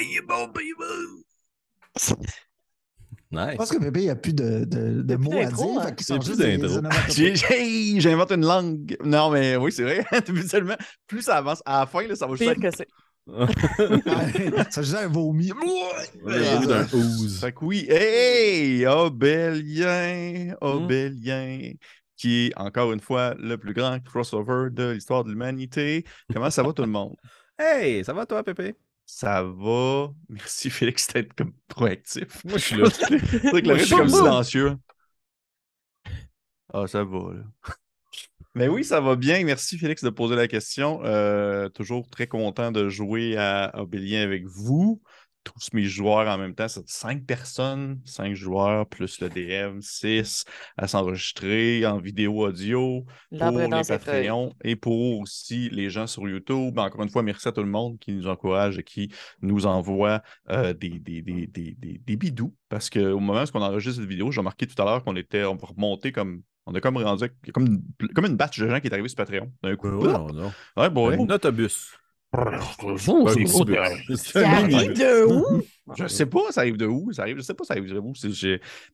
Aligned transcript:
Il 0.00 0.16
est 0.18 0.26
bon, 0.26 0.50
il 0.60 0.70
est 0.70 0.74
bon. 0.78 1.22
Nice. 3.30 3.50
Je 3.52 3.56
pense 3.56 3.70
que 3.70 3.78
Pépé, 3.78 4.00
il 4.00 4.04
n'y 4.04 4.10
a 4.10 4.16
plus 4.16 4.32
de, 4.32 4.64
de, 4.64 5.02
de 5.02 5.16
mots 5.16 5.32
à 5.32 5.46
dire. 5.46 5.56
hein? 5.80 5.86
fait 5.96 6.18
plus 6.20 6.36
d'intro. 6.38 6.80
J'invente 8.00 8.30
une 8.32 8.46
langue. 8.46 8.96
Non, 9.04 9.30
mais 9.30 9.56
oui, 9.56 9.72
c'est 9.72 9.82
vrai. 9.82 10.04
Depuis 10.26 10.46
seulement, 10.46 10.76
plus 11.08 11.22
ça 11.22 11.38
avance, 11.38 11.60
à 11.64 11.80
la 11.80 11.86
fin, 11.86 12.06
là, 12.06 12.14
ça 12.14 12.26
va 12.26 12.36
juste 12.36 12.42
Pire 12.44 12.52
être. 12.52 12.60
que 12.60 12.76
c'est. 12.76 12.86
Ça 14.70 14.82
juste 14.82 14.96
un 14.96 15.08
vomi. 15.08 15.50
Le 16.24 16.66
d'un 16.66 16.84
ooze. 16.92 17.40
Fait 17.40 17.52
que 17.52 17.64
oui, 17.64 17.86
hey, 17.88 18.86
Obélien, 18.86 20.54
Obélien, 20.60 21.72
qui 22.16 22.46
est 22.48 22.52
encore 22.58 22.92
une 22.92 23.00
fois 23.00 23.34
le 23.38 23.56
plus 23.56 23.72
grand 23.72 23.98
crossover 24.04 24.68
de 24.70 24.90
l'histoire 24.90 25.24
de 25.24 25.30
l'humanité. 25.30 26.04
Comment 26.32 26.50
ça 26.50 26.62
va 26.62 26.72
tout 26.74 26.82
le 26.82 26.88
monde? 26.88 27.16
Hey, 27.58 28.04
ça 28.04 28.12
va 28.12 28.26
toi, 28.26 28.44
Pépé? 28.44 28.74
Ça 29.06 29.42
va. 29.42 30.12
Merci 30.28 30.70
Félix 30.70 31.06
d'être 31.08 31.34
comme 31.34 31.52
proactif. 31.68 32.44
Moi, 32.44 32.58
je 32.58 32.64
suis 32.64 32.76
là. 32.76 32.88
C'est 32.90 33.50
vrai 33.50 33.62
que 33.62 33.68
le 33.68 33.74
reste 33.74 33.78
je 33.78 33.82
est 33.82 33.86
suis 33.86 33.96
comme 33.96 34.08
silencieux. 34.08 34.76
Ah, 36.72 36.86
ça 36.86 37.04
va, 37.04 37.34
là. 37.34 37.44
Mais 38.54 38.68
oui, 38.68 38.84
ça 38.84 39.00
va 39.00 39.16
bien. 39.16 39.42
Merci 39.44 39.78
Félix 39.78 40.04
de 40.04 40.10
poser 40.10 40.36
la 40.36 40.46
question. 40.46 41.00
Euh, 41.04 41.68
toujours 41.68 42.08
très 42.08 42.28
content 42.28 42.70
de 42.70 42.88
jouer 42.88 43.36
à 43.36 43.72
Obélien 43.74 44.22
avec 44.22 44.46
vous. 44.46 45.02
Tous 45.44 45.68
mes 45.74 45.84
joueurs 45.84 46.26
en 46.26 46.38
même 46.38 46.54
temps, 46.54 46.68
c'est 46.68 46.88
cinq 46.88 47.24
personnes, 47.26 48.00
cinq 48.04 48.34
joueurs, 48.34 48.88
plus 48.88 49.20
le 49.20 49.28
DM, 49.28 49.80
six 49.80 50.44
à 50.76 50.88
s'enregistrer 50.88 51.84
en 51.86 51.98
vidéo 51.98 52.46
audio 52.46 53.04
pour 53.30 53.58
les. 53.58 53.68
Patreons 53.84 54.54
et 54.64 54.76
pour 54.76 55.20
aussi 55.20 55.68
les 55.70 55.90
gens 55.90 56.06
sur 56.06 56.26
YouTube. 56.28 56.78
Encore 56.78 57.02
une 57.02 57.10
fois, 57.10 57.22
merci 57.22 57.46
à 57.48 57.52
tout 57.52 57.62
le 57.62 57.68
monde 57.68 57.98
qui 57.98 58.12
nous 58.12 58.26
encourage 58.26 58.78
et 58.78 58.82
qui 58.82 59.12
nous 59.42 59.66
envoie 59.66 60.22
euh, 60.50 60.72
des, 60.72 60.98
des, 60.98 61.22
des, 61.22 61.46
des, 61.46 61.76
des, 61.78 62.00
des 62.04 62.16
bidous. 62.16 62.54
Parce 62.68 62.90
qu'au 62.90 63.20
moment 63.20 63.42
où 63.42 63.46
on 63.54 63.62
enregistre 63.62 64.00
cette 64.00 64.08
vidéo, 64.08 64.30
j'ai 64.30 64.40
remarqué 64.40 64.66
tout 64.66 64.80
à 64.80 64.84
l'heure 64.84 65.04
qu'on 65.04 65.16
était, 65.16 65.44
on 65.44 65.56
va 65.56 65.68
remonter 65.68 66.12
comme. 66.12 66.42
On 66.66 66.74
a 66.74 66.80
comme 66.80 66.96
rendu 66.96 67.26
comme 67.52 67.66
une, 67.66 68.08
comme 68.14 68.24
une 68.24 68.36
batch 68.36 68.58
de 68.58 68.66
gens 68.66 68.80
qui 68.80 68.86
est 68.86 68.92
arrivé 68.94 69.06
sur 69.08 69.16
Patreon. 69.16 69.52
D'un 69.62 69.76
coup. 69.76 69.88
non, 69.88 70.32
non. 70.32 70.50
Ouais, 70.78 70.88
bon, 70.88 71.08
ouais. 71.10 71.20
Un 71.20 71.28
autobus. 71.28 71.92
Ça 74.16 74.48
arrive 74.48 74.92
de 74.92 75.24
où? 75.26 75.62
Je 75.96 76.06
sais 76.06 76.26
pas, 76.26 76.50
ça 76.50 76.62
arrive 76.62 76.76
de 76.76 76.86
où, 76.86 77.12
ça 77.12 77.22
arrive, 77.22 77.36
je 77.36 77.42
sais 77.42 77.54
pas, 77.54 77.64
ça 77.64 77.74
arrive 77.74 77.92
de 77.92 77.98
où. 77.98 78.12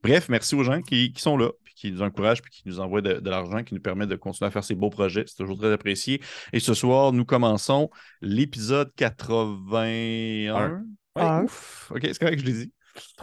Bref, 0.03 0.29
merci 0.29 0.55
aux 0.55 0.63
gens 0.63 0.81
qui, 0.81 1.13
qui 1.13 1.21
sont 1.21 1.37
là, 1.37 1.49
puis 1.63 1.73
qui 1.73 1.91
nous 1.91 2.01
encouragent, 2.01 2.41
puis 2.41 2.51
qui 2.51 2.63
nous 2.65 2.79
envoient 2.79 3.01
de, 3.01 3.13
de 3.13 3.29
l'argent, 3.29 3.63
qui 3.63 3.73
nous 3.73 3.81
permet 3.81 4.07
de 4.07 4.15
continuer 4.15 4.47
à 4.47 4.51
faire 4.51 4.63
ces 4.63 4.75
beaux 4.75 4.89
projets. 4.89 5.23
C'est 5.27 5.37
toujours 5.37 5.57
très 5.57 5.71
apprécié. 5.71 6.21
Et 6.53 6.59
ce 6.59 6.73
soir, 6.73 7.13
nous 7.13 7.25
commençons 7.25 7.89
l'épisode 8.21 8.91
81. 8.95 10.55
Un. 10.55 10.83
Ouais, 11.15 11.43
ouf. 11.43 11.91
Ok, 11.93 12.01
c'est 12.03 12.19
correct 12.19 12.35
que 12.35 12.41
je 12.41 12.45
l'ai 12.45 12.65
dit. 12.65 12.71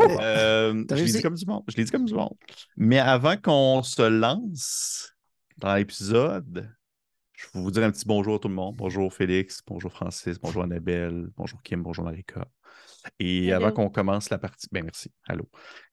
Euh, 0.00 0.84
je 0.91 0.94
l'ai 0.94 1.05
dit 1.05 1.22
comme 1.22 1.34
du 1.34 1.47
monde. 1.47 1.62
Je 1.69 1.77
l'ai 1.77 1.84
dit 1.84 1.91
comme 1.91 2.05
du 2.06 2.14
monde. 2.14 2.34
Mais 2.77 2.98
avant 2.98 3.36
qu'on 3.36 3.82
se 3.82 4.03
lance 4.03 5.14
dans 5.58 5.75
l'épisode, 5.75 6.70
je 7.39 7.47
vais 7.55 7.62
vous 7.62 7.70
dire 7.70 7.84
un 7.84 7.92
petit 7.92 8.05
bonjour 8.05 8.34
à 8.34 8.39
tout 8.41 8.48
le 8.48 8.55
monde. 8.55 8.75
Bonjour 8.77 9.14
Félix, 9.14 9.62
bonjour 9.64 9.92
Francis, 9.92 10.41
bonjour 10.41 10.64
Annabelle, 10.64 11.28
bonjour 11.36 11.62
Kim, 11.62 11.84
bonjour 11.84 12.05
Marika. 12.05 12.48
Et 13.20 13.47
Hello. 13.47 13.56
avant 13.56 13.70
qu'on 13.70 13.91
commence 13.91 14.28
la 14.28 14.39
partie. 14.39 14.67
Ben 14.72 14.83
merci. 14.83 15.12
Allô? 15.28 15.48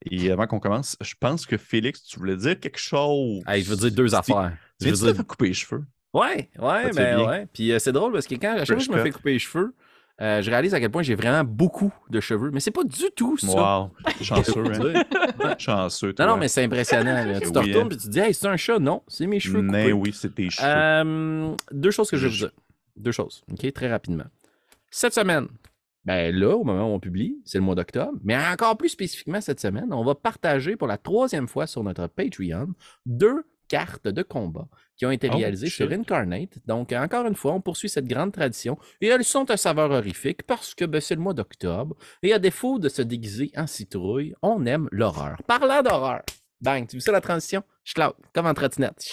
Et 0.09 0.31
avant 0.31 0.47
qu'on 0.47 0.59
commence, 0.59 0.97
je 0.99 1.13
pense 1.19 1.45
que 1.45 1.57
Félix, 1.57 2.03
tu 2.03 2.17
voulais 2.17 2.35
dire 2.35 2.59
quelque 2.59 2.79
chose. 2.79 3.43
Hey, 3.47 3.61
je 3.61 3.69
veux 3.69 3.75
dire 3.75 3.91
deux 3.91 4.15
affaires. 4.15 4.57
Je 4.81 4.89
veux 4.89 5.13
dire... 5.13 5.27
couper 5.27 5.49
les 5.49 5.53
cheveux? 5.53 5.85
Ouais, 6.13 6.49
ouais, 6.57 6.93
fait 6.93 6.93
ben 6.93 7.27
ouais. 7.27 7.45
Puis 7.53 7.71
euh, 7.71 7.77
c'est 7.77 7.91
drôle 7.91 8.13
parce 8.13 8.25
que 8.25 8.35
quand 8.35 8.53
à 8.53 8.65
chaque 8.65 8.67
fois 8.67 8.77
que 8.77 8.83
je 8.83 8.91
me 8.91 9.03
fais 9.03 9.11
couper 9.11 9.33
les 9.33 9.39
cheveux, 9.39 9.75
euh, 10.21 10.41
je 10.41 10.49
réalise 10.49 10.73
à 10.73 10.79
quel 10.79 10.89
point 10.91 11.01
j'ai 11.03 11.15
vraiment 11.15 11.43
beaucoup 11.43 11.93
de 12.09 12.19
cheveux. 12.19 12.51
Mais 12.51 12.59
c'est 12.59 12.71
pas 12.71 12.83
du 12.83 13.03
tout 13.15 13.37
ça. 13.37 13.81
Wow. 13.81 13.91
Chanceux, 14.21 14.63
hein? 15.43 15.55
Chanceux. 15.57 16.07
Non, 16.07 16.13
toi. 16.13 16.25
non, 16.27 16.37
mais 16.37 16.47
c'est 16.47 16.63
impressionnant. 16.63 17.25
là. 17.25 17.39
Tu 17.41 17.51
te 17.51 17.59
Oui, 17.59 17.67
retournes 17.73 17.87
hein. 17.91 17.95
et 17.95 17.97
tu 17.97 18.05
te 18.05 18.09
dis, 18.11 18.19
hey, 18.19 18.33
c'est 18.33 18.47
un 18.47 18.57
chat. 18.57 18.79
Non, 18.79 19.03
c'est 19.07 19.27
mes 19.27 19.39
cheveux 19.39 19.61
Mais 19.61 19.83
coupés. 19.83 19.93
oui, 19.93 20.13
c'est 20.13 20.33
tes 20.33 20.49
cheveux. 20.49 20.67
Euh, 20.67 21.55
deux 21.71 21.91
choses 21.91 22.09
que 22.09 22.17
je 22.17 22.27
vais 22.27 22.31
vous 22.31 22.37
dire. 22.37 22.51
Deux 22.97 23.11
choses, 23.11 23.43
OK, 23.51 23.73
très 23.73 23.89
rapidement. 23.89 24.23
Cette 24.89 25.13
semaine, 25.13 25.47
ben 26.05 26.33
là, 26.33 26.55
au 26.55 26.63
moment 26.63 26.89
où 26.89 26.93
on 26.95 26.99
publie, 26.99 27.41
c'est 27.43 27.57
le 27.57 27.63
mois 27.65 27.75
d'octobre, 27.75 28.17
mais 28.23 28.37
encore 28.37 28.77
plus 28.77 28.89
spécifiquement 28.89 29.41
cette 29.41 29.59
semaine, 29.59 29.91
on 29.91 30.03
va 30.05 30.15
partager 30.15 30.77
pour 30.77 30.87
la 30.87 30.97
troisième 30.97 31.47
fois 31.49 31.67
sur 31.67 31.83
notre 31.83 32.07
Patreon 32.07 32.67
deux 33.05 33.43
cartes 33.67 34.07
de 34.07 34.21
combat 34.21 34.67
qui 34.97 35.05
ont 35.05 35.11
été 35.11 35.29
Oh, 35.31 35.37
réalisées 35.37 35.67
shit. 35.67 35.87
sur 35.87 35.91
Incarnate. 35.91 36.57
Donc, 36.65 36.91
encore 36.93 37.25
une 37.25 37.35
fois, 37.35 37.53
on 37.53 37.61
poursuit 37.61 37.89
cette 37.89 38.07
grande 38.07 38.31
tradition 38.31 38.77
et 39.01 39.07
elles 39.07 39.23
sont 39.23 39.49
à 39.51 39.57
saveur 39.57 39.91
horrifique 39.91 40.43
parce 40.43 40.73
que 40.73 40.85
ben, 40.85 41.01
c'est 41.01 41.15
le 41.15 41.21
mois 41.21 41.33
d'octobre 41.33 41.95
et 42.23 42.33
à 42.33 42.39
défaut 42.39 42.79
de 42.79 42.89
se 42.89 43.01
déguiser 43.01 43.51
en 43.55 43.67
citrouille, 43.67 44.33
on 44.41 44.65
aime 44.65 44.87
l'horreur. 44.91 45.37
Parlant 45.47 45.81
d'horreur, 45.81 46.21
bang, 46.61 46.87
tu 46.87 46.97
vu 46.97 47.01
ça 47.01 47.11
la 47.11 47.21
transition? 47.21 47.63
Schlau, 47.83 48.13
comme 48.33 48.47
en 48.47 48.53
trottinette. 48.53 49.03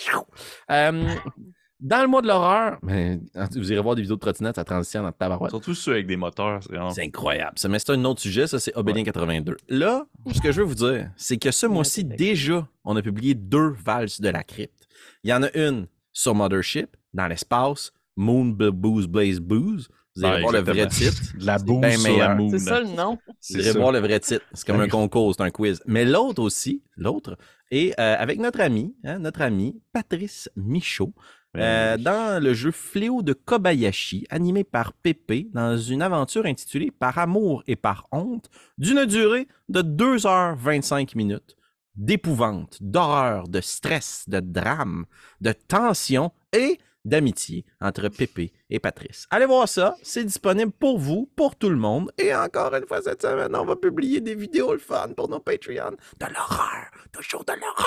Euh, 0.71 1.05
dans 1.81 2.01
le 2.01 2.07
mois 2.07 2.23
de 2.23 2.29
l'horreur, 2.29 2.79
mais, 2.83 3.19
vous 3.55 3.73
irez 3.73 3.83
voir 3.83 3.97
des 3.97 4.03
vidéos 4.03 4.15
de 4.17 4.21
trottinette, 4.21 4.55
ça 4.55 4.65
transitionne 4.65 5.05
en 5.05 5.13
tabarouette. 5.13 5.51
Surtout 5.51 5.75
ceux 5.75 5.93
avec 5.93 6.07
des 6.07 6.17
moteurs. 6.17 6.61
C'est 6.95 7.03
incroyable. 7.03 7.59
Ça, 7.59 7.69
mais 7.69 7.79
c'est 7.81 7.91
un 7.91 8.05
autre 8.05 8.21
sujet, 8.21 8.47
ça, 8.47 8.59
c'est 8.61 8.75
Obélien 8.77 9.03
82. 9.03 9.57
Là, 9.69 10.07
ce 10.33 10.41
que 10.41 10.53
je 10.53 10.61
veux 10.61 10.67
vous 10.67 10.77
dire, 10.77 11.11
c'est 11.17 11.37
que 11.39 11.51
ce 11.51 11.67
mois-ci, 11.67 12.05
déjà, 12.05 12.67
on 12.85 12.97
a 12.97 13.03
publié 13.03 13.35
deux 13.35 13.71
valses 13.85 14.21
de 14.21 14.29
la 14.29 14.45
crypte. 14.45 14.82
Il 15.25 15.31
y 15.31 15.33
en 15.35 15.43
a 15.43 15.51
une 15.57 15.87
sur 16.13 16.35
Mothership, 16.35 16.97
dans 17.15 17.27
l'espace, 17.27 17.93
Moon 18.17 18.45
Booze 18.47 19.07
Blaze 19.07 19.41
Booze. 19.41 19.89
Vous 20.15 20.23
irez 20.25 20.33
Ouais, 20.35 20.41
voir 20.43 20.53
le 20.53 20.59
vrai 20.61 20.87
titre. 20.89 21.23
La 21.41 21.59
C'est 21.59 21.65
boue 21.65 21.81
bien 21.81 21.91
sur 21.93 22.11
meilleur. 22.11 22.29
la 22.29 22.35
moon. 22.35 22.51
C'est 22.51 22.59
ça 22.59 22.81
le 22.81 22.89
nom. 22.89 23.19
Vous 23.51 23.61
ça. 23.63 23.73
voir 23.73 23.93
le 23.93 23.99
vrai 24.01 24.21
titre. 24.21 24.45
C'est 24.53 24.67
comme 24.67 24.81
un 24.81 24.89
concours, 24.89 25.35
c'est 25.35 25.43
un 25.43 25.51
quiz. 25.51 25.83
Mais 25.87 26.05
l'autre 26.05 26.43
aussi, 26.43 26.83
l'autre, 26.99 27.39
est 27.71 27.99
euh, 27.99 28.17
avec 28.19 28.39
notre 28.39 28.61
ami, 28.61 28.95
hein, 29.05 29.19
notre 29.21 29.41
ami 29.41 29.81
Patrice 29.95 30.51
Michaud, 30.55 31.15
euh, 31.57 31.97
dans 31.97 32.43
le 32.43 32.53
jeu 32.53 32.71
Fléau 32.71 33.23
de 33.23 33.33
Kobayashi, 33.33 34.27
animé 34.29 34.65
par 34.65 34.93
Pépé, 34.93 35.49
dans 35.55 35.79
une 35.79 36.03
aventure 36.03 36.45
intitulée 36.45 36.91
Par 36.91 37.17
amour 37.19 37.63
et 37.67 37.77
par 37.77 38.07
honte, 38.13 38.51
d'une 38.77 39.07
durée 39.07 39.49
de 39.71 39.81
2h25 39.81 41.17
minutes, 41.17 41.57
d'épouvante, 41.95 42.79
d'horreur, 42.81 43.49
de 43.49 43.61
stress, 43.61 44.25
de 44.29 44.41
drame, 44.41 45.05
de 45.41 45.53
tension 45.53 46.33
et 46.53 46.79
d'amitié 47.05 47.65
entre 47.81 48.09
Pépé 48.09 48.53
et 48.71 48.79
Patrice. 48.79 49.27
Allez 49.31 49.47
voir 49.47 49.69
ça, 49.69 49.97
c'est 50.03 50.25
disponible 50.25 50.73
pour 50.73 50.99
vous, 50.99 51.31
pour 51.37 51.57
tout 51.57 51.69
le 51.69 51.77
monde. 51.77 52.13
Et 52.19 52.35
encore 52.35 52.75
une 52.75 52.87
fois 52.87 53.03
cette 53.03 53.23
semaine, 53.23 53.55
on 53.57 53.65
va 53.65 53.77
publier 53.77 54.21
des 54.21 54.35
vidéos 54.35 54.73
le 54.73 54.79
fun 54.79 55.09
pour 55.17 55.29
nos 55.29 55.41
Patreons. 55.41 55.97
De 56.21 56.27
l'horreur, 56.27 56.91
toujours 57.13 57.45
de 57.45 57.53
l'horreur. 57.53 57.87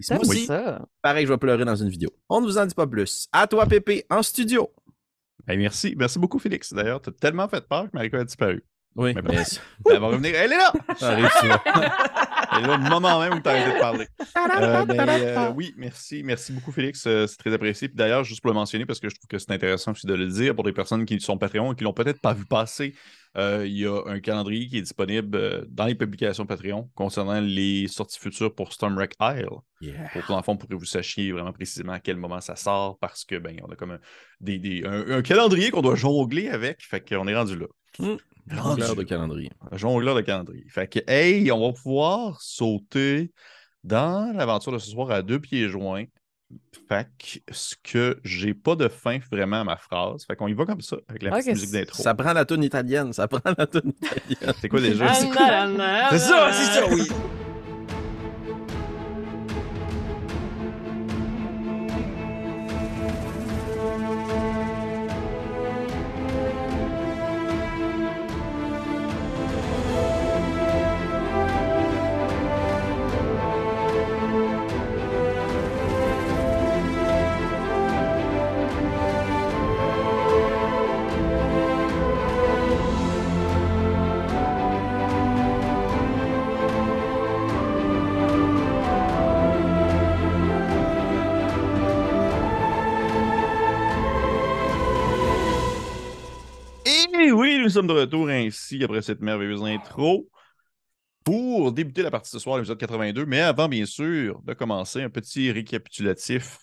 Ça? 0.00 0.86
Pareil, 1.02 1.26
je 1.26 1.32
vais 1.32 1.38
pleurer 1.38 1.64
dans 1.64 1.76
une 1.76 1.90
vidéo. 1.90 2.10
On 2.28 2.40
ne 2.40 2.46
vous 2.46 2.56
en 2.56 2.64
dit 2.64 2.74
pas 2.74 2.86
plus. 2.86 3.28
À 3.32 3.46
toi, 3.46 3.66
Pépé, 3.66 4.06
en 4.08 4.22
studio. 4.22 4.72
Ben, 5.46 5.58
merci. 5.58 5.94
Merci 5.96 6.18
beaucoup, 6.18 6.38
Félix. 6.38 6.72
D'ailleurs, 6.72 7.02
tu 7.02 7.10
as 7.10 7.12
tellement 7.12 7.48
fait 7.48 7.66
peur 7.66 7.84
que 7.84 7.90
Marika 7.92 8.18
a 8.18 8.24
disparu. 8.24 8.64
Oui, 8.96 9.14
Mais 9.14 9.22
mais 9.22 9.36
bon. 9.36 9.42
Elle 9.90 10.00
va 10.00 10.06
revenir. 10.06 10.34
Elle 10.34 10.52
est 10.52 10.56
là! 10.56 10.72
est 12.58 12.66
là 12.66 12.74
au 12.74 12.78
moment 12.78 13.20
même 13.20 13.34
où 13.34 13.40
tu 13.40 13.48
as 13.48 13.52
arrêté 13.52 13.74
de 13.74 13.80
parler. 13.80 14.06
Euh, 14.60 14.84
ben, 14.84 15.08
euh, 15.08 15.52
oui, 15.54 15.74
merci. 15.76 16.22
Merci 16.22 16.52
beaucoup, 16.52 16.72
Félix. 16.72 17.06
Euh, 17.06 17.26
c'est 17.26 17.36
très 17.36 17.52
apprécié. 17.52 17.88
Puis 17.88 17.96
d'ailleurs, 17.96 18.24
juste 18.24 18.40
pour 18.40 18.50
le 18.50 18.54
mentionner, 18.54 18.86
parce 18.86 19.00
que 19.00 19.08
je 19.08 19.14
trouve 19.14 19.28
que 19.28 19.38
c'est 19.38 19.50
intéressant 19.52 19.92
aussi 19.92 20.06
de 20.06 20.14
le 20.14 20.26
dire 20.26 20.54
pour 20.54 20.64
des 20.64 20.72
personnes 20.72 21.04
qui 21.04 21.20
sont 21.20 21.38
Patreon 21.38 21.72
et 21.72 21.76
qui 21.76 21.84
l'ont 21.84 21.92
peut-être 21.92 22.20
pas 22.20 22.32
vu 22.32 22.44
passer, 22.44 22.94
euh, 23.36 23.64
il 23.64 23.78
y 23.78 23.86
a 23.86 24.02
un 24.06 24.18
calendrier 24.18 24.66
qui 24.66 24.78
est 24.78 24.82
disponible 24.82 25.66
dans 25.68 25.84
les 25.84 25.94
publications 25.94 26.46
Patreon 26.46 26.90
concernant 26.94 27.40
les 27.40 27.86
sorties 27.86 28.18
futures 28.18 28.54
pour 28.54 28.72
Stormwreck 28.72 29.14
Isle. 29.20 29.46
Yeah. 29.80 30.08
Pour 30.12 30.26
que, 30.26 30.32
le 30.32 30.42
fond, 30.42 30.56
pour 30.56 30.68
que 30.68 30.74
vous 30.74 30.84
sachiez 30.84 31.30
vraiment 31.32 31.52
précisément 31.52 31.92
à 31.92 32.00
quel 32.00 32.16
moment 32.16 32.40
ça 32.40 32.56
sort, 32.56 32.98
parce 32.98 33.24
que 33.24 33.36
ben, 33.36 33.56
on 33.66 33.70
a 33.70 33.76
comme 33.76 33.92
un, 33.92 34.00
des, 34.40 34.58
des- 34.58 34.82
un, 34.84 35.18
un 35.18 35.22
calendrier 35.22 35.70
qu'on 35.70 35.82
doit 35.82 35.94
jongler 35.94 36.48
avec. 36.48 36.82
Fait 36.82 37.00
qu'on 37.00 37.28
est 37.28 37.36
rendu 37.36 37.56
là. 37.56 37.66
Mm. 37.98 38.16
Jongleur 38.50 38.96
de 38.96 39.02
calendrier. 39.02 39.50
Jongleur 39.72 40.14
de 40.14 40.20
calendrier. 40.20 40.64
Fait 40.68 40.86
que, 40.88 40.98
hey, 41.06 41.50
on 41.52 41.60
va 41.60 41.72
pouvoir 41.72 42.40
sauter 42.40 43.32
dans 43.84 44.32
l'aventure 44.34 44.72
de 44.72 44.78
ce 44.78 44.90
soir 44.90 45.10
à 45.10 45.22
deux 45.22 45.40
pieds 45.40 45.68
joints. 45.68 46.04
Fait 46.88 47.06
que, 47.18 47.38
ce 47.52 47.76
que 47.82 48.18
j'ai 48.24 48.54
pas 48.54 48.74
de 48.74 48.88
fin 48.88 49.18
vraiment 49.30 49.60
à 49.60 49.64
ma 49.64 49.76
phrase. 49.76 50.24
Fait 50.26 50.34
qu'on 50.34 50.48
y 50.48 50.54
va 50.54 50.66
comme 50.66 50.80
ça, 50.80 50.96
avec 51.08 51.22
la 51.22 51.30
petite 51.30 51.52
musique 51.52 51.70
d'intro. 51.70 52.02
Ça 52.02 52.14
prend 52.14 52.32
la 52.32 52.44
toune 52.44 52.64
italienne, 52.64 53.12
ça 53.12 53.28
prend 53.28 53.40
la 53.56 53.66
toune 53.66 53.92
italienne. 54.02 54.54
C'est 54.60 54.68
quoi 54.68 54.80
déjà? 54.80 55.14
C'est 55.14 56.18
ça, 56.18 56.50
c'est 56.52 56.80
ça, 56.80 56.86
oui. 56.90 57.08
De 97.86 97.92
retour 97.92 98.28
ainsi 98.28 98.82
après 98.84 99.02
cette 99.02 99.20
merveilleuse 99.20 99.62
intro 99.64 100.28
pour 101.24 101.72
débuter 101.72 102.02
la 102.02 102.10
partie 102.10 102.30
ce 102.30 102.38
soir, 102.38 102.56
l'épisode 102.56 102.78
82. 102.78 103.26
Mais 103.26 103.40
avant, 103.40 103.68
bien 103.68 103.86
sûr, 103.86 104.40
de 104.42 104.54
commencer, 104.54 105.02
un 105.02 105.10
petit 105.10 105.52
récapitulatif 105.52 106.58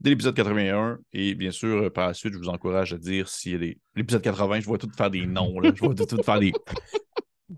de 0.00 0.10
l'épisode 0.10 0.34
81. 0.34 0.98
Et 1.12 1.34
bien 1.34 1.50
sûr, 1.50 1.92
par 1.92 2.08
la 2.08 2.14
suite, 2.14 2.34
je 2.34 2.38
vous 2.38 2.48
encourage 2.48 2.92
à 2.92 2.98
dire 2.98 3.28
s'il. 3.28 3.76
L'épisode 3.94 4.22
80, 4.22 4.60
je 4.60 4.66
vois 4.66 4.78
tout 4.78 4.90
faire 4.96 5.10
des 5.10 5.26
noms. 5.26 5.58
Là. 5.60 5.72
Je 5.74 5.80
vois 5.80 5.94
tout 5.94 6.22
faire 6.22 6.40
des. 6.40 6.52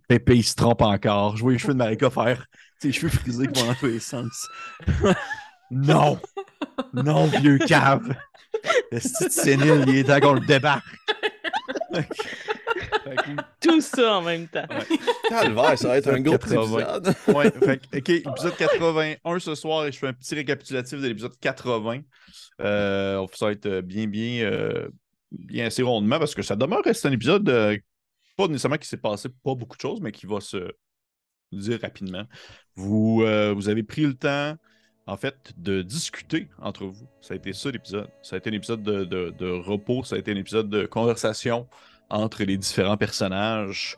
Pépé, 0.08 0.36
il 0.36 0.44
se 0.44 0.54
trompe 0.54 0.82
encore. 0.82 1.36
Je 1.36 1.42
vois 1.42 1.52
les 1.52 1.58
cheveux 1.58 1.72
de 1.72 1.78
Marika 1.78 2.10
faire. 2.10 2.46
Ses 2.80 2.92
cheveux 2.92 3.08
frisés 3.08 3.46
qui 3.48 3.62
vont 3.62 3.74
tous 3.74 3.86
les 3.86 4.00
sens. 4.00 4.48
non! 5.70 6.20
Non, 6.92 7.26
vieux 7.26 7.58
cave! 7.58 8.14
Le 8.92 9.00
style 9.00 9.30
sénile, 9.30 9.84
il 9.86 9.96
est 9.96 10.04
temps 10.04 10.20
qu'on 10.20 10.34
le 10.34 10.46
débarque. 10.46 10.84
Tout 13.60 13.80
ça 13.80 14.18
en 14.18 14.22
même 14.22 14.48
temps. 14.48 14.66
Calvaire, 15.28 15.78
ça 15.78 15.88
va 15.88 15.98
être 15.98 16.08
un 16.08 16.20
gros 16.20 16.38
80. 16.38 16.62
épisode. 16.62 17.14
Ouais, 17.36 17.50
fait 17.50 17.78
que, 17.78 17.98
OK, 17.98 18.08
épisode 18.08 18.56
81 18.56 19.38
ce 19.38 19.54
soir 19.54 19.86
et 19.86 19.92
je 19.92 19.98
fais 19.98 20.08
un 20.08 20.12
petit 20.12 20.34
récapitulatif 20.34 21.00
de 21.00 21.06
l'épisode 21.08 21.38
80. 21.40 22.00
Euh, 22.60 23.26
ça 23.34 23.46
va 23.46 23.52
être 23.52 23.80
bien, 23.80 24.06
bien, 24.06 24.44
euh, 24.44 24.88
bien 25.30 25.66
assez 25.66 25.82
rondement 25.82 26.18
parce 26.18 26.34
que 26.34 26.42
ça 26.42 26.56
demeure 26.56 26.82
reste 26.84 27.06
un 27.06 27.12
épisode 27.12 27.48
euh, 27.48 27.76
pas 28.36 28.46
nécessairement 28.48 28.78
qui 28.78 28.88
s'est 28.88 28.96
passé 28.96 29.28
pas 29.28 29.54
beaucoup 29.54 29.76
de 29.76 29.82
choses, 29.82 30.00
mais 30.00 30.12
qui 30.12 30.26
va 30.26 30.40
se 30.40 30.70
dire 31.52 31.78
rapidement. 31.80 32.24
Vous, 32.74 33.22
euh, 33.24 33.52
vous 33.52 33.68
avez 33.68 33.82
pris 33.82 34.02
le 34.02 34.14
temps, 34.14 34.56
en 35.06 35.16
fait, 35.16 35.52
de 35.56 35.82
discuter 35.82 36.48
entre 36.60 36.84
vous. 36.84 37.08
Ça 37.20 37.34
a 37.34 37.36
été 37.36 37.52
ça 37.52 37.70
l'épisode. 37.70 38.08
Ça 38.22 38.36
a 38.36 38.38
été 38.38 38.50
un 38.50 38.52
épisode 38.52 38.82
de, 38.82 39.04
de- 39.04 39.34
de 39.36 39.50
repos, 39.50 40.04
ça 40.04 40.16
a 40.16 40.18
été 40.18 40.30
un 40.32 40.36
épisode 40.36 40.68
de 40.68 40.84
conversation 40.86 41.66
entre 42.10 42.44
les 42.44 42.56
différents 42.56 42.96
personnages 42.96 43.96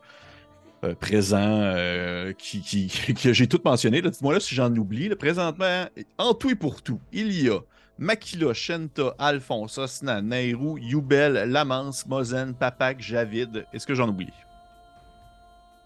euh, 0.85 0.95
présents 0.95 1.39
euh, 1.41 2.33
qui, 2.33 2.61
qui- 2.61 3.15
que 3.15 3.33
j'ai 3.33 3.47
tout 3.47 3.61
mentionné. 3.65 4.01
Dites-moi 4.03 4.35
là 4.35 4.41
si 4.41 4.55
j'en 4.55 4.75
oublie. 4.75 5.09
là. 5.09 5.17
présentement, 5.17 5.87
en 6.19 6.35
tout 6.35 6.51
et 6.51 6.55
pour 6.55 6.83
tout, 6.83 7.01
il 7.13 7.31
y 7.33 7.49
a 7.49 7.59
Makila, 7.99 8.55
Shenta, 8.55 9.15
Alphonse, 9.19 9.77
Osna, 9.77 10.23
Nairou, 10.23 10.79
Youbel, 10.79 11.35
Lamance, 11.51 12.07
Mozen, 12.07 12.55
Papak, 12.55 13.01
Javid. 13.01 13.67
Est-ce 13.75 13.87
que 13.87 13.95
j'en 13.95 14.09
oublie? 14.09 14.33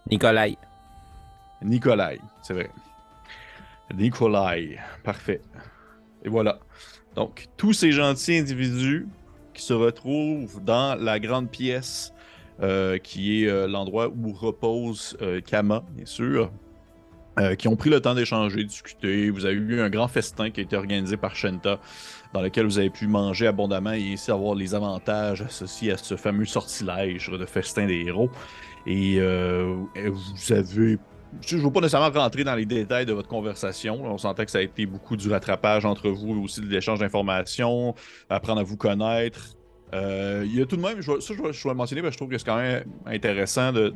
Nikolai. 0.09 0.55
Nikolai, 1.61 2.19
c'est 2.41 2.53
vrai. 2.53 2.69
Nikolai, 3.93 4.77
parfait. 5.03 5.41
Et 6.23 6.29
voilà. 6.29 6.59
Donc, 7.15 7.47
tous 7.57 7.73
ces 7.73 7.91
gentils 7.91 8.37
individus 8.37 9.07
qui 9.53 9.61
se 9.63 9.73
retrouvent 9.73 10.63
dans 10.63 10.95
la 10.95 11.19
grande 11.19 11.49
pièce 11.49 12.13
qui 13.03 13.43
est 13.43 13.47
euh, 13.47 13.67
l'endroit 13.67 14.09
où 14.09 14.33
repose 14.33 15.17
euh, 15.21 15.41
Kama, 15.41 15.83
bien 15.95 16.05
sûr, 16.05 16.51
euh, 17.37 17.55
qui 17.55 17.67
ont 17.67 17.75
pris 17.75 17.89
le 17.89 17.99
temps 17.99 18.15
d'échanger, 18.15 18.63
discuter. 18.63 19.29
Vous 19.29 19.45
avez 19.45 19.55
eu 19.55 19.81
un 19.81 19.89
grand 19.89 20.07
festin 20.07 20.51
qui 20.51 20.61
a 20.61 20.63
été 20.63 20.77
organisé 20.77 21.17
par 21.17 21.35
Shenta, 21.35 21.79
dans 22.33 22.41
lequel 22.41 22.65
vous 22.65 22.79
avez 22.79 22.89
pu 22.89 23.07
manger 23.07 23.47
abondamment 23.47 23.91
et 23.91 23.99
ici 23.99 24.31
avoir 24.31 24.55
les 24.55 24.73
avantages 24.73 25.41
associés 25.41 25.91
à 25.91 25.97
ce 25.97 26.15
fameux 26.15 26.45
sortilège 26.45 27.29
de 27.29 27.45
festin 27.45 27.87
des 27.87 28.05
héros. 28.05 28.29
Et 28.87 29.17
euh, 29.19 29.75
vous 30.07 30.53
avez 30.53 30.97
je 31.41 31.57
ne 31.57 31.61
veux 31.63 31.71
pas 31.71 31.81
nécessairement 31.81 32.17
rentrer 32.17 32.45
dans 32.45 32.55
les 32.55 32.65
détails 32.65 33.05
de 33.05 33.11
votre 33.11 33.27
conversation. 33.27 34.01
On 34.05 34.17
sentait 34.17 34.45
que 34.45 34.51
ça 34.51 34.59
a 34.59 34.61
été 34.61 34.85
beaucoup 34.85 35.17
du 35.17 35.29
rattrapage 35.29 35.83
entre 35.83 36.09
vous, 36.09 36.41
aussi 36.41 36.61
de 36.61 36.67
l'échange 36.67 36.99
d'informations, 36.99 37.93
apprendre 38.29 38.61
à 38.61 38.63
vous 38.63 38.77
connaître. 38.77 39.54
Euh, 39.93 40.43
il 40.45 40.57
y 40.57 40.61
a 40.61 40.65
tout 40.65 40.77
de 40.77 40.81
même, 40.81 41.01
je 41.01 41.19
ça 41.19 41.33
je 41.33 41.41
vais, 41.41 41.49
le 41.49 41.73
mentionner 41.73 42.01
parce 42.01 42.11
que 42.11 42.13
je 42.13 42.17
trouve 42.17 42.29
que 42.29 42.37
c'est 42.37 42.45
quand 42.45 42.57
même 42.57 42.85
intéressant 43.05 43.71
de, 43.71 43.89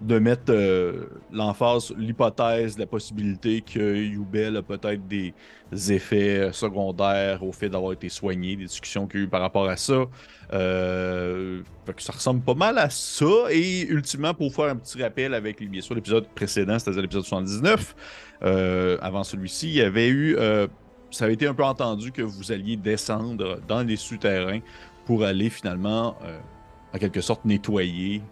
de, 0.00 0.18
mettre 0.18 0.50
euh, 0.50 1.06
l'emphase, 1.32 1.94
l'hypothèse, 1.96 2.76
la 2.78 2.86
possibilité 2.86 3.62
que 3.62 3.96
Youbel 3.96 4.56
a 4.56 4.62
peut-être 4.62 5.06
des 5.06 5.32
effets 5.88 6.50
secondaires 6.52 7.42
au 7.42 7.52
fait 7.52 7.68
d'avoir 7.68 7.92
été 7.92 8.08
soigné, 8.08 8.56
des 8.56 8.64
discussions 8.64 9.06
qu'il 9.06 9.20
y 9.20 9.22
a 9.22 9.26
eu 9.26 9.28
par 9.28 9.40
rapport 9.40 9.68
à 9.68 9.76
ça. 9.76 10.04
Euh, 10.52 11.62
ça 11.98 12.12
ressemble 12.12 12.42
pas 12.42 12.54
mal 12.54 12.76
à 12.76 12.90
ça. 12.90 13.24
Et 13.50 13.86
ultimement, 13.86 14.34
pour 14.34 14.52
faire 14.52 14.66
un 14.66 14.76
petit 14.76 15.00
rappel 15.00 15.32
avec 15.32 15.62
bien 15.70 15.80
sûr 15.80 15.94
l'épisode 15.94 16.26
précédent, 16.34 16.78
c'est-à-dire 16.78 17.02
l'épisode 17.02 17.24
79, 17.24 17.94
euh, 18.42 18.98
avant 19.00 19.24
celui-ci, 19.24 19.68
il 19.68 19.74
y 19.76 19.80
avait 19.80 20.08
eu. 20.08 20.36
ça 21.10 21.24
avait 21.24 21.34
été 21.34 21.46
un 21.46 21.54
peu 21.54 21.64
entendu 21.64 22.10
que 22.12 22.22
vous 22.22 22.52
alliez 22.52 22.76
descendre 22.76 23.60
dans 23.66 23.82
les 23.82 23.96
souterrains 23.96 24.60
pour 25.04 25.24
aller 25.24 25.50
finalement, 25.50 26.16
euh, 26.24 26.38
en 26.94 26.98
quelque 26.98 27.20
sorte, 27.20 27.44
nettoyer 27.44 28.22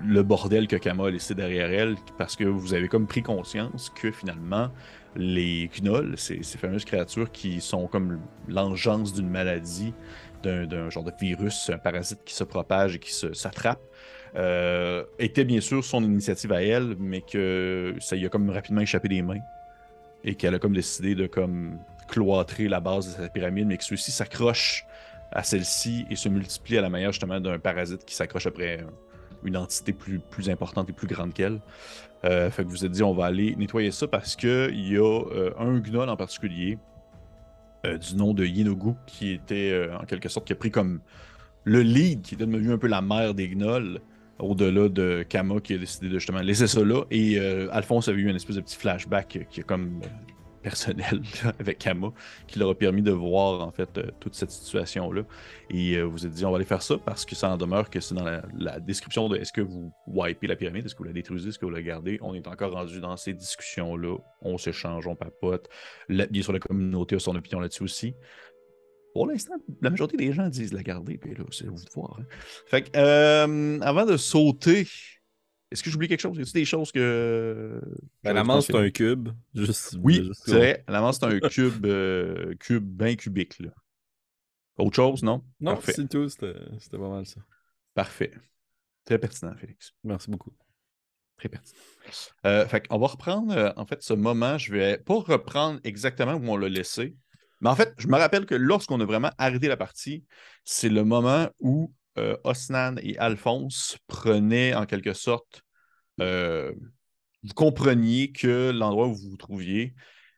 le 0.00 0.22
bordel 0.22 0.68
que 0.68 0.76
Kama 0.76 1.06
a 1.06 1.10
laissé 1.10 1.34
derrière 1.34 1.70
elle, 1.70 1.96
parce 2.18 2.36
que 2.36 2.44
vous 2.44 2.74
avez 2.74 2.88
comme 2.88 3.06
pris 3.06 3.22
conscience 3.22 3.90
que 3.90 4.10
finalement, 4.10 4.70
les 5.14 5.70
gnolls, 5.80 6.18
ces, 6.18 6.42
ces 6.42 6.58
fameuses 6.58 6.84
créatures 6.84 7.30
qui 7.32 7.60
sont 7.60 7.86
comme 7.86 8.20
l'engeance 8.48 9.14
d'une 9.14 9.30
maladie, 9.30 9.94
d'un 10.42 10.90
genre 10.90 11.02
de 11.02 11.12
virus, 11.20 11.70
un 11.70 11.78
parasite 11.78 12.20
qui 12.24 12.34
se 12.34 12.44
propage 12.44 12.96
et 12.96 12.98
qui 12.98 13.12
s'attrape, 13.12 13.80
euh, 14.36 15.04
était 15.18 15.44
bien 15.44 15.60
sûr 15.60 15.84
son 15.84 16.04
initiative 16.04 16.52
à 16.52 16.62
elle, 16.62 16.96
mais 16.98 17.22
que 17.22 17.94
ça 18.00 18.16
y 18.16 18.26
a 18.26 18.28
comme 18.28 18.50
rapidement 18.50 18.82
échappé 18.82 19.08
des 19.08 19.22
mains. 19.22 19.40
Et 20.24 20.34
qu'elle 20.34 20.54
a 20.54 20.58
comme 20.58 20.74
décidé 20.74 21.14
de 21.14 21.26
comme 21.26 21.78
cloîtrer 22.08 22.68
la 22.68 22.80
base 22.80 23.06
de 23.08 23.22
sa 23.22 23.28
pyramide, 23.28 23.66
mais 23.66 23.76
que 23.76 23.84
ceux-ci 23.84 24.10
s'accrochent 24.10 24.85
à 25.32 25.42
celle-ci 25.42 26.04
et 26.10 26.16
se 26.16 26.28
multiplient 26.28 26.78
à 26.78 26.82
la 26.82 26.90
manière 26.90 27.12
justement 27.12 27.40
d'un 27.40 27.58
parasite 27.58 28.04
qui 28.04 28.14
s'accroche 28.14 28.46
après 28.46 28.80
un- 28.80 28.86
une 29.44 29.56
entité 29.56 29.92
plus, 29.92 30.18
plus 30.18 30.48
importante 30.50 30.88
et 30.88 30.92
plus 30.92 31.06
grande 31.06 31.32
qu'elle. 31.34 31.60
Euh, 32.24 32.50
fait 32.50 32.64
que 32.64 32.68
vous 32.68 32.84
êtes 32.84 32.90
dit, 32.92 33.02
on 33.02 33.12
va 33.14 33.26
aller 33.26 33.54
nettoyer 33.56 33.90
ça 33.90 34.08
parce 34.08 34.34
que 34.34 34.70
il 34.72 34.92
y 34.92 34.96
a 34.96 35.02
euh, 35.02 35.50
un 35.58 35.78
gnoll 35.78 36.08
en 36.08 36.16
particulier 36.16 36.78
euh, 37.84 37.98
du 37.98 38.16
nom 38.16 38.32
de 38.34 38.44
Yinogu 38.44 38.92
qui 39.06 39.32
était 39.32 39.88
en 40.00 40.04
quelque 40.04 40.28
sorte 40.28 40.46
qui 40.46 40.52
a 40.52 40.56
pris 40.56 40.70
comme 40.70 41.00
le 41.64 41.82
lead, 41.82 42.22
qui 42.22 42.34
est 42.34 42.38
devenu 42.38 42.72
un 42.72 42.78
peu 42.78 42.86
la 42.88 43.02
mère 43.02 43.34
des 43.34 43.48
gnolls 43.48 44.00
au-delà 44.38 44.88
de 44.88 45.24
Kama 45.28 45.60
qui 45.60 45.74
a 45.74 45.78
décidé 45.78 46.08
de 46.08 46.18
justement 46.18 46.40
laisser 46.40 46.66
ça 46.66 46.84
là. 46.84 47.04
Et 47.10 47.38
Alphonse 47.38 48.08
avait 48.08 48.20
eu 48.20 48.28
une 48.28 48.36
espèce 48.36 48.56
de 48.56 48.60
petit 48.62 48.76
flashback 48.76 49.46
qui 49.50 49.60
est 49.60 49.64
comme 49.64 50.00
personnel 50.66 51.22
avec 51.60 51.78
Kama, 51.78 52.12
qui 52.48 52.58
leur 52.58 52.70
a 52.70 52.74
permis 52.74 53.00
de 53.00 53.12
voir 53.12 53.60
en 53.60 53.70
fait 53.70 53.98
euh, 53.98 54.10
toute 54.18 54.34
cette 54.34 54.50
situation-là. 54.50 55.22
Et 55.70 55.94
euh, 55.94 56.02
vous 56.02 56.26
êtes 56.26 56.32
dit, 56.32 56.44
on 56.44 56.50
va 56.50 56.56
aller 56.56 56.64
faire 56.64 56.82
ça 56.82 56.98
parce 56.98 57.24
que 57.24 57.36
ça 57.36 57.50
en 57.50 57.56
demeure 57.56 57.88
que 57.88 58.00
c'est 58.00 58.16
dans 58.16 58.24
la, 58.24 58.80
description 58.80 59.28
de 59.28 59.36
est-ce 59.36 59.52
que 59.52 59.60
vous 59.60 59.92
wipez 60.08 60.48
la 60.48 60.56
pyramide, 60.56 60.84
est-ce 60.84 60.96
que 60.96 60.98
vous 60.98 61.04
la 61.04 61.12
détruisez, 61.12 61.50
est-ce 61.50 61.58
que 61.60 61.66
vous 61.66 61.70
la 61.70 61.82
gardez? 61.82 62.18
On 62.20 62.34
est 62.34 62.48
encore 62.48 62.72
rendu 62.72 63.00
dans 63.00 63.16
ces 63.16 63.32
discussions-là. 63.32 64.16
On 64.42 64.58
s'échange, 64.58 65.06
on 65.06 65.14
papote. 65.14 65.68
Bien 66.08 66.42
sûr, 66.42 66.52
la 66.52 66.58
communauté 66.58 67.14
a 67.14 67.20
son 67.20 67.36
opinion 67.36 67.60
là-dessus 67.60 67.84
aussi. 67.84 68.14
Pour 69.14 69.28
l'instant, 69.28 69.54
la 69.80 69.90
majorité 69.90 70.16
des 70.16 70.32
gens 70.32 70.48
disent 70.48 70.72
la 70.72 70.82
garder, 70.82 71.16
puis 71.16 71.32
là, 71.34 71.44
c'est 71.52 71.66
vous 71.66 71.76
de 71.76 71.90
voir. 71.94 72.18
hein. 72.20 72.24
Fait 72.66 72.82
que, 72.82 72.90
euh, 72.96 73.78
avant 73.82 74.04
de 74.04 74.16
sauter, 74.16 74.86
est-ce 75.70 75.82
que 75.82 75.90
j'oublie 75.90 76.08
quelque 76.08 76.20
chose? 76.20 76.36
Y 76.36 76.42
a-t-il 76.42 76.52
des 76.52 76.64
choses 76.64 76.92
que. 76.92 77.80
Ben, 78.22 78.32
la 78.32 78.44
manche, 78.44 78.66
c'est 78.66 78.76
un 78.76 78.90
cube. 78.90 79.30
Juste, 79.54 79.96
Oui, 80.00 80.24
juste 80.24 80.42
c'est 80.44 80.56
vrai. 80.56 80.84
La 80.86 81.00
manche, 81.00 81.16
c'est 81.18 81.26
un 81.26 81.40
cube, 81.48 81.86
euh, 81.86 82.54
cube 82.60 82.84
bien 82.84 83.16
cubique. 83.16 83.58
Là. 83.58 83.70
Autre 84.78 84.94
chose, 84.94 85.22
non? 85.22 85.42
Non, 85.60 85.78
c'est 85.82 86.08
tout. 86.08 86.28
C'était 86.28 86.54
pas 86.92 87.08
mal 87.08 87.26
ça. 87.26 87.40
Parfait. 87.94 88.32
Très 89.04 89.18
pertinent, 89.18 89.54
Félix. 89.56 89.92
Merci 90.04 90.30
beaucoup. 90.30 90.52
Très 91.36 91.48
pertinent. 91.48 91.78
Euh, 92.44 92.66
fait 92.66 92.86
qu'on 92.86 92.98
va 92.98 93.06
reprendre, 93.08 93.56
euh, 93.56 93.72
en 93.76 93.86
fait, 93.86 94.02
ce 94.02 94.12
moment. 94.12 94.58
Je 94.58 94.72
vais 94.72 94.98
pas 94.98 95.14
reprendre 95.14 95.80
exactement 95.82 96.34
où 96.34 96.48
on 96.48 96.56
l'a 96.56 96.68
laissé. 96.68 97.16
Mais 97.60 97.70
en 97.70 97.76
fait, 97.76 97.94
je 97.98 98.06
me 98.06 98.16
rappelle 98.16 98.46
que 98.46 98.54
lorsqu'on 98.54 99.00
a 99.00 99.04
vraiment 99.04 99.30
arrêté 99.38 99.66
la 99.66 99.76
partie, 99.76 100.24
c'est 100.64 100.90
le 100.90 101.04
moment 101.04 101.48
où 101.58 101.92
euh, 102.18 102.36
Osnan 102.44 102.96
et 103.02 103.18
Alphonse 103.18 103.98
prenaient 104.06 104.74
en 104.74 104.86
quelque 104.86 105.12
sorte. 105.14 105.62
euh, 106.20 106.72
vous 107.42 107.54
compreniez 107.54 108.32
que 108.32 108.70
l'endroit 108.70 109.06
où 109.06 109.14
vous 109.14 109.30
vous 109.30 109.36
trouviez, 109.36 109.94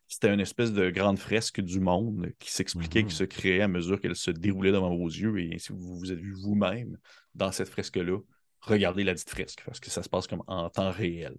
c'était 0.08 0.32
une 0.32 0.40
espèce 0.40 0.72
de 0.72 0.90
grande 0.90 1.18
fresque 1.18 1.60
du 1.60 1.80
monde 1.80 2.32
qui 2.38 2.50
s'expliquait, 2.52 3.02
Mhm. 3.02 3.08
qui 3.08 3.14
se 3.14 3.24
créait 3.24 3.60
à 3.62 3.68
mesure 3.68 4.00
qu'elle 4.00 4.16
se 4.16 4.30
déroulait 4.30 4.72
devant 4.72 4.94
vos 4.94 5.06
yeux. 5.08 5.38
Et 5.38 5.58
si 5.58 5.72
vous 5.72 5.98
vous 5.98 6.12
êtes 6.12 6.18
vu 6.18 6.32
vous-même 6.34 6.98
dans 7.34 7.52
cette 7.52 7.68
fresque-là, 7.68 8.18
regardez 8.60 9.04
la 9.04 9.14
dite 9.14 9.30
fresque, 9.30 9.62
parce 9.64 9.80
que 9.80 9.90
ça 9.90 10.02
se 10.02 10.08
passe 10.08 10.26
comme 10.26 10.42
en 10.46 10.68
temps 10.68 10.90
réel. 10.90 11.36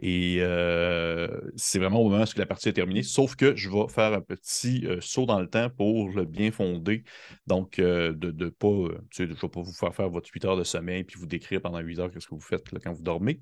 Et 0.00 0.38
euh, 0.40 1.28
c'est 1.56 1.80
vraiment 1.80 2.00
au 2.00 2.08
moment 2.08 2.22
où 2.22 2.38
la 2.38 2.46
partie 2.46 2.68
est 2.68 2.72
terminée, 2.72 3.02
sauf 3.02 3.34
que 3.34 3.56
je 3.56 3.68
vais 3.68 3.88
faire 3.88 4.12
un 4.12 4.20
petit 4.20 4.86
euh, 4.86 5.00
saut 5.00 5.26
dans 5.26 5.40
le 5.40 5.48
temps 5.48 5.70
pour 5.70 6.10
le 6.10 6.24
bien 6.24 6.52
fonder. 6.52 7.02
Donc, 7.48 7.80
euh, 7.80 8.12
de 8.12 8.30
ne 8.30 8.48
pas, 8.48 8.92
tu 9.10 9.16
sais, 9.16 9.26
je 9.26 9.32
ne 9.32 9.34
vais 9.34 9.48
pas 9.48 9.60
vous 9.60 9.72
faire 9.72 9.92
faire 9.94 10.08
votre 10.08 10.30
8 10.32 10.44
heures 10.44 10.56
de 10.56 10.62
sommeil 10.62 11.02
puis 11.02 11.18
vous 11.18 11.26
décrire 11.26 11.60
pendant 11.60 11.80
8 11.80 11.98
heures 11.98 12.10
ce 12.16 12.26
que 12.26 12.34
vous 12.34 12.40
faites 12.40 12.70
là, 12.70 12.78
quand 12.82 12.92
vous 12.92 13.02
dormez. 13.02 13.40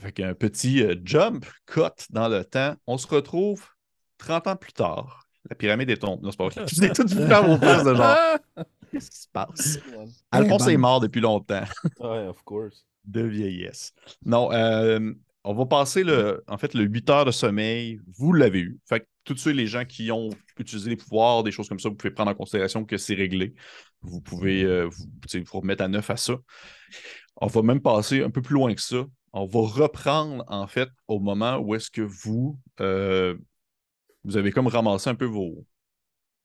Fait 0.00 0.12
qu'un 0.12 0.34
petit 0.34 0.82
euh, 0.82 0.94
jump, 1.04 1.44
cut 1.66 2.06
dans 2.08 2.28
le 2.28 2.42
temps. 2.44 2.74
On 2.86 2.96
se 2.96 3.06
retrouve 3.06 3.66
30 4.16 4.46
ans 4.46 4.56
plus 4.56 4.72
tard. 4.72 5.26
La 5.50 5.56
pyramide 5.56 5.90
est 5.90 5.98
tombée. 5.98 6.22
Non, 6.22 6.30
c'est 6.30 6.38
pas 6.38 6.48
vrai. 6.48 6.64
Je 6.66 6.74
vous 6.74 6.84
ai 6.84 6.92
tout 6.92 7.06
vu 7.06 7.26
faire 7.26 7.46
vos 7.46 7.58
faces 7.58 7.84
de 7.84 7.94
genre. 7.94 8.16
Qu'est-ce 8.92 9.10
qui 9.10 9.18
se 9.18 9.28
passe? 9.28 9.78
Alphonse 10.30 10.68
est 10.68 10.76
mort 10.76 11.00
depuis 11.00 11.20
longtemps. 11.20 11.64
Ouais, 12.00 12.26
of 12.26 12.42
course. 12.44 12.86
De 13.04 13.22
vieillesse. 13.22 13.92
Non, 14.24 14.50
euh, 14.52 15.12
on 15.46 15.54
va 15.54 15.64
passer 15.64 16.02
le, 16.02 16.42
en 16.48 16.58
fait, 16.58 16.74
le 16.74 16.82
8 16.82 17.08
heures 17.08 17.24
de 17.24 17.30
sommeil. 17.30 18.00
Vous 18.18 18.32
l'avez 18.32 18.58
eu. 18.58 18.80
Fait 18.84 19.00
que 19.00 19.06
tous 19.22 19.36
ceux, 19.36 19.52
les 19.52 19.68
gens 19.68 19.84
qui 19.84 20.10
ont 20.10 20.28
utilisé 20.58 20.90
les 20.90 20.96
pouvoirs, 20.96 21.44
des 21.44 21.52
choses 21.52 21.68
comme 21.68 21.78
ça, 21.78 21.88
vous 21.88 21.94
pouvez 21.94 22.10
prendre 22.10 22.32
en 22.32 22.34
considération 22.34 22.84
que 22.84 22.96
c'est 22.96 23.14
réglé. 23.14 23.54
Vous 24.02 24.20
pouvez 24.20 24.64
euh, 24.64 24.88
vous, 24.88 25.04
vous 25.32 25.60
remettre 25.60 25.84
à 25.84 25.88
neuf 25.88 26.10
à 26.10 26.16
ça. 26.16 26.34
On 27.36 27.46
va 27.46 27.62
même 27.62 27.80
passer 27.80 28.24
un 28.24 28.30
peu 28.30 28.42
plus 28.42 28.54
loin 28.54 28.74
que 28.74 28.80
ça. 28.80 29.04
On 29.32 29.46
va 29.46 29.60
reprendre, 29.60 30.44
en 30.48 30.66
fait, 30.66 30.88
au 31.06 31.20
moment 31.20 31.58
où 31.58 31.76
est-ce 31.76 31.92
que 31.92 32.02
vous, 32.02 32.58
euh, 32.80 33.36
vous 34.24 34.36
avez 34.36 34.50
comme 34.50 34.66
ramassé 34.66 35.10
un 35.10 35.14
peu 35.14 35.26
vos, 35.26 35.64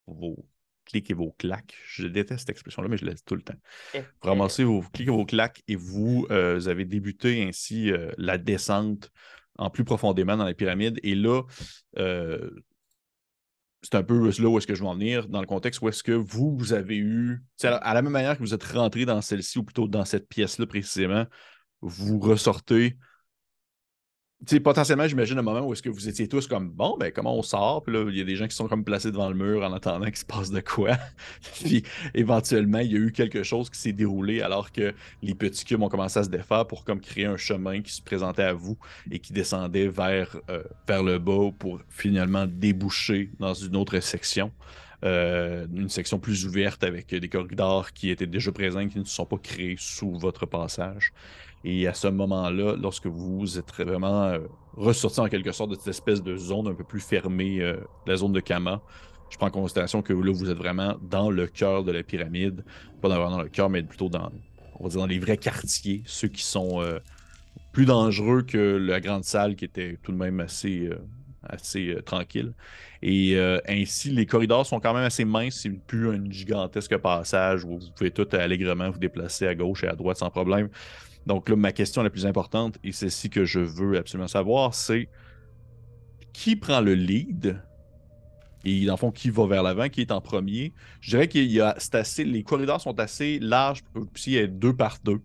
vos 0.05 0.45
clics 0.91 1.09
et 1.09 1.13
vos 1.13 1.31
claques. 1.37 1.75
Je 1.87 2.07
déteste 2.07 2.41
cette 2.41 2.49
expression-là, 2.49 2.87
mais 2.89 2.97
je 2.97 3.05
la 3.05 3.13
dis 3.13 3.23
tout 3.25 3.35
le 3.35 3.41
temps. 3.41 3.55
Vous 3.93 4.29
ramassez 4.29 4.63
vos 4.63 4.81
clics 4.81 5.07
et 5.07 5.11
vos 5.11 5.25
claques 5.25 5.63
et 5.67 5.75
vous, 5.75 6.27
euh, 6.29 6.55
vous 6.55 6.67
avez 6.67 6.85
débuté 6.85 7.43
ainsi 7.43 7.91
euh, 7.91 8.11
la 8.17 8.37
descente 8.37 9.11
en 9.57 9.69
plus 9.69 9.83
profondément 9.83 10.37
dans 10.37 10.45
la 10.45 10.53
pyramide. 10.53 10.99
Et 11.03 11.15
là, 11.15 11.43
euh, 11.97 12.49
c'est 13.81 13.95
un 13.95 14.03
peu 14.03 14.15
là 14.15 14.47
où 14.47 14.57
est-ce 14.57 14.67
que 14.67 14.75
je 14.75 14.81
veux 14.81 14.87
en 14.87 14.95
venir, 14.95 15.27
dans 15.27 15.41
le 15.41 15.47
contexte 15.47 15.81
où 15.81 15.89
est-ce 15.89 16.03
que 16.03 16.11
vous, 16.11 16.55
vous 16.55 16.73
avez 16.73 16.97
eu, 16.97 17.41
à 17.63 17.93
la 17.93 18.01
même 18.01 18.11
manière 18.11 18.37
que 18.37 18.43
vous 18.43 18.53
êtes 18.53 18.63
rentré 18.63 19.05
dans 19.05 19.21
celle-ci, 19.21 19.59
ou 19.59 19.63
plutôt 19.63 19.87
dans 19.87 20.05
cette 20.05 20.27
pièce-là 20.27 20.67
précisément, 20.67 21.25
vous 21.81 22.19
ressortez. 22.19 22.97
Tu 24.47 24.55
sais, 24.55 24.59
potentiellement, 24.59 25.07
j'imagine 25.07 25.37
un 25.37 25.43
moment 25.43 25.61
où 25.61 25.71
est-ce 25.71 25.83
que 25.83 25.89
vous 25.89 26.09
étiez 26.09 26.27
tous 26.27 26.47
comme 26.47 26.71
bon, 26.71 26.97
ben 26.97 27.11
comment 27.11 27.37
on 27.37 27.43
sort? 27.43 27.83
Puis 27.83 27.93
là, 27.93 28.09
il 28.09 28.17
y 28.17 28.21
a 28.21 28.23
des 28.23 28.35
gens 28.35 28.47
qui 28.47 28.55
sont 28.55 28.67
comme 28.67 28.83
placés 28.83 29.11
devant 29.11 29.29
le 29.29 29.35
mur 29.35 29.63
en 29.63 29.71
attendant 29.71 30.05
qu'il 30.05 30.17
se 30.17 30.25
passe 30.25 30.49
de 30.49 30.61
quoi. 30.61 30.97
Puis 31.63 31.83
éventuellement, 32.15 32.79
il 32.79 32.91
y 32.91 32.95
a 32.95 32.99
eu 32.99 33.11
quelque 33.11 33.43
chose 33.43 33.69
qui 33.69 33.79
s'est 33.79 33.91
déroulé 33.91 34.41
alors 34.41 34.71
que 34.71 34.95
les 35.21 35.35
petits 35.35 35.63
cubes 35.63 35.83
ont 35.83 35.89
commencé 35.89 36.17
à 36.17 36.23
se 36.23 36.29
défaire 36.29 36.65
pour 36.65 36.83
comme 36.85 37.01
créer 37.01 37.25
un 37.25 37.37
chemin 37.37 37.81
qui 37.81 37.93
se 37.93 38.01
présentait 38.01 38.41
à 38.41 38.53
vous 38.53 38.79
et 39.11 39.19
qui 39.19 39.31
descendait 39.31 39.87
vers, 39.87 40.35
euh, 40.49 40.63
vers 40.87 41.03
le 41.03 41.19
bas 41.19 41.51
pour 41.59 41.79
finalement 41.89 42.47
déboucher 42.47 43.29
dans 43.39 43.53
une 43.53 43.75
autre 43.75 43.99
section. 43.99 44.51
Euh, 45.03 45.65
une 45.73 45.89
section 45.89 46.19
plus 46.19 46.45
ouverte 46.45 46.83
avec 46.83 47.07
des 47.13 47.27
corridors 47.27 47.91
qui 47.91 48.11
étaient 48.11 48.27
déjà 48.27 48.51
présents, 48.51 48.87
qui 48.87 48.99
ne 48.99 49.03
sont 49.03 49.25
pas 49.25 49.37
créés 49.37 49.75
sous 49.79 50.11
votre 50.11 50.45
passage. 50.45 51.11
Et 51.63 51.87
à 51.87 51.93
ce 51.95 52.07
moment-là, 52.07 52.75
lorsque 52.79 53.07
vous 53.07 53.57
êtes 53.57 53.73
vraiment 53.73 54.25
euh, 54.25 54.39
ressorti 54.75 55.19
en 55.19 55.27
quelque 55.27 55.51
sorte 55.51 55.71
de 55.71 55.75
cette 55.75 55.87
espèce 55.87 56.21
de 56.21 56.35
zone 56.35 56.67
un 56.67 56.75
peu 56.75 56.83
plus 56.83 56.99
fermée, 56.99 57.61
euh, 57.61 57.77
la 58.05 58.15
zone 58.15 58.31
de 58.31 58.39
Kama, 58.39 58.81
je 59.31 59.37
prends 59.37 59.47
en 59.47 59.51
considération 59.51 60.03
que 60.03 60.13
là, 60.13 60.31
vous 60.31 60.51
êtes 60.51 60.57
vraiment 60.57 60.95
dans 61.01 61.31
le 61.31 61.47
cœur 61.47 61.83
de 61.83 61.91
la 61.91 62.03
pyramide. 62.03 62.63
Pas 63.01 63.09
dans, 63.09 63.29
dans 63.29 63.41
le 63.41 63.49
cœur, 63.49 63.71
mais 63.71 63.81
plutôt 63.81 64.09
dans, 64.09 64.31
les 65.07 65.19
vrais 65.19 65.37
quartiers, 65.37 66.03
ceux 66.05 66.27
qui 66.27 66.43
sont 66.43 66.83
plus 67.71 67.85
dangereux 67.85 68.41
que 68.41 68.57
la 68.57 68.99
grande 68.99 69.23
salle 69.23 69.55
qui 69.55 69.63
était 69.63 69.97
tout 70.03 70.11
de 70.11 70.17
même 70.17 70.41
assez, 70.41 70.89
assez 71.43 71.89
euh, 71.89 72.01
tranquille. 72.01 72.53
Et 73.01 73.35
euh, 73.35 73.59
ainsi, 73.67 74.11
les 74.11 74.25
corridors 74.25 74.65
sont 74.65 74.79
quand 74.79 74.93
même 74.93 75.03
assez 75.03 75.25
minces. 75.25 75.59
C'est 75.61 75.69
plus 75.69 76.09
un 76.09 76.29
gigantesque 76.29 76.97
passage 76.97 77.63
où 77.63 77.79
vous 77.79 77.91
pouvez 77.95 78.11
tout 78.11 78.27
allègrement 78.31 78.89
vous 78.89 78.99
déplacer 78.99 79.47
à 79.47 79.55
gauche 79.55 79.83
et 79.83 79.87
à 79.87 79.95
droite 79.95 80.17
sans 80.17 80.29
problème. 80.29 80.69
Donc 81.25 81.49
là, 81.49 81.55
ma 81.55 81.71
question 81.71 82.01
la 82.03 82.09
plus 82.09 82.25
importante, 82.25 82.77
et 82.83 82.91
c'est 82.91 83.09
ci 83.09 83.29
que 83.29 83.45
je 83.45 83.59
veux 83.59 83.97
absolument 83.97 84.27
savoir, 84.27 84.73
c'est 84.73 85.07
qui 86.33 86.55
prend 86.55 86.81
le 86.81 86.95
lead? 86.95 87.61
Et 88.63 88.85
dans 88.85 88.93
le 88.93 88.97
fond, 88.97 89.11
qui 89.11 89.29
va 89.29 89.47
vers 89.47 89.63
l'avant, 89.63 89.89
qui 89.89 90.01
est 90.01 90.11
en 90.11 90.21
premier? 90.21 90.73
Je 90.99 91.11
dirais 91.11 91.27
qu'il 91.27 91.51
y 91.51 91.59
a, 91.61 91.75
assez, 91.93 92.23
les 92.23 92.43
corridors 92.43 92.79
sont 92.79 92.99
assez 92.99 93.39
larges, 93.39 93.81
puis 94.13 94.23
il 94.27 94.33
y 94.33 94.37
a 94.39 94.47
deux 94.47 94.75
par 94.75 94.97
deux. 95.03 95.21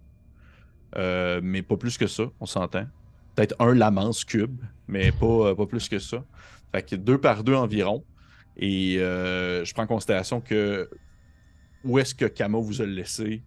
Euh, 0.97 1.41
mais 1.43 1.63
pas 1.63 1.77
plus 1.77 1.99
que 1.99 2.07
ça, 2.07 2.25
on 2.41 2.47
s'entend. 2.47 2.87
Peut-être 3.37 3.55
un 3.61 3.75
Lamance 3.75 4.25
cube, 4.25 4.61
mais 4.89 5.13
pas, 5.13 5.27
euh, 5.51 5.55
pas 5.55 5.67
plus 5.67 5.89
que 5.89 5.99
ça. 6.01 6.25
Fait 6.73 6.83
que 6.83 6.97
deux 6.97 7.19
par 7.19 7.45
deux 7.45 7.55
environ. 7.55 8.03
Et 8.57 8.97
euh, 8.99 9.65
je 9.65 9.73
prends 9.75 9.83
en 9.85 9.87
considération 9.87 10.41
que 10.41 10.89
où 11.85 11.99
est-ce 11.99 12.15
que 12.15 12.25
Kama 12.25 12.59
vous 12.59 12.81
a 12.83 12.87
laissé, 12.87 13.43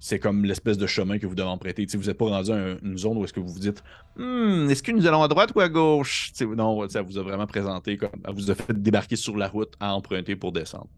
c'est 0.00 0.18
comme 0.18 0.44
l'espèce 0.44 0.76
de 0.76 0.86
chemin 0.86 1.18
que 1.18 1.26
vous 1.26 1.34
devez 1.34 1.48
emprunter. 1.48 1.86
Vous 1.94 2.04
n'êtes 2.04 2.18
pas 2.18 2.24
rendu 2.26 2.50
à 2.50 2.54
un- 2.56 2.76
une 2.82 2.98
zone 2.98 3.16
où 3.18 3.24
est-ce 3.24 3.32
que 3.32 3.40
vous 3.40 3.48
vous 3.48 3.58
dites 3.60 3.82
Hmm, 4.16 4.68
est-ce 4.68 4.82
que 4.82 4.90
nous 4.92 5.06
allons 5.06 5.22
à 5.22 5.28
droite 5.28 5.52
ou 5.54 5.60
à 5.60 5.68
gauche? 5.68 6.32
Non, 6.40 6.88
ça 6.88 7.00
vous 7.02 7.16
a 7.16 7.22
vraiment 7.22 7.46
présenté 7.46 7.96
comme. 7.96 8.10
Elle 8.26 8.34
vous 8.34 8.50
a 8.50 8.54
fait 8.56 8.72
débarquer 8.72 9.14
sur 9.16 9.36
la 9.36 9.46
route 9.48 9.74
à 9.78 9.94
emprunter 9.94 10.34
pour 10.36 10.50
descendre. 10.52 10.88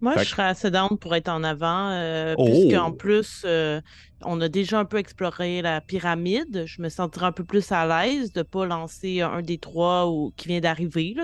Moi, 0.00 0.14
Fait 0.14 0.24
je 0.24 0.30
serais 0.30 0.44
assez 0.44 0.70
down 0.70 0.96
pour 0.98 1.14
être 1.14 1.28
en 1.28 1.44
avant, 1.44 1.90
euh, 1.90 2.34
Oh! 2.38 2.44
puisqu'en 2.44 2.92
plus, 2.92 3.42
euh, 3.44 3.80
on 4.22 4.40
a 4.40 4.48
déjà 4.48 4.78
un 4.80 4.84
peu 4.86 4.96
exploré 4.98 5.62
la 5.62 5.80
pyramide. 5.80 6.64
Je 6.66 6.80
me 6.82 6.88
sentirais 6.88 7.26
un 7.26 7.32
peu 7.32 7.44
plus 7.44 7.70
à 7.72 7.86
l'aise 7.86 8.32
de 8.32 8.40
ne 8.40 8.44
pas 8.44 8.66
lancer 8.66 9.20
un 9.20 9.42
des 9.42 9.58
trois 9.58 10.08
ou, 10.10 10.32
qui 10.36 10.48
vient 10.48 10.60
d'arriver, 10.60 11.14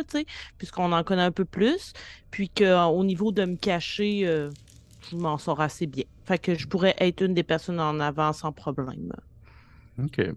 puisqu'on 0.58 0.92
en 0.92 1.04
connaît 1.04 1.22
un 1.22 1.32
peu 1.32 1.44
plus. 1.46 1.92
Puis 2.30 2.50
qu'au 2.50 3.04
niveau 3.04 3.32
de 3.32 3.44
me 3.46 3.56
cacher, 3.56 4.26
euh, 4.26 4.50
je 5.10 5.16
m'en 5.16 5.38
sors 5.38 5.60
assez 5.60 5.86
bien. 5.86 6.04
Fait 6.24 6.38
que 6.38 6.54
je 6.54 6.66
pourrais 6.66 6.94
être 6.98 7.22
une 7.22 7.34
des 7.34 7.44
personnes 7.44 7.80
en 7.80 7.98
avant 8.00 8.32
sans 8.32 8.52
problème. 8.52 9.12
Ok. 9.98 10.36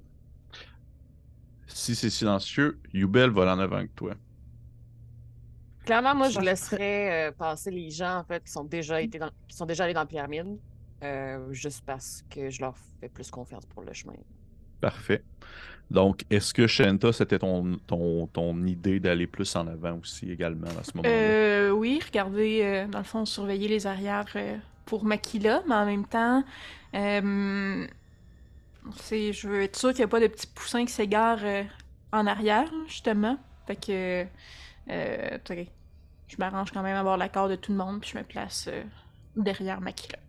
Si 1.68 1.96
c'est 1.96 2.10
silencieux, 2.10 2.82
Yubel 2.94 3.30
va 3.32 3.54
en 3.56 3.60
avant 3.60 3.84
que 3.86 3.92
toi. 3.96 4.16
Clairement, 5.86 6.16
moi, 6.16 6.30
je 6.30 6.40
laisserais 6.40 7.30
euh, 7.30 7.32
passer 7.32 7.72
les 7.72 7.90
gens 7.90 8.18
en 8.18 8.24
fait 8.24 8.44
qui 8.44 8.52
sont 8.52 8.64
déjà 8.64 9.02
été 9.02 9.18
dans, 9.18 9.32
qui 9.48 9.56
sont 9.56 9.66
déjà 9.66 9.86
allés 9.86 9.94
dans 9.94 10.02
la 10.02 10.06
pyramide, 10.06 10.58
euh, 11.04 11.52
juste 11.52 11.84
parce 11.86 12.24
que 12.30 12.50
je 12.50 12.62
leur 12.62 12.76
fais 13.00 13.10
plus 13.10 13.32
confiance 13.32 13.66
pour 13.66 13.84
le 13.84 13.94
chemin. 13.94 14.14
Parfait. 14.82 15.24
Donc, 15.90 16.24
est-ce 16.30 16.54
que 16.54 16.68
Shanta, 16.68 17.12
c'était 17.12 17.40
ton, 17.40 17.78
ton, 17.88 18.28
ton 18.28 18.64
idée 18.64 19.00
d'aller 19.00 19.26
plus 19.26 19.56
en 19.56 19.66
avant 19.66 19.98
aussi 19.98 20.32
également 20.32 20.68
à 20.80 20.84
ce 20.84 20.92
moment-là? 20.96 21.10
Euh, 21.10 21.72
oui, 21.72 22.00
regardez, 22.06 22.62
euh, 22.62 22.88
dans 22.88 23.00
le 23.00 23.04
fond, 23.04 23.26
surveiller 23.26 23.68
les 23.68 23.88
arrières 23.88 24.28
euh, 24.36 24.56
pour 24.86 25.04
Makila, 25.04 25.64
mais 25.68 25.74
en 25.74 25.86
même 25.88 26.06
temps, 26.06 26.44
euh, 26.94 27.88
c'est, 28.98 29.34
je 29.34 29.48
veux 29.48 29.64
être 29.64 29.76
sûr 29.76 29.90
qu'il 29.90 30.00
n'y 30.00 30.04
a 30.04 30.08
pas 30.10 30.20
de 30.20 30.28
petits 30.28 30.48
poussins 30.48 30.86
qui 30.86 30.94
s'égarent 30.94 31.44
euh, 31.44 31.64
en 32.12 32.28
arrière, 32.28 32.72
justement. 32.88 33.38
Fait 33.66 33.76
que, 33.76 34.26
euh, 34.90 35.38
je 36.28 36.36
m'arrange 36.38 36.72
quand 36.72 36.84
même 36.84 36.96
à 36.96 37.00
avoir 37.00 37.18
l'accord 37.18 37.50
de 37.50 37.56
tout 37.56 37.72
le 37.72 37.78
monde, 37.78 38.02
puis 38.02 38.12
je 38.14 38.18
me 38.18 38.24
place 38.24 38.68
euh, 38.72 38.84
derrière 39.36 39.82
Makila. 39.82 40.20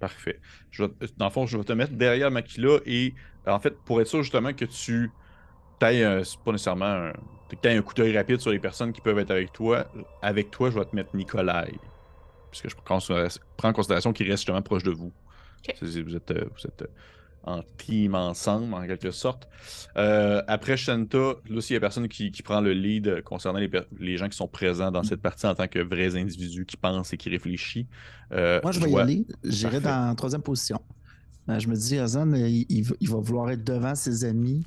Parfait. 0.00 0.40
Je 0.70 0.84
vais- 0.84 0.90
dans 1.16 1.26
le 1.26 1.30
fond, 1.30 1.46
je 1.46 1.56
vais 1.56 1.64
te 1.64 1.72
mettre 1.72 1.92
derrière 1.92 2.30
Makila 2.30 2.78
et 2.86 3.14
en 3.46 3.60
fait, 3.60 3.76
pour 3.84 4.00
être 4.00 4.08
sûr 4.08 4.22
justement 4.22 4.52
que 4.52 4.64
tu 4.64 5.10
tailles, 5.78 6.02
un- 6.04 6.24
c'est 6.24 6.38
pas 6.40 6.52
nécessairement 6.52 6.84
un, 6.86 7.12
que 7.48 7.56
t'aies 7.56 7.76
un 7.76 7.82
coup 7.82 7.94
d'œil 7.94 8.16
rapide 8.16 8.40
sur 8.40 8.50
les 8.50 8.58
personnes 8.58 8.92
qui 8.92 9.00
peuvent 9.00 9.18
être 9.18 9.30
avec 9.30 9.52
toi, 9.52 9.86
avec 10.22 10.50
toi, 10.50 10.70
je 10.70 10.78
vais 10.78 10.84
te 10.84 10.96
mettre 10.96 11.14
Nikolai. 11.14 11.74
Puisque 12.50 12.70
je 12.70 12.76
prends, 12.76 12.98
prends 13.56 13.68
en 13.68 13.72
considération 13.72 14.12
qu'il 14.12 14.28
reste 14.28 14.40
justement 14.42 14.62
proche 14.62 14.82
de 14.82 14.90
vous. 14.90 15.12
Êtes, 15.68 15.82
euh, 15.82 16.02
vous 16.04 16.66
êtes 16.66 16.82
euh, 16.82 16.86
en 17.44 17.62
team 17.78 18.14
ensemble, 18.14 18.72
en 18.74 18.86
quelque 18.86 19.10
sorte. 19.10 19.48
Euh, 19.96 20.42
après 20.46 20.76
Shanta, 20.76 21.34
là, 21.48 21.60
s'il 21.60 21.74
y 21.74 21.76
a 21.76 21.80
personne 21.80 22.08
qui, 22.08 22.30
qui 22.30 22.42
prend 22.42 22.60
le 22.60 22.72
lead 22.72 23.22
concernant 23.22 23.58
les, 23.98 24.16
gens 24.16 24.28
qui 24.28 24.36
sont 24.36 24.48
présents 24.48 24.90
dans 24.90 25.02
cette 25.02 25.20
partie 25.20 25.46
en 25.46 25.54
tant 25.54 25.68
que 25.68 25.78
vrais 25.80 26.16
individus 26.16 26.64
qui 26.66 26.76
pensent 26.76 27.12
et 27.12 27.16
qui 27.16 27.28
réfléchissent. 27.30 27.86
euh, 28.32 28.60
Moi, 28.62 28.72
je 28.72 28.80
vais 28.80 28.90
y 28.90 28.98
aller. 28.98 29.26
J'irai 29.44 29.80
dans 29.80 30.08
la 30.08 30.14
troisième 30.14 30.42
position. 30.42 30.80
Euh, 31.48 31.58
je 31.58 31.66
me 31.68 31.74
dis, 31.74 31.98
Ozan, 31.98 32.32
il, 32.34 32.64
il 32.68 32.82
va- 32.84 32.94
il 33.00 33.08
vouloir 33.08 33.50
être 33.50 33.64
devant 33.64 33.94
ses 33.96 34.24
amis 34.24 34.64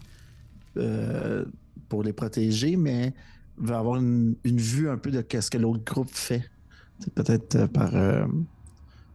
euh, 0.77 1.46
pour 1.88 2.03
les 2.03 2.13
protéger, 2.13 2.75
mais 2.75 3.13
va 3.58 3.79
avoir 3.79 3.98
une, 3.98 4.36
une 4.44 4.58
vue 4.60 4.89
un 4.89 4.98
peu 4.98 5.12
de 5.12 5.24
ce 5.39 5.50
que 5.50 5.58
l'autre 5.58 5.84
groupe 5.86 6.10
fait. 6.12 6.44
C'est 7.00 7.13
peut-être 7.13 7.67
par 7.67 7.94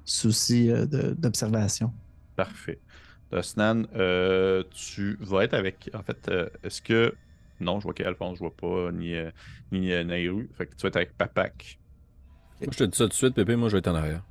souci 0.05 0.71
d'observation. 1.19 1.93
Parfait. 2.37 2.79
Snan, 3.43 3.87
euh, 3.95 4.65
tu 4.71 5.17
vas 5.21 5.45
être 5.45 5.55
avec. 5.55 5.91
En 5.95 6.03
fait, 6.03 6.29
euh, 6.29 6.49
est-ce 6.63 6.83
que. 6.83 7.15
Non, 7.61 7.79
je 7.79 7.85
vois 7.85 7.95
qu'Alphonse, 7.95 8.39
je 8.39 8.41
vois 8.41 8.57
pas, 8.57 8.91
ni, 8.91 9.15
euh, 9.15 9.31
ni 9.71 9.93
euh, 9.93 10.03
Nairu. 10.03 10.49
Fait 10.55 10.67
que 10.67 10.75
tu 10.75 10.83
vas 10.83 10.89
être 10.89 10.97
avec 10.97 11.17
Papak. 11.17 11.79
Moi, 12.61 12.71
je 12.73 12.79
te 12.79 12.85
dis 12.85 12.97
ça 12.97 13.05
tout 13.05 13.09
de 13.11 13.15
suite, 13.15 13.35
Pépé, 13.35 13.55
moi, 13.57 13.69
je 13.69 13.75
vais 13.75 13.79
être 13.81 13.89
en 13.89 13.95
arrière. 13.95 14.25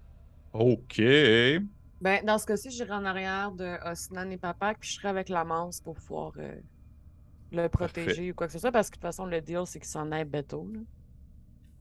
Ok. 0.54 1.00
Ben, 2.02 2.24
dans 2.26 2.38
ce 2.38 2.46
cas-ci, 2.46 2.72
j'irai 2.72 2.92
en 2.94 3.06
arrière 3.06 3.52
de 3.52 3.78
Osnan 3.92 4.30
et 4.32 4.38
Papak, 4.38 4.78
puis 4.80 4.90
je 4.90 4.96
serai 4.96 5.10
avec 5.10 5.30
la 5.30 5.44
manse 5.44 5.82
pour 5.82 5.96
pouvoir 5.96 6.32
euh, 6.38 6.56
le 7.52 7.68
protéger 7.68 8.08
Parfait. 8.08 8.32
ou 8.32 8.34
quoi 8.36 8.48
que 8.48 8.54
ce 8.54 8.60
soit, 8.60 8.72
parce 8.72 8.90
que 8.90 8.94
de 8.96 8.98
toute 8.98 9.04
façon, 9.04 9.26
le 9.26 9.42
deal, 9.42 9.62
c'est 9.66 9.80
qu'il 9.80 9.90
s'en 9.90 10.12
aille 10.12 10.26
bientôt. 10.26 10.68
là. 10.74 10.80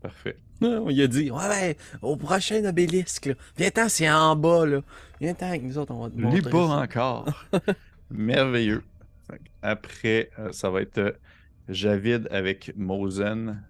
Parfait. 0.00 0.36
Ah, 0.62 0.66
on 0.82 0.90
y 0.90 1.02
a 1.02 1.06
dit, 1.08 1.30
ouais, 1.30 1.48
ouais, 1.48 1.76
au 2.02 2.16
prochain 2.16 2.64
obélisque, 2.64 3.26
là. 3.26 3.34
Viens-t'en, 3.56 3.88
c'est 3.88 4.10
en 4.10 4.36
bas, 4.36 4.64
là. 4.66 4.80
Viens-t'en 5.20 5.46
avec 5.48 5.62
nous 5.62 5.76
autres, 5.78 5.92
on 5.92 6.02
va 6.04 6.10
te 6.10 6.16
montrer 6.20 6.40
bas 6.50 6.68
ça. 6.68 6.76
encore. 6.82 7.44
Merveilleux. 8.10 8.82
Après, 9.62 10.30
euh, 10.38 10.52
ça 10.52 10.70
va 10.70 10.82
être 10.82 10.98
euh, 10.98 11.12
Javid 11.68 12.26
avec 12.30 12.72
Mosen. 12.76 13.62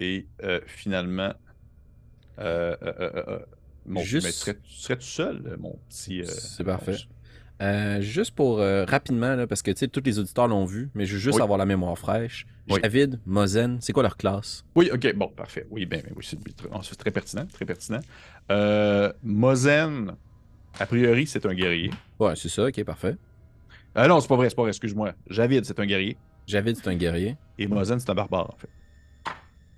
Et 0.00 0.26
euh, 0.42 0.60
finalement, 0.66 1.32
Euh, 2.40 3.38
mon, 3.86 4.00
Juste- 4.00 4.26
mais 4.26 4.32
tu, 4.32 4.38
serais, 4.38 4.54
tu 4.56 4.72
serais 4.74 4.96
tout 4.96 5.02
seul, 5.02 5.56
mon 5.60 5.78
petit. 5.88 6.22
C'est 6.26 6.64
parfait. 6.64 6.96
Euh, 7.62 8.00
juste 8.00 8.32
pour 8.32 8.58
euh, 8.58 8.84
rapidement, 8.84 9.36
là, 9.36 9.46
parce 9.46 9.62
que 9.62 9.70
tu 9.70 9.78
sais, 9.78 9.88
tous 9.88 10.02
les 10.04 10.18
auditeurs 10.18 10.48
l'ont 10.48 10.64
vu, 10.64 10.90
mais 10.94 11.06
je 11.06 11.14
veux 11.14 11.20
juste 11.20 11.36
Oui. 11.36 11.42
avoir 11.42 11.56
la 11.58 11.66
mémoire 11.66 11.96
fraîche. 11.96 12.46
Oui. 12.68 12.80
Javid, 12.82 13.20
Mozen, 13.26 13.78
c'est 13.80 13.92
quoi 13.92 14.02
leur 14.02 14.16
classe? 14.16 14.64
Oui, 14.74 14.90
ok, 14.92 15.14
bon, 15.14 15.28
parfait. 15.28 15.66
Oui, 15.70 15.86
ben, 15.86 16.02
ben 16.04 16.12
oui, 16.16 16.24
c'est 16.26 16.96
très, 16.96 17.10
pertinent, 17.12 17.46
très 17.46 17.64
pertinent. 17.64 18.00
Euh, 18.50 19.12
Mozen, 19.22 20.16
a 20.80 20.86
priori, 20.86 21.26
c'est 21.26 21.46
un 21.46 21.54
guerrier. 21.54 21.90
Ouais, 22.18 22.34
c'est 22.34 22.48
ça, 22.48 22.64
ok, 22.66 22.82
parfait. 22.84 23.16
Ah 23.94 24.08
non, 24.08 24.20
c'est 24.20 24.28
pas 24.28 24.36
vrai, 24.36 24.48
c'est 24.50 24.56
pas 24.56 24.62
vrai, 24.62 24.70
excuse-moi. 24.70 25.12
Javid, 25.30 25.64
c'est 25.64 25.78
un 25.78 25.86
guerrier. 25.86 26.16
Javid, 26.48 26.74
c'est 26.76 26.88
un 26.88 26.96
guerrier. 26.96 27.36
Et 27.58 27.68
Mozen, 27.68 28.00
c'est 28.00 28.10
un 28.10 28.14
barbare, 28.14 28.50
en 28.50 28.56
fait. 28.56 28.68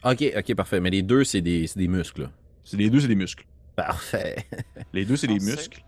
Ok, 0.03 0.33
ok, 0.39 0.55
parfait. 0.55 0.81
Mais 0.81 0.91
les 0.91 1.03
deux, 1.03 1.25
c'est 1.25 1.43
des, 1.43 1.67
c'est 1.67 1.79
des 1.79 1.89
muscles. 1.89 2.31
C'est 2.65 2.79
les 2.79 2.89
deux, 2.89 3.01
c'est 3.01 3.09
des 3.09 3.15
muscles. 3.15 3.45
Parfait. 3.77 4.37
Les 4.95 5.05
deux, 5.05 5.17
c'est 5.17 5.27
des 5.27 5.35
muscles. 5.39 5.83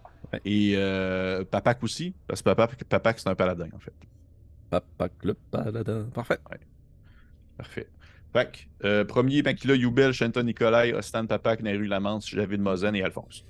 Et 0.45 0.75
euh, 0.77 1.45
Papak 1.45 1.83
aussi, 1.83 2.15
parce 2.27 2.43
que 2.43 2.45
Papak, 2.45 2.85
Papak 2.85 3.19
c'est 3.19 3.29
un 3.29 3.35
paladin, 3.35 3.69
en 3.75 3.79
fait. 3.79 3.95
Papak 4.71 5.13
le 5.23 5.35
paladin. 5.35 6.05
Parfait. 6.13 6.39
Parfait. 7.57 7.89
Fait 8.33 8.69
euh, 8.85 9.05
premier, 9.05 9.43
Makila, 9.43 9.75
Youbel, 9.75 10.13
Shenton, 10.13 10.43
Nikolai, 10.43 10.93
Ostan, 10.93 11.27
Papak, 11.27 11.63
Neru, 11.63 11.87
Lamance, 11.87 12.29
Javid, 12.29 12.59
Mozen 12.59 12.95
et 12.95 13.03
Alphonse. 13.03 13.45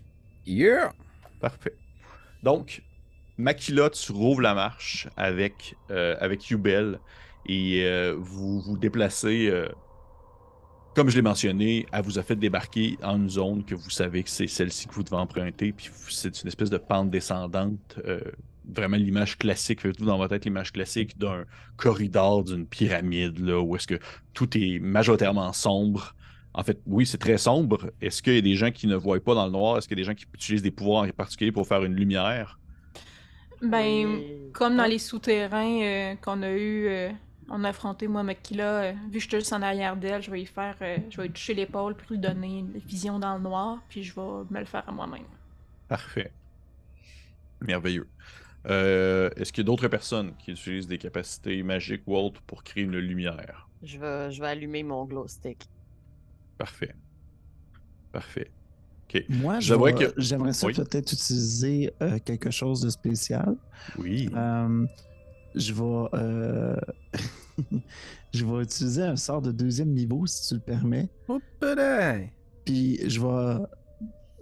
Yeah! 0.47 0.93
Parfait. 1.41 1.75
Donc, 2.43 2.83
Makila, 3.37 3.91
tu 3.91 4.13
rouvres 4.13 4.41
la 4.41 4.55
marche 4.55 5.09
avec, 5.17 5.75
euh, 5.91 6.17
avec 6.21 6.49
Yubel 6.49 7.01
et 7.47 7.83
euh, 7.85 8.15
vous 8.17 8.61
vous 8.61 8.79
déplacez. 8.79 9.53
Comme 10.99 11.11
je 11.11 11.15
l'ai 11.15 11.23
mentionné, 11.23 11.87
elle 11.93 12.03
vous 12.03 12.19
a 12.19 12.25
fait 12.25 12.35
débarquer 12.35 12.99
en 13.05 13.19
une 13.19 13.31
zone 13.31 13.65
que 13.65 13.77
vous 13.77 13.89
savez 13.89 14.25
que 14.25 14.31
c'est 14.31 14.49
celle-ci 14.49 14.89
que 14.89 14.95
vous 14.95 15.05
devez 15.05 15.15
emprunter. 15.15 15.71
Puis 15.71 15.91
c'est 16.09 16.43
une 16.43 16.49
espèce 16.49 16.71
de 16.71 16.77
pente 16.77 17.09
descendante. 17.09 18.01
euh, 18.05 18.21
vraiment 18.69 18.97
l'image 18.97 19.39
classique, 19.39 19.81
faites-vous 19.81 20.07
dans 20.07 20.17
votre 20.17 20.31
tête 20.31 20.45
l'image 20.45 20.73
classique 20.73 21.17
d'un 21.17 21.45
corridor 21.77 22.43
d'une 22.43 22.67
pyramide, 22.67 23.39
là, 23.39 23.61
où 23.61 23.77
est-ce 23.77 23.87
que 23.87 24.01
tout 24.35 24.59
est 24.59 24.81
majoritairement 24.81 25.53
sombre. 25.53 26.17
En 26.53 26.65
fait, 26.65 26.81
oui, 26.85 27.07
c'est 27.07 27.19
très 27.19 27.39
sombre. 27.39 27.93
Est-ce 28.01 28.21
qu'il 28.21 28.35
y 28.35 28.39
a 28.39 28.41
des 28.41 28.57
gens 28.57 28.73
qui 28.73 28.89
ne 28.89 28.97
voient 28.97 29.21
pas 29.21 29.37
dans 29.37 29.47
le 29.47 29.53
noir? 29.53 29.79
Est-ce 29.79 29.87
qu'il 29.87 29.97
y 29.97 30.01
a 30.01 30.03
des 30.03 30.11
gens 30.11 30.17
qui 30.17 30.27
utilisent 30.35 30.63
des 30.63 30.73
pouvoirs 30.73 31.05
en 31.05 31.11
particulier 31.11 31.53
pour 31.53 31.69
faire 31.69 31.85
une 31.85 31.95
lumière? 31.95 32.59
Ben, 33.63 34.21
comme 34.53 34.77
dans 34.77 34.87
les 34.87 34.99
souterrains 34.99 35.81
euh, 35.81 36.15
qu'on 36.17 36.43
a 36.43 36.51
eu, 36.51 36.89
euh, 36.89 37.11
on 37.51 37.65
a 37.65 37.71
affronté 37.71 38.09
moi 38.09 38.23
Makila, 38.23 38.83
euh, 38.83 38.93
vu 39.11 39.13
que 39.19 39.19
je 39.21 39.29
suis 39.29 39.39
juste 39.39 39.53
en 39.53 39.63
arrière 39.63 39.97
d'elle, 39.97 40.23
je 40.23 40.31
vais 40.31 40.43
y 40.43 40.47
faire, 40.47 40.77
euh, 40.83 40.99
je 41.11 41.17
vais 41.17 41.25
lui 41.29 41.33
toucher 41.33 41.55
l'épaule 41.55 41.95
pour 41.95 42.07
lui 42.11 42.19
donner 42.19 42.59
une 42.61 42.79
vision 42.79 43.19
dans 43.19 43.37
le 43.37 43.43
noir, 43.43 43.79
puis 43.89 44.03
je 44.03 44.15
vais 44.15 44.45
me 44.51 44.59
le 44.61 44.65
faire 44.67 44.85
à 44.89 44.93
moi-même. 44.93 45.25
Parfait. 45.89 46.31
Merveilleux. 47.61 48.07
Euh, 48.67 49.31
Est-ce 49.37 49.53
qu'il 49.53 49.63
y 49.63 49.67
a 49.67 49.69
d'autres 49.69 49.89
personnes 49.89 50.35
qui 50.39 50.51
utilisent 50.53 50.87
des 50.89 50.99
capacités 50.99 51.63
magiques 51.63 52.03
ou 52.07 52.17
autres 52.17 52.43
pour 52.43 52.63
créer 52.63 52.85
une 52.85 52.99
lumière? 52.99 53.69
Je 53.83 53.99
vais, 53.99 54.31
je 54.31 54.41
vais 54.41 54.49
allumer 54.49 54.83
mon 54.83 55.05
glow 55.05 55.27
stick. 55.29 55.67
Parfait. 56.59 56.95
Parfait. 58.13 58.51
Moi, 59.31 59.59
je 59.61 59.69
J'aimerais 59.69 59.95
que- 59.95 60.13
j'aimerais 60.19 60.53
ça 60.53 60.67
Oui? 60.67 60.75
peut-être 60.75 61.13
utiliser 61.13 61.95
euh, 62.03 62.19
quelque 62.19 62.51
chose 62.51 62.83
de 62.83 62.91
spécial. 62.91 63.57
Oui. 63.97 64.29
Euh, 64.35 64.85
je 65.55 65.73
vais. 65.73 66.09
euh, 66.15 66.77
je 68.35 68.45
vais 68.45 68.63
utiliser 68.63 69.03
un 69.03 69.17
sort 69.17 69.43
de 69.43 69.53
deuxième 69.53 69.91
niveau, 69.93 70.27
si 70.27 70.49
tu 70.49 70.55
le 70.55 70.61
permets. 70.61 71.09
Puis 72.65 73.01
je 73.09 73.21
vais. 73.21 73.65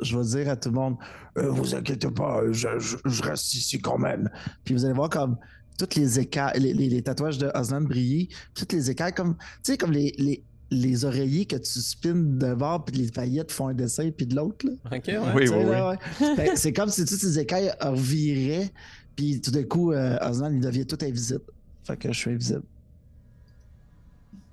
Je 0.03 0.15
vais 0.19 0.25
dire 0.25 0.51
à 0.51 0.57
tout 0.57 0.69
le 0.69 0.75
monde 0.75 0.97
euh, 1.39 1.49
Vous 1.51 1.75
inquiétez 1.75 2.11
pas, 2.11 2.43
je, 2.53 2.69
je- 2.79 2.97
je 3.07 3.23
reste 3.23 3.55
ici 3.55 3.81
quand 3.81 3.97
même. 3.97 4.29
Puis 4.63 4.75
vous 4.75 4.85
allez 4.85 4.93
voir 4.93 5.09
comme 5.09 5.39
toutes 5.79 5.95
les 5.95 6.19
écailles, 6.21 6.61
les, 6.61 6.75
les- 6.75 6.91
les 6.91 7.01
tatouages 7.03 7.39
de 7.39 7.51
Osnan 7.55 7.81
briller, 7.81 8.29
toutes 8.55 8.73
les 8.75 8.91
écailles, 8.91 9.15
comme. 9.15 9.37
Tu 9.65 9.73
sais, 9.73 9.79
comme 9.79 9.93
les, 9.93 10.13
les, 10.19 10.45
les 10.71 11.05
oreillers 11.07 11.47
que 11.47 11.57
tu 11.57 11.81
spins 11.81 12.13
d'un 12.15 12.57
bord, 12.57 12.85
puis 12.85 12.95
les 12.97 13.11
paillettes 13.11 13.51
font 13.53 13.69
un 13.69 13.75
dessin, 13.75 14.11
puis 14.11 14.27
de 14.27 14.37
l'autre. 14.37 14.67
là. 14.67 14.99
Ok, 14.99 15.05
ouais. 15.07 15.19
Oui, 15.35 15.49
oui, 15.49 15.65
oui. 15.65 15.65
là, 15.71 15.91
ouais. 15.91 15.97
Ben, 16.37 16.51
c'est 16.57 16.75
comme 16.75 16.91
si 16.91 17.05
toutes 17.07 17.19
ces 17.19 17.39
écailles 17.39 17.73
reviraient, 17.81 18.71
puis 19.17 19.41
tout 19.41 19.51
d'un 19.51 19.65
coup, 19.65 19.93
euh, 19.93 20.19
Osnan, 20.21 20.53
il 20.53 20.61
devient 20.61 20.87
tout 20.87 20.99
invisible. 21.03 21.45
Fait 21.85 21.97
que 21.97 22.13
je 22.13 22.19
suis 22.19 22.31
invisible. 22.31 22.63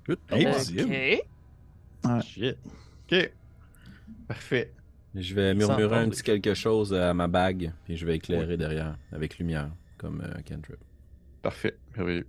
Good. 0.06 0.18
Invisible. 0.30 0.82
Ok. 2.04 2.22
Shit. 2.24 2.56
OK. 3.10 3.32
Parfait. 4.26 4.72
Je 5.14 5.34
vais 5.34 5.54
murmurer 5.54 5.98
un 5.98 6.08
petit 6.08 6.22
quelque 6.22 6.54
chose 6.54 6.92
à 6.92 7.14
ma 7.14 7.28
bague, 7.28 7.72
puis 7.84 7.96
je 7.96 8.04
vais 8.04 8.16
éclairer 8.16 8.56
derrière, 8.56 8.96
avec 9.12 9.38
lumière, 9.38 9.70
comme 9.96 10.20
euh, 10.22 10.40
Cantrip. 10.48 10.78
Parfait. 11.40 11.76
Merveilleux. 11.96 12.26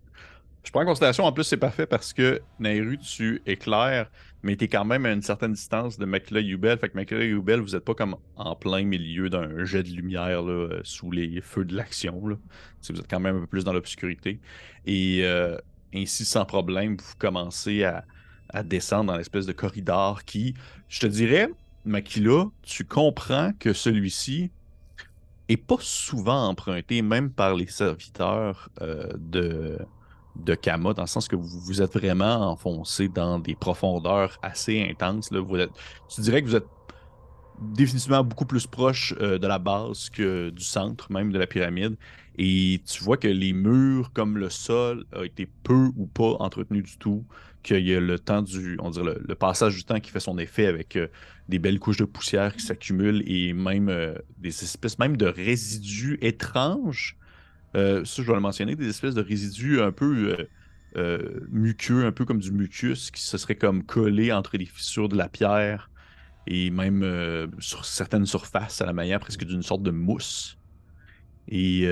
Je 0.66 0.72
prends 0.72 0.82
en 0.82 0.86
considération, 0.86 1.26
en 1.26 1.32
plus, 1.32 1.44
c'est 1.44 1.58
parfait 1.58 1.86
parce 1.86 2.12
que 2.12 2.42
Nairu, 2.60 2.98
tu 2.98 3.40
éclaires, 3.46 4.10
mais 4.42 4.58
tu 4.58 4.66
es 4.66 4.68
quand 4.68 4.84
même 4.84 5.06
à 5.06 5.12
une 5.12 5.22
certaine 5.22 5.54
distance 5.54 6.00
de 6.00 6.06
Makila 6.06 6.40
Yubel. 6.40 6.80
Fait 6.80 6.90
que 6.90 6.96
Makila 6.96 7.24
Yubel, 7.24 7.60
vous 7.60 7.74
n'êtes 7.74 7.86
pas 7.86 7.94
comme 7.94 8.16
en 8.36 8.56
plein 8.56 8.84
milieu 8.84 9.30
d'un 9.30 9.64
jet 9.64 9.84
de 9.84 9.90
lumière 9.90 10.42
là, 10.42 10.52
euh, 10.52 10.82
sous 10.84 11.12
les 11.12 11.40
feux 11.42 11.66
de 11.66 11.76
l'action. 11.76 12.20
Vous 12.20 12.32
êtes 12.90 13.08
quand 13.08 13.20
même 13.20 13.38
un 13.38 13.40
peu 13.42 13.48
plus 13.48 13.64
dans 13.64 13.74
l'obscurité. 13.74 14.40
Et 14.88 15.22
euh, 15.24 15.56
ainsi, 15.94 16.26
sans 16.26 16.46
problème, 16.46 16.98
vous 16.98 17.16
commencez 17.20 17.84
à, 17.84 18.04
à 18.50 18.64
descendre 18.64 19.12
dans 19.12 19.18
l'espèce 19.18 19.46
de 19.46 19.54
corridor 19.54 20.24
qui, 20.26 20.56
je 20.90 21.00
te 21.00 21.06
dirais, 21.06 21.48
Makila, 21.86 22.46
tu 22.64 22.86
comprends 22.86 23.52
que 23.60 23.72
celui-ci 23.72 24.50
est 25.48 25.58
pas 25.58 25.78
souvent 25.80 26.48
emprunté, 26.48 27.04
même 27.04 27.30
par 27.30 27.54
les 27.54 27.68
serviteurs 27.68 28.70
euh, 28.82 29.12
de, 29.16 29.78
de 30.36 30.56
Kama, 30.56 30.94
dans 30.94 31.04
le 31.04 31.08
sens 31.08 31.28
que 31.28 31.36
vous, 31.36 31.82
êtes 31.82 31.94
vraiment 31.94 32.52
enfoncé 32.52 33.08
dans 33.08 33.40
des 33.40 33.56
profondeurs 33.56 34.38
assez 34.42 34.82
intenses. 34.90 35.32
Là. 35.32 35.42
Tu 36.10 36.22
dirais 36.22 36.42
que 36.42 36.48
vous 36.48 36.56
êtes 36.56 36.68
définitivement 37.60 38.24
beaucoup 38.24 38.46
plus 38.46 38.68
proche 38.68 39.14
euh, 39.22 39.38
de 39.38 39.48
la 39.48 39.60
base 39.60 40.10
que 40.10 40.50
du 40.50 40.64
centre, 40.64 41.12
même 41.12 41.32
de 41.32 41.40
la 41.40 41.48
pyramide. 41.48 41.96
Et 42.38 42.82
tu 42.86 43.04
vois 43.04 43.18
que 43.18 43.30
les 43.30 43.54
murs, 43.54 44.12
comme 44.14 44.38
le 44.38 44.50
sol, 44.50 45.06
a 45.14 45.24
été 45.24 45.48
peu 45.64 45.90
ou 45.96 46.06
pas 46.06 46.36
entretenu 46.40 46.82
du 46.82 46.98
tout. 46.98 47.24
Qu'il 47.64 47.88
y 47.88 47.96
a 47.96 48.00
le 48.00 48.20
temps 48.20 48.44
du, 48.44 48.78
on 48.80 48.92
dirait 48.92 49.16
le, 49.16 49.24
le 49.28 49.36
passage 49.36 49.76
du 49.76 49.84
temps 49.84 50.00
qui 50.00 50.12
fait 50.12 50.20
son 50.20 50.38
effet 50.38 50.68
avec 50.68 50.96
euh, 50.98 51.08
des 51.50 51.58
belles 51.58 51.80
couches 51.80 51.98
de 51.98 52.06
poussière 52.06 52.56
qui 52.56 52.64
s'accumulent 52.64 53.24
et 53.26 53.54
même 53.54 53.90
euh, 53.90 54.16
des 54.38 54.50
espèces 54.64 55.00
même 55.00 55.18
de 55.18 55.26
résidus 55.26 56.20
étranges. 56.22 57.18
Euh, 57.76 58.06
ça, 58.06 58.22
je 58.22 58.28
dois 58.28 58.36
le 58.36 58.42
mentionner, 58.42 58.76
des 58.76 58.88
espèces 58.88 59.16
de 59.16 59.22
résidus 59.22 59.82
un 59.82 59.92
peu 59.92 60.38
euh, 60.40 60.50
euh, 60.98 61.40
muqueux, 61.50 62.06
un 62.06 62.12
peu 62.12 62.26
comme 62.26 62.40
du 62.40 62.52
mucus 62.52 63.12
qui 63.12 63.22
se 63.22 63.38
serait 63.38 63.56
comme 63.56 63.84
collé 63.84 64.32
entre 64.32 64.58
les 64.58 64.66
fissures 64.66 65.10
de 65.10 65.18
la 65.18 65.28
pierre 65.28 65.90
et 66.48 66.70
même 66.70 67.04
sur 67.58 67.86
certaines 67.86 68.28
surfaces 68.28 68.80
à 68.80 68.86
la 68.86 68.94
manière 68.94 69.20
presque 69.20 69.44
d'une 69.46 69.64
sorte 69.64 69.82
de 69.82 69.90
mousse. 69.90 70.60
Et 71.48 71.88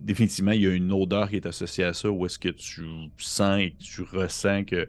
définitivement, 0.00 0.52
il 0.52 0.62
y 0.62 0.66
a 0.68 0.70
une 0.70 0.92
odeur 0.92 1.28
qui 1.28 1.36
est 1.36 1.46
associée 1.46 1.82
à 1.82 1.92
ça 1.92 2.08
où 2.08 2.24
est-ce 2.24 2.38
que 2.38 2.50
tu 2.50 2.84
sens 3.18 3.60
et 3.60 3.72
que 3.72 3.82
tu 3.82 4.02
ressens 4.02 4.62
que 4.62 4.88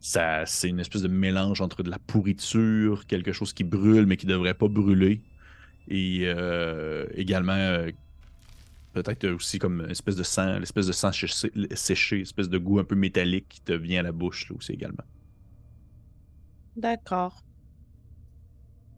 ça, 0.00 0.46
c'est 0.46 0.70
une 0.70 0.80
espèce 0.80 1.02
de 1.02 1.08
mélange 1.08 1.60
entre 1.60 1.82
de 1.82 1.90
la 1.90 1.98
pourriture, 1.98 3.06
quelque 3.06 3.32
chose 3.32 3.52
qui 3.52 3.64
brûle 3.64 4.06
mais 4.06 4.16
qui 4.16 4.26
ne 4.26 4.32
devrait 4.32 4.54
pas 4.54 4.68
brûler. 4.68 5.20
Et 5.88 6.26
également, 7.14 7.84
peut-être 8.92 9.26
aussi 9.28 9.58
comme 9.58 9.80
une 9.80 9.90
espèce 9.90 10.16
de 10.16 10.22
sang, 10.22 10.58
l'espèce 10.58 10.86
de 10.86 10.92
sang 10.92 11.12
séché, 11.12 11.50
séché, 11.74 12.20
espèce 12.20 12.48
de 12.48 12.58
goût 12.58 12.78
un 12.78 12.84
peu 12.84 12.94
métallique 12.94 13.48
qui 13.48 13.60
te 13.62 13.72
vient 13.72 14.00
à 14.00 14.02
la 14.02 14.12
bouche 14.12 14.48
là 14.48 14.56
aussi 14.56 14.72
également. 14.72 15.04
D'accord. 16.76 17.42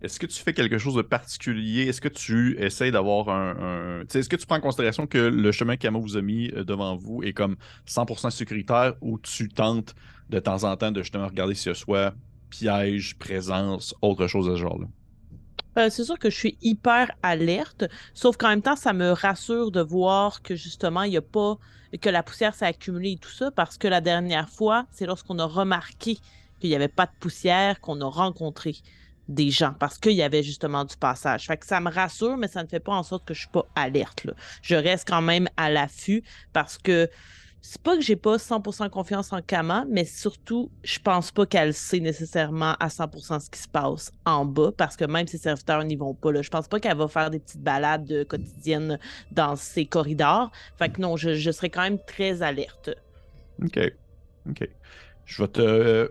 Est-ce 0.04 0.20
que 0.20 0.26
tu 0.26 0.42
fais 0.42 0.52
quelque 0.52 0.76
chose 0.76 0.96
de 0.96 1.02
particulier? 1.02 1.84
Est-ce 1.84 2.00
que 2.00 2.08
tu 2.08 2.60
essaies 2.62 2.90
d'avoir 2.90 3.30
un. 3.30 4.02
Est-ce 4.02 4.28
que 4.28 4.36
tu 4.36 4.46
prends 4.46 4.56
en 4.56 4.60
considération 4.60 5.06
que 5.06 5.16
le 5.16 5.50
chemin 5.50 5.76
qu'Ama 5.76 5.98
vous 5.98 6.18
a 6.18 6.22
mis 6.22 6.50
euh, 6.50 6.62
devant 6.62 6.94
vous 6.94 7.22
est 7.22 7.32
comme 7.32 7.56
100% 7.88 8.30
sécuritaire 8.30 8.94
ou 9.00 9.18
tu 9.18 9.48
tentes 9.48 9.94
de 10.28 10.40
temps 10.40 10.64
en 10.64 10.76
temps 10.76 10.92
de 10.92 11.00
justement 11.00 11.26
regarder 11.26 11.54
s'il 11.54 11.68
y 11.68 11.72
a 11.72 11.74
soit 11.74 12.14
piège, 12.50 13.16
présence, 13.16 13.94
autre 14.02 14.26
chose 14.26 14.46
de 14.46 14.56
ce 14.56 14.60
genre-là? 14.60 14.88
Euh, 15.78 15.90
c'est 15.90 16.04
sûr 16.04 16.18
que 16.18 16.30
je 16.30 16.36
suis 16.36 16.58
hyper 16.62 17.10
alerte, 17.22 17.84
sauf 18.14 18.36
qu'en 18.36 18.48
même 18.48 18.62
temps, 18.62 18.76
ça 18.76 18.92
me 18.92 19.10
rassure 19.10 19.70
de 19.70 19.80
voir 19.80 20.42
que 20.42 20.54
justement, 20.54 21.02
il 21.02 21.10
n'y 21.10 21.16
a 21.16 21.22
pas 21.22 21.58
que 22.00 22.08
la 22.08 22.22
poussière 22.22 22.54
s'est 22.54 22.66
accumulée 22.66 23.12
et 23.12 23.18
tout 23.18 23.30
ça, 23.30 23.50
parce 23.50 23.78
que 23.78 23.88
la 23.88 24.00
dernière 24.00 24.48
fois, 24.48 24.86
c'est 24.90 25.06
lorsqu'on 25.06 25.38
a 25.38 25.44
remarqué 25.44 26.18
qu'il 26.60 26.70
n'y 26.70 26.76
avait 26.76 26.88
pas 26.88 27.06
de 27.06 27.12
poussière 27.20 27.80
qu'on 27.80 28.00
a 28.00 28.06
rencontré 28.06 28.76
des 29.28 29.50
gens, 29.50 29.74
parce 29.78 29.98
qu'il 29.98 30.12
y 30.12 30.22
avait 30.22 30.42
justement 30.42 30.84
du 30.84 30.96
passage. 30.96 31.46
Fait 31.46 31.56
que 31.56 31.66
ça 31.66 31.80
me 31.80 31.90
rassure, 31.90 32.36
mais 32.36 32.48
ça 32.48 32.62
ne 32.62 32.68
fait 32.68 32.80
pas 32.80 32.92
en 32.92 33.02
sorte 33.02 33.24
que 33.24 33.34
je 33.34 33.40
suis 33.40 33.48
pas 33.48 33.66
alerte. 33.74 34.26
Je 34.62 34.74
reste 34.74 35.08
quand 35.08 35.22
même 35.22 35.48
à 35.56 35.70
l'affût 35.70 36.22
parce 36.52 36.76
que 36.78 37.08
c'est 37.66 37.80
pas 37.80 37.96
que 37.96 38.02
j'ai 38.02 38.14
pas 38.16 38.36
100% 38.36 38.90
confiance 38.90 39.32
en 39.32 39.40
Kama, 39.40 39.86
mais 39.88 40.04
surtout, 40.04 40.70
je 40.82 40.98
pense 40.98 41.32
pas 41.32 41.46
qu'elle 41.46 41.72
sait 41.72 41.98
nécessairement 41.98 42.74
à 42.78 42.88
100% 42.88 43.40
ce 43.40 43.48
qui 43.48 43.58
se 43.58 43.68
passe 43.68 44.12
en 44.26 44.44
bas, 44.44 44.70
parce 44.76 44.96
que 44.98 45.06
même 45.06 45.26
ses 45.26 45.38
serviteurs 45.38 45.82
n'y 45.82 45.96
vont 45.96 46.12
pas. 46.12 46.30
Là. 46.30 46.42
Je 46.42 46.50
pense 46.50 46.68
pas 46.68 46.78
qu'elle 46.78 46.98
va 46.98 47.08
faire 47.08 47.30
des 47.30 47.38
petites 47.38 47.62
balades 47.62 48.12
euh, 48.12 48.24
quotidiennes 48.26 48.98
dans 49.32 49.56
ses 49.56 49.86
corridors. 49.86 50.50
Fait 50.78 50.90
que 50.90 51.00
non, 51.00 51.16
je, 51.16 51.36
je 51.36 51.50
serais 51.50 51.70
quand 51.70 51.80
même 51.80 51.98
très 52.06 52.42
alerte. 52.42 52.90
OK. 53.62 53.80
OK. 54.50 54.68
Je 55.24 55.42
vais 55.42 55.48
te 55.48 55.60
euh, 55.62 56.08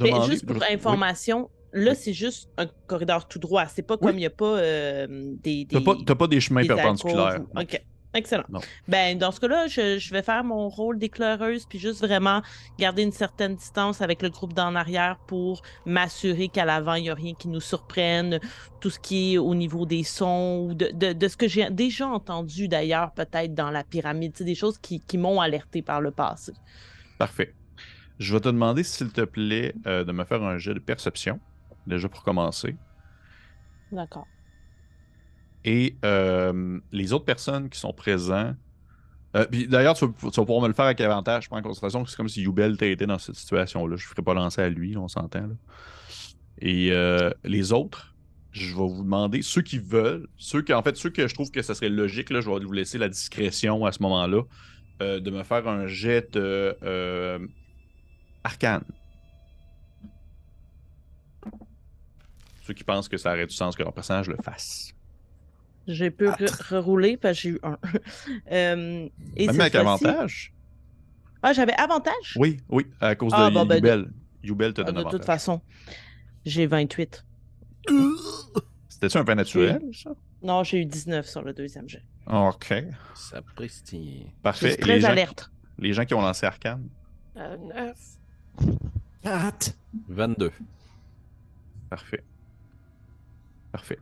Mais 0.00 0.08
demander... 0.08 0.30
juste 0.32 0.46
pour 0.46 0.56
Oui. 0.56 0.62
information, 0.72 1.50
là, 1.74 1.94
c'est 1.94 2.14
juste 2.14 2.48
un 2.56 2.66
corridor 2.86 3.28
tout 3.28 3.38
droit. 3.40 3.66
C'est 3.66 3.82
pas 3.82 3.98
comme 3.98 4.14
il 4.16 4.20
n'y 4.20 4.26
a 4.26 4.30
pas 4.30 4.56
euh, 4.56 5.06
des. 5.42 5.66
Des- 5.66 5.80
pas, 5.82 5.96
t'as 6.06 6.14
pas 6.14 6.28
des 6.28 6.40
chemins 6.40 6.62
des 6.62 6.68
perpendiculaires. 6.68 7.40
ou- 7.54 7.60
OK. 7.60 7.78
Excellent. 8.12 8.44
Non. 8.48 8.60
Ben, 8.88 9.16
dans 9.16 9.30
ce 9.30 9.38
cas-là, 9.38 9.68
je, 9.68 9.98
je 9.98 10.12
vais 10.12 10.22
faire 10.22 10.42
mon 10.42 10.68
rôle 10.68 10.98
d'éclaireuse, 10.98 11.64
puis 11.66 11.78
juste 11.78 12.00
vraiment 12.00 12.42
garder 12.76 13.02
une 13.02 13.12
certaine 13.12 13.54
distance 13.54 14.02
avec 14.02 14.20
le 14.20 14.30
groupe 14.30 14.52
d'en 14.52 14.74
arrière 14.74 15.16
pour 15.28 15.62
m'assurer 15.86 16.48
qu'à 16.48 16.64
l'avant, 16.64 16.94
il 16.94 17.02
n'y 17.02 17.10
a 17.10 17.14
rien 17.14 17.34
qui 17.34 17.46
nous 17.46 17.60
surprenne. 17.60 18.40
Tout 18.80 18.90
ce 18.90 18.98
qui 18.98 19.34
est 19.34 19.38
au 19.38 19.54
niveau 19.54 19.86
des 19.86 20.02
sons, 20.02 20.66
ou 20.68 20.74
de, 20.74 20.90
de- 20.92 21.12
de 21.12 21.28
ce 21.28 21.36
que 21.36 21.46
j'ai 21.46 21.70
déjà 21.70 22.08
entendu 22.08 22.66
d'ailleurs, 22.66 23.12
peut-être 23.12 23.54
dans 23.54 23.70
la 23.70 23.84
pyramide, 23.84 24.34
des 24.40 24.54
choses 24.56 24.78
qui, 24.78 25.00
qui 25.00 25.16
m'ont 25.16 25.40
alerté 25.40 25.80
par 25.82 26.00
le 26.00 26.10
passé. 26.10 26.52
Parfait. 27.16 27.54
Je 28.18 28.34
vais 28.34 28.40
te 28.40 28.48
demander, 28.48 28.82
s'il 28.82 29.12
te 29.12 29.20
plaît, 29.22 29.72
euh, 29.86 30.04
de 30.04 30.12
me 30.12 30.24
faire 30.24 30.42
un 30.42 30.58
jet 30.58 30.74
de 30.74 30.80
perception, 30.80 31.38
déjà 31.86 32.08
pour 32.08 32.22
commencer. 32.24 32.76
D'accord. 33.92 34.26
Et 35.64 35.96
euh, 36.04 36.80
les 36.92 37.12
autres 37.12 37.24
personnes 37.26 37.68
qui 37.68 37.78
sont 37.78 37.92
présents. 37.92 38.54
euh, 39.36 39.46
D'ailleurs, 39.68 39.94
tu, 39.94 40.06
vas- 40.06 40.12
pouvoir 40.44 40.62
me 40.62 40.68
le 40.68 40.74
faire 40.74 40.86
avec 40.86 41.00
avantage. 41.02 41.44
Je 41.44 41.48
prends 41.48 41.58
en 41.58 41.62
considération 41.62 42.02
que 42.04 42.10
c'est 42.10 42.16
comme 42.16 42.28
si 42.28 42.42
Youbel 42.42 42.76
t'ait 42.76 42.92
été 42.92 43.06
dans 43.06 43.18
cette 43.18 43.34
situation-là. 43.36 43.96
Je 43.96 44.04
ne 44.04 44.08
ferai 44.08 44.22
pas 44.22 44.34
lancer 44.34 44.62
à 44.62 44.68
lui, 44.70 44.96
on 44.96 45.08
s'entend. 45.08 45.48
Et 46.60 46.92
euh, 46.92 47.30
les 47.44 47.72
autres, 47.72 48.14
je 48.52 48.68
vais 48.74 48.88
vous 48.88 49.02
demander, 49.04 49.42
ceux 49.42 49.62
qui 49.62 49.78
veulent, 49.78 50.26
ceux 50.36 50.62
qui, 50.62 50.72
en 50.74 50.82
fait, 50.82 50.96
ceux 50.96 51.10
que 51.10 51.28
je 51.28 51.34
trouve 51.34 51.50
que 51.50 51.62
ça 51.62 51.74
serait 51.74 51.88
logique, 51.90 52.30
là, 52.30 52.40
je 52.40 52.50
vais 52.50 52.58
vous 52.64 52.72
laisser 52.72 52.98
la 52.98 53.08
discrétion 53.08 53.84
à 53.84 53.92
ce 53.92 54.02
moment-là, 54.02 54.42
de 55.00 55.30
me 55.30 55.42
faire 55.44 55.66
un 55.68 55.86
jet 55.86 56.36
arcane. 58.44 58.84
Ceux 62.62 62.74
qui 62.74 62.84
pensent 62.84 63.08
que 63.08 63.16
ça 63.16 63.32
aurait 63.32 63.46
du 63.46 63.54
sens 63.54 63.76
que 63.76 63.82
leur 63.82 63.92
personnage 63.92 64.28
le 64.28 64.36
fasse. 64.42 64.92
J'ai 65.92 66.10
pu 66.10 66.26
re- 66.28 66.68
rerouler 66.74 67.16
parce 67.16 67.36
que 67.36 67.42
j'ai 67.42 67.48
eu 67.50 67.58
un. 67.62 67.78
Euh, 68.52 69.08
et 69.36 69.46
Même 69.46 69.60
avec 69.60 69.74
avantage? 69.74 70.52
Ah, 71.42 71.52
j'avais 71.52 71.74
avantage? 71.74 72.34
Oui, 72.36 72.60
oui, 72.68 72.86
à 73.00 73.14
cause 73.14 73.32
Ah, 73.34 73.48
de 73.48 73.54
bon, 73.54 73.64
ben, 73.66 73.76
Youbel. 73.76 74.10
Youbel 74.42 74.74
te 74.74 74.80
Ah, 74.80 74.84
donne 74.84 74.94
de 74.94 75.00
avantage. 75.00 75.20
toute 75.20 75.26
façon, 75.26 75.60
j'ai 76.44 76.66
28. 76.66 77.24
C'était-tu 78.88 79.16
un 79.18 79.24
peu 79.24 79.34
naturel, 79.34 79.80
ça? 79.92 80.10
Non, 80.42 80.62
j'ai 80.64 80.80
eu 80.80 80.84
19 80.86 81.26
sur 81.26 81.42
le 81.42 81.52
deuxième 81.52 81.88
jet. 81.88 82.02
Ok, 82.26 82.72
Ça 83.14 83.40
prestille. 83.54 84.26
Je 84.28 84.42
parfait. 84.42 84.76
très 84.76 84.94
les, 84.94 85.00
gens, 85.00 85.08
alerte. 85.08 85.50
les 85.78 85.92
gens 85.92 86.04
qui 86.04 86.14
ont 86.14 86.20
lancé 86.20 86.46
Arcane, 86.46 86.88
Euh, 87.36 87.56
neuf. 87.56 87.96
4. 89.22 89.72
22. 90.08 90.50
parfait. 91.88 92.22
Parfait. 93.72 93.98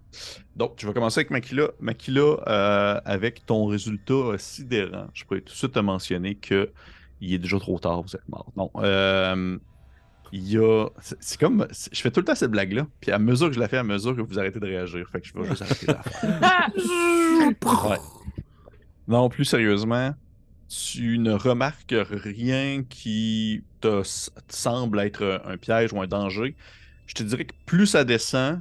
Donc, 0.56 0.76
tu 0.76 0.86
vas 0.86 0.92
commencer 0.92 1.20
avec 1.20 1.30
Makila. 1.30 1.68
Makila, 1.80 2.22
euh, 2.22 3.00
avec 3.04 3.44
ton 3.44 3.66
résultat 3.66 4.14
euh, 4.14 4.38
sidérant, 4.38 5.08
je 5.12 5.24
pourrais 5.24 5.40
tout 5.40 5.52
de 5.52 5.58
suite 5.58 5.72
te 5.72 5.78
mentionner 5.78 6.36
que 6.36 6.70
il 7.20 7.34
est 7.34 7.38
déjà 7.38 7.58
trop 7.58 7.78
tard, 7.78 8.02
vous 8.02 8.14
êtes 8.16 8.28
mort. 8.28 8.50
Non. 8.56 8.70
euh, 8.76 9.58
il 10.32 10.48
y 10.48 10.58
a. 10.58 10.86
C'est 11.20 11.38
comme. 11.40 11.66
Je 11.92 12.00
fais 12.00 12.10
tout 12.10 12.20
le 12.20 12.26
temps 12.26 12.34
cette 12.34 12.50
blague-là, 12.50 12.86
puis 13.00 13.10
à 13.10 13.18
mesure 13.18 13.48
que 13.48 13.54
je 13.54 13.60
la 13.60 13.68
fais, 13.68 13.78
à 13.78 13.82
mesure 13.82 14.14
que 14.14 14.20
vous 14.20 14.38
arrêtez 14.38 14.60
de 14.60 14.66
réagir. 14.66 15.08
Fait 15.10 15.20
que 15.20 15.26
je 15.26 15.32
vais 15.34 15.44
juste 15.48 15.62
arrêter 15.62 15.86
de 15.86 15.92
la 15.92 16.02
faire. 16.02 16.68
Ouais. 17.88 17.96
Non, 19.06 19.28
plus 19.30 19.46
sérieusement, 19.46 20.14
tu 20.68 21.18
ne 21.18 21.32
remarques 21.32 21.94
rien 22.10 22.82
qui 22.84 23.64
te 23.80 24.02
semble 24.48 25.00
être 25.00 25.40
un 25.44 25.56
piège 25.56 25.92
ou 25.94 26.02
un 26.02 26.06
danger. 26.06 26.56
Je 27.06 27.14
te 27.14 27.22
dirais 27.22 27.46
que 27.46 27.54
plus 27.64 27.86
ça 27.86 28.04
descend, 28.04 28.60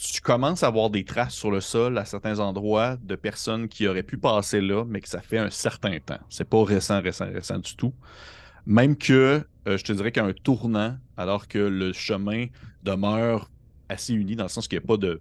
tu 0.00 0.22
commences 0.22 0.62
à 0.62 0.70
voir 0.70 0.88
des 0.88 1.04
traces 1.04 1.34
sur 1.34 1.50
le 1.50 1.60
sol 1.60 1.98
à 1.98 2.06
certains 2.06 2.38
endroits 2.38 2.96
de 3.02 3.16
personnes 3.16 3.68
qui 3.68 3.86
auraient 3.86 4.02
pu 4.02 4.16
passer 4.16 4.60
là, 4.62 4.84
mais 4.86 5.00
que 5.00 5.08
ça 5.08 5.20
fait 5.20 5.38
un 5.38 5.50
certain 5.50 5.98
temps. 6.00 6.18
C'est 6.30 6.48
pas 6.48 6.64
récent, 6.64 7.02
récent, 7.02 7.26
récent 7.30 7.58
du 7.58 7.76
tout. 7.76 7.92
Même 8.64 8.96
que 8.96 9.44
euh, 9.68 9.76
je 9.76 9.84
te 9.84 9.92
dirais 9.92 10.10
qu'à 10.10 10.24
un 10.24 10.32
tournant, 10.32 10.96
alors 11.18 11.48
que 11.48 11.58
le 11.58 11.92
chemin 11.92 12.46
demeure 12.82 13.50
assez 13.90 14.14
uni, 14.14 14.36
dans 14.36 14.44
le 14.44 14.48
sens 14.48 14.68
qu'il 14.68 14.78
n'y 14.78 14.84
a 14.84 14.86
pas 14.86 14.96
de 14.96 15.20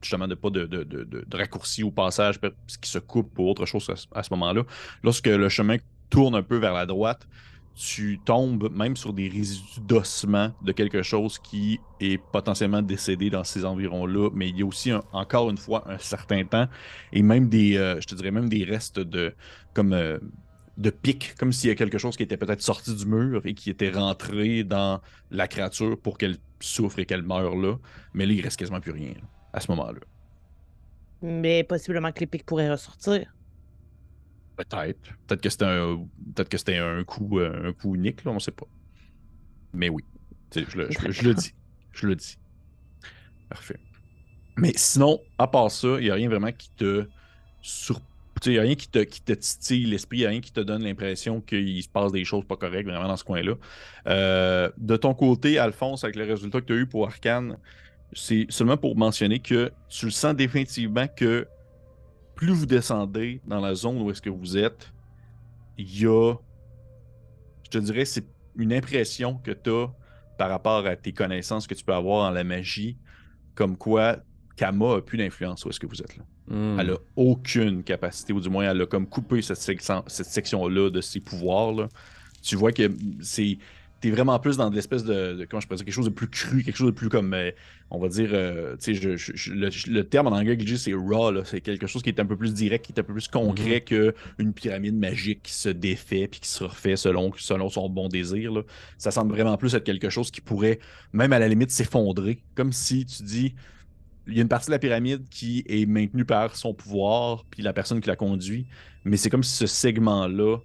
justement 0.00 0.28
de 0.28 0.34
pas 0.34 0.48
de, 0.48 0.64
de, 0.64 1.36
raccourci 1.36 1.82
au 1.82 1.90
passage 1.90 2.38
qui 2.80 2.88
se 2.88 2.98
coupe 2.98 3.38
ou 3.38 3.48
autre 3.48 3.66
chose 3.66 3.90
à 4.14 4.22
ce 4.22 4.30
moment-là. 4.30 4.62
Lorsque 5.02 5.26
le 5.26 5.48
chemin 5.50 5.76
tourne 6.08 6.34
un 6.34 6.42
peu 6.42 6.56
vers 6.56 6.72
la 6.72 6.86
droite, 6.86 7.26
tu 7.74 8.18
tombes 8.24 8.70
même 8.72 8.96
sur 8.96 9.12
des 9.12 9.28
résidus 9.28 9.80
d'ossement 9.80 10.52
de 10.62 10.72
quelque 10.72 11.02
chose 11.02 11.38
qui 11.38 11.80
est 12.00 12.18
potentiellement 12.18 12.82
décédé 12.82 13.30
dans 13.30 13.44
ces 13.44 13.64
environs-là, 13.64 14.30
mais 14.34 14.48
il 14.48 14.58
y 14.58 14.62
a 14.62 14.66
aussi 14.66 14.92
encore 15.12 15.50
une 15.50 15.56
fois 15.56 15.84
un 15.90 15.98
certain 15.98 16.44
temps 16.44 16.66
et 17.12 17.22
même 17.22 17.48
des, 17.48 17.76
euh, 17.76 18.00
je 18.00 18.14
dirais 18.14 18.30
même 18.30 18.48
des 18.48 18.64
restes 18.64 19.00
de 19.00 19.34
comme 19.72 19.92
euh, 19.92 20.18
de 20.76 20.90
pics, 20.90 21.34
comme 21.38 21.52
s'il 21.52 21.68
y 21.68 21.72
a 21.72 21.76
quelque 21.76 21.98
chose 21.98 22.16
qui 22.16 22.22
était 22.22 22.38
peut-être 22.38 22.62
sorti 22.62 22.94
du 22.94 23.06
mur 23.06 23.42
et 23.44 23.54
qui 23.54 23.70
était 23.70 23.90
rentré 23.90 24.64
dans 24.64 25.00
la 25.30 25.46
créature 25.46 26.00
pour 26.00 26.16
qu'elle 26.16 26.36
souffre 26.60 26.98
et 26.98 27.06
qu'elle 27.06 27.22
meure 27.22 27.54
là. 27.54 27.76
Mais 28.14 28.26
là, 28.26 28.32
il 28.32 28.40
reste 28.40 28.58
quasiment 28.58 28.80
plus 28.80 28.92
rien 28.92 29.14
à 29.52 29.60
ce 29.60 29.70
moment-là. 29.72 30.00
Mais 31.22 31.64
possiblement 31.64 32.12
que 32.12 32.20
les 32.20 32.26
pics 32.26 32.46
pourraient 32.46 32.70
ressortir. 32.70 33.34
Peut-être. 34.68 35.00
Peut-être 35.26 35.40
que 35.40 35.48
c'était 35.48 35.64
un, 35.64 36.06
c'était 36.36 36.78
un 36.78 37.02
coup, 37.04 37.38
euh, 37.38 37.68
un 37.68 37.72
coup 37.72 37.94
unique, 37.94 38.24
là, 38.24 38.32
on 38.32 38.38
sait 38.38 38.50
pas. 38.50 38.66
Mais 39.72 39.88
oui. 39.88 40.04
Je 40.54 40.76
le, 40.76 41.34
dis. 41.34 41.54
Je 41.92 42.06
le 42.06 42.16
dis. 42.16 42.36
Parfait. 43.48 43.78
Mais 44.56 44.72
sinon, 44.76 45.20
à 45.38 45.46
part 45.46 45.70
ça, 45.70 45.96
il 45.98 46.04
n'y 46.04 46.10
a 46.10 46.14
rien 46.14 46.28
vraiment 46.28 46.52
qui 46.52 46.70
te 46.72 47.06
sur... 47.60 48.00
Il 48.46 48.52
n'y 48.52 48.58
a 48.58 48.62
rien 48.62 48.74
qui 48.74 48.88
te, 48.88 49.00
qui 49.00 49.20
te 49.20 49.34
titille 49.34 49.84
l'esprit, 49.84 50.18
il 50.18 50.20
n'y 50.20 50.26
a 50.26 50.30
rien 50.30 50.40
qui 50.40 50.50
te 50.50 50.60
donne 50.60 50.82
l'impression 50.82 51.42
qu'il 51.42 51.82
se 51.82 51.88
passe 51.88 52.10
des 52.10 52.24
choses 52.24 52.46
pas 52.46 52.56
correctes 52.56 52.88
vraiment 52.88 53.06
dans 53.06 53.16
ce 53.18 53.24
coin-là. 53.24 53.52
Euh, 54.06 54.70
de 54.78 54.96
ton 54.96 55.12
côté, 55.12 55.58
Alphonse, 55.58 56.04
avec 56.04 56.16
le 56.16 56.24
résultat 56.24 56.62
que 56.62 56.66
tu 56.66 56.72
as 56.72 56.76
eu 56.76 56.86
pour 56.86 57.06
Arcane, 57.06 57.58
c'est 58.14 58.46
seulement 58.48 58.78
pour 58.78 58.96
mentionner 58.96 59.40
que 59.40 59.70
tu 59.90 60.06
le 60.06 60.10
sens 60.10 60.34
définitivement 60.34 61.06
que 61.06 61.46
plus 62.40 62.52
vous 62.52 62.64
descendez 62.64 63.42
dans 63.46 63.60
la 63.60 63.74
zone 63.74 64.00
où 64.00 64.10
est-ce 64.10 64.22
que 64.22 64.30
vous 64.30 64.56
êtes, 64.56 64.90
il 65.76 66.00
y 66.00 66.06
a, 66.06 66.34
je 67.64 67.70
te 67.70 67.76
dirais, 67.76 68.06
c'est 68.06 68.24
une 68.56 68.72
impression 68.72 69.34
que 69.36 69.50
tu 69.50 69.68
as 69.68 69.92
par 70.38 70.48
rapport 70.48 70.86
à 70.86 70.96
tes 70.96 71.12
connaissances 71.12 71.66
que 71.66 71.74
tu 71.74 71.84
peux 71.84 71.92
avoir 71.92 72.30
en 72.30 72.30
la 72.30 72.42
magie, 72.42 72.96
comme 73.54 73.76
quoi 73.76 74.16
Kama 74.56 74.94
a 74.94 75.00
plus 75.02 75.18
d'influence 75.18 75.66
où 75.66 75.68
est-ce 75.68 75.78
que 75.78 75.86
vous 75.86 76.00
êtes 76.00 76.16
là. 76.16 76.24
Hmm. 76.46 76.80
Elle 76.80 76.90
a 76.92 76.96
aucune 77.14 77.84
capacité, 77.84 78.32
ou 78.32 78.40
du 78.40 78.48
moins 78.48 78.70
elle 78.70 78.80
a 78.80 78.86
comme 78.86 79.06
coupé 79.06 79.42
cette, 79.42 79.58
cette 79.58 80.26
section-là 80.26 80.88
de 80.88 81.02
ses 81.02 81.20
pouvoirs. 81.20 81.72
là. 81.72 81.88
Tu 82.40 82.56
vois 82.56 82.72
que 82.72 82.90
c'est. 83.20 83.58
T'es 84.00 84.10
vraiment 84.10 84.38
plus 84.38 84.56
dans 84.56 84.70
de 84.70 84.74
l'espèce 84.74 85.04
de, 85.04 85.34
de- 85.34 85.44
Comment 85.44 85.60
je 85.60 85.66
pourrais 85.66 85.76
dire 85.76 85.84
Quelque 85.84 85.94
chose 85.94 86.06
de 86.06 86.10
plus 86.10 86.28
cru, 86.28 86.62
quelque 86.62 86.76
chose 86.76 86.86
de 86.86 86.94
plus 86.94 87.08
comme. 87.10 87.34
euh, 87.34 87.50
on 87.90 87.98
va 87.98 88.08
dire. 88.08 88.30
euh, 88.32 88.74
tu 88.76 88.94
sais, 88.94 88.94
je- 88.94 89.16
je- 89.16 89.32
je- 89.34 89.52
le, 89.52 89.68
le 89.88 90.04
terme 90.08 90.26
en 90.28 90.30
anglais 90.32 90.56
que 90.56 90.62
je 90.62 90.74
dis, 90.74 90.78
c'est 90.78 90.94
raw. 90.94 91.30
là. 91.30 91.42
C'est 91.44 91.60
quelque 91.60 91.86
chose 91.86 92.02
qui 92.02 92.08
est 92.08 92.18
un 92.18 92.24
peu 92.24 92.36
plus 92.36 92.54
direct, 92.54 92.86
qui 92.86 92.92
est 92.92 93.00
un 93.00 93.02
peu 93.02 93.12
plus 93.12 93.28
concret 93.28 93.82
qu'une 93.82 94.52
pyramide 94.54 94.96
magique 94.96 95.42
qui 95.42 95.52
se 95.52 95.68
défait 95.68 96.28
puis 96.28 96.40
qui 96.40 96.48
se 96.48 96.64
refait 96.64 96.96
selon, 96.96 97.30
selon 97.36 97.68
son 97.68 97.90
bon 97.90 98.08
désir. 98.08 98.52
là. 98.52 98.62
Ça 98.96 99.10
semble 99.10 99.32
vraiment 99.32 99.56
plus 99.58 99.74
être 99.74 99.84
quelque 99.84 100.08
chose 100.08 100.30
qui 100.30 100.40
pourrait, 100.40 100.78
même 101.12 101.32
à 101.34 101.38
la 101.38 101.48
limite, 101.48 101.70
s'effondrer. 101.70 102.42
Comme 102.54 102.72
si 102.72 103.04
tu 103.04 103.22
dis 103.22 103.54
il 104.26 104.34
y 104.36 104.38
a 104.38 104.42
une 104.42 104.48
partie 104.48 104.66
de 104.66 104.72
la 104.72 104.78
pyramide 104.78 105.28
qui 105.28 105.64
est 105.66 105.86
maintenue 105.86 106.24
par 106.24 106.54
son 106.54 106.72
pouvoir, 106.72 107.44
puis 107.50 107.62
la 107.62 107.72
personne 107.72 108.00
qui 108.00 108.08
la 108.08 108.16
conduit, 108.16 108.66
mais 109.04 109.16
c'est 109.16 109.28
comme 109.30 109.42
si 109.42 109.56
ce 109.56 109.66
segment-là 109.66 110.58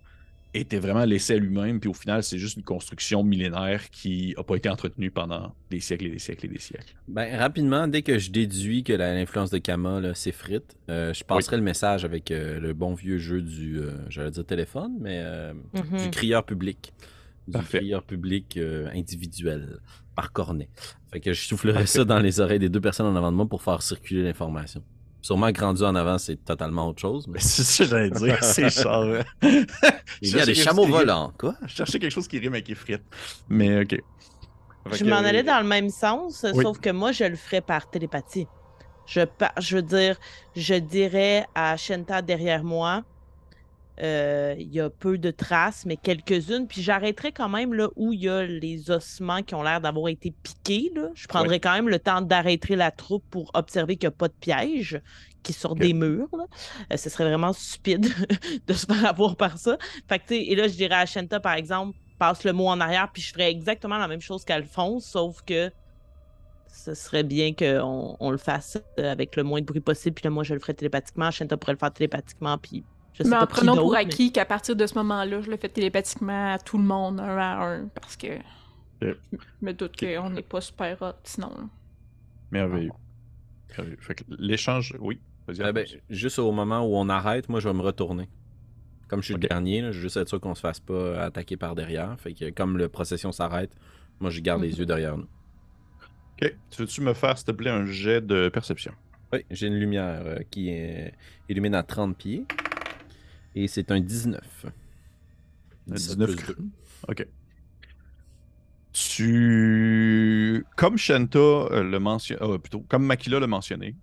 était 0.61 0.79
vraiment 0.79 1.05
laissé 1.05 1.33
à 1.33 1.37
lui-même, 1.37 1.79
puis 1.79 1.89
au 1.89 1.93
final, 1.93 2.23
c'est 2.23 2.37
juste 2.37 2.57
une 2.57 2.63
construction 2.63 3.23
millénaire 3.23 3.89
qui 3.89 4.33
n'a 4.37 4.43
pas 4.43 4.55
été 4.55 4.69
entretenue 4.69 5.11
pendant 5.11 5.53
des 5.69 5.79
siècles 5.79 6.05
et 6.07 6.09
des 6.09 6.19
siècles 6.19 6.45
et 6.45 6.49
des 6.49 6.59
siècles. 6.59 6.95
Ben, 7.07 7.37
rapidement, 7.37 7.87
dès 7.87 8.01
que 8.01 8.17
je 8.17 8.31
déduis 8.31 8.83
que 8.83 8.93
l'influence 8.93 9.49
de 9.49 9.57
Kama 9.57 10.13
s'effrite, 10.13 10.77
euh, 10.89 11.13
je 11.13 11.23
passerai 11.23 11.57
le 11.57 11.63
message 11.63 12.05
avec 12.05 12.31
euh, 12.31 12.59
le 12.59 12.73
bon 12.73 12.93
vieux 12.93 13.17
jeu 13.17 13.41
du, 13.41 13.79
euh, 13.79 13.91
j'allais 14.09 14.31
dire 14.31 14.45
téléphone, 14.45 14.91
mais 14.99 15.21
euh, 15.23 15.53
Mhm. 15.73 15.97
du 16.03 16.09
crieur 16.11 16.45
public. 16.45 16.93
Du 17.47 17.51
Parfait. 17.53 17.77
crieur 17.77 18.01
public 18.03 18.57
euh, 18.57 18.87
individuel, 18.95 19.77
par 20.15 20.31
cornet. 20.31 20.67
Fait 21.11 21.19
que 21.19 21.31
je 21.33 21.41
soufflerai 21.45 21.85
ça 21.85 22.03
dans 22.05 22.17
les 22.19 22.39
oreilles 22.39 22.57
des 22.59 22.69
deux 22.69 22.81
personnes 22.81 23.05
en 23.05 23.15
avant 23.15 23.31
de 23.31 23.37
moi 23.37 23.45
pour 23.47 23.61
faire 23.61 23.81
circuler 23.83 24.23
l'information. 24.23 24.81
Sûrement 25.25 25.49
grandi 25.49 25.83
en 25.83 25.95
avant, 25.95 26.19
c'est 26.19 26.35
totalement 26.45 26.87
autre 26.87 27.01
chose. 27.01 27.27
Mais... 27.27 27.39
C'est 27.39 27.63
ça 27.63 27.83
que 27.83 27.89
j'allais 27.89 28.09
dire, 28.11 28.37
c'est 28.43 28.69
genre. 28.69 29.23
Il 30.21 30.29
y 30.29 30.39
a 30.39 30.45
des 30.45 30.53
chameaux 30.53 30.85
volants, 30.85 31.33
quoi. 31.35 31.55
Je 31.65 31.73
cherchais 31.77 31.97
quelque 31.97 32.11
chose 32.11 32.27
qui 32.27 32.37
rime 32.37 32.53
avec 32.53 32.67
les 32.67 32.75
frites. 32.75 33.01
Mais 33.49 33.81
ok. 33.81 33.89
Fait 33.89 34.97
Je 34.97 35.03
que, 35.03 35.09
m'en 35.09 35.15
euh, 35.23 35.25
allais 35.25 35.41
dans 35.41 35.57
le 35.59 35.65
même 35.67 35.89
sens, 35.89 36.45
Oui. 36.53 36.61
sauf 36.61 36.79
que 36.79 36.91
moi, 36.91 37.11
je 37.11 37.23
le 37.23 37.35
ferais 37.37 37.61
par 37.61 37.89
télépathie. 37.89 38.45
Je, 39.07 39.21
par- 39.21 39.53
je 39.59 39.77
veux 39.77 39.81
dire, 39.81 40.15
je 40.55 40.75
dirais 40.75 41.47
à 41.55 41.75
Shenta 41.75 42.21
derrière 42.21 42.63
moi, 42.63 43.01
euh, 44.01 44.55
il 44.57 44.73
y 44.73 44.79
a 44.81 44.89
peu 44.89 45.17
de 45.17 45.31
traces, 45.31 45.85
mais 45.85 45.95
quelques-unes. 45.95 46.67
Puis 46.67 46.81
j'arrêterais 46.81 47.31
quand 47.31 47.49
même 47.49 47.73
là 47.73 47.87
où 47.95 48.11
il 48.13 48.21
y 48.21 48.29
a 48.29 48.43
les 48.43 48.91
ossements 48.91 49.41
qui 49.41 49.55
ont 49.55 49.63
l'air 49.63 49.79
d'avoir 49.81 50.09
été 50.09 50.31
piqués. 50.43 50.91
Là. 50.95 51.09
Je 51.15 51.27
prendrais 51.27 51.59
quand 51.59 51.73
même 51.73 51.89
le 51.89 51.99
temps 51.99 52.21
d'arrêter 52.21 52.75
la 52.75 52.91
troupe 52.91 53.23
pour 53.29 53.51
observer 53.53 53.95
qu'il 53.95 54.07
n'y 54.09 54.13
a 54.13 54.17
pas 54.17 54.27
de 54.27 54.33
piège 54.33 55.01
qui 55.43 55.51
est 55.51 55.55
sur 55.55 55.71
Ok. 55.71 55.79
des 55.79 55.93
murs. 55.93 56.27
là. 56.33 56.45
Euh, 56.91 56.97
ce 56.97 57.09
serait 57.09 57.25
vraiment 57.25 57.53
stupide 57.53 58.07
de 58.67 58.73
se 58.73 58.85
faire 58.85 59.05
avoir 59.05 59.35
par 59.35 59.57
ça. 59.57 59.77
Fait 60.09 60.19
que, 60.19 60.23
tu 60.27 60.35
sais, 60.35 60.43
et 60.43 60.55
là, 60.55 60.67
je 60.67 60.73
dirais 60.73 60.95
à 60.95 61.05
Shenta, 61.05 61.39
par 61.39 61.53
exemple, 61.53 61.97
passe 62.17 62.43
le 62.43 62.53
mot 62.53 62.67
en 62.67 62.79
arrière, 62.79 63.09
puis 63.13 63.21
je 63.21 63.31
ferais 63.31 63.49
exactement 63.51 63.97
la 63.97 64.07
même 64.07 64.21
chose 64.21 64.43
qu'Alphonse, 64.45 65.05
sauf 65.05 65.41
que 65.43 65.71
ce 66.67 66.93
serait 66.93 67.23
bien 67.23 67.53
qu'on 67.53 68.17
on 68.19 68.31
le 68.31 68.37
fasse 68.37 68.77
avec 68.97 69.35
le 69.35 69.43
moins 69.43 69.61
de 69.61 69.65
bruit 69.65 69.81
possible, 69.81 70.15
puis 70.15 70.23
là, 70.23 70.29
moi, 70.29 70.43
je 70.43 70.53
le 70.53 70.59
ferais 70.59 70.73
télépathiquement, 70.73 71.31
Shenta 71.31 71.57
pourrait 71.57 71.73
le 71.73 71.77
faire 71.77 71.93
télépathiquement, 71.93 72.57
puis 72.57 72.83
je 73.17 73.23
sais 73.23 73.29
Mais 73.29 73.35
pas 73.37 73.43
en 73.43 73.47
prenant 73.47 73.75
pour 73.75 73.91
mais- 73.93 73.99
acquis 73.99 74.31
qu'à 74.31 74.45
partir 74.45 74.75
de 74.75 74.85
ce 74.85 74.95
moment-là, 74.95 75.41
je 75.41 75.49
le 75.49 75.57
fais 75.57 75.69
télépathiquement 75.69 76.53
à 76.53 76.59
tout 76.59 76.77
le 76.77 76.83
monde, 76.83 77.19
un 77.19 77.37
à 77.37 77.65
un, 77.65 77.87
parce 77.87 78.15
que 78.15 78.27
je 79.01 79.13
me 79.61 79.71
doute 79.73 79.97
qu'on 79.99 80.29
n'est 80.29 80.41
pas 80.41 80.61
super 80.61 81.01
hot 81.01 81.13
sinon. 81.23 81.49
là. 81.49 81.63
Merveilleux. 82.51 82.91
Merveilleux. 83.77 83.97
Fait 84.01 84.15
que 84.15 84.23
l'échange, 84.37 84.95
oui. 84.99 85.19
Ah 85.61 85.71
ben, 85.71 85.85
juste 86.09 86.39
au 86.39 86.51
moment 86.51 86.81
où 86.81 86.95
on 86.95 87.07
arrête, 87.09 87.49
moi, 87.49 87.59
je 87.59 87.67
vais 87.69 87.73
me 87.75 87.81
retourner. 87.81 88.27
Comme 89.07 89.19
je 89.21 89.25
suis 89.25 89.33
le 89.35 89.39
dernier, 89.39 89.81
là, 89.81 89.91
je 89.91 89.97
veux 89.97 90.03
juste 90.03 90.17
être 90.17 90.27
sûr 90.29 90.39
qu'on 90.39 90.55
se 90.55 90.61
fasse 90.61 90.79
pas 90.79 91.21
attaquer 91.21 91.55
par 91.57 91.75
derrière. 91.75 92.19
Fait 92.19 92.33
que 92.33 92.49
comme 92.49 92.77
le 92.79 92.89
procession 92.89 93.31
s'arrête, 93.31 93.71
moi, 94.19 94.31
je 94.31 94.41
garde 94.41 94.63
les 94.63 94.79
yeux 94.79 94.85
derrière 94.87 95.15
nous. 95.17 95.27
Ok. 96.41 96.55
Tu 96.71 96.81
veux-tu 96.81 97.01
me 97.01 97.13
faire, 97.13 97.37
s'il 97.37 97.45
te 97.45 97.51
plaît, 97.51 97.69
un 97.69 97.85
jet 97.85 98.21
de 98.25 98.49
perception? 98.49 98.93
Oui, 99.31 99.45
j'ai 99.51 99.67
une 99.67 99.75
lumière 99.77 100.21
euh, 100.25 100.39
qui 100.49 100.69
est 100.69 101.13
illumine 101.47 101.75
à 101.75 101.83
30 101.83 102.17
pieds. 102.17 102.45
Et 103.55 103.67
c'est 103.67 103.89
un 103.91 103.99
19. 103.99 104.65
Un 105.89 105.93
17 105.95 106.17
19. 106.17 106.35
plus 106.35 106.47
deux. 106.55 106.57
Ok. 107.07 107.27
Tu. 108.93 110.65
Comme 110.77 110.97
Shanta 110.97 111.39
euh, 111.39 111.83
le 111.83 111.99
mentionne. 111.99 112.37
euh, 112.41 112.57
plutôt, 112.57 112.79
comme 112.87 113.05
Makila 113.05 113.39
l'a 113.39 113.47
mentionné, 113.47 113.95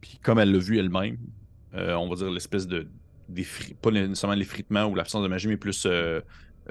puis 0.00 0.18
comme 0.22 0.38
elle 0.38 0.52
l'a 0.52 0.58
vu 0.58 0.78
elle-même, 0.78 1.16
euh, 1.74 1.94
on 1.94 2.08
va 2.08 2.16
dire 2.16 2.30
l'espèce 2.30 2.66
de. 2.66 2.86
d'effri- 3.30 3.74
Pas 3.74 3.90
nécessairement 3.90 4.34
l'effritement 4.36 4.84
ou 4.86 4.94
l'absence 4.94 5.22
de 5.22 5.28
magie, 5.28 5.48
mais 5.48 5.56
plus 5.56 5.84
euh, 5.86 6.20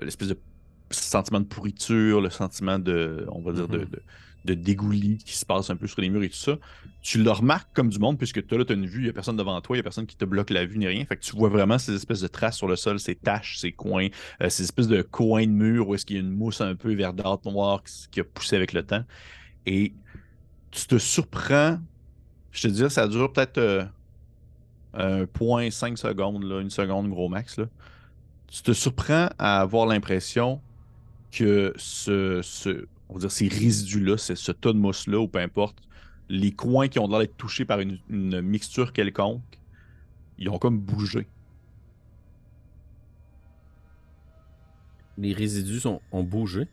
l'espèce 0.02 0.28
de 0.28 0.38
sentiment 0.92 1.40
de 1.40 1.46
pourriture, 1.46 2.22
le 2.22 2.30
sentiment 2.30 2.78
de. 2.80 3.26
On 3.30 3.42
va 3.42 3.54
dire 3.54 3.68
de, 3.68 3.80
Mhm. 3.80 3.86
de, 3.86 3.90
de 3.90 4.02
dégoût-lit 4.46 5.20
qui 5.20 5.36
se 5.38 5.46
passe 5.46 5.70
un 5.70 5.76
peu 5.76 5.88
sur 5.88 6.02
les 6.02 6.10
murs 6.10 6.24
et 6.24 6.30
tout 6.30 6.36
ça. 6.36 6.58
Tu 7.02 7.22
le 7.22 7.32
remarques 7.32 7.70
comme 7.74 7.90
du 7.90 8.00
monde, 8.00 8.18
puisque 8.18 8.46
toi, 8.46 8.58
là, 8.58 8.66
tu 8.66 8.74
as 8.74 8.76
une 8.76 8.86
vue, 8.86 9.00
il 9.02 9.04
n'y 9.04 9.10
a 9.10 9.14
personne 9.14 9.36
devant 9.38 9.60
toi, 9.62 9.76
il 9.76 9.80
n'y 9.80 9.82
a 9.82 9.84
personne 9.84 10.06
qui 10.08 10.16
te 10.16 10.26
bloque 10.26 10.50
la 10.50 10.66
vue 10.66 10.78
ni 10.78 10.88
rien. 10.88 11.06
Fait 11.06 11.18
que 11.18 11.22
tu 11.24 11.36
vois 11.36 11.50
vraiment 11.50 11.78
ces 11.78 11.94
espèces 11.96 12.22
de 12.22 12.28
traces 12.28 12.58
sur 12.58 12.68
le 12.68 12.76
sol, 12.76 13.00
ces 13.00 13.16
taches, 13.16 13.58
ces 13.58 13.72
coins, 13.72 14.08
euh, 14.42 14.50
ces 14.50 14.64
espèces 14.64 14.88
de 14.88 15.02
coins 15.02 15.46
de 15.46 15.52
mur 15.52 15.88
où 15.90 15.96
est-ce 15.96 16.06
qu'il 16.06 16.16
y 16.18 16.20
a 16.20 16.22
une 16.22 16.32
mousse 16.32 16.62
un 16.62 16.76
peu 16.76 16.94
verdâtre, 16.94 17.50
noire 17.52 17.84
qui, 18.12 18.20
a 18.20 18.24
poussé 18.24 18.56
avec 18.56 18.74
le 18.74 18.84
temps. 18.86 19.04
Et 19.66 19.94
tu 20.72 20.88
te 20.88 20.98
surprends, 20.98 21.80
je 22.52 22.62
te 22.64 22.68
dirais, 22.68 22.90
ça 22.90 23.08
dure 23.08 23.32
peut-être 23.32 23.58
euh, 23.58 23.86
un 24.94 25.26
point 25.26 25.70
5 25.72 25.98
secondes, 25.98 26.44
là, 26.44 26.62
une 26.62 26.70
seconde 26.70 27.10
gros 27.10 27.30
max. 27.30 27.58
Là. 27.58 27.66
Tu 28.48 28.62
te 28.64 28.74
surprends 28.74 29.30
à 29.38 29.62
avoir 29.62 29.86
l'impression 29.86 30.62
que 31.32 31.74
ce, 31.78 32.42
ce- 32.44 32.88
on 33.12 33.16
va 33.16 33.20
dire 33.20 33.32
ces 33.32 33.48
résidus-là, 33.48 34.18
ce 34.18 34.52
tas 34.52 34.74
de 34.74 34.78
mousse-là, 34.78 35.20
ou 35.20 35.28
peu 35.28 35.40
importe, 35.40 35.78
les 36.30 36.52
coins 36.52 36.88
qui 36.88 36.98
ont 36.98 37.08
l'air 37.08 37.20
d'être 37.20 37.38
touchés 37.38 37.66
par 37.66 37.82
une, 37.82 38.00
une 38.10 38.42
mixture 38.42 38.94
quelconque, 38.94 39.42
ils 40.38 40.50
ont 40.50 40.58
comme 40.58 40.80
bougé. 40.80 41.28
Les 45.18 45.34
résidus 45.34 45.86
ont 45.86 46.24
bougé? 46.24 46.68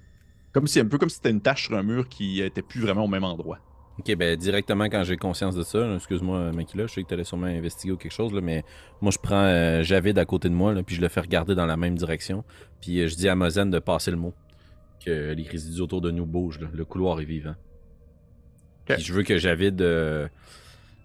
Comme 0.53 0.66
si, 0.66 0.81
un 0.81 0.87
peu 0.87 0.96
comme 0.96 1.09
si 1.11 1.16
c'était 1.16 1.31
une 1.31 1.42
tache 1.42 1.66
sur 1.66 1.77
un 1.77 1.83
mur 1.83 2.09
qui 2.09 2.40
était 2.40 2.62
plus 2.62 2.81
vraiment 2.81 3.05
au 3.05 3.09
même 3.09 3.24
endroit. 3.24 3.59
Ok, 3.98 4.14
ben 4.14 4.37
directement 4.37 4.85
quand 4.85 5.03
j'ai 5.03 5.16
conscience 5.16 5.57
de 5.57 5.64
ça, 5.64 5.96
excuse-moi 5.96 6.53
Makila, 6.53 6.87
je 6.87 6.94
sais 6.94 7.03
que 7.03 7.09
tu 7.09 7.14
allais 7.14 7.24
sûrement 7.24 7.46
investiguer 7.46 7.92
ou 7.92 7.96
quelque 7.96 8.12
chose, 8.12 8.33
là, 8.33 8.40
mais 8.40 8.62
moi 9.01 9.11
je 9.11 9.18
prends 9.18 9.42
euh, 9.42 9.83
Javid 9.83 10.16
à 10.20 10.24
côté 10.24 10.48
de 10.48 10.55
moi, 10.55 10.72
là, 10.72 10.85
puis 10.85 10.94
je 10.94 11.01
le 11.01 11.09
fais 11.09 11.20
regarder 11.20 11.57
dans 11.57 11.66
la 11.66 11.77
même 11.77 11.96
direction. 11.96 12.44
Puis 12.81 13.01
euh, 13.01 13.09
je 13.09 13.16
dis 13.16 13.29
à 13.29 13.35
Mozen 13.35 13.70
de 13.70 13.81
passer 13.81 14.12
le 14.12 14.16
mot. 14.16 14.35
Que 15.04 15.32
les 15.32 15.42
résidus 15.44 15.80
autour 15.80 16.00
de 16.00 16.11
nous 16.11 16.26
bougent, 16.26 16.61
là. 16.61 16.68
le 16.72 16.84
couloir 16.84 17.20
est 17.20 17.24
vivant. 17.24 17.54
Puis 18.87 19.02
je 19.02 19.12
veux 19.12 19.22
que 19.22 19.38
Javid. 19.38 19.80
euh, 19.80 20.28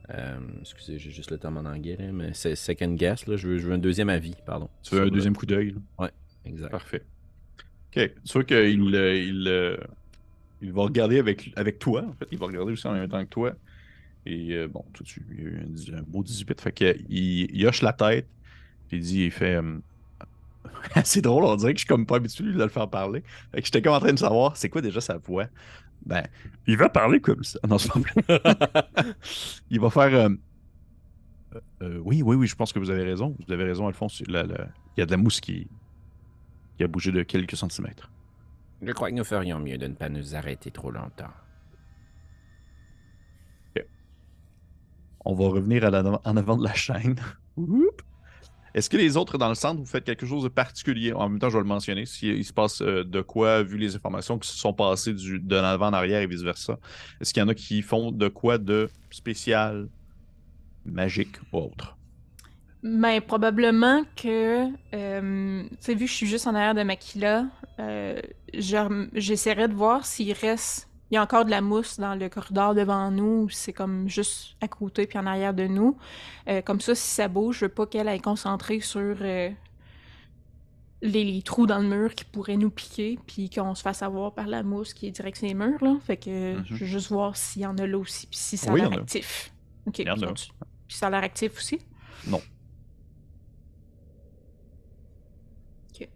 euh, 0.10 0.38
excusez, 0.62 1.00
j'ai 1.00 1.12
juste 1.12 1.32
le 1.32 1.38
terme 1.38 1.58
en 1.58 1.66
anglais, 1.70 1.96
là, 1.98 2.12
mais 2.12 2.34
c'est 2.34 2.56
second 2.56 2.94
guess, 2.94 3.26
là, 3.28 3.38
je, 3.38 3.48
veux, 3.48 3.58
je 3.58 3.68
veux 3.68 3.74
un 3.74 3.78
deuxième 3.78 4.10
avis, 4.10 4.36
pardon. 4.46 4.70
Tu 4.84 4.96
veux 4.96 5.02
un 5.02 5.06
le- 5.06 5.12
deuxième 5.12 5.36
coup 5.36 5.46
d'œil? 5.46 5.76
là? 6.00 6.12
Exact. 6.46 6.72
Parfait. 6.72 7.04
Ok. 7.96 8.12
Tu 8.26 8.34
vois 8.34 8.44
qu'il 8.44 8.96
euh, 8.96 9.16
il, 9.18 9.78
il 10.62 10.72
va 10.74 10.82
regarder 10.84 11.20
avec, 11.20 11.52
avec 11.56 11.80
toi. 11.80 12.04
En 12.08 12.14
fait, 12.14 12.28
il 12.32 12.38
va 12.38 12.48
regarder 12.48 12.74
aussi 12.74 12.88
en 12.88 12.94
même 12.94 13.08
temps 13.08 13.24
que 13.24 13.30
toi. 13.30 13.54
Et 14.26 14.54
euh, 14.54 14.68
bon, 14.68 14.84
tout 14.94 15.04
de 15.04 15.08
suite, 15.08 15.26
il 15.32 15.38
y 15.44 15.46
a 15.46 15.50
eu 15.50 15.96
un, 15.96 16.02
beau 16.04 16.24
18. 16.24 16.60
Fait 16.62 16.72
que, 16.72 16.98
il, 17.10 17.48
il 17.56 17.68
hoche 17.68 17.82
la 17.82 17.94
tête. 17.94 18.28
Puis 18.88 18.98
il 18.98 19.04
dit, 19.04 19.26
il 19.26 19.32
fait. 19.32 19.60
c'est 21.04 21.22
drôle, 21.22 21.44
on 21.46 21.56
dirait 21.56 21.74
que 21.74 21.80
je 21.80 21.82
suis 21.86 21.88
comme 21.88 22.06
pas 22.06 22.18
habitué 22.18 22.44
de 22.46 22.52
le 22.52 22.68
faire 22.70 22.90
parler. 22.90 23.24
Fait 23.52 23.60
que 23.62 23.66
j'étais 23.66 23.82
comme 23.82 23.94
en 23.94 24.00
train 24.00 24.14
de 24.14 24.20
savoir, 24.20 24.56
c'est 24.58 24.70
quoi 24.70 24.82
déjà 24.82 25.02
sa 25.02 25.18
voix? 25.18 25.46
Ben, 26.06 26.24
il 26.68 26.78
va 26.78 26.90
parler 26.90 27.20
comme 27.22 27.44
ça. 27.44 27.60
Non, 27.68 27.78
c'est 27.78 27.92
pas 27.92 28.00
vrai. 28.00 29.16
il 29.70 29.80
va 29.80 29.90
faire. 29.90 30.14
euh, 30.14 30.30
euh, 31.56 31.60
euh, 31.82 32.02
oui, 32.04 32.22
oui, 32.22 32.36
oui, 32.36 32.48
je 32.48 32.56
pense 32.56 32.74
que 32.74 32.80
vous 32.80 32.90
avez 32.90 33.04
raison. 33.04 33.36
Vous 33.48 33.54
avez 33.54 33.64
raison, 33.64 33.88
Alphonse. 33.88 34.22
La- 34.28 34.44
la- 34.44 34.68
Il 34.98 35.00
y 35.00 35.04
a 35.04 35.06
de 35.06 35.12
la 35.12 35.18
mousse 35.18 35.40
qui, 35.40 35.68
qui 36.78 36.84
a 36.84 36.88
bougé 36.88 37.12
de 37.12 37.24
quelques 37.24 37.56
centimètres. 37.56 38.10
Je 38.82 38.92
crois 38.92 39.10
que 39.12 39.16
nous 39.16 39.24
ferions 39.24 39.60
mieux 39.60 39.78
de 39.78 39.88
ne 39.88 39.94
pas 39.94 40.10
nous 40.10 40.36
arrêter 40.36 40.72
trop 40.72 40.92
longtemps. 40.92 41.32
On 45.26 45.36
va 45.36 45.48
revenir 45.48 45.86
à 45.86 45.90
la- 45.90 46.20
en 46.26 46.36
avant 46.38 46.58
de 46.58 46.64
la 46.66 46.74
chaîne. 46.74 47.16
Est-ce 48.74 48.90
que 48.90 48.98
les 48.98 49.18
autres 49.18 49.38
dans 49.38 49.50
le 49.50 49.56
centre, 49.56 49.80
vous 49.80 49.86
faites 49.86 50.04
quelque 50.04 50.26
chose 50.26 50.44
de 50.44 50.50
particulier? 50.50 51.14
En 51.14 51.30
même 51.30 51.40
temps, 51.40 51.50
je 51.50 51.58
vais 51.58 51.64
le 51.64 51.68
mentionner. 51.68 52.06
S'il 52.06 52.44
se 52.44 52.54
passe 52.54 52.82
euh, 52.82 53.04
de 53.04 53.22
quoi, 53.22 53.62
vu 53.62 53.78
les 53.78 53.96
informations 53.96 54.40
qui 54.40 54.50
se 54.50 54.58
sont 54.58 54.74
passées 54.74 55.14
de 55.14 55.56
l'avant 55.56 55.88
en 55.88 55.94
arrière 55.94 56.22
et 56.22 56.28
vice-versa, 56.28 56.80
est-ce 57.22 57.34
qu'il 57.34 57.42
y 57.42 57.44
en 57.44 57.50
a 57.50 57.56
qui 57.56 57.82
font 57.82 58.12
de 58.12 58.28
quoi 58.28 58.58
de 58.58 58.90
spécial, 59.12 59.88
magique 60.86 61.38
ou 61.52 61.58
autre? 61.58 61.98
Ben, 62.84 63.22
probablement 63.22 64.04
que, 64.16 64.68
euh, 64.94 65.64
vu 65.88 65.96
que 65.96 66.06
je 66.06 66.14
suis 66.14 66.28
juste 66.28 66.48
en 66.48 66.56
arrière 66.56 66.76
de 66.76 66.84
Makila, 66.84 67.46
euh, 67.80 68.20
j'essaierai 68.54 69.70
de 69.70 69.74
voir 69.74 70.06
s'il 70.06 70.34
reste, 70.34 70.90
il 71.14 71.18
y 71.18 71.20
a 71.20 71.22
encore 71.22 71.46
de 71.46 71.52
la 71.52 71.62
mousse 71.62 72.00
dans 72.00 72.16
le 72.16 72.28
corridor 72.28 72.74
devant 72.74 73.12
nous, 73.12 73.48
c'est 73.52 73.72
comme 73.72 74.10
juste 74.10 74.56
à 74.62 74.68
côté 74.68 75.06
puis 75.06 75.20
en 75.20 75.28
arrière 75.28 75.54
de 75.54 75.68
nous. 75.68 75.96
Euh, 76.50 76.64
comme 76.64 76.82
ça, 76.82 76.96
si 76.96 77.08
ça 77.08 77.28
bouge, 77.28 77.60
je 77.60 77.66
veux 77.66 77.70
pas 77.72 77.86
qu'elle 77.86 78.08
aille 78.08 78.20
concentrer 78.20 78.80
sur 78.80 79.00
euh, 79.22 79.52
les, 81.04 81.24
les 81.24 81.42
trous 81.44 81.68
dans 81.68 81.78
le 81.78 81.88
mur 81.88 82.16
qui 82.16 82.24
pourraient 82.26 82.58
nous 82.58 82.72
piquer, 82.72 83.20
puis 83.28 83.52
qu'on 83.52 83.76
se 83.76 83.84
fasse 83.84 84.02
avoir 84.02 84.34
par 84.34 84.48
la 84.48 84.64
mousse 84.64 84.96
qui 84.96 85.06
est 85.06 85.12
direct 85.12 85.38
sur 85.38 85.46
les 85.46 85.54
murs, 85.54 85.84
là. 85.84 85.98
Fait 86.04 86.18
que 86.18 86.56
Mhm. 86.58 86.66
je 86.66 86.74
veux 86.78 86.86
juste 86.88 87.10
voir 87.12 87.38
s'il 87.38 87.62
y 87.62 87.66
en 87.68 87.78
a 87.78 87.86
là 87.86 87.98
aussi, 88.00 88.26
puis 88.26 88.40
si 88.40 88.58
ça 88.58 88.74
Oui, 88.74 88.82
a 88.82 88.90
l'air 88.90 89.00
actif. 89.00 89.54
Ok, 89.86 89.94
puis 90.88 90.98
ça 90.98 91.08
a 91.08 91.10
l'air 91.12 91.22
actif 91.24 91.56
aussi? 91.58 91.78
Non. 92.26 92.42
Ok. 95.94 96.08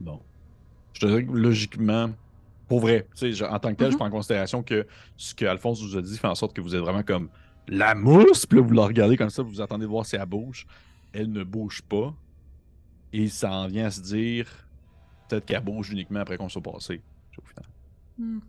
Bon. 0.00 0.20
Je 0.92 1.00
te 1.00 1.06
dirais 1.06 1.24
que 1.24 1.30
logiquement, 1.32 2.10
pour 2.68 2.80
vrai, 2.80 3.08
tu 3.16 3.18
sais, 3.18 3.32
je- 3.32 3.44
en 3.44 3.58
tant 3.58 3.70
que 3.70 3.76
tel, 3.76 3.88
je 3.88 3.92
Mhm. 3.92 3.98
prends 3.98 4.06
en 4.06 4.10
considération 4.10 4.62
que 4.62 4.86
ce 5.16 5.34
que 5.34 5.44
Alphonse 5.46 5.82
vous 5.82 5.96
a 5.96 6.02
dit 6.02 6.16
fait 6.18 6.26
en 6.28 6.34
sorte 6.34 6.54
que 6.54 6.60
vous 6.60 6.74
êtes 6.74 6.80
vraiment 6.80 7.02
comme 7.02 7.30
la 7.66 7.94
mousse, 7.94 8.46
puis 8.46 8.58
là, 8.58 8.64
vous 8.64 8.74
la 8.74 8.84
regardez 8.86 9.16
comme 9.16 9.30
ça, 9.30 9.42
vous 9.42 9.60
attendez 9.60 9.84
de 9.86 9.90
voir 9.90 10.06
si 10.06 10.16
elle 10.16 10.26
bouge. 10.26 10.66
Elle 11.12 11.32
ne 11.32 11.42
bouge 11.44 11.82
pas. 11.82 12.14
Et 13.12 13.28
ça 13.28 13.50
en 13.52 13.66
vient 13.66 13.86
à 13.86 13.90
se 13.90 14.00
dire 14.02 14.68
peut-être 15.28 15.46
qu'elle 15.46 15.64
bouge 15.64 15.90
uniquement 15.90 16.20
après 16.20 16.36
qu'on 16.36 16.48
soit 16.48 16.62
passé. 16.62 17.02
au 17.38 17.46
final. 17.46 17.66
Hmm. 18.18 18.40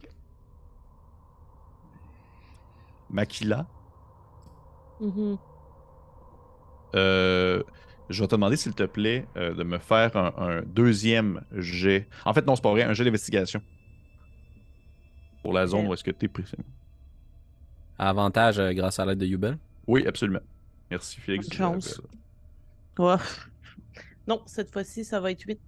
Makila, 3.09 3.67
Mhm. 4.99 5.37
Euh, 6.95 7.63
je 8.09 8.21
vais 8.23 8.27
te 8.27 8.35
demander, 8.35 8.57
s'il 8.57 8.73
te 8.73 8.83
plaît, 8.83 9.27
euh, 9.37 9.53
de 9.53 9.63
me 9.63 9.77
faire 9.77 10.15
un, 10.17 10.33
un 10.37 10.61
deuxième 10.63 11.45
jet. 11.51 12.09
En 12.25 12.33
fait, 12.33 12.45
non, 12.45 12.55
c'est 12.55 12.63
pas 12.63 12.71
vrai, 12.71 12.83
un 12.83 12.93
jet 12.93 13.03
d'investigation. 13.05 13.61
Pour 15.43 15.53
la 15.53 15.67
zone 15.67 15.87
où 15.87 15.93
est-ce 15.93 16.03
que 16.03 16.11
tu 16.11 16.25
es 16.25 16.27
précis. 16.27 16.55
Avantage 17.97 18.59
euh, 18.59 18.71
grâce 18.73 18.99
à 18.99 19.05
l'aide 19.05 19.17
de 19.17 19.25
Yubel. 19.25 19.57
Oui, 19.87 20.05
absolument. 20.05 20.41
Merci, 20.89 21.19
Félix. 21.19 21.49
Bonne 21.49 21.57
chance. 21.57 22.01
Ouais. 22.97 23.15
Non, 24.27 24.41
cette 24.45 24.71
fois-ci, 24.71 25.03
ça 25.03 25.19
va 25.19 25.31
être 25.31 25.43
8. 25.43 25.59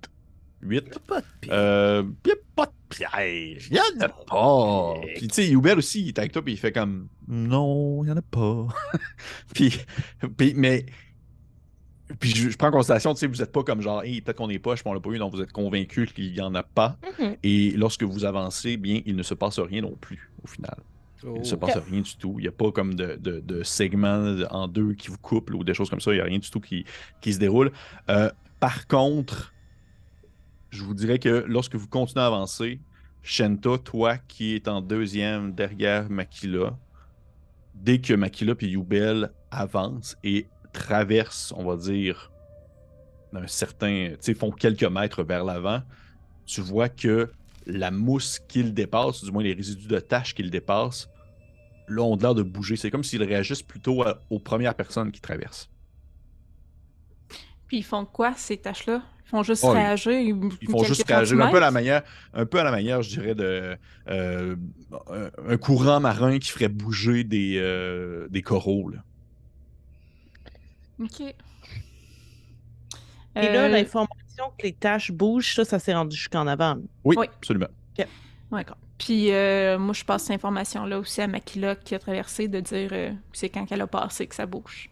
8. 0.61 0.99
Pas 0.99 1.21
de. 1.21 1.25
Euh, 1.49 2.03
y 2.25 2.31
a 2.31 2.35
pas 2.55 2.65
de 2.67 2.71
piège. 2.89 3.69
Y 3.71 3.79
en 3.79 4.01
a 4.01 4.09
pas. 4.09 5.01
Puis, 5.15 5.27
tu 5.27 5.33
sais, 5.33 5.49
Hubert 5.49 5.77
aussi, 5.77 6.01
il 6.01 6.07
est 6.09 6.19
avec 6.19 6.31
toi, 6.31 6.43
puis 6.43 6.53
il 6.53 6.57
fait 6.57 6.71
comme 6.71 7.07
Non, 7.27 8.03
y 8.05 8.11
en 8.11 8.17
a 8.17 8.21
pas. 8.21 8.67
puis, 9.53 9.75
puis, 10.37 10.53
mais. 10.55 10.85
Puis, 12.19 12.31
je, 12.35 12.49
je 12.49 12.57
prends 12.57 12.67
en 12.67 12.71
considération, 12.71 13.13
tu 13.13 13.19
sais, 13.19 13.27
vous 13.27 13.41
êtes 13.41 13.51
pas 13.51 13.63
comme 13.63 13.81
genre, 13.81 14.03
hey, 14.03 14.21
peut-être 14.21 14.37
qu'on 14.37 14.49
est 14.49 14.59
poche, 14.59 14.81
puis 14.81 14.89
on 14.89 14.93
l'a 14.93 14.99
pas 14.99 15.09
eu, 15.09 15.17
donc 15.17 15.33
vous 15.33 15.41
êtes 15.41 15.51
convaincu 15.51 16.05
qu'il 16.07 16.35
y 16.35 16.41
en 16.41 16.53
a 16.55 16.63
pas. 16.63 16.97
Mhm. 17.19 17.35
Et 17.43 17.71
lorsque 17.71 18.03
vous 18.03 18.25
avancez, 18.25 18.77
bien, 18.77 19.01
il 19.05 19.15
ne 19.15 19.23
se 19.23 19.33
passe 19.33 19.59
rien 19.59 19.81
non 19.81 19.95
plus, 19.99 20.31
au 20.43 20.47
final. 20.47 20.75
Il 21.23 21.39
ne 21.39 21.43
se 21.43 21.55
passe 21.55 21.77
rien 21.77 22.01
du 22.01 22.15
tout. 22.17 22.35
Il 22.39 22.43
n'y 22.43 22.47
a 22.47 22.51
pas 22.51 22.71
comme 22.71 22.95
de, 22.95 23.15
de, 23.15 23.39
de 23.39 23.63
segments 23.63 24.35
en 24.49 24.67
deux 24.67 24.93
qui 24.93 25.09
vous 25.09 25.19
couplent 25.19 25.55
ou 25.55 25.63
des 25.63 25.73
choses 25.73 25.89
comme 25.89 26.01
ça. 26.01 26.11
Il 26.11 26.15
n'y 26.15 26.21
a 26.21 26.25
rien 26.25 26.39
du 26.39 26.49
tout 26.49 26.59
qui, 26.59 26.83
qui 27.21 27.33
se 27.33 27.39
déroule. 27.39 27.71
Euh, 28.09 28.31
par 28.59 28.87
contre, 28.87 29.53
je 30.71 30.83
vous 30.83 30.93
dirais 30.93 31.19
que 31.19 31.45
lorsque 31.47 31.75
vous 31.75 31.87
continuez 31.87 32.23
à 32.23 32.27
avancer, 32.27 32.79
Shenta, 33.21 33.77
toi 33.77 34.17
qui 34.17 34.55
es 34.55 34.67
en 34.67 34.81
deuxième 34.81 35.53
derrière 35.53 36.09
Makila, 36.09 36.77
dès 37.75 37.99
que 37.99 38.13
Makila 38.13 38.53
et 38.59 38.67
Yubel 38.67 39.31
avancent 39.51 40.17
et 40.23 40.47
traversent, 40.71 41.53
on 41.57 41.65
va 41.65 41.77
dire, 41.77 42.31
un 43.33 43.47
certain, 43.47 44.09
tu 44.11 44.17
sais, 44.21 44.33
font 44.33 44.51
quelques 44.51 44.83
mètres 44.83 45.23
vers 45.23 45.43
l'avant, 45.43 45.81
tu 46.45 46.61
vois 46.61 46.89
que 46.89 47.31
la 47.65 47.91
mousse 47.91 48.39
qu'ils 48.47 48.73
dépassent, 48.73 49.23
du 49.23 49.31
moins 49.31 49.43
les 49.43 49.53
résidus 49.53 49.87
de 49.87 49.99
tâches 49.99 50.33
qu'ils 50.35 50.51
dépassent, 50.51 51.09
là, 51.87 52.03
ont 52.03 52.15
l'air 52.17 52.35
de 52.35 52.43
bouger. 52.43 52.75
C'est 52.75 52.91
comme 52.91 53.03
s'ils 53.03 53.23
réagissent 53.23 53.63
plutôt 53.63 54.03
à- 54.03 54.19
aux 54.29 54.39
premières 54.39 54.75
personnes 54.75 55.11
qui 55.11 55.21
traversent. 55.21 55.69
Puis 57.67 57.77
ils 57.77 57.83
font 57.83 58.05
quoi, 58.05 58.33
ces 58.35 58.57
tâches-là? 58.57 59.01
Ils 59.25 59.29
font 59.29 59.43
juste 59.43 59.63
Oh, 59.65 59.71
réagir? 59.71 60.11
Ils, 60.11 60.35
Ils 60.61 60.69
font 60.69 60.83
juste 60.83 61.07
réagir 61.07 61.39
un 61.39 61.49
peu 61.49 61.57
à 61.57 61.61
la 61.61 61.71
manière, 61.71 62.03
un 62.33 62.45
peu 62.45 62.59
à 62.59 62.63
la 62.65 62.71
manière, 62.71 63.01
je 63.01 63.09
dirais, 63.09 63.33
de 63.35 63.77
euh, 64.09 64.55
un, 65.07 65.29
un 65.47 65.57
courant 65.57 66.01
marin 66.01 66.37
qui 66.39 66.51
ferait 66.51 66.67
bouger 66.67 67.23
des, 67.23 67.57
euh, 67.59 68.27
des 68.29 68.41
coraux. 68.41 68.89
là. 68.89 69.03
OK. 71.01 71.21
Et 71.21 71.33
là, 73.49 73.65
Euh, 73.65 73.67
l'information 73.69 74.45
que 74.57 74.63
les 74.63 74.73
tâches 74.73 75.11
bougent, 75.11 75.55
ça, 75.55 75.65
ça 75.65 75.79
s'est 75.79 75.93
rendu 75.93 76.15
jusqu'en 76.15 76.47
avant. 76.47 76.77
Oui, 77.03 77.15
Oui. 77.17 77.27
absolument. 77.37 77.67
D'accord. 78.51 78.77
Puis 78.97 79.31
euh, 79.31 79.79
moi, 79.79 79.93
je 79.93 80.03
passe 80.03 80.23
cette 80.23 80.35
information-là 80.35 80.99
aussi 80.99 81.21
à 81.21 81.27
Makila 81.27 81.75
qui 81.77 81.95
a 81.95 81.99
traversé 81.99 82.49
de 82.49 82.59
dire 82.59 82.89
euh, 82.91 83.13
c'est 83.31 83.47
quand 83.49 83.65
qu'elle 83.65 83.79
a 83.81 83.87
passé 83.87 84.27
que 84.27 84.35
ça 84.35 84.45
bouge. 84.45 84.89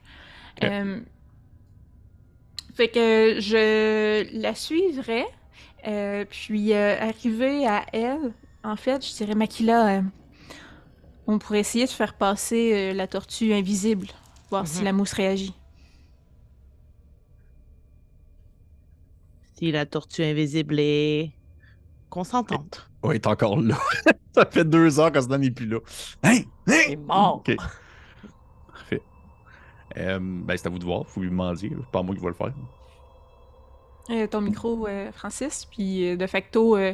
Euh, 0.63 1.01
fait 2.73 2.87
que 2.87 3.39
je 3.41 4.33
la 4.39 4.55
suivrai. 4.55 5.25
euh, 5.87 6.23
puis 6.29 6.73
euh, 6.73 6.97
arrivé 6.99 7.67
à 7.67 7.85
elle, 7.93 8.33
en 8.63 8.75
fait, 8.77 9.05
je 9.05 9.13
dirais 9.15 9.35
Makila, 9.35 9.97
euh, 9.97 10.01
on 11.27 11.37
pourrait 11.39 11.59
essayer 11.59 11.85
de 11.85 11.91
faire 11.91 12.13
passer 12.15 12.91
euh, 12.91 12.93
la 12.93 13.07
tortue 13.07 13.53
invisible, 13.53 14.07
voir 14.49 14.65
si 14.67 14.79
Mhm. 14.79 14.85
la 14.85 14.93
mousse 14.93 15.13
réagit. 15.13 15.53
Si 19.59 19.71
la 19.73 19.85
tortue 19.85 20.23
invisible 20.23 20.79
est 20.79 21.31
consentante. 22.09 22.89
Oui, 23.03 23.15
il 23.15 23.17
est 23.17 23.27
encore 23.27 23.59
là. 23.59 23.77
Ça 24.33 24.45
fait 24.49 24.63
deux 24.63 24.99
heures 24.99 25.11
qu'Osnan 25.11 25.37
n'est 25.39 25.51
plus 25.51 25.65
là. 25.67 25.79
Hein? 26.23 26.39
Hein? 26.67 26.73
Il 26.87 26.93
est 26.93 26.95
mort. 26.95 27.37
Ok. 27.45 27.55
Parfait. 28.71 29.01
Euh, 29.97 30.19
ben, 30.21 30.55
c'est 30.57 30.67
à 30.67 30.69
vous 30.69 30.79
de 30.79 30.85
voir. 30.85 31.05
Faut 31.07 31.19
lui 31.21 31.29
demander. 31.29 31.69
C'est 31.77 31.91
pas 31.91 32.01
moi 32.01 32.15
qui 32.15 32.21
vais 32.21 32.27
le 32.27 32.33
faire. 32.33 32.53
Euh, 34.11 34.27
ton 34.27 34.41
micro, 34.41 34.87
euh, 34.87 35.11
Francis. 35.11 35.65
Puis 35.69 36.07
euh, 36.09 36.15
de 36.15 36.25
facto, 36.25 36.77
euh, 36.77 36.93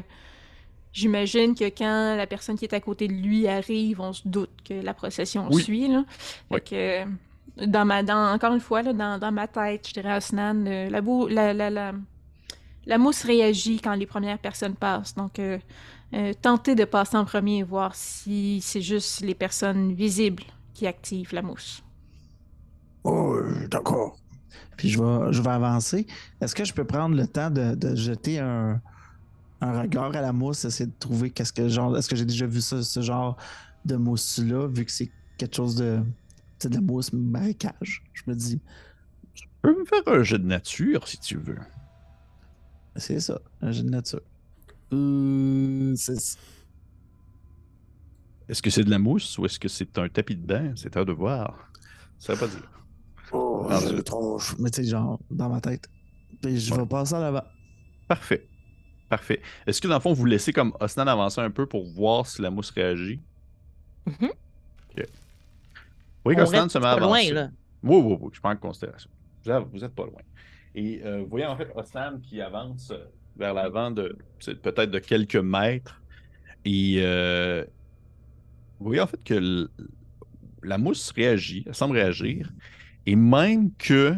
j'imagine 0.91 1.53
que 1.55 1.65
quand 1.65 2.15
la 2.15 2.25
personne 2.27 2.57
qui 2.57 2.65
est 2.65 2.73
à 2.73 2.79
côté 2.81 3.07
de 3.07 3.13
lui 3.13 3.47
arrive, 3.47 4.01
on 4.01 4.11
se 4.11 4.27
doute 4.27 4.51
que 4.67 4.73
la 4.73 4.93
procession 4.93 5.47
Oui. 5.51 5.61
suit. 5.63 5.87
Là. 5.87 6.03
Fait 6.51 6.55
Oui. 6.55 6.61
que, 7.57 7.65
dans 7.67 7.85
ma, 7.85 8.01
dans, 8.03 8.33
encore 8.33 8.53
une 8.53 8.59
fois, 8.59 8.81
là, 8.81 8.91
dans, 8.93 9.19
dans 9.19 9.31
ma 9.31 9.47
tête, 9.47 9.87
je 9.87 9.93
dirais 9.93 10.11
à 10.13 10.17
Osnan, 10.17 10.65
euh, 10.67 10.89
la, 10.89 11.01
la, 11.29 11.53
la, 11.53 11.69
la, 11.69 11.91
la 12.85 12.97
mousse 12.97 13.23
réagit 13.23 13.79
quand 13.79 13.93
les 13.95 14.05
premières 14.05 14.39
personnes 14.39 14.75
passent. 14.75 15.15
Donc, 15.15 15.39
euh, 15.39 15.59
euh, 16.13 16.33
tentez 16.41 16.75
de 16.75 16.85
passer 16.85 17.17
en 17.17 17.25
premier 17.25 17.59
et 17.59 17.63
voir 17.63 17.95
si 17.95 18.61
c'est 18.61 18.81
juste 18.81 19.21
les 19.21 19.35
personnes 19.35 19.93
visibles 19.93 20.43
qui 20.73 20.87
activent 20.87 21.33
la 21.33 21.41
mousse. 21.41 21.83
Oh, 23.03 23.33
euh, 23.33 23.67
d'accord. 23.67 24.17
Puis 24.77 24.89
je 24.89 25.01
vais, 25.01 25.33
je 25.33 25.41
vais 25.41 25.49
avancer. 25.49 26.05
Est-ce 26.41 26.55
que 26.55 26.65
je 26.65 26.73
peux 26.73 26.85
prendre 26.85 27.15
le 27.15 27.27
temps 27.27 27.49
de, 27.49 27.75
de 27.75 27.95
jeter 27.95 28.39
un, 28.39 28.81
un 29.61 29.81
regard 29.81 30.15
à 30.15 30.21
la 30.21 30.33
mousse, 30.33 30.65
essayer 30.65 30.87
de 30.87 30.95
trouver 30.99 31.31
qu'est-ce 31.31 31.53
que 31.53 31.67
genre. 31.67 31.97
Est-ce 31.97 32.09
que 32.09 32.15
j'ai 32.15 32.25
déjà 32.25 32.45
vu 32.45 32.61
ça, 32.61 32.83
ce 32.83 33.01
genre 33.01 33.37
de 33.85 33.95
mousse-là, 33.95 34.67
vu 34.67 34.85
que 34.85 34.91
c'est 34.91 35.11
quelque 35.37 35.55
chose 35.55 35.75
de. 35.75 36.01
C'est 36.59 36.69
de 36.69 36.75
la 36.75 36.81
mousse 36.81 37.11
marécage? 37.13 38.03
Je 38.13 38.23
me 38.27 38.35
dis, 38.35 38.61
Tu 39.33 39.47
peux 39.61 39.77
me 39.77 39.85
faire 39.85 40.01
un 40.07 40.23
jeu 40.23 40.37
de 40.39 40.45
nature 40.45 41.07
si 41.07 41.19
tu 41.19 41.37
veux. 41.37 41.59
C'est 42.95 43.19
ça, 43.19 43.39
un 43.61 43.71
jeu 43.71 43.83
de 43.83 43.89
nature. 43.89 44.21
Euh, 44.93 45.93
c'est 45.95 46.37
Est-ce 48.47 48.61
que 48.61 48.69
c'est 48.69 48.83
de 48.83 48.89
la 48.91 48.99
mousse 48.99 49.37
ou 49.37 49.45
est-ce 49.45 49.59
que 49.59 49.67
c'est 49.67 49.97
un 49.97 50.07
tapis 50.09 50.35
de 50.35 50.45
bain? 50.45 50.73
C'est 50.75 50.95
à 50.97 51.03
de 51.03 51.11
voir. 51.11 51.71
Ça 52.19 52.33
veut 52.33 52.39
pas 52.39 52.47
dire. 52.47 52.69
Oh, 53.31 53.67
Ah, 53.69 53.79
je 53.81 53.95
tronche. 54.01 54.55
Mais 54.59 54.69
tu 54.69 54.83
sais, 54.83 54.89
genre, 54.89 55.19
dans 55.31 55.49
ma 55.49 55.59
tête. 55.61 55.89
Puis 56.41 56.59
je 56.59 56.71
Ouais. 56.73 56.79
vais 56.81 56.85
passer 56.85 57.15
à 57.15 57.19
l'avant. 57.19 57.43
Parfait. 58.07 58.47
Parfait. 59.09 59.41
Est-ce 59.65 59.81
que 59.81 59.87
dans 59.87 59.95
le 59.95 59.99
fond, 59.99 60.13
vous 60.13 60.25
laissez 60.25 60.53
comme 60.53 60.73
Osnan 60.79 61.07
avancer 61.07 61.41
un 61.41 61.49
peu 61.51 61.65
pour 61.65 61.83
voir 61.85 62.25
si 62.27 62.41
la 62.41 62.49
mousse 62.51 62.69
réagit? 62.69 63.19
Mhm. 64.05 64.29
Ok. 64.91 65.05
Oui, 66.25 66.35
Osnan 66.39 66.69
se 66.69 66.77
met 66.77 66.83
pas 66.83 66.91
à 66.91 66.93
avancer. 66.95 67.31
loin, 67.31 67.33
là. 67.43 67.49
Oui, 67.83 67.97
oui, 68.03 68.17
oui, 68.21 68.29
je 68.33 68.39
prends 68.39 68.51
en 68.51 68.55
considération. 68.57 69.09
Vous 69.43 69.51
êtes, 69.51 69.63
vous 69.73 69.83
êtes 69.83 69.93
pas 69.95 70.05
loin. 70.05 70.21
Et 70.75 71.01
euh, 71.03 71.25
voyez 71.29 71.45
en 71.45 71.55
fait 71.55 71.71
Osnan 71.73 72.19
qui 72.21 72.41
avance 72.41 72.91
euh, 72.91 73.05
vers 73.37 73.53
l'avant 73.53 73.91
de 73.91 74.17
peut-être 74.61 74.91
de 74.91 74.99
quelques 74.99 75.35
mètres. 75.37 76.01
Et 76.65 76.97
euh, 76.99 77.63
vous 78.79 78.87
voyez 78.87 79.01
en 79.01 79.07
fait 79.07 79.23
que 79.23 79.69
la 80.61 80.77
mousse 80.77 81.11
réagit, 81.11 81.63
elle 81.65 81.75
semble 81.75 81.95
réagir. 81.95 82.51
Et 83.05 83.15
même 83.15 83.71
que, 83.75 84.15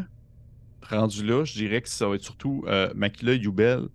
rendu 0.82 1.26
là, 1.26 1.44
je 1.44 1.54
dirais 1.54 1.82
que 1.82 1.90
ça 1.90 2.08
va 2.08 2.16
être 2.16 2.24
surtout 2.24 2.64
euh, 2.68 2.92
Makila 2.96 3.34
Yubel. 3.34 3.90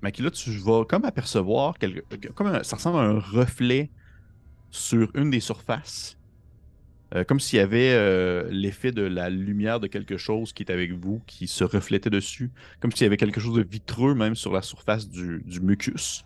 Makila, 0.00 0.30
tu 0.30 0.50
vas 0.50 0.84
comme 0.84 1.04
apercevoir, 1.04 1.78
quelque, 1.78 2.00
comme 2.32 2.64
ça 2.64 2.76
ressemble 2.76 2.98
à 2.98 3.02
un 3.02 3.20
reflet 3.20 3.90
sur 4.70 5.08
une 5.14 5.30
des 5.30 5.40
surfaces. 5.40 6.18
Euh, 7.14 7.24
comme 7.24 7.40
s'il 7.40 7.58
y 7.58 7.62
avait 7.62 7.92
euh, 7.92 8.48
l'effet 8.50 8.90
de 8.90 9.02
la 9.02 9.28
lumière 9.28 9.80
de 9.80 9.86
quelque 9.86 10.16
chose 10.16 10.52
qui 10.52 10.62
est 10.62 10.70
avec 10.70 10.92
vous, 10.92 11.20
qui 11.26 11.46
se 11.46 11.62
reflétait 11.62 12.10
dessus. 12.10 12.50
Comme 12.80 12.90
s'il 12.90 13.02
y 13.02 13.06
avait 13.06 13.18
quelque 13.18 13.40
chose 13.40 13.54
de 13.54 13.62
vitreux 13.62 14.14
même 14.14 14.34
sur 14.34 14.52
la 14.52 14.62
surface 14.62 15.08
du, 15.08 15.42
mucus. 15.60 16.24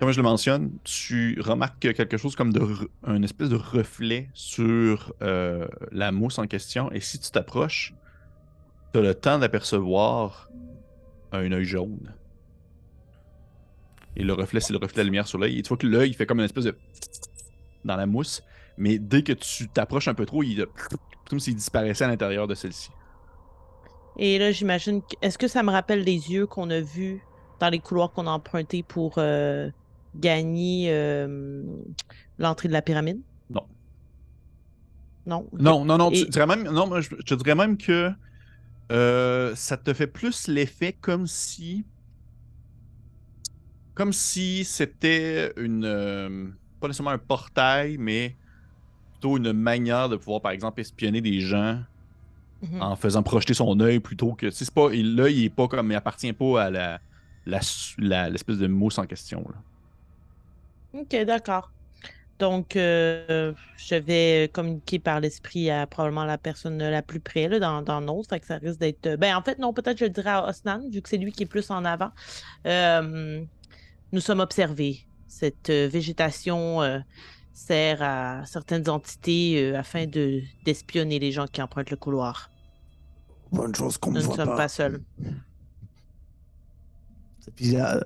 Comme 0.00 0.10
je 0.10 0.16
le 0.16 0.22
mentionne, 0.22 0.72
tu 0.84 1.38
remarques 1.40 1.78
quelque 1.78 2.16
chose 2.16 2.34
comme 2.34 2.52
de 2.52 2.66
un 3.04 3.22
espèce 3.22 3.50
de 3.50 3.56
reflet 3.56 4.30
sur 4.32 5.12
euh, 5.22 5.68
la 5.92 6.12
mousse 6.12 6.38
en 6.38 6.46
question. 6.46 6.90
Et 6.92 7.00
si 7.00 7.18
tu 7.18 7.30
t'approches, 7.30 7.94
tu 8.92 8.98
as 8.98 9.02
le 9.02 9.14
temps 9.14 9.38
d'apercevoir 9.38 10.48
un 11.30 11.52
œil 11.52 11.64
jaune. 11.64 12.14
Et 14.16 14.24
le 14.24 14.32
reflet, 14.32 14.60
c'est 14.60 14.72
le 14.72 14.78
reflet 14.78 14.94
de 14.94 15.00
la 15.00 15.04
lumière 15.04 15.26
sur 15.26 15.38
l'œil. 15.38 15.58
Et 15.58 15.62
tu 15.62 15.68
vois 15.68 15.76
que 15.76 15.86
l'œil 15.86 16.14
fait 16.14 16.26
comme 16.26 16.38
une 16.38 16.46
espèce 16.46 16.64
de 16.64 16.74
dans 17.84 17.96
la 17.96 18.06
mousse. 18.06 18.42
Mais 18.78 18.98
dès 18.98 19.22
que 19.22 19.32
tu 19.32 19.68
t'approches 19.68 20.08
un 20.08 20.14
peu 20.14 20.26
trop, 20.26 20.42
il 20.42 20.66
comme 21.28 21.40
s'il 21.40 21.54
disparaissait 21.54 22.04
à 22.04 22.08
l'intérieur 22.08 22.46
de 22.46 22.54
celle-ci. 22.54 22.90
Et 24.18 24.38
là, 24.38 24.52
j'imagine. 24.52 25.00
Est-ce 25.22 25.38
que 25.38 25.48
ça 25.48 25.62
me 25.62 25.70
rappelle 25.70 26.02
les 26.02 26.30
yeux 26.30 26.46
qu'on 26.46 26.68
a 26.70 26.80
vus 26.80 27.22
dans 27.60 27.70
les 27.70 27.78
couloirs 27.78 28.12
qu'on 28.12 28.26
a 28.26 28.30
empruntés 28.30 28.82
pour 28.82 29.14
euh, 29.16 29.70
gagner 30.14 30.88
euh, 30.90 31.62
l'entrée 32.38 32.68
de 32.68 32.74
la 32.74 32.82
pyramide? 32.82 33.20
Non. 33.48 33.66
Non? 35.24 35.48
Non, 35.58 35.84
non, 35.84 35.96
non, 35.96 36.10
tu 36.10 36.26
même, 36.46 36.64
non, 36.64 36.86
moi, 36.86 37.00
je, 37.00 37.08
te 37.14 37.34
dirais 37.34 37.54
même 37.54 37.78
que 37.78 38.10
euh, 38.90 39.54
ça 39.54 39.76
te 39.76 39.94
fait 39.94 40.06
plus 40.06 40.48
l'effet 40.48 40.92
comme 40.92 41.26
si. 41.26 41.86
Comme 43.94 44.12
si 44.12 44.64
c'était 44.64 45.52
une. 45.56 46.54
pas 46.80 46.88
nécessairement 46.88 47.10
un 47.12 47.18
portail, 47.18 47.96
mais 47.98 48.36
plutôt 49.22 49.36
une 49.36 49.52
manière 49.52 50.08
de 50.08 50.16
pouvoir, 50.16 50.40
par 50.40 50.50
exemple, 50.52 50.80
espionner 50.80 51.20
des 51.20 51.40
gens 51.40 51.78
Mhm. 52.62 52.82
en 52.82 52.96
faisant 52.96 53.22
projeter 53.22 53.54
son 53.54 53.78
œil 53.80 53.98
plutôt 54.00 54.34
que. 54.34 54.50
c'est 54.50 54.70
pas, 54.72 54.88
il- 54.92 55.16
L'œil, 55.16 55.34
il 55.40 55.44
est 55.46 55.50
pas 55.50 55.66
comme. 55.68 55.90
Il 55.90 55.94
appartient 55.96 56.32
pas 56.32 56.64
à 56.64 56.70
la 56.70 57.00
la- 57.44 57.60
la- 57.98 58.30
l'espèce 58.30 58.58
de 58.58 58.68
mousse 58.68 58.98
en 58.98 59.06
question. 59.06 59.44
là. 59.48 61.00
Ok, 61.00 61.24
d'accord. 61.24 61.70
Donc, 62.38 62.76
euh, 62.76 63.52
je 63.76 63.94
vais 63.96 64.48
communiquer 64.52 64.98
par 65.00 65.18
l'esprit 65.20 65.70
à 65.70 65.86
probablement 65.88 66.24
la 66.24 66.38
personne 66.38 66.78
la 66.78 67.02
plus 67.02 67.18
près 67.20 67.48
là, 67.48 67.58
dans, 67.58 67.82
dans 67.82 68.00
l'autre. 68.00 68.28
Fait 68.30 68.38
que 68.40 68.46
ça 68.46 68.56
risque 68.58 68.78
d'être. 68.78 69.16
Ben, 69.16 69.34
en 69.36 69.42
fait, 69.42 69.58
non, 69.58 69.72
peut-être 69.72 69.98
je 69.98 70.04
le 70.04 70.10
dirais 70.10 70.30
à 70.30 70.48
Osnan, 70.48 70.88
vu 70.88 71.02
que 71.02 71.08
c'est 71.08 71.16
lui 71.18 71.32
qui 71.32 71.42
est 71.44 71.46
plus 71.46 71.68
en 71.70 71.84
avant. 71.84 72.10
Euh, 72.66 73.42
nous 74.12 74.20
sommes 74.20 74.40
observés. 74.40 75.00
Cette 75.26 75.70
euh, 75.70 75.88
végétation 75.90 76.80
euh, 76.82 76.98
sert 77.52 78.02
à 78.02 78.44
certaines 78.46 78.88
entités 78.88 79.62
euh, 79.62 79.78
afin 79.78 80.06
de 80.06 80.40
d'espionner 80.64 81.18
les 81.18 81.32
gens 81.32 81.46
qui 81.46 81.60
empruntent 81.62 81.90
le 81.90 81.96
couloir. 81.96 82.50
Bonne 83.50 83.74
chose 83.74 83.98
qu'on 83.98 84.10
Nous 84.10 84.16
ne 84.18 84.22
ne 84.22 84.26
voit 84.26 84.36
sommes 84.36 84.56
pas. 84.56 84.68
seuls. 84.68 85.00
Puis, 87.56 87.76
euh, 87.76 88.00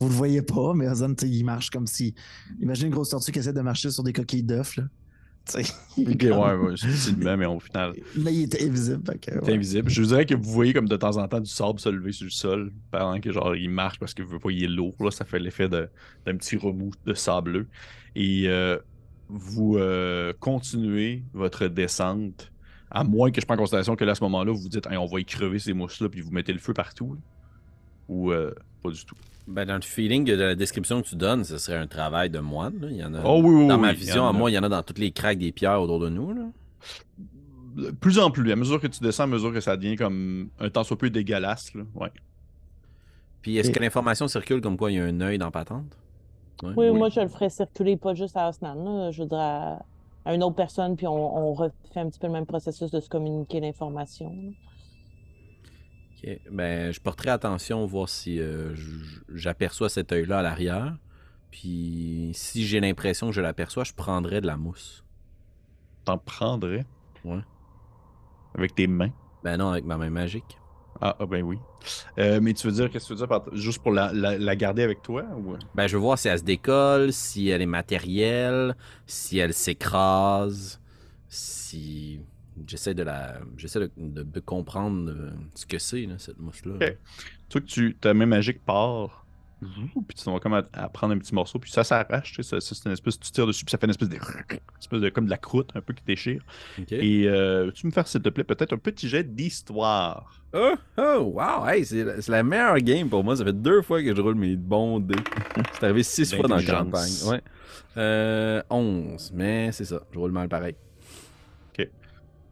vous 0.00 0.08
le 0.08 0.14
voyez 0.14 0.42
pas, 0.42 0.72
mais 0.74 0.88
Ozan, 0.88 1.14
il 1.22 1.44
marche 1.44 1.70
comme 1.70 1.86
si. 1.86 2.14
Imagine 2.60 2.86
une 2.86 2.94
grosse 2.94 3.10
tortue 3.10 3.30
qui 3.30 3.38
essaie 3.38 3.52
de 3.52 3.60
marcher 3.60 3.90
sur 3.90 4.02
des 4.02 4.12
coquilles 4.12 4.42
d'œufs. 4.42 4.80
Sais, 5.50 5.72
Ok, 5.98 6.18
comme- 6.18 6.38
ouais, 6.38 6.74
ouais, 7.24 7.36
mais 7.36 7.46
au 7.46 7.60
final, 7.60 7.92
Là, 8.16 8.30
il 8.30 8.42
était 8.44 8.64
invisible. 8.66 9.02
invisible. 9.46 9.90
Je 9.90 10.00
vous 10.02 10.08
dirais 10.08 10.26
que 10.26 10.34
vous 10.34 10.50
voyez 10.50 10.72
comme 10.72 10.88
de 10.88 10.96
temps 10.96 11.16
en 11.16 11.26
temps 11.28 11.40
du 11.40 11.50
sable 11.50 11.78
se 11.80 11.88
lever 11.88 12.12
sur 12.12 12.24
le 12.24 12.30
sol 12.30 12.72
pendant 12.90 13.18
que 13.20 13.32
genre 13.32 13.54
il 13.56 13.70
marche 13.70 13.98
parce 13.98 14.14
que 14.14 14.22
vous 14.22 14.38
voyez 14.38 14.66
lourd. 14.68 14.94
Là, 15.00 15.10
ça 15.10 15.24
fait 15.24 15.38
l'effet 15.38 15.68
d'un 15.68 15.88
petit 16.36 16.56
remous 16.56 16.92
de 17.06 17.14
sableux. 17.14 17.66
Et 18.14 18.44
euh, 18.48 18.78
vous 19.28 19.76
euh, 19.78 20.32
continuez 20.40 21.22
votre 21.34 21.66
descente, 21.68 22.50
à 22.90 23.04
moins 23.04 23.30
que 23.30 23.40
je 23.40 23.46
prenne 23.46 23.58
en 23.58 23.62
considération 23.62 23.96
que 23.96 24.04
là, 24.04 24.12
à 24.12 24.14
ce 24.14 24.24
moment-là, 24.24 24.52
vous 24.52 24.60
vous 24.62 24.68
dites 24.68 24.86
Hey, 24.86 24.96
on 24.96 25.06
va 25.06 25.20
y 25.20 25.24
crever 25.24 25.58
ces 25.58 25.72
mousses-là, 25.72 26.08
puis 26.08 26.20
vous 26.20 26.30
mettez 26.30 26.52
le 26.52 26.58
feu 26.58 26.72
partout. 26.72 27.16
Ou 28.08 28.32
euh, 28.32 28.54
pas 28.82 28.90
du 28.90 29.04
tout. 29.04 29.14
Ben, 29.46 29.64
dans 29.66 29.76
le 29.76 29.80
feeling 29.82 30.24
de 30.24 30.34
la 30.34 30.54
description 30.54 31.00
que 31.00 31.08
tu 31.08 31.16
donnes, 31.16 31.42
ce 31.44 31.56
serait 31.58 31.78
un 31.78 31.86
travail 31.86 32.28
de 32.30 32.38
moine. 32.38 32.78
là. 32.80 32.88
Il 32.90 32.96
y 32.96 33.04
en 33.04 33.14
a, 33.14 33.22
Oh 33.24 33.40
oui, 33.42 33.54
oui, 33.62 33.66
dans 33.66 33.76
oui, 33.76 33.80
ma 33.80 33.92
vision, 33.92 34.26
à 34.26 34.32
moi, 34.32 34.50
il 34.50 34.54
y 34.54 34.58
en 34.58 34.62
a 34.62 34.68
dans 34.68 34.82
toutes 34.82 34.98
les 34.98 35.10
craques 35.10 35.38
des 35.38 35.52
pierres 35.52 35.80
autour 35.80 36.00
de 36.00 36.08
nous. 36.10 36.34
Là. 36.34 36.42
Plus 38.00 38.18
en 38.18 38.30
plus, 38.30 38.50
à 38.52 38.56
mesure 38.56 38.80
que 38.80 38.88
tu 38.88 39.00
descends, 39.02 39.22
à 39.24 39.26
mesure 39.28 39.52
que 39.52 39.60
ça 39.60 39.76
devient 39.76 39.96
comme 39.96 40.48
un 40.58 40.68
temps 40.68 40.84
soit 40.84 40.98
peu 40.98 41.10
dégueulasse. 41.10 41.72
Là. 41.74 41.82
Ouais. 41.94 42.10
Puis 43.40 43.56
est-ce 43.56 43.70
Et- 43.70 43.72
que 43.72 43.80
l'information 43.80 44.26
circule 44.28 44.60
comme 44.60 44.76
quoi 44.76 44.90
il 44.90 44.96
y 44.96 45.00
a 45.00 45.04
un 45.04 45.20
œil 45.20 45.38
dans 45.38 45.50
Patente? 45.50 45.96
Ouais. 46.62 46.70
Oui, 46.76 46.88
Oui. 46.90 46.98
moi, 46.98 47.08
je 47.08 47.20
le 47.20 47.28
ferais 47.28 47.50
circuler 47.50 47.96
pas 47.96 48.14
juste 48.14 48.36
à 48.36 48.48
Osnan, 48.48 48.74
là, 48.74 49.10
je 49.12 49.22
dirais 49.22 49.40
à, 49.40 49.82
à 50.24 50.34
une 50.34 50.42
autre 50.42 50.56
personne, 50.56 50.96
puis 50.96 51.06
on, 51.06 51.36
on 51.38 51.52
refait 51.54 51.72
un 52.00 52.10
petit 52.10 52.18
peu 52.18 52.26
le 52.26 52.32
même 52.32 52.46
processus 52.46 52.90
de 52.90 52.98
se 53.00 53.08
communiquer 53.08 53.60
l'information. 53.60 54.34
Ben, 56.50 56.92
je 56.92 57.00
porterai 57.00 57.30
attention, 57.30 57.84
voir 57.86 58.08
si 58.08 58.40
euh, 58.40 58.74
j'aperçois 59.32 59.88
cet 59.88 60.12
œil-là 60.12 60.40
à 60.40 60.42
l'arrière. 60.42 60.96
Puis 61.50 62.30
si 62.34 62.66
j'ai 62.66 62.80
l'impression 62.80 63.28
que 63.28 63.32
je 63.34 63.40
l'aperçois, 63.40 63.84
je 63.84 63.92
prendrai 63.94 64.40
de 64.40 64.46
la 64.46 64.56
mousse. 64.56 65.04
T'en 66.04 66.18
prendrais? 66.18 66.84
Ouais. 67.24 67.40
Avec 68.54 68.74
tes 68.74 68.86
mains? 68.86 69.12
Ben 69.44 69.56
non, 69.56 69.70
avec 69.70 69.84
ma 69.84 69.96
main 69.96 70.10
magique. 70.10 70.58
Ah, 71.00 71.16
ah, 71.20 71.26
ben 71.26 71.42
oui. 71.42 71.58
Euh, 72.18 72.40
mais 72.42 72.54
tu 72.54 72.66
veux 72.66 72.72
dire, 72.72 72.90
qu'est-ce 72.90 73.04
que 73.04 73.14
tu 73.14 73.20
veux 73.20 73.26
dire 73.26 73.28
par- 73.28 73.54
juste 73.54 73.78
pour 73.80 73.92
la, 73.92 74.12
la- 74.12 74.36
la 74.36 74.56
garder 74.56 74.82
avec 74.82 75.00
toi 75.00 75.24
ou... 75.36 75.54
Ben, 75.74 75.86
je 75.86 75.96
veux 75.96 76.02
voir 76.02 76.18
si 76.18 76.26
elle 76.26 76.38
se 76.40 76.44
décolle, 76.44 77.12
si 77.12 77.48
elle 77.48 77.62
est 77.62 77.66
matérielle, 77.66 78.76
si 79.06 79.38
elle 79.38 79.54
s'écrase, 79.54 80.80
si. 81.28 82.20
J'essaie 82.66 82.94
de 82.94 83.02
la. 83.02 83.38
J'essaie 83.56 83.80
de, 83.80 83.90
de- 83.96 84.22
de 84.22 84.40
comprendre 84.40 85.10
euh, 85.10 85.30
ce 85.54 85.66
que 85.66 85.78
c'est, 85.78 86.08
cette 86.18 86.38
mousse-là. 86.38 86.74
Ok. 86.74 86.96
Tu 87.48 87.58
vois 87.58 87.60
que 87.60 87.66
tu, 87.66 87.94
ta 88.00 88.12
main 88.14 88.26
magique 88.26 88.64
part, 88.64 89.24
puis 89.60 90.16
tu 90.16 90.30
vas 90.30 90.38
comme 90.38 90.54
à, 90.54 90.62
à 90.72 90.88
prendre 90.88 91.14
un 91.14 91.18
petit 91.18 91.34
morceau, 91.34 91.58
puis 91.58 91.70
ça 91.70 91.82
s'arrache, 91.82 92.38
c'est 92.40 92.84
une 92.86 92.92
espèce, 92.92 93.18
tu 93.18 93.30
tires 93.32 93.46
dessus, 93.46 93.64
puis 93.64 93.72
ça 93.72 93.78
fait 93.78 93.86
une 93.86 93.90
espèce 93.90 94.08
de, 94.08 94.16
espèce 94.80 95.00
de 95.00 95.08
comme 95.08 95.24
de 95.24 95.30
la 95.30 95.36
croûte 95.38 95.70
un 95.74 95.80
peu 95.80 95.92
qui 95.94 96.04
déchire. 96.06 96.42
Et 96.92 97.26
euh, 97.26 97.70
tu 97.72 97.86
me 97.86 97.90
faire, 97.90 98.06
s'il 98.06 98.22
te 98.22 98.28
plaît, 98.28 98.44
peut-être 98.44 98.72
un 98.72 98.78
petit 98.78 99.08
jet 99.08 99.24
d'histoire? 99.24 100.42
Oh, 100.54 100.74
oh, 100.96 101.32
wow! 101.34 101.66
Hey, 101.66 101.84
c'est 101.84 102.04
la- 102.04 102.20
c'est 102.22 102.30
la 102.32 102.42
meilleure 102.42 102.78
game 102.78 103.08
pour 103.08 103.22
moi. 103.24 103.36
Ça 103.36 103.44
fait 103.44 103.52
deux 103.52 103.82
fois 103.82 104.02
que 104.02 104.14
je 104.14 104.20
roule 104.22 104.34
mes 104.36 104.56
bons 104.56 105.00
dés. 105.00 105.14
C'est 105.74 105.84
arrivé 105.84 106.02
six 106.02 106.32
fois 106.34 106.48
dans 106.48 106.56
la 106.56 106.62
campagne. 106.84 107.12
Ouais. 107.28 107.42
Euh, 107.96 108.62
11, 108.70 109.32
mais 109.34 109.72
c'est 109.72 109.84
ça. 109.84 110.02
Je 110.12 110.18
roule 110.18 110.30
mal 110.32 110.48
pareil. 110.48 110.76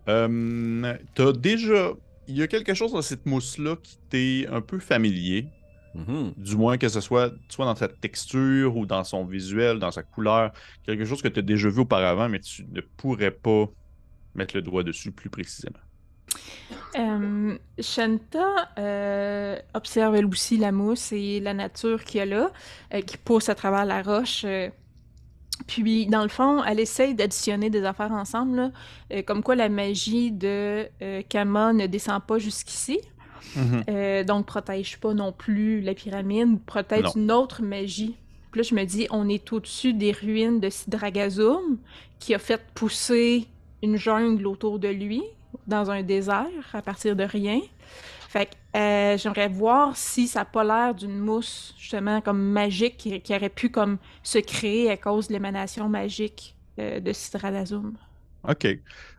Euh, 0.09 0.95
T'as 1.15 1.33
déjà. 1.33 1.93
Il 2.29 2.37
y 2.37 2.43
a 2.43 2.49
quelque 2.49 2.75
chose 2.75 2.93
dans 2.93 3.03
cette 3.03 3.25
mousse-là 3.25 3.77
qui 3.77 3.99
t'est 4.11 4.47
un 4.49 4.61
peu 4.61 4.81
familier. 4.81 5.47
Mhm. 5.95 6.35
Du 6.37 6.57
moins 6.57 6.77
que 6.77 6.89
ce 6.89 7.01
soit 7.01 7.33
soit 7.49 7.65
dans 7.65 7.77
sa 7.77 7.89
texture 7.89 8.77
ou 8.77 8.85
dans 8.85 9.05
son 9.05 9.25
visuel, 9.25 9.79
dans 9.79 9.91
sa 9.91 10.03
couleur. 10.03 10.53
Quelque 10.85 11.05
chose 11.05 11.23
que 11.23 11.29
tu 11.29 11.39
as 11.39 11.43
déjà 11.43 11.69
vu 11.69 11.81
auparavant, 11.81 12.29
mais 12.29 12.41
tu 12.41 12.67
ne 12.71 12.81
pourrais 12.81 13.31
pas 13.31 13.67
mettre 14.35 14.57
le 14.57 14.63
doigt 14.63 14.83
dessus 14.83 15.13
plus 15.13 15.31
précisément. 15.31 15.79
Euh, 16.99 17.59
Shanta 17.79 18.71
euh, 18.79 19.59
observe 19.75 20.17
elle 20.17 20.27
aussi 20.27 20.57
la 20.57 20.73
mousse 20.73 21.13
et 21.13 21.41
la 21.41 21.55
nature 21.55 22.05
qu'il 22.05 22.19
y 22.19 22.21
a 22.21 22.27
là, 22.27 22.51
euh, 22.95 23.01
qui 23.01 23.17
pousse 23.17 23.49
à 23.49 23.55
travers 23.55 23.85
la 23.85 24.03
roche. 24.03 24.45
Puis, 25.67 26.07
dans 26.07 26.23
le 26.23 26.29
fond, 26.29 26.63
elle 26.65 26.81
essaye 26.81 27.15
d'additionner 27.15 27.71
des 27.71 27.85
affaires 27.85 28.13
ensemble, 28.13 28.57
là, 28.57 28.71
euh, 29.13 29.23
comme 29.23 29.43
quoi 29.43 29.55
la 29.57 29.69
magie 29.69 30.31
de 30.31 30.87
euh, 31.03 31.23
Kama 31.29 31.73
ne 31.73 31.87
descend 31.87 32.23
pas 32.23 32.39
jusqu'ici. 32.39 33.01
Euh, 33.89 34.23
donc, 34.23 34.45
protège 34.45 34.99
pas 34.99 35.15
non 35.15 35.33
plus 35.33 35.81
la 35.81 35.95
pyramide, 35.95 36.61
protège 36.67 37.05
Non. 37.05 37.13
une 37.17 37.33
autre 37.33 37.63
magie. 37.63 38.15
Puis 38.51 38.61
là, 38.61 38.67
je 38.69 38.75
me 38.75 38.85
dis, 38.85 39.07
on 39.11 39.29
est 39.29 39.51
au-dessus 39.53 39.95
des 39.95 40.13
ruines 40.13 40.61
de 40.61 40.69
Sidragazum, 40.69 41.79
qui 42.19 42.35
a 42.35 42.39
fait 42.39 42.61
pousser 42.75 43.47
une 43.83 43.97
jungle 43.97 44.47
autour 44.47 44.79
de 44.79 44.89
lui, 44.89 45.23
dans 45.67 45.91
un 45.91 46.03
désert, 46.03 46.47
à 46.75 46.83
partir 46.83 47.17
de 47.17 47.25
rien. 47.25 47.61
Fait 48.29 48.47
que 48.47 48.51
euh, 48.77 49.17
j'aimerais 49.17 49.49
voir 49.49 49.97
si 49.97 50.29
ça 50.29 50.41
n'a 50.41 50.45
pas 50.45 50.65
l'air 50.65 50.95
d'une 50.95 51.19
mousse, 51.19 51.75
justement, 51.79 52.21
comme 52.21 52.43
magique, 52.43 52.99
qui, 52.99 53.21
qui 53.21 53.35
aurait 53.35 53.49
pu 53.49 53.71
comme 53.71 53.99
se 54.23 54.39
créer 54.39 54.91
à 54.91 54.97
cause 54.97 55.29
de 55.29 55.33
l'émanation 55.33 55.89
magique 55.89 56.55
euh, 56.79 57.01
de 57.01 57.13
Sidragazum. 57.13 57.97
Ok. 58.47 58.67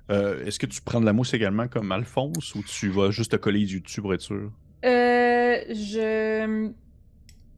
Euh, 0.10 0.46
Est-ce 0.46 0.60
que 0.60 0.66
tu 0.66 0.82
prends 0.82 1.02
de 1.02 1.06
la 1.06 1.14
mousse 1.14 1.34
également 1.34 1.68
comme 1.68 1.92
Alphonse 1.92 2.56
ou 2.56 2.64
tu 2.64 2.90
vas 2.90 3.12
juste 3.12 3.32
te 3.32 3.36
coller 3.36 3.66
du 3.66 3.82
dessus 3.82 4.02
pour 4.02 4.14
être 4.14 4.22
sûr? 4.22 4.52
Euh, 4.86 5.58
je. 5.70 6.72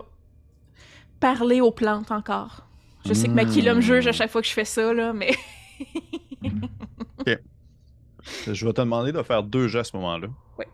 Parler 1.19 1.61
aux 1.61 1.71
plantes 1.71 2.11
encore. 2.11 2.65
Je 3.05 3.13
sais 3.13 3.27
que 3.27 3.33
Makila 3.33 3.75
me 3.75 3.81
juge 3.81 4.07
à 4.07 4.11
chaque 4.11 4.31
fois 4.31 4.41
que 4.41 4.47
je 4.47 4.53
fais 4.53 4.65
ça, 4.65 4.91
là, 4.93 5.13
mais. 5.13 5.31
Je 8.47 8.65
vais 8.65 8.73
te 8.73 8.81
demander 8.81 9.11
de 9.11 9.21
faire 9.23 9.43
deux 9.43 9.67
jets 9.67 9.79
à 9.79 9.83
ce 9.83 9.95
moment-là. 9.97 10.27
Oui. 10.57 10.65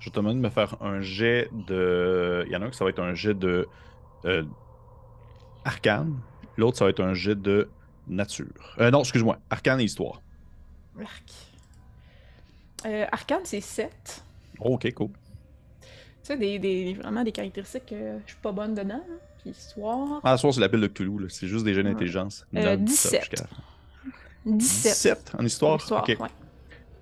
Je 0.00 0.06
vais 0.06 0.10
te 0.10 0.16
demander 0.16 0.36
de 0.36 0.40
me 0.40 0.48
faire 0.50 0.76
un 0.80 1.00
jet 1.00 1.48
de. 1.52 2.44
Il 2.46 2.52
y 2.52 2.56
en 2.56 2.62
a 2.62 2.66
un 2.66 2.70
qui 2.70 2.76
ça 2.78 2.84
va 2.84 2.90
être 2.90 3.00
un 3.02 3.14
jet 3.14 3.34
de. 3.34 3.66
euh, 4.24 4.44
arcane. 5.64 6.18
L'autre, 6.56 6.78
ça 6.78 6.84
va 6.84 6.90
être 6.90 7.00
un 7.02 7.14
jet 7.14 7.34
de 7.34 7.68
nature. 8.06 8.46
Euh, 8.78 8.90
non, 8.90 9.00
excuse-moi. 9.00 9.38
Arcane 9.50 9.80
et 9.80 9.84
histoire. 9.84 10.20
Arc. 11.00 11.24
Euh, 12.86 13.06
Arcane, 13.12 13.40
c'est 13.44 13.60
7. 13.60 14.22
Oh, 14.60 14.74
ok, 14.74 14.92
cool. 14.94 15.08
Tu 15.80 15.86
sais, 16.22 16.36
des, 16.36 16.58
des- 16.58 16.94
vraiment 16.94 17.22
des 17.22 17.32
caractéristiques 17.32 17.86
que 17.86 18.18
je 18.26 18.32
suis 18.32 18.40
pas 18.42 18.52
bonne 18.52 18.74
dedans. 18.74 18.94
hein. 18.94 19.16
Puis 19.40 19.50
histoire. 19.50 20.20
Ah, 20.24 20.36
soir, 20.38 20.54
c'est 20.54 20.60
l'appel 20.60 20.80
de 20.80 20.86
Cthulhu. 20.86 21.28
C'est 21.28 21.48
juste 21.48 21.64
des 21.64 21.74
jets 21.74 21.82
d'intelligence. 21.82 22.46
Euh, 22.54 22.76
Non-stop 22.76 22.84
17. 22.84 23.20
jusqu'à- 23.30 23.46
17. 24.46 24.92
17 24.92 25.32
en 25.38 25.44
histoire? 25.44 25.76
Histoire, 25.80 26.02
Ok. 26.02 26.16
ouais. 26.20 26.28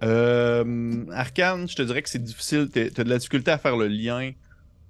Euh, 0.05 1.05
Arcane, 1.13 1.69
je 1.69 1.77
te 1.77 1.83
dirais 1.83 2.03
que 2.03 2.09
c'est 2.09 2.23
difficile. 2.23 2.69
Tu 2.73 2.81
as 2.81 3.05
de 3.05 3.09
la 3.09 3.19
difficulté 3.19 3.51
à 3.53 3.59
faire 3.59 3.77
le 3.77 3.87
lien 3.87 4.33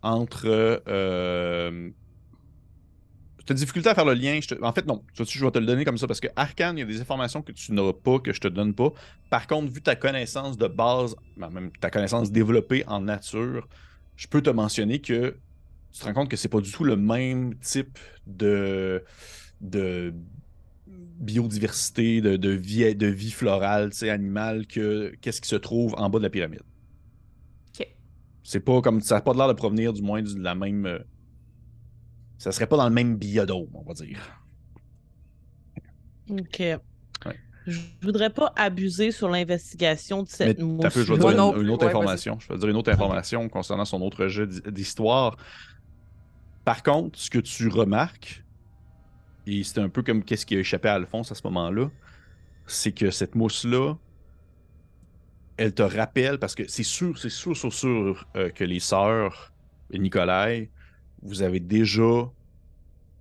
entre. 0.03 0.45
Euh, 0.89 1.91
tu 3.45 3.53
as 3.53 3.57
difficulté 3.57 3.89
à 3.89 3.95
faire 3.95 4.05
le 4.05 4.15
lien. 4.15 4.39
je 4.41 4.49
te- 4.49 4.63
En 4.63 4.73
fait, 4.73 4.87
non. 4.87 5.03
Je 5.15 5.23
vais 5.23 5.51
te 5.51 5.59
le 5.59 5.67
donner 5.67 5.85
comme 5.85 5.99
ça 5.99 6.07
parce 6.07 6.21
que 6.21 6.29
Arcane, 6.37 6.77
il 6.79 6.81
y 6.81 6.85
a 6.85 6.87
des 6.87 7.01
informations 7.01 7.43
que 7.43 7.53
tu 7.53 7.73
n'auras 7.73 7.93
pas, 7.93 8.19
que 8.19 8.33
je 8.33 8.41
te 8.41 8.49
donne 8.49 8.75
pas. 8.75 8.91
Par 9.31 9.47
contre, 9.47 9.73
vu 9.73 9.83
ta 9.83 9.97
connaissance 9.97 10.57
de 10.57 10.67
base, 10.69 11.17
ben, 11.37 11.51
même 11.51 11.71
ta 11.81 11.91
connaissance 11.91 12.31
développée 12.33 12.85
en 12.87 13.01
nature, 13.01 13.69
je 14.17 14.27
peux 14.29 14.43
te 14.43 14.51
mentionner 14.51 15.01
que 15.01 15.39
tu 15.93 16.01
te 16.01 16.05
rends 16.05 16.13
compte 16.15 16.31
que 16.31 16.37
c'est 16.37 16.49
pas 16.49 16.61
du 16.61 16.71
tout 16.73 16.85
le 16.85 16.97
même 16.97 17.55
type 17.61 17.99
de. 18.27 19.05
de 19.61 20.15
biodiversité, 20.87 22.21
de, 22.21 22.37
de 22.37 22.51
vie, 22.51 22.95
de 22.95 23.07
vie 23.07 23.31
florale, 23.31 23.91
animale, 24.03 24.67
que 24.67 25.15
qu'est-ce 25.21 25.41
qui 25.41 25.49
se 25.49 25.57
trouve 25.57 25.95
en 25.97 26.11
bas 26.11 26.19
de 26.19 26.25
la 26.25 26.31
pyramide. 26.31 26.63
Ok. 27.79 27.87
C'est 28.43 28.61
pas 28.61 28.81
comme 28.83 29.01
ça 29.01 29.17
n'a 29.17 29.21
pas 29.21 29.33
l'air 29.35 29.49
de 29.49 29.53
provenir 29.53 29.93
du 29.93 30.03
moins 30.03 30.23
de 30.23 30.41
la 30.43 30.55
même. 30.55 31.05
Ça 32.43 32.51
serait 32.51 32.67
pas 32.67 32.77
dans 32.77 32.89
le 32.89 32.95
même 32.95 33.17
biodôme, 33.17 33.69
on 33.73 33.83
va 33.83 33.95
dire. 33.95 34.19
Ok. 36.29 36.63
Je 37.65 37.79
voudrais 38.03 38.31
pas 38.31 38.53
abuser 38.57 39.13
sur 39.13 39.29
l'investigation 39.29 40.25
de 40.25 40.29
cette 40.29 40.59
Mais 40.59 40.65
mousse. 40.65 40.81
t'as 40.81 40.91
peu, 40.91 41.05
je 41.05 41.13
vais 41.13 41.19
dire 41.21 41.29
une, 41.61 41.71
autre 41.71 41.85
ouais, 41.85 41.91
information. 41.91 42.37
Je 42.41 42.49
vais 42.49 42.59
dire 42.59 42.69
une 42.69 42.75
autre 42.77 42.91
information 42.91 43.49
concernant 43.49 43.85
son 43.85 44.03
autre 44.03 44.27
jeu 44.27 44.49
d'hi- 44.49 44.61
d'histoire. 44.73 45.37
Par 46.65 46.83
contre, 46.83 47.17
ce 47.17 47.31
que 47.31 47.39
tu 47.39 47.69
remarques, 47.69 48.45
et 49.47 49.63
c'est 49.63 49.79
un 49.79 49.89
peu 49.89 50.03
comme 50.03 50.25
qu'est-ce 50.25 50.45
qui 50.45 50.57
a 50.57 50.59
échappé 50.59 50.89
à 50.89 50.95
Alphonse 50.95 51.31
à 51.31 51.37
ce 51.37 51.43
moment-là, 51.45 51.89
c'est 52.67 52.91
que 52.91 53.13
cette 53.13 53.37
mousse-là, 53.37 53.95
elle 55.57 55.73
te 55.73 55.83
rappelle, 55.83 56.41
parce 56.41 56.57
que 56.57 56.67
c'est 56.67 56.83
sûr, 56.83 57.17
c'est 57.17 57.31
sûr, 57.31 57.57
sûr, 57.57 57.73
sûr 57.73 58.27
euh, 58.35 58.51
que 58.51 58.65
les 58.65 58.81
sœurs 58.81 59.53
et 59.93 60.01
Nicolai, 60.01 60.73
vous 61.23 61.43
avez 61.43 61.61
déjà 61.61 62.31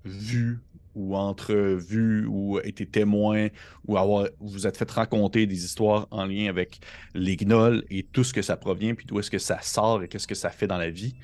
vu 0.03 0.59
ou 0.93 1.15
entrevu 1.15 2.25
ou 2.25 2.59
été 2.59 2.85
témoin 2.85 3.47
ou 3.87 3.97
avoir 3.97 4.27
vous 4.39 4.67
êtes 4.67 4.75
fait 4.75 4.89
raconter 4.91 5.45
des 5.45 5.63
histoires 5.63 6.07
en 6.11 6.25
lien 6.25 6.49
avec 6.49 6.79
les 7.13 7.37
gnolls 7.37 7.83
et 7.89 8.03
tout 8.03 8.23
ce 8.23 8.33
que 8.33 8.41
ça 8.41 8.57
provient, 8.57 8.95
puis 8.95 9.05
d'où 9.05 9.19
est-ce 9.19 9.31
que 9.31 9.37
ça 9.37 9.61
sort 9.61 10.03
et 10.03 10.07
qu'est-ce 10.07 10.27
que 10.27 10.35
ça 10.35 10.49
fait 10.49 10.67
dans 10.67 10.77
la 10.77 10.89
vie. 10.89 11.15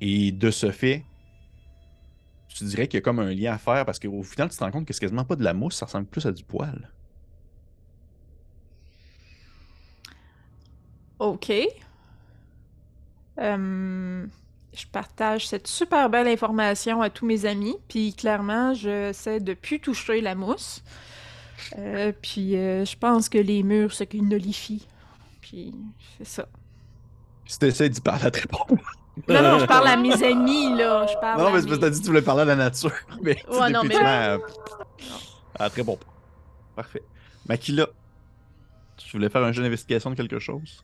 Et 0.00 0.32
de 0.32 0.50
ce 0.50 0.70
fait, 0.70 1.04
tu 2.48 2.64
dirais 2.64 2.86
qu'il 2.88 2.98
y 2.98 3.02
a 3.02 3.02
comme 3.02 3.18
un 3.18 3.32
lien 3.32 3.52
à 3.52 3.58
faire 3.58 3.84
parce 3.84 3.98
qu'au 3.98 4.22
final, 4.22 4.50
tu 4.50 4.56
te 4.56 4.64
rends 4.64 4.70
compte 4.70 4.86
que 4.86 4.92
c'est 4.92 5.00
quasiment 5.00 5.24
pas 5.24 5.36
de 5.36 5.44
la 5.44 5.54
mousse, 5.54 5.76
ça 5.76 5.86
ressemble 5.86 6.06
plus 6.06 6.24
à 6.26 6.32
du 6.32 6.44
poil. 6.44 6.90
OK. 11.18 11.52
Euh, 13.38 14.26
je 14.74 14.86
partage 14.86 15.48
cette 15.48 15.66
super 15.66 16.08
belle 16.08 16.28
information 16.28 17.02
à 17.02 17.10
tous 17.10 17.26
mes 17.26 17.44
amis, 17.46 17.76
puis 17.88 18.14
clairement, 18.14 18.72
j'essaie 18.74 19.40
de 19.40 19.54
plus 19.54 19.80
toucher 19.80 20.20
la 20.20 20.34
mousse. 20.34 20.82
Euh, 21.78 22.12
puis 22.22 22.56
euh, 22.56 22.84
je 22.84 22.96
pense 22.96 23.28
que 23.28 23.38
les 23.38 23.62
murs 23.62 23.92
se 23.92 24.04
gnolifient. 24.04 24.86
Puis 25.40 25.74
c'est 26.18 26.26
ça. 26.26 26.46
Si 27.46 27.58
tu 27.58 27.66
essaies 27.66 27.88
d'y 27.88 28.00
parler, 28.00 28.22
elle 28.24 28.30
te 28.32 28.40
répond. 28.40 28.64
Non, 29.28 29.42
non, 29.42 29.58
je 29.58 29.66
parle 29.66 29.88
à 29.88 29.96
mes 29.96 30.22
amis, 30.24 30.74
là. 30.74 31.06
Je 31.06 31.14
parle 31.20 31.38
Non, 31.40 31.48
à 31.48 31.52
mais 31.52 31.60
c'est 31.60 31.66
parce 31.66 31.78
que 31.78 31.82
t'as 31.84 31.90
dit 31.90 31.98
que 31.98 32.04
tu 32.04 32.08
voulais 32.08 32.22
parler 32.22 32.42
à 32.42 32.44
la 32.46 32.56
nature. 32.56 32.92
Mais 33.22 33.36
Ouais, 33.50 33.70
non, 33.70 33.82
mais- 33.84 33.94
elle 33.94 35.70
te 35.70 35.74
répond 35.76 35.96
pas. 35.96 36.06
Parfait. 36.76 37.02
Makila, 37.46 37.86
tu 38.96 39.10
voulais 39.12 39.28
faire 39.28 39.42
un 39.44 39.52
jeu 39.52 39.62
d'investigation 39.62 40.08
de 40.10 40.14
quelque 40.14 40.38
chose? 40.38 40.82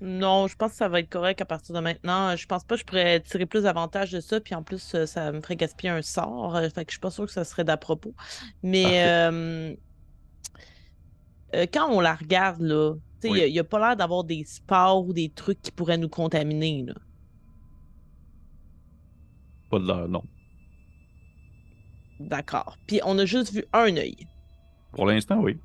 Non, 0.00 0.48
je 0.48 0.56
pense 0.56 0.72
que 0.72 0.76
ça 0.76 0.88
va 0.88 1.00
être 1.00 1.08
correct 1.08 1.40
à 1.40 1.44
partir 1.44 1.74
de 1.74 1.80
maintenant. 1.80 2.36
Je 2.36 2.46
pense 2.46 2.64
pas 2.64 2.74
que 2.74 2.80
je 2.80 2.84
pourrais 2.84 3.20
tirer 3.20 3.46
plus 3.46 3.62
d'avantage 3.62 4.10
de 4.12 4.20
ça. 4.20 4.40
Puis 4.40 4.54
en 4.54 4.62
plus, 4.62 4.94
euh, 4.94 5.06
ça 5.06 5.32
me 5.32 5.40
ferait 5.40 5.56
gaspiller 5.56 5.90
un 5.90 6.02
sort. 6.02 6.56
euh, 6.56 6.68
Fait 6.68 6.84
que 6.84 6.90
je 6.90 6.94
suis 6.94 7.00
pas 7.00 7.10
sûre 7.10 7.26
que 7.26 7.32
ça 7.32 7.44
serait 7.44 7.64
d'à 7.64 7.76
propos. 7.76 8.14
Mais 8.62 9.04
euh, 9.06 9.74
euh, 11.54 11.66
quand 11.72 11.88
on 11.90 12.00
la 12.00 12.14
regarde, 12.16 12.60
là, 12.60 12.94
tu 13.22 13.28
sais, 13.28 13.30
Oui. 13.30 13.44
il 13.46 13.52
n'y 13.52 13.58
a, 13.58 13.64
pas 13.64 13.78
l'air 13.78 13.96
d'avoir 13.96 14.24
des 14.24 14.44
spores 14.44 15.06
ou 15.06 15.12
des 15.12 15.30
trucs 15.30 15.62
qui 15.62 15.70
pourraient 15.70 15.96
nous 15.96 16.08
contaminer. 16.10 16.84
Là. 16.86 16.94
Pas 19.70 19.78
de 19.78 19.86
l'heure, 19.86 20.08
non. 20.08 20.22
D'accord. 22.20 22.76
Puis 22.86 23.00
on 23.04 23.18
a 23.18 23.24
juste 23.24 23.52
vu 23.52 23.64
un 23.72 23.96
œil. 23.96 24.16
Pour 24.92 25.06
l'instant, 25.06 25.38
oui. 25.40 25.58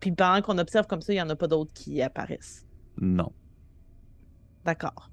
Puis 0.00 0.12
pendant 0.12 0.40
qu'on 0.42 0.58
observe 0.58 0.86
comme 0.86 1.02
ça, 1.02 1.12
il 1.12 1.16
n'y 1.16 1.22
en 1.22 1.28
a 1.28 1.36
pas 1.36 1.46
d'autres 1.46 1.72
qui 1.72 2.00
apparaissent. 2.02 2.66
Non. 3.00 3.32
D'accord. 4.64 5.10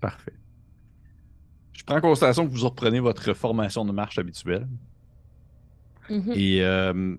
Parfait. 0.00 0.34
Je 1.72 1.84
prends 1.84 1.96
en 1.96 2.00
considération 2.00 2.46
que 2.46 2.52
vous 2.52 2.64
reprenez 2.64 3.00
votre 3.00 3.32
formation 3.32 3.84
de 3.84 3.92
marche 3.92 4.18
habituelle. 4.18 4.66
Mhm. 6.10 6.32
Et 6.34 6.62
euh, 6.62 7.16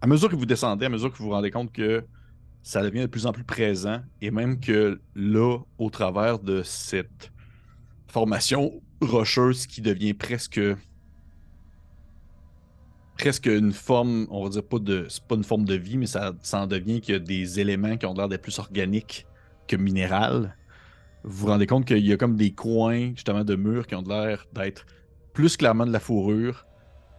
à 0.00 0.06
mesure 0.06 0.28
que 0.28 0.36
vous 0.36 0.46
descendez, 0.46 0.86
à 0.86 0.88
mesure 0.88 1.10
que 1.12 1.18
vous 1.18 1.24
vous 1.24 1.30
rendez 1.30 1.50
compte 1.50 1.72
que 1.72 2.04
ça 2.62 2.82
devient 2.82 3.02
de 3.02 3.06
plus 3.06 3.26
en 3.26 3.32
plus 3.32 3.44
présent, 3.44 4.00
et 4.20 4.30
même 4.30 4.58
que 4.58 5.00
là, 5.14 5.58
au 5.78 5.88
travers 5.88 6.38
de 6.38 6.62
cette 6.62 7.30
formation 8.08 8.82
rocheuse 9.00 9.66
qui 9.66 9.82
devient 9.82 10.14
presque 10.14 10.60
presque 13.16 13.46
une 13.46 13.72
forme, 13.72 14.26
on 14.30 14.44
va 14.44 14.50
dire 14.50 14.62
pas 14.62 14.78
de 14.78 15.06
c'est 15.08 15.22
pas 15.24 15.34
une 15.36 15.44
forme 15.44 15.64
de 15.64 15.74
vie, 15.74 15.96
mais 15.96 16.06
ça, 16.06 16.34
ça 16.42 16.62
en 16.62 16.66
devient 16.66 17.00
qu'il 17.00 17.14
y 17.14 17.16
a 17.16 17.20
des 17.20 17.60
éléments 17.60 17.96
qui 17.96 18.06
ont 18.06 18.14
l'air 18.14 18.28
d'être 18.28 18.42
plus 18.42 18.58
organiques 18.58 19.26
que 19.66 19.76
minéral. 19.76 20.56
Vous 21.24 21.38
vous 21.38 21.46
rendez 21.46 21.66
compte 21.66 21.86
qu'il 21.86 22.06
y 22.06 22.12
a 22.12 22.16
comme 22.16 22.36
des 22.36 22.52
coins 22.52 23.10
justement 23.14 23.44
de 23.44 23.56
murs 23.56 23.86
qui 23.86 23.94
ont 23.94 24.02
l'air 24.02 24.46
d'être 24.52 24.86
plus 25.32 25.56
clairement 25.56 25.86
de 25.86 25.92
la 25.92 26.00
fourrure. 26.00 26.66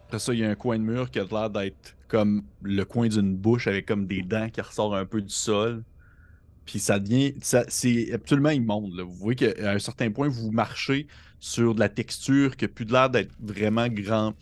Après 0.06 0.18
ça, 0.18 0.32
il 0.32 0.40
y 0.40 0.44
a 0.44 0.48
un 0.48 0.54
coin 0.54 0.78
de 0.78 0.84
mur 0.84 1.10
qui 1.10 1.18
a 1.18 1.24
l'air 1.24 1.50
d'être 1.50 1.96
comme 2.08 2.42
le 2.62 2.84
coin 2.84 3.08
d'une 3.08 3.36
bouche 3.36 3.66
avec 3.66 3.86
comme 3.86 4.06
des 4.06 4.22
dents 4.22 4.48
qui 4.48 4.60
ressortent 4.60 4.94
un 4.94 5.04
peu 5.04 5.20
du 5.20 5.34
sol. 5.34 5.84
Puis 6.64 6.78
ça 6.78 6.98
devient. 6.98 7.34
C'est 7.40 8.12
absolument 8.12 8.50
immonde. 8.50 8.98
Vous 9.00 9.14
voyez 9.14 9.36
qu'à 9.36 9.72
un 9.72 9.78
certain 9.78 10.10
point, 10.10 10.28
vous 10.28 10.50
marchez 10.50 11.06
sur 11.40 11.74
de 11.74 11.80
la 11.80 11.88
texture 11.88 12.56
qui 12.56 12.64
a 12.64 12.68
plus 12.68 12.84
l'air 12.86 13.10
d'être 13.10 13.32
vraiment 13.40 13.88
grand. 13.88 14.34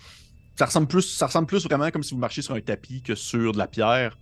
Ça 0.57 0.67
ressemble, 0.67 0.87
plus, 0.87 1.03
ça 1.03 1.27
ressemble 1.27 1.47
plus 1.47 1.65
vraiment 1.65 1.91
comme 1.91 2.03
si 2.03 2.15
vous 2.15 2.21
marchiez 2.21 2.43
sur 2.43 2.55
un 2.55 2.61
tapis 2.61 3.03
que 3.03 3.15
sur 3.15 3.53
de 3.53 3.59
la 3.59 3.67
pierre. 3.67 4.19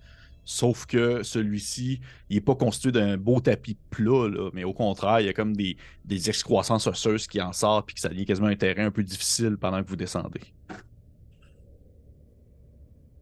Sauf 0.47 0.85
que 0.85 1.23
celui-ci, 1.23 2.01
il 2.29 2.35
n'est 2.35 2.41
pas 2.43 2.55
constitué 2.55 2.93
d'un 2.93 3.17
beau 3.17 3.41
tapis 3.41 3.79
plat, 3.89 4.29
là, 4.29 4.51
mais 4.53 4.65
au 4.65 4.75
contraire, 4.75 5.21
il 5.21 5.27
y 5.27 5.29
a 5.31 5.33
comme 5.33 5.57
des, 5.57 5.77
des 6.05 6.29
excroissances 6.29 6.87
osseuses 6.87 7.27
qui 7.27 7.41
en 7.41 7.53
sortent, 7.53 7.87
puis 7.87 7.95
que 7.95 8.01
ça 8.01 8.11
devient 8.11 8.27
quasiment 8.27 8.49
un 8.49 8.57
terrain 8.57 8.85
un 8.85 8.91
peu 8.91 9.03
difficile 9.03 9.57
pendant 9.57 9.83
que 9.83 9.89
vous 9.89 9.97
descendez. 9.97 10.43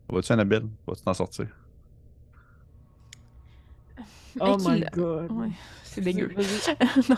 Vas-tu, 0.09 0.33
Annabelle? 0.33 0.65
Vas-tu 0.87 1.03
t'en 1.03 1.15
sortir? 1.15 1.47
Oh 4.41 4.57
my 4.59 4.81
god. 4.93 5.31
Ouais, 5.31 5.51
c'est 5.85 6.01
dégueu. 6.01 6.35
Non, 7.09 7.17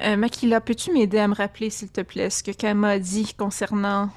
euh, 0.00 0.16
Makila, 0.16 0.60
peux-tu 0.60 0.92
m'aider 0.92 1.18
à 1.18 1.28
me 1.28 1.34
rappeler, 1.34 1.70
s'il 1.70 1.90
te 1.90 2.00
plaît, 2.00 2.30
ce 2.30 2.42
que 2.42 2.50
Kama 2.50 2.88
a 2.88 2.98
dit 2.98 3.34
concernant 3.34 4.10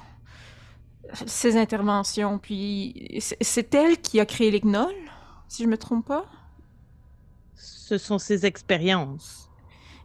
ses 1.26 1.58
interventions? 1.58 2.40
Puis 2.40 3.20
c'est- 3.42 3.74
elle 3.76 4.00
qui 4.02 4.20
a 4.20 4.26
créé 4.26 4.52
les 4.52 4.62
gnolls, 4.62 4.96
si 5.48 5.64
je 5.64 5.68
me 5.70 5.78
trompe 5.78 6.06
pas? 6.08 6.26
Ce 7.56 7.98
sont 7.98 8.20
ses 8.20 8.46
expériences. 8.46 9.50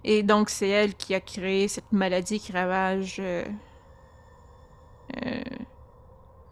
Et 0.05 0.23
donc 0.23 0.51
c'est 0.51 0.69
elle 0.69 0.95
qui 0.95 1.15
a 1.15 1.21
créé 1.21 1.69
cette 1.69 1.93
maladie 1.93 2.41
qui 2.41 2.53
ravage 2.53 3.17
euh, 3.21 3.45
euh, 5.27 5.41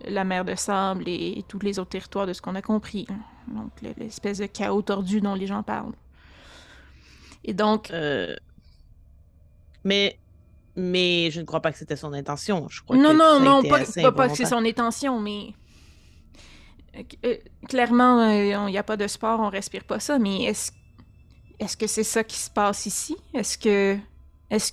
la 0.04 0.24
mer 0.24 0.44
de 0.44 0.54
sable 0.54 1.04
et, 1.08 1.38
et 1.38 1.42
tous 1.42 1.58
les 1.60 1.78
autres 1.78 1.90
territoires 1.90 2.26
de 2.26 2.32
ce 2.32 2.40
qu'on 2.42 2.54
a 2.54 2.62
compris. 2.62 3.06
là. 3.08 3.16
Donc 3.48 3.70
le- 3.82 3.94
l'espèce 3.96 4.38
de 4.38 4.46
chaos 4.46 4.82
tordu 4.82 5.20
dont 5.20 5.34
les 5.34 5.46
gens 5.46 5.62
parlent. 5.62 5.94
Et 7.44 7.54
donc, 7.54 7.90
Euh, 7.90 8.36
Mais, 9.82 10.18
mais 10.76 11.30
je 11.30 11.40
ne 11.40 11.46
crois 11.46 11.60
pas 11.60 11.72
que 11.72 11.78
c'était 11.78 11.96
son 11.96 12.12
intention. 12.12 12.68
Je 12.68 12.82
crois 12.82 12.96
Non, 12.96 13.10
que 13.12 13.16
non, 13.16 13.40
non, 13.40 13.62
pas, 13.62 13.80
pas- 13.84 14.12
pas 14.12 14.28
que 14.28 14.36
c'est 14.36 14.46
son 14.46 14.64
intention, 14.64 15.20
mais. 15.20 15.54
Euh, 16.96 17.02
euh, 17.24 17.36
clairement, 17.68 18.28
il 18.30 18.56
n'y 18.66 18.78
a 18.78 18.82
pas 18.82 18.96
de 18.96 19.06
sport, 19.06 19.40
on 19.40 19.48
respire 19.48 19.84
pas 19.84 20.00
ça, 20.00 20.18
mais 20.18 20.44
est-ce 20.44 20.72
est-ce 21.58 21.76
que 21.76 21.86
c'est 21.86 22.04
ça 22.04 22.24
qui 22.24 22.36
se 22.38 22.50
passe 22.50 22.86
ici? 22.86 23.16
Est-ce 23.34 23.58
que. 23.58 23.98
Est-ce 24.50 24.72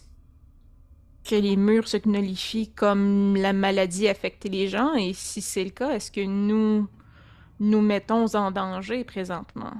que 1.30 1.36
les 1.36 1.58
murs 1.58 1.88
se 1.88 1.98
gnolifient 1.98 2.72
comme 2.74 3.36
la 3.36 3.52
maladie 3.54 4.08
affectait 4.08 4.50
les 4.50 4.68
gens? 4.70 4.93
Et 4.95 5.14
si 5.14 5.41
c'est 5.41 5.64
le 5.66 5.70
cas, 5.72 5.91
est-ce 5.91 6.10
que 6.12 6.22
nous 6.26 6.88
nous 7.60 7.82
mettons 7.82 8.34
en 8.36 8.52
danger 8.52 9.04
présentement? 9.04 9.74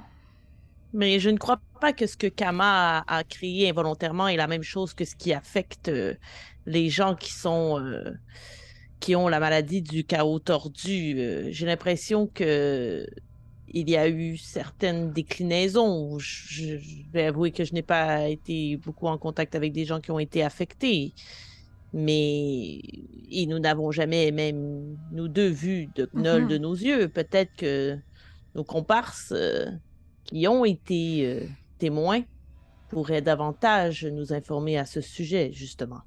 Mais 0.93 1.19
je 1.19 1.29
ne 1.29 1.38
crois 1.38 1.61
pas 1.81 1.93
que 1.93 2.07
ce 2.07 2.17
que 2.17 2.27
Kama 2.27 2.99
a, 3.07 3.17
a 3.19 3.23
créé 3.23 3.69
involontairement 3.69 4.27
est 4.27 4.38
la 4.38 4.47
même 4.47 4.63
chose 4.63 4.93
que 4.93 5.05
ce 5.05 5.15
qui 5.15 5.33
affecte 5.33 5.89
euh, 5.89 6.15
les 6.65 6.89
gens 6.89 7.15
qui 7.15 7.31
sont 7.33 7.79
euh, 7.79 8.13
qui 8.99 9.15
ont 9.15 9.27
la 9.27 9.39
maladie 9.39 9.81
du 9.81 10.05
chaos 10.05 10.39
tordu. 10.39 11.19
Euh, 11.19 11.47
J'ai 11.51 11.65
l'impression 11.65 12.27
que 12.27 13.05
il 13.69 13.89
y 13.89 13.97
a 13.97 14.07
eu 14.09 14.38
certaines 14.38 15.11
déclinaisons. 15.13 16.17
Je, 16.19 16.77
vais 17.11 17.25
avouer 17.27 17.51
que 17.51 17.65
je 17.65 17.73
n'ai 17.73 17.83
pas 17.83 18.29
été 18.29 18.77
beaucoup 18.77 19.07
en 19.07 19.17
contact 19.17 19.55
avec 19.55 19.73
des 19.73 19.85
gens 19.85 19.99
qui 20.01 20.11
ont 20.11 20.19
été 20.19 20.43
affectés. 20.43 21.13
Mais 21.93 22.79
et 23.29 23.45
nous 23.47 23.59
n'avons 23.59 23.91
jamais, 23.91 24.31
même 24.31 24.97
nous 25.11 25.27
deux, 25.27 25.49
vu 25.49 25.88
de 25.95 26.09
gnoll 26.13 26.43
Mhm. 26.43 26.47
de 26.47 26.57
nos 26.57 26.75
yeux. 26.75 27.09
Peut-être 27.09 27.55
que 27.57 27.97
nos 28.55 28.63
comparses 28.63 29.33
qui 30.28 30.47
ont 30.47 30.63
été 30.65 31.25
euh, 31.25 31.47
témoins 31.80 32.21
pourraient 32.89 33.21
davantage 33.21 34.05
nous 34.05 34.32
informer 34.34 34.78
à 34.78 34.86
ce 34.86 35.01
sujet, 35.01 35.51
justement. 35.51 36.01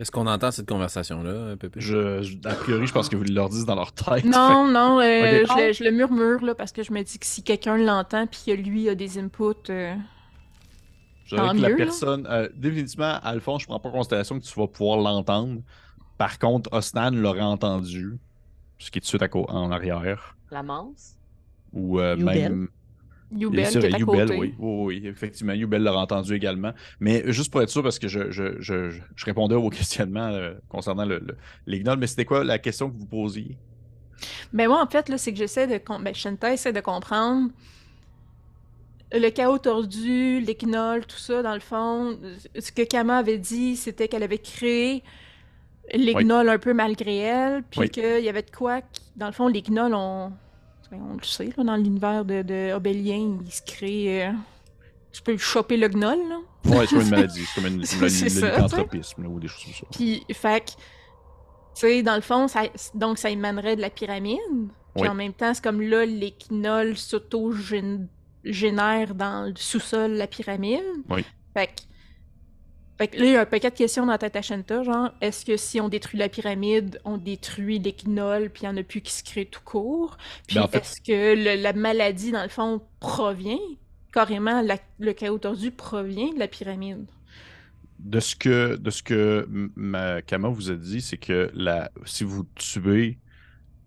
Est-ce 0.00 0.10
qu'on 0.10 0.26
entend 0.26 0.50
cette 0.50 0.68
conversation-là, 0.68 1.56
Pépé? 1.56 1.80
Je, 1.80 2.20
je- 2.22 2.36
a 2.48 2.54
priori, 2.54 2.86
je 2.86 2.92
pense 2.92 3.08
que 3.08 3.14
vous 3.16 3.22
leur 3.24 3.48
dites 3.48 3.64
dans 3.64 3.76
leur 3.76 3.92
tête. 3.92 4.24
Non, 4.24 4.66
non, 4.72 4.98
euh, 5.00 5.44
je, 5.46 5.66
le, 5.68 5.72
je 5.72 5.84
le 5.84 5.90
murmure 5.92 6.44
là, 6.44 6.54
parce 6.54 6.72
que 6.72 6.82
je 6.82 6.92
me 6.92 7.02
dis 7.02 7.18
que 7.18 7.26
si 7.26 7.42
quelqu'un 7.44 7.76
l'entend 7.78 8.26
puis 8.26 8.40
que 8.46 8.50
lui 8.52 8.88
a 8.88 8.96
des 8.96 9.18
inputs. 9.18 9.70
euh, 9.70 9.94
Je 11.26 11.36
dirais 11.36 11.48
Tant 11.48 11.52
que 11.54 11.60
la 11.62 11.68
mieux, 11.68 11.76
là. 11.76 11.84
personne, 11.84 12.26
euh, 12.28 12.48
définitivement, 12.56 13.18
Alphonse, 13.22 13.62
je 13.62 13.66
prends 13.68 13.78
pas 13.78 13.88
en 13.88 13.92
considération 13.92 14.38
que 14.38 14.44
tu 14.44 14.58
vas 14.58 14.66
pouvoir 14.66 14.98
l'entendre. 14.98 15.62
Par 16.18 16.38
contre, 16.40 16.72
Osnan 16.72 17.12
l'aurait 17.12 17.40
entendu, 17.42 18.18
ce 18.78 18.90
qui 18.90 18.98
est 18.98 19.00
tout 19.00 19.16
de 19.16 19.18
suite 19.18 19.22
à 19.22 19.28
en 19.36 19.70
arrière. 19.70 20.36
La 20.50 20.62
manse. 20.64 21.16
Ou 21.74 22.00
euh, 22.00 22.16
même. 22.16 22.68
Youbel 23.36 23.66
qui 23.68 23.78
est 23.78 23.94
à 23.94 23.98
Youbel, 23.98 24.26
côté. 24.28 24.38
oui. 24.38 24.54
Oui, 24.58 25.00
oui, 25.02 25.06
effectivement, 25.08 25.52
Youbel 25.54 25.82
l'aurait 25.82 25.98
entendu 25.98 26.34
également. 26.34 26.72
Mais 27.00 27.24
juste 27.32 27.50
pour 27.50 27.60
être 27.62 27.68
sûr, 27.68 27.82
parce 27.82 27.98
que 27.98 28.06
je, 28.06 28.30
je, 28.30 28.60
je, 28.60 28.90
je- 28.90 29.24
répondais 29.24 29.56
au 29.56 29.70
questionnement 29.70 30.28
euh, 30.28 30.54
concernant 30.68 31.04
le, 31.04 31.18
le- 31.18 31.36
les 31.66 31.80
gnolls, 31.80 31.98
mais 31.98 32.06
c'était 32.06 32.24
quoi 32.24 32.44
la 32.44 32.58
question 32.58 32.88
que 32.90 32.96
vous 32.96 33.06
posiez? 33.06 33.56
Ben 34.52 34.68
moi, 34.68 34.80
en 34.80 34.86
fait, 34.86 35.08
là, 35.08 35.18
c'est 35.18 35.32
que 35.32 35.38
j'essaie 35.38 35.66
de... 35.66 35.78
com- 35.78 36.02
Ben, 36.04 36.14
Shanta 36.14 36.52
essaie 36.52 36.72
de 36.72 36.80
comprendre 36.80 37.50
le 39.12 39.28
chaos 39.30 39.58
tordu, 39.58 40.40
les 40.40 40.54
gnolls, 40.56 41.06
tout 41.06 41.18
ça, 41.18 41.42
dans 41.42 41.54
le 41.54 41.60
fond. 41.60 42.18
Ce 42.58 42.72
que 42.72 42.82
Kama 42.82 43.18
avait 43.18 43.38
dit, 43.38 43.76
c'était 43.76 44.08
qu'elle 44.08 44.22
avait 44.24 44.38
créé 44.38 45.02
les 45.92 46.14
Oui. 46.14 46.24
gnolls 46.24 46.48
un 46.48 46.58
peu 46.58 46.72
malgré 46.72 47.18
elle, 47.18 47.62
puis 47.64 47.80
Oui. 47.80 47.88
qu'il 47.90 48.20
y 48.24 48.28
avait 48.28 48.42
de 48.42 48.50
quoi... 48.50 48.80
Dans 49.16 49.26
le 49.26 49.32
fond, 49.32 49.48
les 49.48 49.62
gnolls, 49.62 49.94
on... 49.94 50.32
ben, 50.98 51.06
On 51.10 51.14
le 51.16 51.22
sait, 51.24 51.50
là, 51.56 51.64
dans 51.64 51.76
l'univers 51.76 52.24
de, 52.24 52.42
de 52.42 52.72
Obélien, 52.72 53.38
ils 53.44 53.52
se 53.52 53.62
créent... 53.62 54.28
euh, 54.28 54.32
Tu 55.12 55.22
peux 55.22 55.36
choper 55.36 55.76
le 55.76 55.88
gnoll, 55.88 56.18
là. 56.28 56.38
Ouais, 56.66 56.86
c'est 56.86 56.94
comme 56.96 57.04
une 57.04 57.10
maladie, 57.10 57.44
c'est 57.44 57.60
comme 57.62 57.72
une, 57.72 57.82
lycanthropisme, 57.82 59.22
là, 59.22 59.28
ou 59.28 59.40
des 59.40 59.48
choses 59.48 59.64
comme 59.64 59.74
ça. 59.74 59.86
Puis, 59.92 60.24
fait 60.32 60.64
tu 60.66 60.74
sais, 61.74 62.02
dans 62.02 62.14
le 62.14 62.20
fond, 62.20 62.46
ça, 62.48 62.62
donc 62.94 63.18
ça 63.18 63.30
émanerait 63.30 63.76
de 63.76 63.80
la 63.80 63.90
pyramide. 63.90 64.38
Puis 64.94 65.02
Oui. 65.02 65.08
en 65.08 65.14
même 65.14 65.32
temps, 65.32 65.52
c'est 65.52 65.64
comme 65.64 65.82
là, 65.82 66.06
les 66.06 66.32
s'auto-génèrent 66.94 69.14
dans 69.16 69.48
le 69.48 69.54
sous-sol 69.56 70.12
de 70.12 70.16
la 70.16 70.28
pyramide. 70.28 70.84
Oui. 71.10 71.24
Fait 71.52 71.66
que, 71.66 71.72
fait 72.98 73.08
que 73.08 73.18
là, 73.18 73.24
il 73.24 73.32
y 73.32 73.36
a 73.36 73.40
un 73.40 73.46
paquet 73.46 73.70
de 73.70 73.74
questions 73.76 74.06
dans 74.06 74.12
la 74.12 74.18
tête 74.18 74.36
à 74.36 74.42
Shanta, 74.42 74.82
genre, 74.84 75.10
est-ce 75.20 75.44
que 75.44 75.56
si 75.56 75.80
on 75.80 75.88
détruit 75.88 76.18
la 76.18 76.28
pyramide, 76.28 77.00
on 77.04 77.16
détruit 77.18 77.78
les 77.78 77.92
quinoles, 77.92 78.50
puis 78.50 78.62
il 78.62 78.68
n'y 78.70 78.74
en 78.74 78.76
a 78.80 78.82
plus 78.84 79.00
qui 79.00 79.12
se 79.12 79.24
créent 79.24 79.46
tout 79.46 79.62
court? 79.64 80.16
Puis 80.46 80.56
Ben, 80.56 80.62
en 80.64 80.68
fait- 80.68 80.78
est-ce 80.78 81.00
que 81.00 81.34
le- 81.34 81.60
la 81.60 81.72
maladie, 81.72 82.30
dans 82.32 82.42
le 82.42 82.48
fond, 82.48 82.80
provient, 83.00 83.58
carrément, 84.12 84.62
la- 84.62 84.78
le 85.00 85.12
chaos 85.12 85.38
tordu 85.38 85.70
provient 85.72 86.32
de 86.32 86.38
la 86.38 86.46
pyramide? 86.48 87.06
De 87.98 88.20
ce 88.20 88.36
que, 88.36 88.76
de 88.76 88.90
ce 88.90 89.02
que 89.02 89.48
ma 89.76 90.20
Kama 90.22 90.48
vous 90.48 90.70
a 90.70 90.74
dit, 90.74 91.00
c'est 91.00 91.16
que 91.16 91.50
la, 91.54 91.90
si 92.04 92.22
vous 92.24 92.44
tuez 92.54 93.18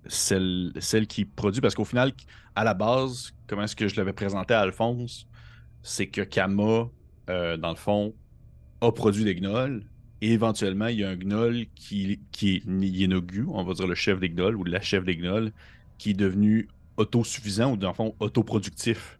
celle, 0.07 0.71
celle 0.79 1.07
qui 1.07 1.25
produit, 1.25 1.61
parce 1.61 1.75
qu'au 1.75 1.85
final, 1.85 2.13
à 2.55 2.63
la 2.63 2.73
base, 2.73 3.31
comment 3.47 3.63
est-ce 3.63 3.75
que 3.75 3.87
je 3.87 3.95
l'avais 3.97 4.13
présenté 4.13 4.53
à 4.53 4.61
Alphonse, 4.61 5.27
c'est 5.83 6.07
que 6.07 6.21
Kama, 6.21 6.89
euh, 7.29 7.57
dans 7.57 7.69
le 7.69 7.75
fond, 7.75 8.13
a 8.81 8.91
produit 8.91 9.23
des 9.23 9.35
gnolls, 9.35 9.83
et 10.21 10.33
éventuellement, 10.33 10.87
il 10.87 10.99
y 10.99 11.03
a 11.03 11.09
un 11.09 11.15
gnoll 11.15 11.65
qui, 11.75 12.19
qui 12.31 12.55
est 12.55 12.63
Yenogu, 12.65 13.45
on 13.49 13.63
va 13.63 13.73
dire 13.73 13.87
le 13.87 13.95
chef 13.95 14.19
des 14.19 14.29
gnolls, 14.29 14.55
ou 14.55 14.63
la 14.63 14.81
chef 14.81 15.03
des 15.05 15.15
gnolls, 15.17 15.51
qui 15.97 16.11
est 16.11 16.13
devenu 16.13 16.67
autosuffisant, 16.97 17.73
ou 17.73 17.77
dans 17.77 17.89
le 17.89 17.93
fond, 17.93 18.15
autoproductif. 18.19 19.19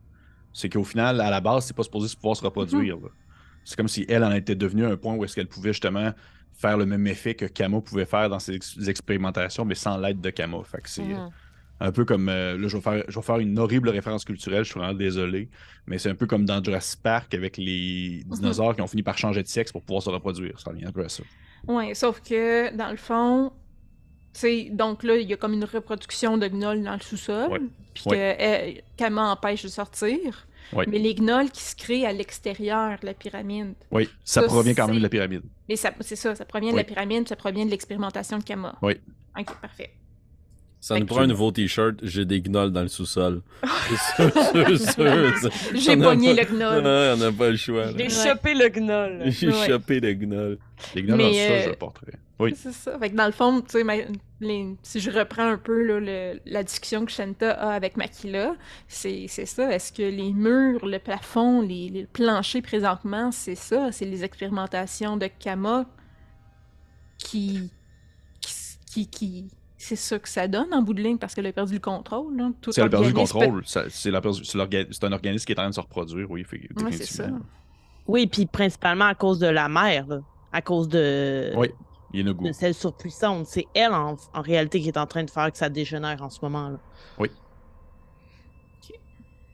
C'est 0.54 0.70
qu'au 0.70 0.84
final, 0.84 1.22
à 1.22 1.30
la 1.30 1.42
base, 1.42 1.66
c'est 1.68 1.76
pas 1.76 1.84
supposé 1.84 2.16
pouvoir 2.16 2.36
se 2.36 2.44
reproduire. 2.44 2.98
C'est 3.64 3.76
comme 3.76 3.88
si 3.88 4.06
elle 4.10 4.24
en 4.24 4.32
était 4.32 4.56
devenue 4.56 4.86
à 4.86 4.90
un 4.90 4.98
point 4.98 5.14
où 5.16 5.24
est-ce 5.24 5.36
qu'elle 5.36 5.48
pouvait 5.48 5.74
justement 5.74 6.12
faire 6.54 6.78
le 6.78 6.86
même 6.88 7.06
effet 7.06 7.36
que 7.36 7.46
Kama 7.46 7.82
pouvait 7.82 8.06
faire 8.06 8.30
dans 8.30 8.40
ses 8.40 8.56
ex- 8.56 8.78
expérimentations, 8.88 9.66
mais 9.66 9.76
sans 9.76 9.98
l'aide 9.98 10.22
de 10.22 10.30
Kama. 10.32 10.64
Fait 10.64 10.82
que 10.82 10.90
c'est 10.90 11.04
Mhm. 11.04 11.30
Un 11.80 11.92
peu 11.92 12.06
comme. 12.06 12.30
euh, 12.30 12.58
là, 12.58 12.68
je 12.68 12.76
vais, 12.78 12.82
faire, 12.82 13.04
je 13.08 13.16
vais 13.20 13.22
faire 13.26 13.38
une 13.40 13.58
horrible 13.60 13.90
référence 13.90 14.26
culturelle, 14.26 14.64
je 14.64 14.72
suis 14.72 14.80
vraiment 14.80 14.94
désolé. 14.98 15.50
Mais 15.86 15.98
c'est 15.98 16.10
un 16.10 16.16
peu 16.16 16.26
comme 16.26 16.46
dans 16.46 16.64
Jurassic 16.64 17.02
Park 17.02 17.34
avec 17.34 17.58
les 17.58 18.24
dinosaures 18.26 18.76
qui 18.76 18.82
ont 18.82 18.88
fini 18.88 19.04
par 19.04 19.18
changer 19.18 19.44
de 19.44 19.48
sexe 19.48 19.72
pour 19.72 19.82
pouvoir 19.84 20.02
se 20.04 20.10
reproduire. 20.10 20.60
Ça 20.60 20.72
revient 20.72 20.86
un 20.86 20.92
peu 20.92 21.04
à 21.06 21.10
ça. 21.10 21.24
Ouais, 21.68 21.94
sauf 21.94 22.22
que 22.22 22.76
dans 22.76 22.90
le 22.92 22.98
fond, 22.98 23.52
tu 24.34 24.40
sais, 24.42 24.70
donc 24.72 25.04
là, 25.04 25.16
il 25.18 25.28
y 25.30 25.34
a 25.34 25.38
comme 25.38 25.54
une 25.54 25.66
reproduction 25.66 26.38
de 26.38 26.48
gnolls 26.48 26.84
dans 26.84 26.94
le 26.94 27.00
sous-sol, 27.02 27.62
puis 27.94 28.04
Ouais. 28.08 28.18
que 28.38 28.78
euh, 28.78 28.82
Kama 28.98 29.32
empêche 29.32 29.64
de 29.64 29.68
sortir. 29.70 30.48
Ouais. 30.74 30.86
Mais 30.88 31.00
les 31.00 31.16
gnolls 31.16 31.50
qui 31.50 31.62
se 31.64 31.76
créent 31.76 32.06
à 32.06 32.12
l'extérieur 32.12 33.00
de 33.00 33.06
la 33.06 33.14
pyramide. 33.14 33.74
Oui, 33.90 34.10
ça, 34.26 34.42
Ça, 34.42 34.48
provient 34.48 34.74
quand 34.74 34.88
même 34.88 34.98
de 34.98 35.02
la 35.02 35.08
pyramide. 35.10 35.44
Mais 35.70 35.78
c'est 35.78 36.16
ça, 36.18 36.36
ça 36.36 36.44
provient 36.46 36.72
de 36.72 36.76
Oui. 36.76 36.82
la 36.82 36.84
pyramide, 36.84 37.28
ça 37.28 37.38
provient 37.38 37.66
de 37.66 37.72
l'expérimentation 37.72 38.38
de 38.38 38.44
Kama. 38.44 38.76
Oui. 38.82 38.96
Ok, 39.40 39.56
parfait. 39.62 39.92
Ça 40.80 40.98
nous 41.00 41.06
prend 41.06 41.22
un 41.22 41.28
nouveau 41.28 41.52
t-shirt, 41.52 41.96
j'ai 42.04 42.24
des 42.24 42.40
gnolls 42.42 42.72
dans 42.72 42.84
le 42.84 42.88
sous-sol. 42.88 43.42
C'est 44.16 44.78
sûr, 44.78 44.78
sûr, 44.78 45.38
sûr. 45.40 45.52
J'ai 45.76 45.98
pogné 45.98 46.36
pas- 46.36 46.44
le 46.44 46.48
gnoll. 46.56 46.84
Non, 46.84 47.14
on 47.14 47.18
n'a 47.18 47.32
pas 47.32 47.50
le 47.50 47.58
choix. 47.58 47.88
J'ai 47.98 48.10
chopé 48.10 48.54
le 48.54 48.70
gnoll. 48.70 49.24
J'ai 49.32 49.48
Ouais. 49.48 49.68
chopé 49.68 50.00
le 50.00 50.14
gnoll. 50.14 50.58
Les 50.96 51.02
gnolls, 51.04 51.18
Mais, 51.18 51.34
ça, 51.34 51.60
je 51.62 51.66
euh, 51.68 51.70
le 51.72 51.76
porterai. 51.76 52.14
Oui. 52.40 52.54
C'est 52.56 52.72
ça. 52.72 52.98
Fait 53.00 53.10
que 53.10 53.16
dans 53.16 53.26
le 53.26 53.32
fond, 53.32 53.62
tu 53.62 53.72
sais, 53.72 53.84
ma- 53.84 53.96
les- 54.40 54.76
si 54.84 55.00
je 55.00 55.10
reprends 55.10 55.50
un 55.50 55.58
peu 55.58 55.82
là, 55.84 56.00
le- 56.00 56.40
la 56.46 56.64
discussion 56.64 57.04
que 57.04 57.12
Shanta 57.12 57.52
a 57.52 57.72
avec 57.72 57.98
Makila, 57.98 58.54
c'est 58.88 59.28
ça. 59.28 59.72
Est-ce 59.74 59.92
que 59.92 60.04
les 60.04 60.32
murs, 60.32 60.86
le 60.86 61.00
plafond, 61.00 61.62
les, 61.62 61.90
les 61.90 62.06
planchers 62.06 62.62
présentement, 62.62 63.32
c'est 63.32 63.56
ça? 63.56 63.92
C'est 63.92 64.06
les 64.06 64.24
expérimentations 64.24 65.18
de 65.18 65.28
Kama 65.40 65.86
qui. 67.18 67.72
qui, 68.42 68.54
qui, 68.86 69.08
qui- 69.10 69.48
c'est 69.78 69.96
ça 69.96 70.18
que 70.20 70.28
ça 70.28 70.48
donne 70.48 70.74
en 70.74 70.82
bout 70.82 70.94
de 70.94 71.02
ligne 71.02 71.18
parce 71.18 71.34
qu'elle 71.36 71.46
a 71.46 71.52
perdu 71.54 71.74
le 71.76 71.80
contrôle. 71.80 72.36
Là. 72.36 72.50
Tout 72.62 72.72
Si 72.72 72.80
elle 72.80 72.88
a 72.88 72.90
perdu 72.90 73.10
le 73.10 73.14
contrôle, 73.14 73.62
ça- 73.66 73.86
c'est 73.90 74.12
la 74.12 74.22
perdu- 74.22 74.44
c'est 74.44 74.58
l'orga- 74.58 74.86
c'est 74.92 75.04
un 75.04 75.12
organisme 75.12 75.46
qui 75.46 75.52
est 75.54 75.56
en 75.60 75.64
train 75.64 75.70
de 75.70 75.76
se 75.76 75.80
reproduire, 75.80 76.30
oui, 76.32 76.44
fait- 76.44 76.58
Ouais, 76.84 76.92
c'est 76.92 77.06
ça. 77.06 77.28
Oui, 78.08 78.26
puis 78.28 78.46
principalement 78.46 79.06
à 79.06 79.16
cause 79.16 79.40
de 79.40 79.48
la 79.48 79.68
mère, 79.70 80.08
là. 80.08 80.20
à 80.54 80.62
cause 80.62 80.88
de, 80.88 81.52
Oui, 81.58 81.68
il 82.14 82.22
y 82.22 82.24
a 82.24 82.26
une 82.28 82.34
goût. 82.34 82.48
de 82.48 82.52
celle 82.54 82.74
surpuissante. 82.74 83.46
C'est 83.48 83.66
elle, 83.76 83.92
en, 83.94 84.16
en 84.34 84.42
réalité, 84.42 84.80
qui 84.80 84.88
est 84.88 84.98
en 84.98 85.06
train 85.06 85.24
de 85.24 85.30
faire 85.30 85.52
que 85.52 85.58
ça 85.58 85.70
dégénère 85.70 86.22
en 86.24 86.30
ce 86.30 86.40
moment. 86.42 86.70
Là. 86.70 86.80
Oui. 87.20 87.30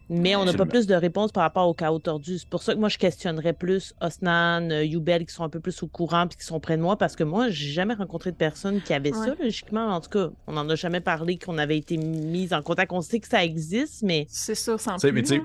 Mais 0.10 0.36
on 0.36 0.44
n'a 0.46 0.52
pas 0.54 0.66
plus 0.66 0.86
de 0.86 0.94
réponses 0.96 1.32
par 1.32 1.44
rapport 1.44 1.68
au 1.68 1.74
chaos 1.74 1.98
tordu. 2.00 2.38
C'est 2.38 2.48
pour 2.50 2.62
ça 2.62 2.74
que 2.76 2.80
moi, 2.80 2.90
je 2.90 2.98
questionnerais 2.98 3.54
plus 3.54 3.94
Osnan, 4.02 4.70
euh, 4.70 4.84
Youbel, 4.84 5.26
qui 5.26 5.34
sont 5.34 5.44
un 5.44 5.50
peu 5.50 5.60
plus 5.62 5.82
au 5.82 5.88
courant 5.88 6.28
puis 6.28 6.38
qui 6.38 6.46
sont 6.46 6.60
près 6.60 6.76
de 6.78 6.82
moi, 6.82 6.98
parce 6.98 7.16
que 7.16 7.24
moi, 7.24 7.50
j'ai 7.50 7.72
jamais 7.72 7.94
rencontré 7.94 8.32
de 8.32 8.36
personne 8.36 8.82
qui 8.82 8.94
avait 8.94 9.12
ça, 9.14 9.34
logiquement. 9.42 9.88
En 9.88 10.02
tout 10.02 10.10
cas, 10.10 10.30
on 10.48 10.54
n'en 10.54 10.70
a 10.70 10.76
jamais 10.76 11.00
parlé 11.00 11.38
qu'on 11.38 11.58
avait 11.58 11.78
été 11.78 11.98
mis 11.98 12.54
en 12.54 12.62
contact. 12.62 12.92
On 12.92 13.02
sait 13.02 13.20
que 13.20 13.28
ça 13.28 13.44
existe, 13.44 14.04
mais 14.04 14.26
C'est 14.30 14.56
ça, 14.56 14.78
sans 14.78 14.98
plus. 14.98 15.12
mais 15.14 15.22
tu 15.24 15.30
sais, 15.30 15.38
là. 15.38 15.44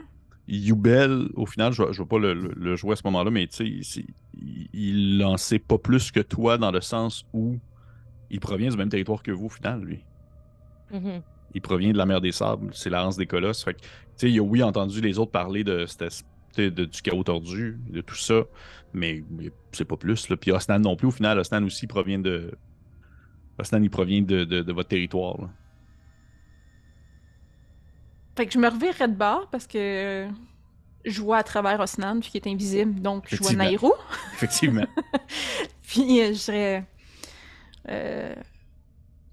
Youbel, 0.48 1.28
au 1.34 1.46
final, 1.46 1.72
je 1.72 1.82
ne 1.82 1.92
vais 1.92 2.04
pas 2.06 2.18
le, 2.18 2.34
le- 2.34 2.54
le 2.56 2.76
jouer 2.76 2.92
à 2.92 2.96
ce 2.96 3.02
moment-là, 3.04 3.30
mais 3.30 3.46
tu 3.46 3.56
sais, 3.56 3.64
il- 3.66 3.84
c'est- 3.84 4.06
il, 4.34 4.68
il 4.72 5.24
en 5.24 5.36
sait 5.36 5.58
pas 5.58 5.78
plus 5.78 6.10
que 6.10 6.20
toi 6.20 6.58
dans 6.58 6.70
le 6.70 6.80
sens 6.80 7.24
où 7.32 7.56
il 8.30 8.40
provient 8.40 8.70
du 8.70 8.76
même 8.76 8.88
territoire 8.88 9.22
que 9.22 9.30
vous, 9.30 9.46
au 9.46 9.50
final, 9.50 9.80
lui. 9.82 10.04
Mhm. 10.92 11.22
Il 11.58 11.60
provient 11.60 11.90
de 11.90 11.98
la 11.98 12.06
mer 12.06 12.20
des 12.20 12.30
sables, 12.30 12.70
c'est 12.72 12.88
la 12.88 13.08
des 13.18 13.26
Colosses. 13.26 13.64
Fait 13.64 13.74
que, 13.74 13.80
tu 13.80 13.86
sais, 14.14 14.30
il 14.30 14.38
a 14.38 14.42
oui 14.42 14.62
entendu 14.62 15.00
les 15.00 15.18
autres 15.18 15.32
parler 15.32 15.64
de, 15.64 15.86
du 16.56 17.02
chaos 17.02 17.24
tordu, 17.24 17.76
de 17.90 18.00
tout 18.00 18.14
ça, 18.14 18.44
mais, 18.92 19.24
mais 19.28 19.50
c'est 19.72 19.84
pas 19.84 19.96
plus. 19.96 20.28
Là. 20.28 20.36
Puis 20.36 20.52
Osnan 20.52 20.78
non 20.78 20.94
plus, 20.94 21.08
au 21.08 21.10
final, 21.10 21.36
Osnan 21.36 21.64
aussi 21.64 21.88
provient 21.88 22.20
de. 22.20 22.52
Osnan, 23.58 23.82
il 23.82 23.90
provient 23.90 24.22
de, 24.22 24.44
de- 24.44 24.62
de 24.62 24.72
votre 24.72 24.88
territoire. 24.88 25.36
là. 25.40 25.50
Fait 28.36 28.46
que 28.46 28.52
je 28.52 28.58
me 28.60 28.68
revirerais 28.68 29.08
de 29.08 29.16
bord 29.16 29.48
parce 29.50 29.66
que 29.66 30.28
je 31.04 31.20
vois 31.20 31.38
à 31.38 31.42
travers 31.42 31.80
Osnan, 31.80 32.20
puis 32.20 32.30
qui 32.30 32.36
est 32.36 32.46
invisible, 32.46 33.00
donc 33.00 33.24
je 33.26 33.36
vois. 33.42 33.52
Nairo. 33.54 33.94
Effectivement. 34.34 34.86
Puis 35.82 36.20
euh, 36.20 36.32
je 36.34 36.44
dirais. 36.44 36.84
Euh, 37.88 38.34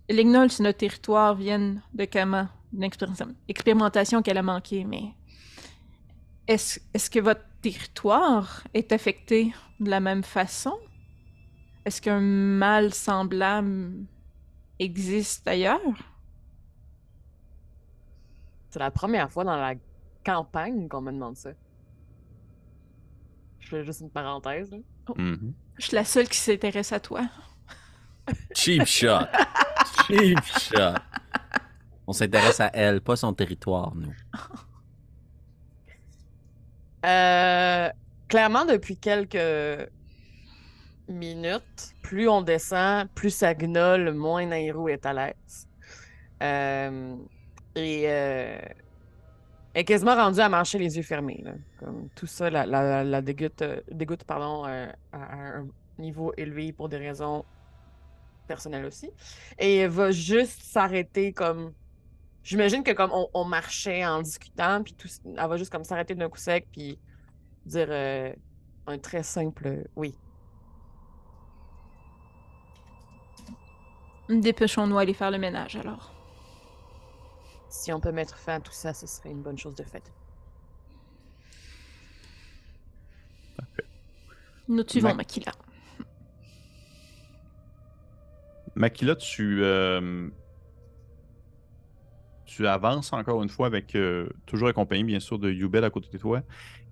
les 0.10 0.24
gnolls 0.24 0.52
sur 0.52 0.64
notre 0.64 0.78
territoire 0.80 1.36
viennent 1.36 1.82
de 1.94 2.06
Kama, 2.06 2.50
d'une 2.72 2.84
expéri- 2.84 3.36
expérimentation 3.48 4.22
qu'elle 4.22 4.38
a 4.38 4.44
manqué, 4.44 4.84
mais. 4.86 5.14
Est-ce 6.48 7.10
que 7.10 7.20
votre 7.20 7.42
territoire 7.62 8.64
est 8.76 8.92
affecté 8.92 9.52
de 9.80 9.90
la 9.90 10.00
même 10.00 10.24
façon? 10.24 10.78
Est-ce 11.86 12.00
qu'un 12.02 12.20
mal 12.20 12.94
semblable 12.94 14.06
existe 14.78 15.48
ailleurs? 15.48 15.80
C'est 18.70 18.80
la 18.80 18.92
première 18.92 19.32
fois 19.32 19.44
dans 19.44 19.56
la 19.56 19.74
campagne 20.24 20.88
qu'on 20.88 21.02
me 21.02 21.12
demande 21.12 21.36
ça. 21.38 21.52
Je 23.60 23.70
fais 23.70 23.84
juste 23.84 24.02
une 24.02 24.12
parenthèse. 24.12 24.70
là. 24.70 24.78
Mhm. 25.18 25.54
Je 25.78 25.86
suis 25.88 25.96
la 25.96 26.06
seule 26.06 26.28
qui 26.30 26.38
s'intéresse 26.38 26.92
à 26.92 27.00
toi. 27.00 27.22
Cheap 28.54 28.86
shot. 28.86 29.08
On 32.08 32.14
s'intéresse 32.14 32.60
à 32.60 32.70
elle, 32.74 33.02
pas 33.02 33.16
son 33.16 33.34
territoire, 33.34 33.94
nous. 33.96 34.14
Euh, 37.06 37.90
clairement, 38.28 38.66
depuis 38.66 38.98
quelques 38.98 39.90
minutes, 41.08 41.94
plus 42.02 42.28
on 42.28 42.42
descend, 42.42 43.08
plus 43.14 43.30
ça 43.30 43.54
gnolle, 43.54 44.12
moins 44.14 44.46
Nairo 44.46 44.88
est 44.90 45.06
à 45.06 45.14
l'aise. 45.14 45.68
Euh, 46.42 47.16
et 47.76 48.06
euh, 48.08 48.58
est 49.74 49.84
quasiment 49.84 50.16
rendue 50.16 50.40
à 50.40 50.50
marcher 50.50 50.80
les 50.80 50.98
yeux 50.98 51.04
fermés. 51.04 51.44
Comme 51.80 52.10
tout 52.16 52.28
ça, 52.28 52.50
la, 52.50 52.66
la, 52.66 53.04
la- 53.04 53.22
dégoûte, 53.22 54.24
pardon, 54.26 54.64
à 54.64 54.94
un 55.14 55.68
niveau 56.00 56.34
élevé 56.38 56.72
pour 56.74 56.90
des 56.90 56.98
raisons 56.98 57.46
personnel 58.46 58.86
aussi. 58.86 59.12
Et 59.60 59.78
elle 59.78 59.90
va 59.92 60.12
juste 60.12 60.62
s'arrêter 60.64 61.34
comme. 61.34 61.74
J'imagine 62.44 62.84
que 62.84 62.92
comme 62.92 63.12
on, 63.14 63.28
on 63.34 63.46
marchait 63.46 64.06
en 64.06 64.22
discutant, 64.22 64.84
puis 64.84 64.94
tout, 64.94 65.08
elle 65.26 65.36
va 65.36 65.58
juste 65.58 65.72
comme 65.72 65.84
s'arrêter 65.84 66.16
d'un 66.16 66.30
coup 66.30 66.38
sec, 66.38 66.68
puis 66.72 67.00
dire 67.66 67.88
euh, 67.90 68.34
un 68.88 69.00
très 69.00 69.24
simple 69.24 69.68
euh, 69.68 69.84
oui. 69.96 70.16
Dépêchons-nous 74.30 74.98
aller 74.98 75.14
faire 75.14 75.32
le 75.32 75.38
ménage 75.38 75.76
alors. 75.76 76.14
Si 77.70 77.92
on 77.94 78.00
peut 78.00 78.12
mettre 78.12 78.38
fin 78.38 78.56
à 78.56 78.60
tout 78.60 78.72
ça, 78.72 78.94
ce 78.94 79.06
serait 79.06 79.30
une 79.32 79.42
bonne 79.42 79.58
chose 79.58 79.76
de 79.76 79.84
faite. 79.84 80.12
Nous 84.68 84.84
suivons 84.88 85.10
Ma- 85.10 85.16
Makila. 85.16 85.52
Makila, 88.76 89.16
tu, 89.16 89.64
euh, 89.64 90.30
tu 92.46 92.68
avances 92.68 93.12
encore 93.14 93.42
une 93.44 93.50
fois 93.50 93.68
avec, 93.68 93.96
euh, 93.96 94.30
toujours 94.46 94.68
accompagné 94.68 95.04
bien 95.04 95.20
sûr 95.20 95.40
de 95.40 95.52
Yubel 95.52 95.84
à 95.84 95.90
côté 95.90 96.10
de 96.12 96.18
toi. 96.18 96.42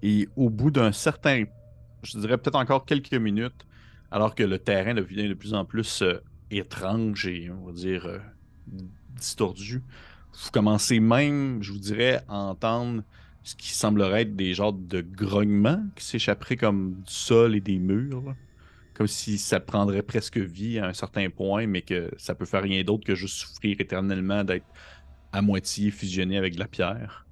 Et 0.02 0.28
au 0.36 0.50
bout 0.50 0.72
d'un 0.72 0.92
certain, 0.92 1.46
je 2.04 2.18
dirais 2.20 2.38
peut-être 2.38 2.56
encore 2.56 2.86
quelques 2.86 3.14
minutes, 3.14 3.66
alors 4.12 4.36
que 4.36 4.44
le 4.44 4.60
terrain 4.60 4.94
devient 4.94 5.28
de 5.28 5.34
plus 5.34 5.54
en 5.54 5.66
plus 5.66 6.02
euh, 6.02 6.20
étrange 6.52 7.28
et 7.28 7.50
on 7.50 7.66
va 7.66 7.72
dire 7.72 8.06
euh, 8.06 8.20
distordu, 9.16 9.82
vous 10.34 10.52
commencez 10.52 11.00
même, 11.00 11.62
je 11.62 11.72
vous 11.72 11.80
dirais, 11.80 12.24
à 12.28 12.36
entendre 12.36 13.04
ce 13.44 13.56
qui 13.56 13.70
semblerait 13.70 14.24
être 14.24 14.36
des 14.36 14.54
genres 14.54 14.74
de 14.74 15.02
grognements 15.02 15.84
qui 15.96 16.06
s'échapperaient 16.06 16.56
comme 16.56 17.02
du 17.06 17.14
sol 17.14 17.56
et 17.56 17.62
des 17.62 17.78
murs. 17.78 18.36
Comme 18.94 19.08
si 19.08 19.38
ça 19.38 19.60
prendrait 19.60 20.04
presque 20.04 20.38
vie 20.38 20.80
à 20.80 20.88
un 20.88 20.94
certain 20.94 21.30
point, 21.30 21.68
mais 21.68 21.82
que 21.82 22.12
ça 22.18 22.36
peut 22.36 22.46
faire 22.46 22.64
rien 22.64 22.84
d'autre 22.84 23.06
que 23.06 23.16
juste 23.16 23.38
souffrir 23.38 23.78
éternellement 23.80 24.44
d'être 24.44 24.68
à 25.32 25.42
moitié 25.42 25.92
fusionné 25.92 26.38
avec 26.38 26.56
de 26.56 26.60
la 26.60 26.68
pierre. 26.68 27.28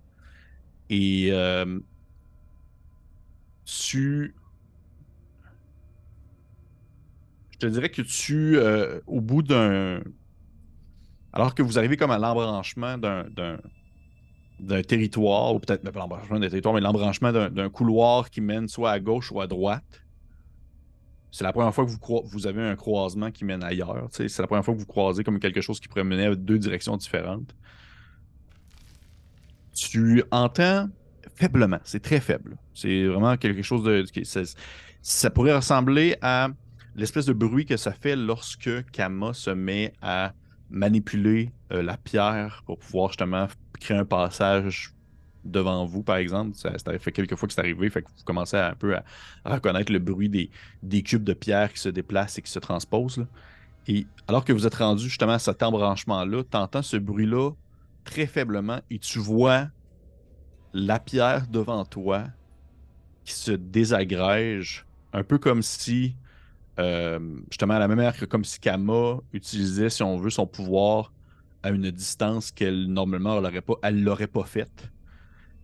Et 0.90 1.30
euh, 1.32 1.80
tu. 3.66 4.36
Je 7.52 7.58
te 7.60 7.66
dirais 7.68 7.90
que 7.90 8.02
tu, 8.02 8.58
euh, 8.58 9.00
au 9.06 9.22
bout 9.22 9.44
d'un. 9.44 10.02
Alors 11.34 11.56
que 11.56 11.62
vous 11.62 11.78
arrivez 11.78 11.98
comme 11.98 12.12
à 12.12 12.18
l'embranchement 12.20 12.98
d'un- 12.98 13.26
d'un 14.60 14.84
territoire, 14.84 15.54
ou 15.56 15.60
peut-être 15.60 15.84
pas 15.84 16.00
l'embranchement 16.00 16.40
d'un 16.40 16.50
territoire, 16.50 16.74
mais 16.74 16.82
l'embranchement 16.82 17.32
d'un 17.32 17.70
couloir 17.70 18.30
qui 18.30 18.42
mène 18.42 18.68
soit 18.68 18.92
à 18.92 19.00
gauche 19.00 19.32
ou 19.32 19.42
à 19.42 19.48
droite, 19.48 20.01
c'est 21.32 21.46
la 21.46 21.54
première 21.54 21.74
fois 21.74 21.86
que 21.86 21.92
vous, 22.28 22.48
avez 22.48 22.62
un 22.62 22.76
croisement 22.76 23.32
qui 23.32 23.46
mène 23.46 23.64
ailleurs. 23.64 24.10
C'est 24.12 24.38
la 24.40 24.48
première 24.48 24.66
fois 24.66 24.74
que 24.74 24.80
vous 24.80 24.86
croisez 24.86 25.24
comme 25.24 25.40
quelque 25.40 25.62
chose 25.62 25.80
qui 25.80 25.88
pourrait 25.88 26.04
mener 26.04 26.26
à 26.26 26.36
deux 26.36 26.60
directions 26.60 26.98
différentes. 26.98 27.56
Tu 29.74 30.24
entends 30.30 30.90
faiblement, 31.36 31.80
c'est 31.86 32.02
très 32.02 32.20
faible. 32.20 32.58
C'est 32.74 33.06
vraiment 33.06 33.38
quelque 33.38 33.62
chose 33.62 33.84
de. 33.84 34.04
ça 35.02 35.30
pourrait 35.30 35.56
ressembler 35.56 36.18
à 36.22 36.50
l'espèce 36.96 37.26
de 37.26 37.34
bruit 37.34 37.66
que 37.66 37.78
ça 37.78 37.94
fait 37.94 38.18
lorsque 38.18 38.92
Kama 38.92 39.34
se 39.34 39.52
met 39.52 39.94
à 40.02 40.34
manipuler 40.70 41.52
euh, 41.72 41.82
la 41.82 41.96
pierre 41.96 42.64
pour 42.66 42.78
pouvoir 42.78 43.10
justement 43.10 43.48
créer 43.80 43.98
un 43.98 44.06
passage 44.06 44.94
devant 45.44 45.86
vous, 45.86 46.04
par 46.04 46.18
exemple. 46.18 46.56
Ça, 46.56 46.72
fait 47.00 47.12
quelques 47.12 47.36
fois 47.36 47.48
que 47.48 47.54
c'est 47.54 47.62
arrivé, 47.62 47.90
fait 47.90 48.02
que 48.02 48.10
vous 48.10 48.24
commencez 48.24 48.58
un 48.58 48.76
peu 48.76 48.96
à, 48.96 49.04
reconnaître 49.46 49.92
le 49.92 50.00
bruit 50.00 50.30
des, 50.30 51.04
cubes 51.04 51.24
de 51.24 51.34
pierre 51.34 51.74
qui 51.74 51.80
se 51.80 51.90
déplacent 51.90 52.38
et 52.38 52.42
qui 52.42 52.52
se 52.52 52.60
transposent. 52.60 53.26
Et 53.88 54.06
alors 54.28 54.46
que 54.46 54.54
vous 54.54 54.68
êtes 54.68 54.76
rendu 54.76 55.04
justement 55.04 55.34
à 55.34 55.40
cet 55.40 55.64
embranchement-là, 55.64 56.44
tu 56.50 56.58
entends 56.58 56.84
ce 56.84 56.98
bruit-là 56.98 57.52
très 58.04 58.28
faiblement 58.28 58.80
et 58.90 59.00
tu 59.00 59.20
vois 59.20 59.68
la 60.74 61.00
pierre 61.00 61.48
devant 61.48 61.84
toi 61.86 62.26
qui 63.26 63.34
se 63.34 63.52
désagrège, 63.52 64.86
un 65.14 65.24
peu 65.24 65.38
comme 65.38 65.62
si, 65.62 66.16
euh, 66.80 67.20
justement, 67.50 67.76
à 67.76 67.80
la 67.80 67.88
même 67.88 67.98
manière 67.98 68.18
que 68.18 68.26
comme 68.26 68.46
si 68.46 68.60
Kama 68.60 69.20
utilisait, 69.34 69.90
si 69.90 70.04
on 70.04 70.18
veut, 70.18 70.30
son 70.30 70.48
pouvoir 70.48 71.12
à 71.64 71.70
une 71.70 71.92
distance 71.92 72.52
qu'elle, 72.52 72.88
normalement, 72.88 73.38
elle 73.38 73.44
l'aurait 73.44 73.92
l'aurait 73.92 74.28
pas 74.28 74.46
faite. 74.46 74.90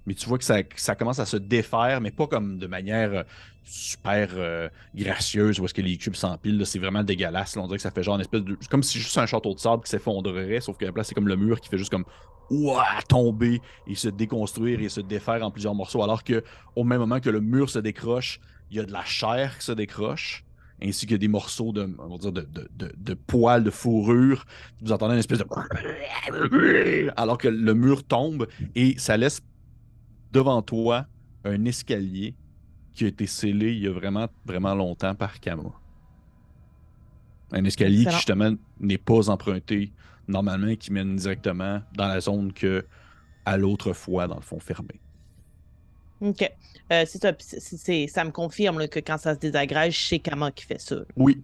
Mais 0.07 0.13
tu 0.13 0.27
vois 0.27 0.37
que 0.37 0.45
ça, 0.45 0.95
commence 0.95 1.19
à 1.19 1.25
se 1.25 1.35
défaire, 1.35 1.99
mais 1.99 2.11
pas 2.11 2.27
comme 2.27 2.57
de 2.57 2.65
manière 2.65 3.13
euh, 3.13 3.23
super 3.65 4.29
euh, 4.37 4.69
gracieuse 4.95 5.59
où 5.59 5.65
est-ce 5.65 5.73
que 5.73 5.81
les 5.81 5.97
cubes 5.97 6.15
s'empilent. 6.15 6.65
C'est 6.65 6.79
vraiment 6.79 7.03
dégueulasse. 7.03 7.57
On 7.57 7.65
dirait 7.65 7.75
que 7.75 7.81
ça 7.81 7.91
fait 7.91 8.03
genre 8.03 8.15
une 8.15 8.21
espèce 8.21 8.41
de. 8.41 8.57
comme 8.71 8.83
si 8.83 8.99
juste 8.99 9.17
un 9.17 9.25
château 9.25 9.53
de 9.53 9.59
sable 9.59 9.83
qui 9.83 9.89
s'effondrerait, 9.89 10.61
sauf 10.61 10.77
que 10.77 10.85
la 10.85 10.93
place, 10.93 11.09
c'est 11.09 11.13
comme 11.13 11.27
le 11.27 11.35
mur 11.35 11.59
qui 11.59 11.67
fait 11.67 11.77
juste 11.77 11.91
comme 11.91 12.05
ouah, 12.49 13.01
tomber 13.09 13.61
et 13.85 13.95
se 13.95 14.07
déconstruire 14.07 14.79
et 14.79 14.87
se 14.87 15.01
défaire 15.01 15.43
en 15.43 15.51
plusieurs 15.51 15.75
morceaux. 15.75 16.01
Alors 16.01 16.23
que 16.23 16.41
au 16.77 16.85
même 16.85 16.99
moment 16.99 17.19
que 17.19 17.29
le 17.29 17.41
mur 17.41 17.69
se 17.69 17.79
décroche, 17.79 18.39
il 18.71 18.77
y 18.77 18.79
a 18.79 18.85
de 18.85 18.93
la 18.93 19.03
chair 19.03 19.57
qui 19.57 19.65
se 19.65 19.73
décroche, 19.73 20.45
ainsi 20.81 21.05
que 21.05 21.15
des 21.15 21.27
morceaux 21.27 21.73
de, 21.73 21.89
on 21.99 22.07
va 22.07 22.17
dire 22.17 22.31
de, 22.31 22.47
de, 22.49 22.69
de, 22.77 22.93
de 22.95 23.13
poils, 23.13 23.65
de 23.65 23.71
fourrure. 23.71 24.45
Vous 24.81 24.93
entendez 24.93 25.15
une 25.15 25.19
espèce 25.19 25.39
de. 25.39 25.45
Alors 27.17 27.37
que 27.37 27.49
le 27.49 27.73
mur 27.73 28.05
tombe 28.05 28.47
et 28.73 28.97
ça 28.97 29.17
laisse 29.17 29.41
devant 30.31 30.61
toi 30.61 31.05
un 31.43 31.65
escalier 31.65 32.35
qui 32.93 33.05
a 33.05 33.07
été 33.07 33.27
scellé 33.27 33.73
il 33.73 33.83
y 33.83 33.87
a 33.87 33.91
vraiment, 33.91 34.27
vraiment 34.45 34.73
longtemps 34.73 35.15
par 35.15 35.39
Kama. 35.39 35.71
Un 37.51 37.63
escalier 37.63 38.01
Excellent. 38.01 38.09
qui, 38.09 38.15
justement, 38.17 38.55
n'est 38.79 38.97
pas 38.97 39.29
emprunté 39.29 39.93
normalement 40.27 40.67
et 40.67 40.77
qui 40.77 40.91
mène 40.91 41.15
directement 41.15 41.81
dans 41.95 42.07
la 42.07 42.19
zone 42.19 42.51
que 42.51 42.85
à 43.45 43.55
l'autre 43.57 43.93
fois, 43.93 44.27
dans 44.27 44.35
le 44.35 44.41
fond, 44.41 44.59
fermé. 44.59 44.99
OK. 46.19 46.51
Euh, 46.91 47.05
c'est 47.05 48.07
ça. 48.07 48.23
me 48.25 48.31
confirme 48.31 48.79
là, 48.79 48.87
que 48.87 48.99
quand 48.99 49.17
ça 49.17 49.35
se 49.35 49.39
désagrège, 49.39 50.07
c'est 50.09 50.19
Kama 50.19 50.51
qui 50.51 50.65
fait 50.65 50.81
ça. 50.81 50.97
Oui, 51.15 51.41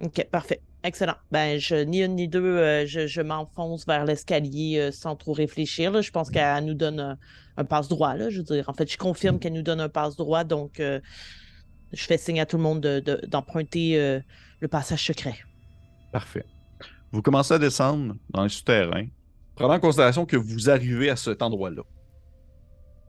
OK, 0.00 0.24
parfait. 0.30 0.60
Excellent. 0.88 1.16
Ben, 1.30 1.58
je, 1.60 1.74
ni 1.76 2.00
une 2.02 2.14
ni 2.14 2.28
deux, 2.28 2.42
euh, 2.42 2.86
je, 2.86 3.06
je 3.06 3.20
m'enfonce 3.20 3.86
vers 3.86 4.06
l'escalier 4.06 4.78
euh, 4.78 4.90
sans 4.90 5.16
trop 5.16 5.34
réfléchir. 5.34 5.90
là. 5.92 6.00
Je 6.00 6.10
pense 6.10 6.30
qu'elle 6.30 6.64
nous 6.64 6.72
donne 6.72 6.98
un, 6.98 7.18
un 7.58 7.64
passe-droit. 7.64 8.16
Je 8.30 8.38
veux 8.38 8.42
dire, 8.42 8.68
en 8.70 8.72
fait, 8.72 8.90
je 8.90 8.96
confirme 8.96 9.38
qu'elle 9.38 9.52
nous 9.52 9.62
donne 9.62 9.80
un 9.80 9.90
passe-droit. 9.90 10.44
Donc, 10.44 10.80
euh, 10.80 10.98
je 11.92 12.02
fais 12.04 12.16
signe 12.16 12.40
à 12.40 12.46
tout 12.46 12.56
le 12.56 12.62
monde 12.62 12.80
de- 12.80 13.00
de- 13.00 13.20
d'emprunter 13.26 14.00
euh, 14.00 14.18
le 14.60 14.68
passage 14.68 15.04
secret. 15.04 15.34
Parfait. 16.10 16.46
Vous 17.12 17.20
commencez 17.20 17.52
à 17.52 17.58
descendre 17.58 18.14
dans 18.30 18.42
les 18.44 18.48
souterrains. 18.48 19.06
Prenant 19.56 19.74
en 19.74 19.80
considération 19.80 20.24
que 20.24 20.36
vous 20.38 20.70
arrivez 20.70 21.10
à 21.10 21.16
cet 21.16 21.42
endroit-là, 21.42 21.82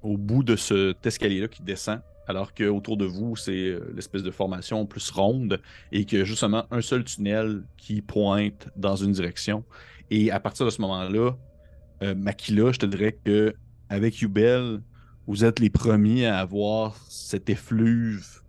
au 0.03 0.17
bout 0.17 0.43
de 0.43 0.57
cet 0.57 1.05
escalier-là 1.05 1.47
qui 1.47 1.61
descend, 1.63 2.01
alors 2.29 2.53
que 2.53 2.63
autour 2.65 2.95
de 2.95 3.05
vous, 3.05 3.35
c'est 3.35 3.51
euh, 3.69 3.91
l'espèce 3.95 4.23
de 4.23 4.31
formation 4.31 4.85
plus 4.85 5.09
ronde 5.09 5.59
et 5.91 6.05
que 6.05 6.23
justement 6.23 6.65
un 6.69 6.81
seul 6.81 7.03
tunnel 7.03 7.63
qui 7.75 8.01
pointe 8.01 8.69
dans 8.75 8.95
une 8.95 9.11
direction. 9.11 9.63
Et 10.11 10.29
à 10.31 10.39
partir 10.39 10.65
de 10.65 10.71
ce 10.71 10.79
moment-là, 10.81 11.35
euh, 12.03 12.15
Makila, 12.15 12.71
je 12.71 12.79
te 12.79 12.85
dirais 12.85 13.17
que 13.25 13.53
avec 13.89 14.19
Yubel, 14.19 14.81
vous 15.25 15.43
êtes 15.43 15.59
les 15.59 15.71
premiers 15.71 16.27
à 16.27 16.39
avoir 16.39 16.95
cet 17.09 17.49
effluve 17.49 18.41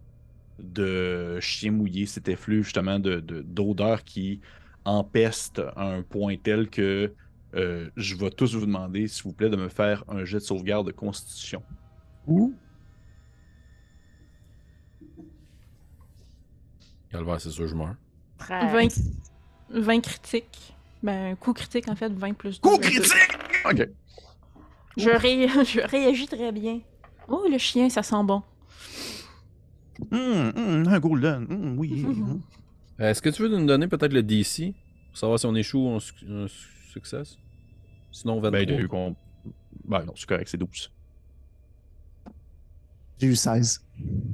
de 0.58 1.40
chien 1.40 1.72
mouillé, 1.72 2.04
cet 2.04 2.28
effluve 2.28 2.64
justement 2.64 2.98
de- 2.98 3.20
de- 3.20 3.40
d'odeur 3.40 4.04
qui 4.04 4.40
empeste 4.84 5.62
à 5.74 5.86
un 5.94 6.02
point 6.02 6.36
tel 6.36 6.68
que 6.68 7.12
euh, 7.54 7.88
je 7.96 8.14
vais 8.14 8.30
tous 8.30 8.54
vous 8.54 8.66
demander, 8.66 9.08
s'il 9.08 9.24
vous 9.24 9.32
plaît, 9.32 9.50
de 9.50 9.56
me 9.56 9.68
faire 9.68 10.04
un 10.08 10.24
jet 10.24 10.38
de 10.38 10.42
sauvegarde 10.42 10.86
de 10.86 10.92
constitution. 10.92 11.62
Où? 12.26 12.54
Calvaire, 17.10 17.40
c'est 17.40 17.50
sûr, 17.50 17.66
je 17.66 17.74
meurs. 17.74 17.94
20, 18.48 18.88
20 19.70 20.00
critiques. 20.00 20.74
Ben, 21.02 21.34
coup 21.36 21.52
critique, 21.52 21.88
en 21.88 21.96
fait, 21.96 22.12
20 22.12 22.34
plus 22.34 22.60
2. 22.60 22.68
Coup 22.68 22.78
critique! 22.78 23.12
Ok. 23.64 23.88
Je, 24.96 25.10
ré- 25.10 25.48
je 25.64 25.80
réagis 25.80 26.26
très 26.26 26.52
bien. 26.52 26.80
Oh, 27.28 27.46
le 27.50 27.58
chien, 27.58 27.88
ça 27.88 28.02
sent 28.02 28.22
bon. 28.24 28.42
Hum, 30.12 30.52
hum, 30.56 30.88
un 30.88 30.98
golden. 31.00 31.46
Hum, 31.50 31.78
oui. 31.78 32.04
Euh, 33.00 33.10
Est-ce 33.10 33.22
que 33.22 33.28
tu 33.30 33.42
veux 33.42 33.48
nous 33.48 33.64
donner 33.66 33.86
peut-être 33.88 34.12
le 34.12 34.22
DC 34.22 34.74
pour 35.08 35.18
savoir 35.18 35.38
si 35.38 35.46
on 35.46 35.54
échoue 35.54 35.78
ou 35.78 35.88
on, 35.88 36.00
su- 36.00 36.14
on 36.28 36.46
succès? 36.92 37.22
Sinon, 38.10 38.40
23. 38.40 38.50
Ben, 38.50 38.62
il 38.68 38.72
a 38.74 38.80
eu 38.80 38.88
qu'on- 38.88 39.14
ben 39.84 40.04
non, 40.04 40.12
c'est 40.16 40.26
correct, 40.28 40.48
c'est 40.48 40.58
12. 40.58 40.90
J'ai 43.18 43.26
eu 43.28 43.36
16. 43.36 43.84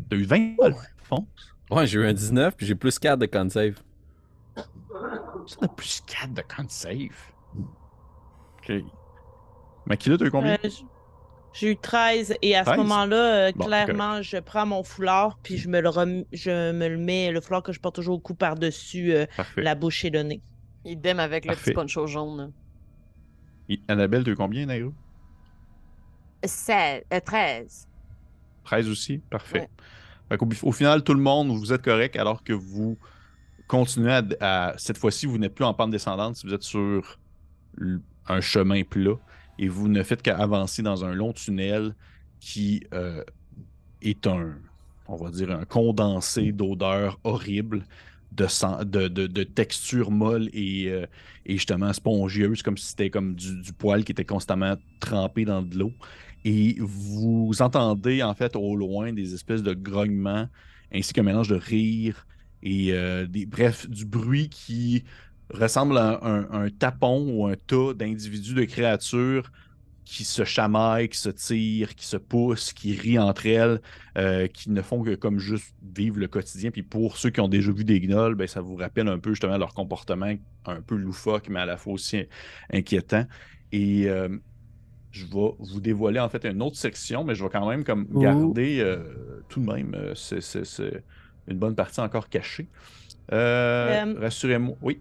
T'as 0.08 0.16
eu 0.16 0.22
20 0.24 0.56
dans 0.58 0.68
le 0.68 0.74
fond? 1.04 1.26
Ouais, 1.70 1.86
j'ai 1.86 1.98
eu 2.00 2.06
un 2.06 2.12
19 2.12 2.56
puis 2.56 2.66
j'ai 2.66 2.74
plus 2.74 2.98
4 2.98 3.18
de 3.20 3.26
con 3.26 3.48
save. 3.48 3.80
Ça 5.46 5.56
a 5.62 5.68
plus 5.68 6.00
4 6.06 6.34
de 6.34 6.42
con 6.42 6.66
save. 6.68 7.32
Ok. 8.58 8.70
Makila, 9.86 10.18
t'as 10.18 10.26
eu 10.26 10.30
combien? 10.30 10.54
Euh, 10.54 10.70
J'ai 11.52 11.72
eu 11.72 11.78
13 11.80 12.36
et 12.42 12.56
à 12.56 12.64
ce 12.66 12.74
13? 12.74 12.80
moment-là, 12.80 13.48
euh, 13.48 13.52
Bon, 13.54 13.68
clairement, 13.68 14.22
je 14.22 14.38
prends 14.38 14.66
mon 14.66 14.84
foulard 14.84 15.38
puis 15.42 15.58
je 15.58 15.68
me 15.68 15.80
le 15.80 15.88
rem- 15.90 16.24
je 16.32 16.72
me 16.72 16.88
le 16.88 16.98
mets, 16.98 17.32
le 17.32 17.40
foulard 17.40 17.62
que 17.62 17.72
je 17.72 17.80
porte 17.80 17.96
toujours 17.96 18.16
au 18.16 18.20
cou 18.20 18.34
par-dessus 18.34 19.12
euh, 19.14 19.26
la 19.56 19.74
bouche 19.74 20.04
et 20.04 20.10
le 20.10 20.22
nez. 20.22 20.42
Idem 20.84 21.20
avec 21.20 21.46
le 21.46 21.56
Parfait. 21.56 21.56
petit 21.56 21.72
poncho 21.72 22.06
jaune. 22.06 22.52
Et 23.68 23.84
Annabelle, 23.86 24.24
tu 24.24 24.30
as 24.30 24.32
eu 24.32 24.36
combien, 24.36 24.66
Nairo? 24.66 24.92
16, 26.44 27.04
euh, 27.12 27.20
13. 27.20 27.86
13 28.64 28.88
aussi? 28.88 29.18
Parfait. 29.30 29.58
Ouais. 29.60 29.70
Au, 30.62 30.72
final, 30.72 31.04
tout 31.04 31.14
le 31.14 31.20
monde, 31.20 31.48
vous 31.48 31.72
êtes 31.72 31.82
correct 31.82 32.16
alors 32.16 32.42
que 32.42 32.52
vous 32.52 32.98
continuez 33.68 34.20
à. 34.40 34.74
cette 34.76 34.98
fois-ci, 34.98 35.26
vous 35.26 35.38
n'êtes 35.38 35.54
plus 35.54 35.64
en 35.64 35.74
pente 35.74 35.90
descendante, 35.90 36.40
vous 36.44 36.54
êtes 36.54 36.62
sur 36.62 37.18
un 38.28 38.40
chemin 38.40 38.82
plat 38.82 39.14
et 39.58 39.68
vous 39.68 39.88
ne 39.88 40.02
faites 40.02 40.22
qu'avancer 40.22 40.82
dans 40.82 41.04
un 41.04 41.14
long 41.14 41.32
tunnel 41.32 41.94
qui 42.40 42.82
euh, 42.92 43.22
est 44.02 44.26
un, 44.26 44.54
on 45.08 45.16
va 45.16 45.30
dire, 45.30 45.50
un 45.50 45.64
condensé 45.64 46.52
d'odeurs 46.52 47.18
horribles, 47.24 47.84
de, 48.32 48.46
sang- 48.46 48.84
de, 48.84 49.08
de, 49.08 49.26
de 49.26 49.42
texture 49.44 50.10
molle 50.10 50.50
et, 50.52 50.88
euh, 50.88 51.06
et 51.46 51.54
justement 51.54 51.92
spongieuse, 51.92 52.62
comme 52.62 52.76
si 52.76 52.88
c'était 52.88 53.10
comme 53.10 53.34
du, 53.34 53.60
du 53.62 53.72
poil 53.72 54.04
qui 54.04 54.12
était 54.12 54.24
constamment 54.24 54.74
trempé 55.00 55.44
dans 55.44 55.62
de 55.62 55.76
l'eau. 55.78 55.92
Et 56.48 56.76
vous 56.78 57.50
entendez 57.58 58.22
en 58.22 58.32
fait 58.32 58.54
au 58.54 58.76
loin 58.76 59.12
des 59.12 59.34
espèces 59.34 59.64
de 59.64 59.74
grognements, 59.74 60.46
ainsi 60.94 61.12
qu'un 61.12 61.24
mélange 61.24 61.48
de 61.48 61.56
rire 61.56 62.24
et 62.62 62.92
euh, 62.92 63.26
bref, 63.48 63.90
du 63.90 64.06
bruit 64.06 64.48
qui 64.48 65.02
ressemble 65.52 65.98
à 65.98 66.24
un, 66.24 66.48
un 66.52 66.70
tapon 66.70 67.26
ou 67.32 67.48
un 67.48 67.56
tas 67.56 67.94
d'individus, 67.94 68.54
de 68.54 68.62
créatures 68.62 69.50
qui 70.04 70.22
se 70.22 70.44
chamaillent, 70.44 71.08
qui 71.08 71.18
se 71.18 71.30
tirent, 71.30 71.96
qui 71.96 72.06
se 72.06 72.16
poussent, 72.16 72.72
qui 72.72 72.94
rient 72.94 73.18
entre 73.18 73.46
elles, 73.46 73.80
euh, 74.16 74.46
qui 74.46 74.70
ne 74.70 74.82
font 74.82 75.02
que 75.02 75.16
comme 75.16 75.40
juste 75.40 75.74
vivre 75.82 76.20
le 76.20 76.28
quotidien. 76.28 76.70
Puis 76.70 76.84
pour 76.84 77.16
ceux 77.16 77.30
qui 77.30 77.40
ont 77.40 77.48
déjà 77.48 77.72
vu 77.72 77.82
des 77.82 78.00
gnolls, 78.00 78.36
ben, 78.36 78.46
ça 78.46 78.60
vous 78.60 78.76
rappelle 78.76 79.08
un 79.08 79.18
peu 79.18 79.30
justement 79.30 79.58
leur 79.58 79.74
comportement 79.74 80.32
un 80.64 80.80
peu 80.80 80.94
loufoque, 80.94 81.48
mais 81.48 81.58
à 81.58 81.66
la 81.66 81.76
fois 81.76 81.94
aussi 81.94 82.22
inquiétant. 82.72 83.26
Et 83.72 84.08
euh, 84.08 84.28
je 85.16 85.24
vais 85.26 85.50
vous 85.58 85.80
dévoiler 85.80 86.20
en 86.20 86.28
fait 86.28 86.44
une 86.44 86.62
autre 86.62 86.76
section, 86.76 87.24
mais 87.24 87.34
je 87.34 87.42
vais 87.44 87.50
quand 87.50 87.68
même 87.68 87.84
comme 87.84 88.06
garder 88.20 88.80
euh, 88.80 89.42
tout 89.48 89.60
de 89.60 89.66
même 89.72 89.94
euh, 89.94 90.14
c'est- 90.14 91.02
une 91.48 91.58
bonne 91.58 91.74
partie 91.74 92.00
encore 92.00 92.28
cachée. 92.28 92.68
Euh, 93.32 94.04
Euh, 94.06 94.20
Rassurez-moi. 94.20 94.76
Oui, 94.82 95.00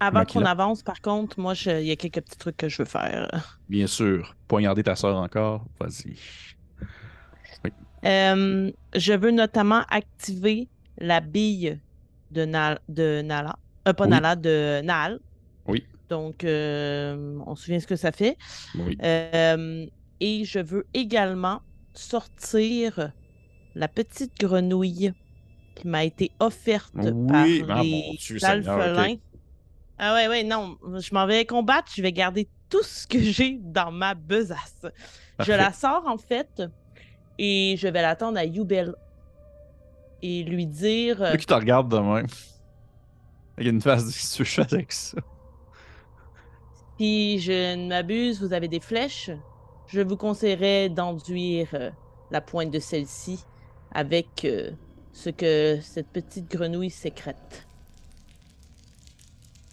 Avant 0.00 0.24
qu'on 0.24 0.44
avance, 0.44 0.82
par 0.82 1.00
contre, 1.00 1.38
moi, 1.38 1.54
il 1.66 1.86
y 1.86 1.90
a 1.90 1.96
quelques 1.96 2.20
petits 2.22 2.38
trucs 2.38 2.56
que 2.56 2.68
je 2.68 2.78
veux 2.82 2.84
faire. 2.88 3.28
bien 3.68 3.86
sûr. 3.86 4.34
Poignarder 4.48 4.82
ta 4.82 4.94
soeur 4.96 5.16
encore. 5.16 5.64
Vas-y. 5.80 6.16
Euh, 8.04 8.70
je 8.94 9.12
veux 9.14 9.30
notamment 9.30 9.82
activer 9.88 10.68
la 10.98 11.20
bille 11.20 11.80
de, 12.30 12.44
Nal- 12.44 12.80
de 12.88 13.22
Nala. 13.22 13.56
Euh, 13.88 13.92
pas 13.94 14.04
Oui. 14.04 14.10
Nala, 14.10 14.36
de 14.36 14.82
Nal. 14.82 15.20
Donc, 16.08 16.44
euh, 16.44 17.38
on 17.46 17.54
se 17.54 17.64
souvient 17.64 17.80
ce 17.80 17.86
que 17.86 17.96
ça 17.96 18.12
fait. 18.12 18.36
Oui. 18.74 18.98
Euh, 19.02 19.86
et 20.20 20.44
je 20.44 20.58
veux 20.58 20.86
également 20.94 21.60
sortir 21.94 23.12
la 23.74 23.88
petite 23.88 24.38
grenouille 24.38 25.12
qui 25.74 25.88
m'a 25.88 26.04
été 26.04 26.30
offerte 26.38 26.92
Oui, 26.94 27.62
par 27.64 27.78
ah, 27.78 27.82
les 27.82 28.44
alphelins. 28.44 29.16
Ah 29.98 30.14
ouais, 30.14 30.28
ouais, 30.28 30.44
non, 30.44 30.76
je 30.98 31.14
m'en 31.14 31.26
vais 31.26 31.44
combattre, 31.44 31.92
je 31.94 32.02
vais 32.02 32.12
garder 32.12 32.48
tout 32.68 32.82
ce 32.82 33.06
que 33.06 33.20
j'ai 33.20 33.58
dans 33.60 33.92
ma 33.92 34.14
besace. 34.14 34.86
Je 35.40 35.52
la 35.52 35.72
sors 35.72 36.06
en 36.06 36.18
fait 36.18 36.62
et 37.38 37.76
je 37.78 37.88
vais 37.88 38.02
l'attendre 38.02 38.38
à 38.38 38.44
Yubel 38.44 38.94
et 40.22 40.42
lui 40.42 40.66
dire 40.66 41.30
Lui 41.32 41.38
qui 41.38 41.46
te 41.46 41.54
regarde 41.54 41.90
de 41.90 41.98
même. 41.98 42.26
Il 43.58 43.64
y 43.64 43.68
a 43.68 43.70
une 43.70 43.80
face 43.80 44.06
de 44.06 44.10
qu'est-ce 44.10 44.38
que 44.38 44.44
fais 44.44 44.74
avec 44.74 44.92
ça. 44.92 45.18
Si 46.98 47.40
je 47.40 47.76
ne 47.76 47.88
m'abuse, 47.88 48.42
vous 48.42 48.52
avez 48.52 48.68
des 48.68 48.80
flèches. 48.80 49.30
Je 49.88 50.00
vous 50.00 50.16
conseillerais 50.16 50.88
d'enduire 50.88 51.68
euh, 51.74 51.90
la 52.30 52.40
pointe 52.40 52.70
de 52.70 52.78
celle-ci 52.78 53.44
avec 53.92 54.44
euh, 54.44 54.70
ce 55.12 55.30
que 55.30 55.78
cette 55.80 56.08
petite 56.08 56.50
grenouille 56.50 56.90
sécrète. 56.90 57.66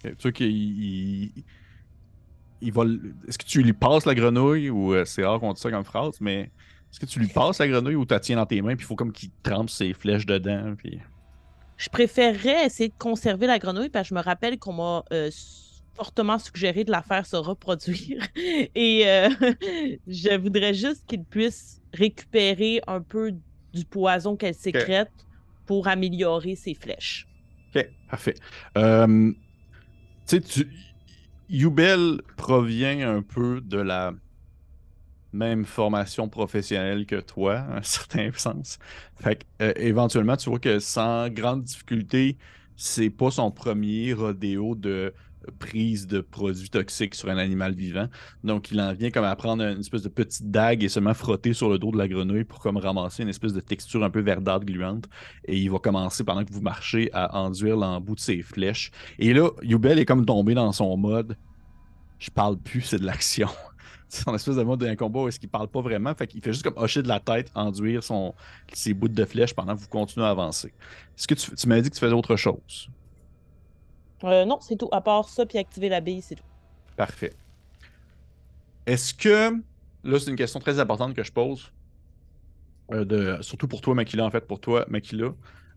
Tu 0.02 0.14
sais 0.18 0.32
qu'il 0.32 0.50
il, 0.50 1.32
il 2.60 2.72
va. 2.72 2.84
Est-ce 3.28 3.38
que 3.38 3.44
tu 3.44 3.62
lui 3.62 3.72
passes 3.72 4.06
la 4.06 4.14
grenouille 4.14 4.70
ou 4.70 4.94
euh, 4.94 5.04
c'est 5.04 5.24
rare 5.24 5.40
qu'on 5.40 5.52
dise 5.52 5.62
ça 5.62 5.70
comme 5.70 5.84
phrase, 5.84 6.20
mais 6.20 6.40
est-ce 6.90 7.00
que 7.00 7.06
tu 7.06 7.18
lui 7.18 7.28
passes 7.28 7.58
la 7.58 7.68
grenouille 7.68 7.96
ou 7.96 8.06
tu 8.06 8.14
la 8.14 8.20
tiens 8.20 8.36
dans 8.36 8.46
tes 8.46 8.62
mains 8.62 8.76
puis 8.76 8.84
il 8.84 8.86
faut 8.86 8.96
comme 8.96 9.12
qu'il 9.12 9.30
trempe 9.42 9.70
ses 9.70 9.92
flèches 9.92 10.26
dedans 10.26 10.74
puis. 10.76 11.00
Je 11.76 11.88
préférerais 11.88 12.66
essayer 12.66 12.90
de 12.90 12.94
conserver 12.96 13.48
la 13.48 13.58
grenouille 13.58 13.88
parce 13.88 14.08
que 14.08 14.10
je 14.10 14.14
me 14.14 14.22
rappelle 14.22 14.58
qu'on 14.58 14.72
m'a 14.72 15.04
euh, 15.12 15.30
fortement 15.94 16.38
suggéré 16.38 16.84
de 16.84 16.90
la 16.90 17.02
faire 17.02 17.26
se 17.26 17.36
reproduire. 17.36 18.22
Et 18.74 19.04
euh, 19.06 19.28
je 20.06 20.36
voudrais 20.38 20.74
juste 20.74 21.04
qu'il 21.06 21.24
puisse 21.24 21.80
récupérer 21.92 22.80
un 22.86 23.00
peu 23.00 23.32
du 23.72 23.84
poison 23.84 24.36
qu'elle 24.36 24.54
sécrète 24.54 25.12
pour 25.66 25.88
améliorer 25.88 26.54
ses 26.56 26.74
flèches. 26.74 27.26
Ok, 27.74 27.88
parfait. 28.10 28.34
Euh, 28.76 29.32
tu 30.26 30.36
sais, 30.36 30.40
tu... 30.40 30.68
Yubel 31.48 32.22
provient 32.36 33.16
un 33.16 33.22
peu 33.22 33.60
de 33.60 33.76
la 33.78 34.12
même 35.32 35.64
formation 35.64 36.28
professionnelle 36.28 37.06
que 37.06 37.20
toi, 37.20 37.58
à 37.58 37.78
un 37.78 37.82
certain 37.82 38.30
sens. 38.34 38.78
Fait 39.20 39.36
que, 39.36 39.44
euh, 39.62 39.72
éventuellement, 39.76 40.36
tu 40.36 40.50
vois 40.50 40.58
que 40.58 40.78
sans 40.78 41.28
grande 41.28 41.64
difficulté, 41.64 42.36
c'est 42.76 43.10
pas 43.10 43.30
son 43.30 43.50
premier 43.50 44.12
rodéo 44.12 44.74
de 44.74 45.12
prise 45.58 46.06
de 46.06 46.20
produits 46.20 46.70
toxiques 46.70 47.14
sur 47.14 47.28
un 47.28 47.38
animal 47.38 47.74
vivant. 47.74 48.08
Donc, 48.44 48.70
il 48.70 48.80
en 48.80 48.92
vient 48.92 49.10
comme 49.10 49.24
à 49.24 49.34
prendre 49.36 49.62
une 49.62 49.80
espèce 49.80 50.02
de 50.02 50.08
petite 50.08 50.50
dague 50.50 50.82
et 50.82 50.88
seulement 50.88 51.14
frotter 51.14 51.52
sur 51.52 51.68
le 51.68 51.78
dos 51.78 51.90
de 51.90 51.98
la 51.98 52.08
grenouille 52.08 52.44
pour 52.44 52.60
comme 52.60 52.76
ramasser 52.76 53.22
une 53.22 53.28
espèce 53.28 53.52
de 53.52 53.60
texture 53.60 54.02
un 54.04 54.10
peu 54.10 54.20
verdâtre 54.20 54.64
gluante. 54.64 55.08
Et 55.46 55.58
il 55.58 55.70
va 55.70 55.78
commencer, 55.78 56.24
pendant 56.24 56.44
que 56.44 56.52
vous 56.52 56.62
marchez, 56.62 57.10
à 57.12 57.38
enduire 57.38 57.76
l'embout 57.76 58.14
de 58.14 58.20
ses 58.20 58.42
flèches. 58.42 58.90
Et 59.18 59.32
là, 59.32 59.50
Yubel 59.62 59.98
est 59.98 60.06
comme 60.06 60.26
tombé 60.26 60.54
dans 60.54 60.72
son 60.72 60.96
mode 60.96 61.36
je 62.22 62.30
parle 62.30 62.56
plus, 62.56 62.82
c'est 62.82 62.98
de 62.98 63.04
l'action. 63.04 63.48
C'est 64.08 64.24
son 64.24 64.34
espèce 64.34 64.56
de 64.56 64.62
mode 64.62 64.80
d'un 64.80 64.94
combat 64.94 65.20
où 65.20 65.28
est-ce 65.28 65.40
qu'il 65.40 65.48
parle 65.48 65.68
pas 65.68 65.80
vraiment. 65.80 66.14
Fait 66.14 66.26
qu'il 66.26 66.42
fait 66.42 66.52
juste 66.52 66.62
comme 66.62 66.76
hocher 66.76 67.02
de 67.02 67.08
la 67.08 67.18
tête, 67.18 67.50
enduire 67.54 68.02
ses 68.70 68.92
bouts 68.92 69.08
de 69.08 69.24
flèches 69.24 69.54
pendant 69.54 69.74
que 69.74 69.80
vous 69.80 69.88
continuez 69.88 70.26
à 70.26 70.28
avancer. 70.28 70.68
Est-ce 71.16 71.26
que 71.26 71.32
tu, 71.32 71.50
tu 71.56 71.66
m'as 71.66 71.80
dit 71.80 71.88
que 71.88 71.94
tu 71.94 72.00
faisais 72.00 72.12
autre 72.12 72.36
chose? 72.36 72.90
Euh, 74.24 74.44
non, 74.44 74.58
c'est 74.60 74.76
tout. 74.76 74.88
À 74.92 75.00
part 75.00 75.28
ça, 75.28 75.44
puis 75.46 75.58
activer 75.58 75.88
la 75.88 76.00
bille, 76.00 76.22
c'est 76.22 76.34
tout. 76.36 76.44
Parfait. 76.96 77.32
Est-ce 78.86 79.14
que. 79.14 79.52
Là, 80.04 80.18
c'est 80.18 80.30
une 80.30 80.36
question 80.36 80.58
très 80.58 80.80
importante 80.80 81.14
que 81.14 81.22
je 81.22 81.32
pose. 81.32 81.70
euh, 82.92 83.04
de, 83.04 83.38
surtout 83.42 83.68
pour 83.68 83.80
toi, 83.80 83.94
Makila, 83.94 84.24
en 84.26 84.30
fait, 84.30 84.46
pour 84.46 84.60
toi, 84.60 84.84
Makila. 84.88 85.32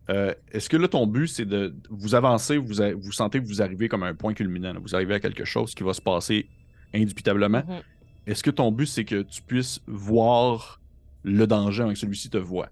Euh, 0.09 0.33
Est-ce 0.51 0.67
que 0.69 0.75
là, 0.77 0.87
ton 0.87 1.05
but, 1.07 1.27
c'est 1.27 1.45
de 1.45 1.73
vous 1.89 2.13
avancer, 2.15 2.57
vous, 2.57 2.81
a- 2.81 2.93
vous 2.93 3.11
sentez 3.11 3.39
que 3.41 3.45
vous 3.47 3.61
arrivez 3.61 3.87
comme 3.87 4.03
à 4.03 4.07
un 4.07 4.15
point 4.15 4.33
culminant, 4.33 4.73
là. 4.73 4.79
vous 4.81 4.95
arrivez 4.95 5.13
à 5.15 5.19
quelque 5.19 5.45
chose 5.45 5.73
qui 5.75 5.83
va 5.83 5.93
se 5.93 6.01
passer 6.01 6.47
indubitablement. 6.93 7.63
Mhm. 7.67 7.81
Est-ce 8.27 8.43
que 8.43 8.51
ton 8.51 8.71
but, 8.71 8.87
c'est 8.87 9.05
que 9.05 9.21
tu 9.21 9.41
puisses 9.43 9.79
voir 9.87 10.81
le 11.23 11.45
danger 11.47 11.83
avant 11.83 11.93
que 11.93 11.99
celui-ci 11.99 12.29
te 12.29 12.37
voit? 12.37 12.69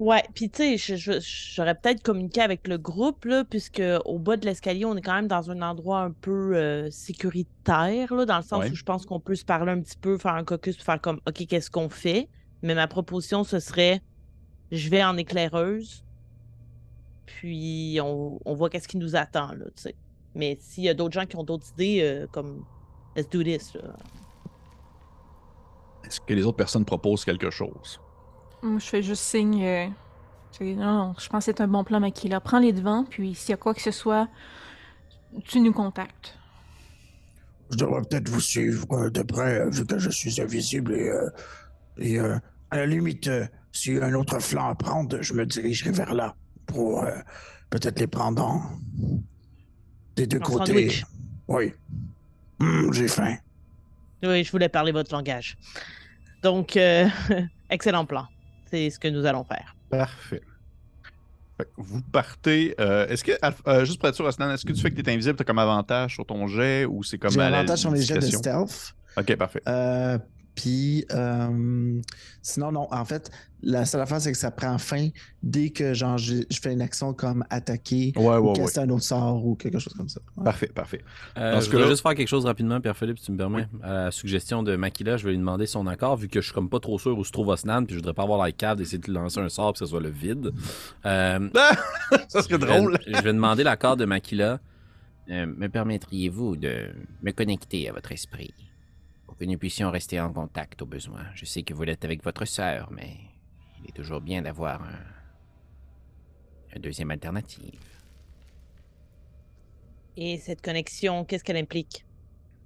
Ouais, 0.00 0.24
puis 0.34 0.48
tu 0.48 0.78
sais, 0.78 0.96
j'aurais 1.54 1.74
peut-être 1.74 2.02
communiqué 2.02 2.40
avec 2.40 2.66
le 2.66 2.78
groupe, 2.78 3.26
là, 3.26 3.44
puisque 3.44 3.82
au 4.06 4.18
bas 4.18 4.38
de 4.38 4.46
l'escalier, 4.46 4.86
on 4.86 4.96
est 4.96 5.02
quand 5.02 5.12
même 5.14 5.28
dans 5.28 5.50
un 5.50 5.60
endroit 5.60 6.00
un 6.00 6.10
peu 6.10 6.56
euh, 6.56 6.90
sécuritaire, 6.90 8.14
là, 8.14 8.24
dans 8.24 8.38
le 8.38 8.42
sens 8.42 8.60
Ouais. 8.64 8.70
où 8.70 8.74
je 8.74 8.82
pense 8.82 9.04
qu'on 9.04 9.20
peut 9.20 9.34
se 9.34 9.44
parler 9.44 9.72
un 9.72 9.80
petit 9.82 9.98
peu, 9.98 10.16
faire 10.16 10.32
un 10.34 10.44
caucus, 10.44 10.76
faire 10.82 10.98
comme, 11.02 11.20
OK, 11.28 11.46
qu'est-ce 11.46 11.70
qu'on 11.70 11.90
fait? 11.90 12.30
Mais 12.62 12.74
ma 12.74 12.88
proposition, 12.88 13.44
ce 13.44 13.58
serait, 13.60 14.00
je 14.72 14.88
vais 14.88 15.04
en 15.04 15.18
éclaireuse, 15.18 16.02
puis 17.26 17.98
on, 18.02 18.40
on 18.44 18.54
voit 18.54 18.70
qu'est-ce 18.70 18.88
qui 18.88 18.96
nous 18.96 19.16
attend, 19.16 19.52
là, 19.52 19.66
tu 19.76 19.82
sais. 19.82 19.94
Mais 20.34 20.56
s'il 20.62 20.84
y 20.84 20.88
a 20.88 20.94
d'autres 20.94 21.12
gens 21.12 21.26
qui 21.26 21.36
ont 21.36 21.44
d'autres 21.44 21.68
idées, 21.72 22.00
euh, 22.02 22.26
comme, 22.32 22.64
let's 23.16 23.28
do 23.28 23.42
this. 23.42 23.76
Est-ce 26.04 26.20
que 26.22 26.32
les 26.32 26.46
autres 26.46 26.56
personnes 26.56 26.86
proposent 26.86 27.26
quelque 27.26 27.50
chose? 27.50 28.00
Je 28.62 28.84
fais 28.84 29.02
juste 29.02 29.22
signe. 29.22 29.62
euh, 29.64 29.86
tu 30.52 30.58
sais, 30.58 30.74
non, 30.74 30.92
non, 30.92 31.14
je 31.18 31.28
pense 31.28 31.46
que 31.46 31.52
c'est 31.52 31.60
un 31.60 31.68
bon 31.68 31.84
plan, 31.84 32.00
Makila. 32.00 32.40
Prends 32.40 32.58
les 32.58 32.72
devants, 32.72 33.04
puis 33.04 33.34
s'il 33.34 33.50
y 33.50 33.54
a 33.54 33.56
quoi 33.56 33.72
que 33.74 33.80
ce 33.82 33.90
soit, 33.90 34.28
tu 35.44 35.60
nous 35.60 35.72
contactes. 35.72 36.36
Je 37.70 37.76
devrais 37.76 38.02
peut-être 38.02 38.28
vous 38.28 38.40
suivre 38.40 38.84
euh, 38.92 39.10
de 39.10 39.22
près, 39.22 39.60
euh, 39.60 39.70
vu 39.70 39.86
que 39.86 39.98
je 39.98 40.10
suis 40.10 40.40
invisible 40.40 40.92
et, 40.94 41.08
euh, 41.08 41.30
et 41.98 42.18
euh, 42.18 42.36
à 42.70 42.78
la 42.78 42.86
limite, 42.86 43.28
euh, 43.28 43.46
s'il 43.72 43.94
y 43.94 43.98
a 44.00 44.04
un 44.06 44.14
autre 44.14 44.40
flanc 44.40 44.68
à 44.68 44.74
prendre, 44.74 45.22
je 45.22 45.34
me 45.34 45.46
dirigerai 45.46 45.92
vers 45.92 46.12
là 46.14 46.34
pour 46.66 47.04
euh, 47.04 47.16
peut-être 47.70 48.00
les 48.00 48.08
prendre 48.08 48.44
en- 48.44 48.62
des 50.16 50.26
deux 50.26 50.38
En 50.40 50.44
côtés. 50.44 50.66
sandwich. 50.90 51.04
Oui. 51.46 51.72
Hum, 52.58 52.92
J'ai 52.92 53.06
faim. 53.08 53.36
Oui, 54.24 54.42
je 54.44 54.50
voulais 54.50 54.68
parler 54.68 54.90
votre 54.92 55.14
langage. 55.14 55.56
Donc, 56.42 56.76
euh, 56.76 57.06
excellent 57.70 58.04
plan. 58.04 58.26
C'est 58.70 58.90
ce 58.90 58.98
que 58.98 59.08
nous 59.08 59.26
allons 59.26 59.44
faire. 59.44 59.74
Parfait. 59.90 60.40
Vous 61.76 62.00
partez. 62.00 62.74
euh, 62.80 63.06
est-ce 63.08 63.22
que, 63.22 63.32
euh, 63.68 63.84
juste 63.84 63.98
pour 64.00 64.08
être 64.08 64.14
sûr, 64.14 64.26
Asnan, 64.26 64.50
est-ce 64.52 64.64
que 64.64 64.72
tu 64.72 64.80
fais 64.80 64.90
que 64.90 65.00
tu 65.00 65.08
es 65.08 65.12
invisible, 65.12 65.36
tu 65.36 65.42
as 65.42 65.44
comme 65.44 65.58
avantage 65.58 66.14
sur 66.14 66.24
ton 66.24 66.46
jet 66.46 66.86
ou 66.86 67.02
c'est 67.02 67.18
comme 67.18 67.30
J'ai 67.32 67.40
avantage 67.40 67.80
sur 67.80 67.90
mes 67.90 68.00
jets 68.00 68.14
de 68.14 68.20
stealth. 68.22 68.94
Ok, 69.16 69.36
parfait. 69.36 69.60
Euh, 69.68 70.18
Puis, 70.54 71.04
euh, 71.12 72.00
sinon, 72.42 72.72
non. 72.72 72.88
En 72.92 73.04
fait, 73.04 73.30
la 73.62 73.84
seule 73.86 74.00
affaire, 74.00 74.20
c'est 74.20 74.32
que 74.32 74.38
ça 74.38 74.50
prend 74.50 74.76
fin 74.78 75.08
dès 75.42 75.70
que 75.70 75.94
genre, 75.94 76.18
je, 76.18 76.36
je 76.50 76.60
fais 76.60 76.72
une 76.72 76.82
action 76.82 77.12
comme 77.14 77.44
attaquer 77.50 78.12
Ouais, 78.16 78.24
ou 78.24 78.28
ouais, 78.28 78.38
ouais. 78.50 78.52
caster 78.56 78.80
un 78.80 78.90
autre 78.90 79.04
sort 79.04 79.44
ou 79.46 79.54
quelque 79.54 79.78
chose 79.78 79.92
comme 79.94 80.08
ça. 80.08 80.20
Ouais. 80.36 80.44
Parfait, 80.44 80.66
parfait. 80.66 81.00
Euh, 81.38 81.54
Dans 81.54 81.60
je 81.60 81.70
voudrais 81.70 81.88
juste 81.88 82.02
faire 82.02 82.14
quelque 82.14 82.28
chose 82.28 82.44
rapidement, 82.46 82.80
Pierre-Philippe, 82.80 83.18
si 83.18 83.26
tu 83.26 83.32
me 83.32 83.36
permets. 83.38 83.68
À 83.82 83.92
la 84.06 84.10
suggestion 84.10 84.62
de 84.62 84.76
Makila, 84.76 85.16
je 85.16 85.24
vais 85.24 85.30
lui 85.30 85.38
demander 85.38 85.66
son 85.66 85.86
accord, 85.86 86.16
vu 86.16 86.28
que 86.28 86.40
je 86.40 86.46
suis 86.46 86.54
comme 86.54 86.68
pas 86.68 86.80
trop 86.80 86.98
sûr 86.98 87.16
où 87.16 87.24
se 87.24 87.32
trouve 87.32 87.48
Osnan, 87.48 87.84
puis 87.84 87.94
je 87.94 88.00
voudrais 88.00 88.14
pas 88.14 88.22
avoir 88.24 88.42
la 88.42 88.52
cave 88.52 88.76
d'essayer 88.78 88.98
de 88.98 89.12
lancer 89.12 89.40
un 89.40 89.48
sort, 89.48 89.72
puis 89.72 89.80
que 89.80 89.86
ce 89.86 89.90
soit 89.90 90.00
le 90.00 90.10
vide. 90.10 90.52
Euh, 91.06 91.48
Ça 92.28 92.42
serait 92.42 92.54
je 92.54 92.56
vais- 92.56 92.66
drôle. 92.66 92.98
Je 93.06 93.22
vais 93.22 93.32
demander 93.32 93.62
l'accord 93.62 93.96
de 93.96 94.04
Makila. 94.04 94.58
Euh, 95.30 95.46
me 95.46 95.68
permettriez-vous 95.68 96.56
de 96.56 96.88
me 97.22 97.30
connecter 97.30 97.88
à 97.88 97.92
votre 97.92 98.10
esprit? 98.10 98.52
Que 99.40 99.46
nous 99.46 99.56
puissions 99.56 99.90
rester 99.90 100.20
en 100.20 100.32
contact 100.32 100.82
au 100.82 100.86
besoin? 100.86 101.24
Je 101.34 101.46
sais 101.46 101.62
que 101.62 101.72
vous 101.72 101.82
l'êtes 101.82 102.04
avec 102.04 102.22
votre 102.22 102.44
sœur, 102.44 102.90
mais 102.92 103.16
il 103.78 103.88
est 103.88 103.92
toujours 103.92 104.20
bien 104.20 104.42
d'avoir 104.42 104.82
un, 104.82 104.98
une 106.76 106.82
deuxième 106.82 107.10
alternative. 107.10 107.80
Et 110.18 110.36
cette 110.36 110.60
connexion, 110.60 111.24
qu'est-ce 111.24 111.42
qu'elle 111.42 111.56
implique? 111.56 112.04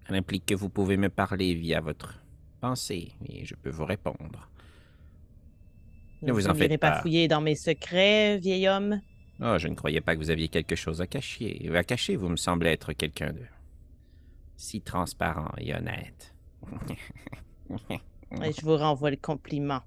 Elle 0.09 0.17
implique 0.17 0.47
que 0.47 0.55
vous 0.57 0.69
pouvez 0.69 0.97
me 0.97 1.09
parler 1.09 1.55
via 1.55 1.81
votre 1.81 2.21
pensée 2.61 3.13
et 3.29 3.45
je 3.45 3.55
peux 3.55 3.71
vous 3.71 3.85
répondre. 3.85 4.51
Ne 6.23 6.33
vous 6.33 6.49
en 6.49 6.55
faites 6.55 6.81
pas 6.81 6.91
pas. 6.91 7.03
fouiller 7.03 7.29
dans 7.29 7.41
mes 7.41 7.55
secrets, 7.55 8.39
vieil 8.39 8.67
homme? 8.67 9.01
Oh, 9.41 9.59
je 9.59 9.69
ne 9.69 9.75
croyais 9.75 10.01
pas 10.01 10.15
que 10.15 10.21
vous 10.21 10.31
aviez 10.31 10.49
quelque 10.49 10.75
chose 10.75 11.01
à 11.01 11.07
cacher. 11.07 11.71
À 11.73 11.85
cacher, 11.85 12.17
vous 12.17 12.29
me 12.29 12.37
semblez 12.37 12.71
être 12.71 12.93
quelqu'un 12.95 13.33
de 13.33 13.43
si 14.57 14.81
transparent 14.81 15.53
et 15.59 15.73
honnête. 15.75 16.34
Et 18.43 18.53
je 18.53 18.63
vous 18.63 18.77
renvoie 18.77 19.11
le 19.11 19.17
compliment. 19.17 19.83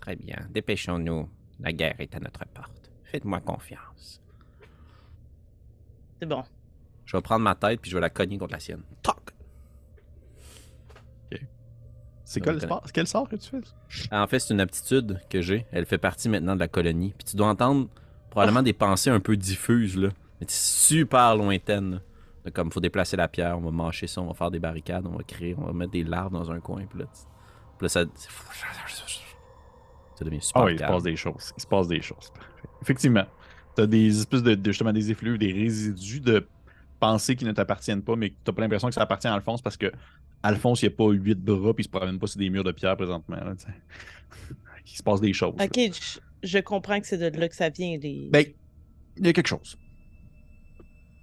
Très 0.00 0.16
bien, 0.16 0.36
dépêchons-nous. 0.50 1.28
La 1.60 1.72
guerre 1.72 1.96
est 1.98 2.14
à 2.14 2.20
notre 2.20 2.46
porte. 2.46 2.90
Faites-moi 3.04 3.40
confiance. 3.40 4.22
C'est 6.18 6.26
bon. 6.26 6.42
Je 7.04 7.16
vais 7.16 7.22
prendre 7.22 7.42
ma 7.42 7.54
tête 7.54 7.80
puis 7.80 7.90
je 7.90 7.96
vais 7.96 8.00
la 8.00 8.10
cogner 8.10 8.38
contre 8.38 8.52
la 8.52 8.60
sienne. 8.60 8.82
Toc! 9.02 9.16
C'est 12.24 12.40
quoi 12.40 12.52
le 12.52 12.60
sport? 12.60 12.84
Quel 12.94 13.08
sort 13.08 13.28
que 13.28 13.34
tu 13.34 13.50
fais? 13.50 13.60
En 14.12 14.24
fait, 14.28 14.38
c'est 14.38 14.54
une 14.54 14.60
aptitude 14.60 15.20
que 15.28 15.42
j'ai. 15.42 15.66
Elle 15.72 15.84
fait 15.84 15.98
partie 15.98 16.28
maintenant 16.28 16.54
de 16.54 16.60
la 16.60 16.68
colonie. 16.68 17.12
Puis 17.18 17.24
tu 17.24 17.36
dois 17.36 17.48
entendre 17.48 17.88
probablement 18.30 18.62
des 18.62 18.72
pensées 18.72 19.10
un 19.10 19.18
peu 19.18 19.36
diffuses, 19.36 19.96
là. 19.96 20.10
Mais 20.40 20.46
super 20.48 21.34
lointaines. 21.34 22.00
Comme, 22.54 22.72
faut 22.72 22.80
déplacer 22.80 23.16
la 23.16 23.28
pierre, 23.28 23.58
on 23.58 23.60
va 23.60 23.70
mâcher 23.70 24.06
ça, 24.06 24.22
on 24.22 24.26
va 24.26 24.34
faire 24.34 24.50
des 24.50 24.58
barricades, 24.58 25.06
on 25.06 25.16
va 25.16 25.22
créer, 25.22 25.54
on 25.58 25.64
va 25.66 25.72
mettre 25.72 25.92
des 25.92 26.04
larves 26.04 26.32
dans 26.32 26.50
un 26.50 26.60
coin. 26.60 26.84
Puis 26.86 26.98
là, 27.00 27.04
tu- 27.06 27.26
puis 27.78 27.84
là, 27.84 27.88
ça... 27.88 28.04
Ça 30.14 30.24
devient 30.24 30.40
super 30.40 30.62
Ah 30.62 30.64
oui, 30.66 30.72
il 30.74 30.78
se 30.78 30.84
passe 30.84 31.02
des 31.02 31.16
choses. 31.16 31.52
Il 31.56 31.60
se 31.62 31.66
passe 31.66 31.88
des 31.88 32.02
choses. 32.02 32.32
Effectivement. 32.82 33.24
Tu 33.76 33.82
as 33.82 33.86
des 33.86 34.18
espèces 34.18 34.42
de, 34.42 34.54
de- 34.54 34.70
justement 34.72 34.92
des 34.92 35.10
effluves, 35.10 35.38
des 35.38 35.52
résidus 35.52 36.20
de 36.20 36.46
pensées 36.98 37.36
qui 37.36 37.44
ne 37.44 37.52
t'appartiennent 37.52 38.02
pas, 38.02 38.16
mais 38.16 38.30
que 38.30 38.36
tu 38.44 38.52
pas 38.52 38.60
l'impression 38.62 38.88
que 38.88 38.94
ça 38.94 39.02
appartient 39.02 39.28
à 39.28 39.34
Alphonse 39.34 39.62
parce 39.62 39.76
que 39.76 39.90
Alphonse, 40.42 40.82
il 40.82 40.88
n'y 40.88 40.94
a 40.94 40.96
pas 40.96 41.08
huit 41.10 41.38
bras 41.38 41.72
puis 41.74 41.82
il 41.82 41.84
se 41.84 41.88
promène 41.90 42.18
pas 42.18 42.26
sur 42.26 42.38
des 42.38 42.50
murs 42.50 42.64
de 42.64 42.72
pierre 42.72 42.96
présentement. 42.96 43.36
là, 43.36 43.52
il 44.86 44.96
se 44.96 45.02
passe 45.02 45.20
des 45.20 45.32
choses. 45.32 45.54
Ok, 45.60 45.74
je, 45.76 46.18
je 46.42 46.58
comprends 46.58 47.00
que 47.00 47.06
c'est 47.06 47.18
de 47.30 47.38
là 47.38 47.48
que 47.48 47.54
ça 47.56 47.68
vient. 47.70 47.96
Les... 47.98 48.28
Ben, 48.30 48.44
il 49.16 49.26
y 49.26 49.28
a 49.28 49.32
quelque 49.32 49.46
chose. 49.48 49.78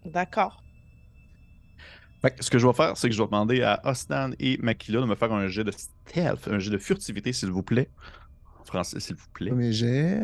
D'accord. 0.06 0.64
Fait 2.22 2.32
que 2.36 2.44
ce 2.44 2.50
que 2.50 2.58
je 2.58 2.66
vais 2.66 2.74
faire, 2.74 2.98
c'est 2.98 3.10
que 3.10 3.16
je 3.16 3.22
vais 3.22 3.28
demander 3.28 3.62
à 3.62 3.80
Osnan 3.84 4.32
et 4.40 4.58
Makila 4.58 5.02
de 5.02 5.06
me 5.06 5.16
faire 5.16 5.32
un 5.32 5.48
jet 5.48 5.64
de 5.64 5.72
stealth, 5.72 6.48
un 6.48 6.60
jet 6.60 6.72
de 6.72 6.78
furtivité, 6.78 7.32
s'il 7.32 7.52
vous 7.52 7.64
plaît. 7.64 7.90
En 8.60 8.66
français, 8.66 9.00
s'il 9.00 9.16
vous 9.16 9.30
plaît. 9.34 9.52
Premier 9.52 9.72
jet. 9.72 10.22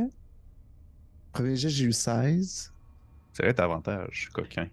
Premier 1.32 1.56
jet, 1.56 1.70
j'ai 1.70 1.86
eu 1.86 1.94
16. 1.94 2.74
C'est 3.34 3.44
vrai, 3.44 3.60
avantage, 3.60 4.30
coquin. 4.34 4.68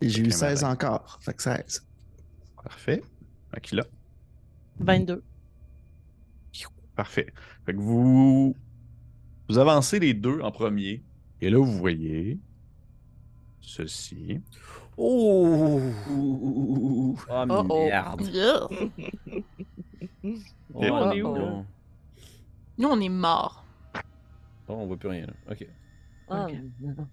Et 0.00 0.08
j'ai 0.08 0.20
eu 0.20 0.24
Coquin 0.24 0.36
16 0.36 0.62
malin. 0.62 0.74
encore. 0.74 1.18
Fait 1.22 1.34
que 1.34 1.42
16. 1.42 1.86
Parfait. 2.62 3.02
Makila. 3.52 3.84
22. 4.80 5.22
Parfait. 6.96 7.32
Fait 7.66 7.74
que 7.74 7.80
vous, 7.80 8.54
vous 9.48 9.58
avancez 9.58 9.98
les 9.98 10.14
deux 10.14 10.40
en 10.40 10.52
premier. 10.52 11.02
Et 11.40 11.50
là, 11.50 11.58
vous 11.58 11.76
voyez 11.76 12.38
ceci. 13.60 14.40
Oh! 14.96 15.80
Oh, 16.08 17.16
Oh, 17.28 17.44
Oh, 17.48 17.66
oh. 17.70 17.84
merde! 17.86 18.22
on 20.74 21.12
est 21.12 21.22
où, 21.22 21.28
Oh, 21.28 21.36
là? 21.38 21.64
Nous, 22.78 22.88
on 22.88 23.00
est 23.00 23.08
morts. 23.08 23.64
Bon, 24.66 24.76
on 24.82 24.86
voit 24.86 24.96
plus 24.96 25.08
rien, 25.08 25.26
là. 25.26 25.32
OK. 25.50 25.66
Ah, 26.28 26.46
Ok. 26.46 26.54
non. 26.80 27.08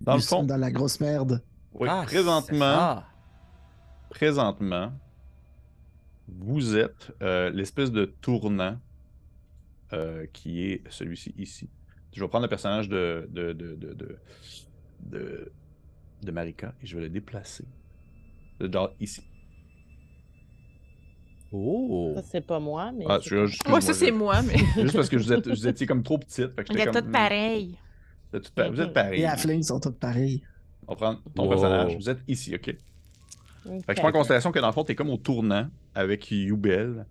Dans 0.00 0.12
le 0.14 0.18
Ils 0.18 0.22
sont 0.22 0.36
fond, 0.38 0.42
dans 0.44 0.56
la 0.56 0.70
grosse 0.70 1.00
merde. 1.00 1.42
oui, 1.74 1.88
Ah, 1.90 2.02
présentement, 2.04 3.02
présentement, 4.10 4.92
vous 6.28 6.76
êtes 6.76 7.12
euh, 7.22 7.50
l'espèce 7.50 7.90
de 7.92 8.04
tournant 8.06 8.78
euh, 9.92 10.26
qui 10.32 10.64
est 10.64 10.82
celui-ci 10.90 11.34
ici. 11.36 11.68
Je 12.14 12.20
vais 12.22 12.28
prendre 12.28 12.44
le 12.44 12.48
personnage 12.48 12.88
de, 12.88 13.28
de, 13.30 13.52
de, 13.52 13.74
de, 13.74 14.18
de, 15.00 15.52
de- 16.22 16.30
Marika 16.32 16.74
et 16.82 16.86
je 16.86 16.96
vais 16.96 17.02
le 17.02 17.08
déplacer. 17.10 17.64
Genre 18.60 18.90
ici. 19.00 19.22
Oh! 21.52 22.12
Ça, 22.16 22.22
c'est 22.22 22.40
pas 22.46 22.58
moi, 22.60 22.92
mais. 22.92 23.04
Ah, 23.08 23.18
Ouais, 23.70 23.80
ça, 23.80 23.92
c'est 23.92 24.10
moi, 24.10 24.40
mais. 24.42 24.56
Juste 24.82 24.94
parce 24.96 25.08
que 25.08 25.16
vous, 25.16 25.32
êtes, 25.32 25.46
vous 25.48 25.66
étiez 25.68 25.86
comme 25.86 26.02
trop 26.02 26.18
petite. 26.18 26.54
Fait 26.54 26.64
que 26.64 26.72
j'étais 26.72 26.84
comme... 26.86 26.94
toutes 27.02 27.12
pareilles. 27.12 27.76
Vous 28.30 28.36
êtes, 28.38 28.44
toutes 28.44 28.54
pa- 28.54 28.70
vous 28.70 28.80
êtes 28.80 28.92
pareils. 28.94 29.20
Et 29.20 29.26
Affling, 29.26 29.58
ils 29.60 29.64
sont 29.64 29.78
tous 29.80 29.92
pareils. 29.92 30.42
On 30.88 30.96
prend 30.96 31.16
ton 31.34 31.42
Wow. 31.44 31.50
personnage. 31.50 31.96
Vous 31.96 32.08
êtes 32.08 32.20
ici, 32.26 32.54
OK? 32.54 32.64
Fait 32.64 32.76
que 33.86 33.94
je 33.94 34.00
prends 34.00 34.08
en 34.08 34.12
considération 34.12 34.50
que 34.50 34.58
dans 34.58 34.66
le 34.68 34.72
fond, 34.72 34.82
t'es 34.84 34.94
comme 34.94 35.10
au 35.10 35.18
tournant 35.18 35.68
avec 35.94 36.30
Yubel. 36.30 37.06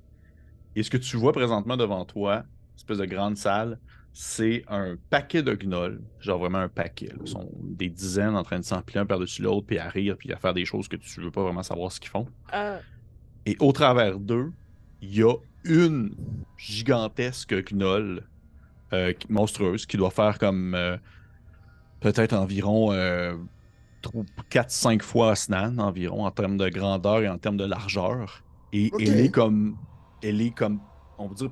Et 0.75 0.83
ce 0.83 0.89
que 0.89 0.97
tu 0.97 1.17
vois 1.17 1.31
présentement 1.33 1.77
devant 1.77 2.03
toi, 2.05 2.43
espèce 2.75 2.97
de 2.97 3.05
grande 3.05 3.37
salle, 3.37 3.77
c'est 4.13 4.63
un 4.67 4.95
paquet 5.09 5.41
de 5.43 5.53
gnolls. 5.53 6.01
Genre 6.19 6.37
vraiment 6.39 6.59
un 6.59 6.69
paquet. 6.69 7.07
là. 7.07 7.15
Ils 7.23 7.29
sont 7.29 7.49
des 7.61 7.89
dizaines 7.89 8.35
en 8.35 8.43
train 8.43 8.59
de 8.59 8.65
s'empiler 8.65 8.99
un 8.99 9.05
par-dessus 9.05 9.41
l'autre, 9.41 9.65
puis 9.67 9.77
à 9.79 9.87
rire, 9.89 10.15
puis 10.17 10.31
à 10.33 10.37
faire 10.37 10.53
des 10.53 10.65
choses 10.65 10.87
que 10.87 10.97
tu 10.97 11.21
veux 11.21 11.31
pas 11.31 11.43
vraiment 11.43 11.63
savoir 11.63 11.91
ce 11.91 11.99
qu'ils 11.99 12.09
font. 12.09 12.27
Ah, 12.51 12.79
Et 13.45 13.55
au 13.59 13.71
travers 13.71 14.19
d'eux, 14.19 14.51
il 15.01 15.15
y 15.15 15.23
a 15.23 15.33
une 15.63 16.15
gigantesque 16.57 17.53
gnoll 17.71 18.23
euh, 18.93 19.13
monstrueuse 19.29 19.85
qui 19.85 19.95
doit 19.97 20.11
faire 20.11 20.37
comme 20.39 20.75
euh, 20.75 20.97
peut-être 22.01 22.33
environ 22.33 22.91
4-5 24.49 25.01
fois 25.01 25.35
Snan 25.35 25.77
environ 25.77 26.25
en 26.25 26.31
termes 26.31 26.57
de 26.57 26.67
grandeur 26.69 27.21
et 27.21 27.29
en 27.29 27.37
termes 27.37 27.57
de 27.57 27.65
largeur. 27.65 28.43
Et 28.73 28.91
elle 28.99 29.19
est 29.19 29.31
comme. 29.31 29.77
Elle 30.23 30.41
est 30.41 30.51
comme. 30.51 30.79
On 31.17 31.27
va 31.27 31.35
dire. 31.35 31.51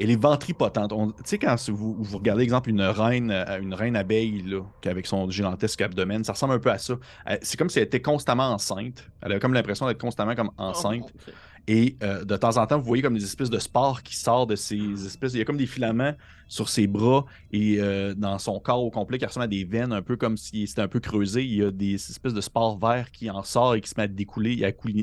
Elle 0.00 0.10
est 0.10 0.20
ventripotente. 0.22 0.90
Tu 1.16 1.22
sais, 1.24 1.38
quand 1.38 1.56
vous, 1.70 1.96
vous 1.98 2.18
regardez, 2.18 2.42
exemple, 2.44 2.70
une 2.70 2.82
reine, 2.82 3.30
euh, 3.30 3.60
une 3.60 3.74
reine 3.74 3.96
abeille, 3.96 4.42
là, 4.42 4.60
avec 4.86 5.06
son 5.06 5.28
gigantesque 5.30 5.80
abdomen, 5.80 6.22
ça 6.24 6.32
ressemble 6.32 6.54
un 6.54 6.58
peu 6.58 6.70
à 6.70 6.78
ça. 6.78 6.94
Elle- 7.26 7.38
C'est 7.42 7.56
comme 7.58 7.68
si 7.68 7.78
elle 7.78 7.86
était 7.86 8.00
constamment 8.02 8.50
enceinte. 8.52 9.08
Elle 9.22 9.32
a 9.32 9.38
comme 9.40 9.54
l'impression 9.54 9.86
d'être 9.86 10.00
constamment 10.00 10.34
comme 10.34 10.50
Oh, 10.58 10.62
enceinte. 10.62 11.12
Et 11.70 11.96
euh, 12.02 12.24
de 12.24 12.34
temps 12.38 12.56
en 12.56 12.66
temps, 12.66 12.78
vous 12.78 12.84
voyez 12.86 13.02
comme 13.02 13.12
des 13.14 13.24
espèces 13.24 13.50
de 13.50 13.58
spores 13.58 14.02
qui 14.02 14.16
sortent 14.16 14.48
de 14.48 14.56
ces 14.56 15.04
espèces. 15.04 15.34
Il 15.34 15.38
y 15.38 15.42
a 15.42 15.44
comme 15.44 15.58
des 15.58 15.66
filaments 15.66 16.14
sur 16.48 16.70
ses 16.70 16.86
bras 16.86 17.26
et 17.52 17.76
euh, 17.78 18.14
dans 18.14 18.38
son 18.38 18.58
corps 18.58 18.82
au 18.82 18.90
complet 18.90 19.18
qui 19.18 19.26
ressemblent 19.26 19.44
à 19.44 19.48
des 19.48 19.64
veines, 19.64 19.92
un 19.92 20.00
peu 20.00 20.16
comme 20.16 20.38
si 20.38 20.66
c'était 20.66 20.80
un 20.80 20.88
peu 20.88 20.98
creusé. 20.98 21.44
Il 21.44 21.54
y 21.56 21.62
a 21.62 21.70
des 21.70 21.92
espèces 21.96 22.32
de 22.32 22.40
spores 22.40 22.78
verts 22.78 23.10
qui 23.10 23.28
en 23.30 23.42
sortent 23.42 23.76
et 23.76 23.80
qui 23.82 23.90
se 23.90 23.94
mettent 23.98 24.12
à 24.12 24.14
découler 24.14 24.54
et 24.54 24.64
à, 24.64 24.72
couler- 24.72 25.02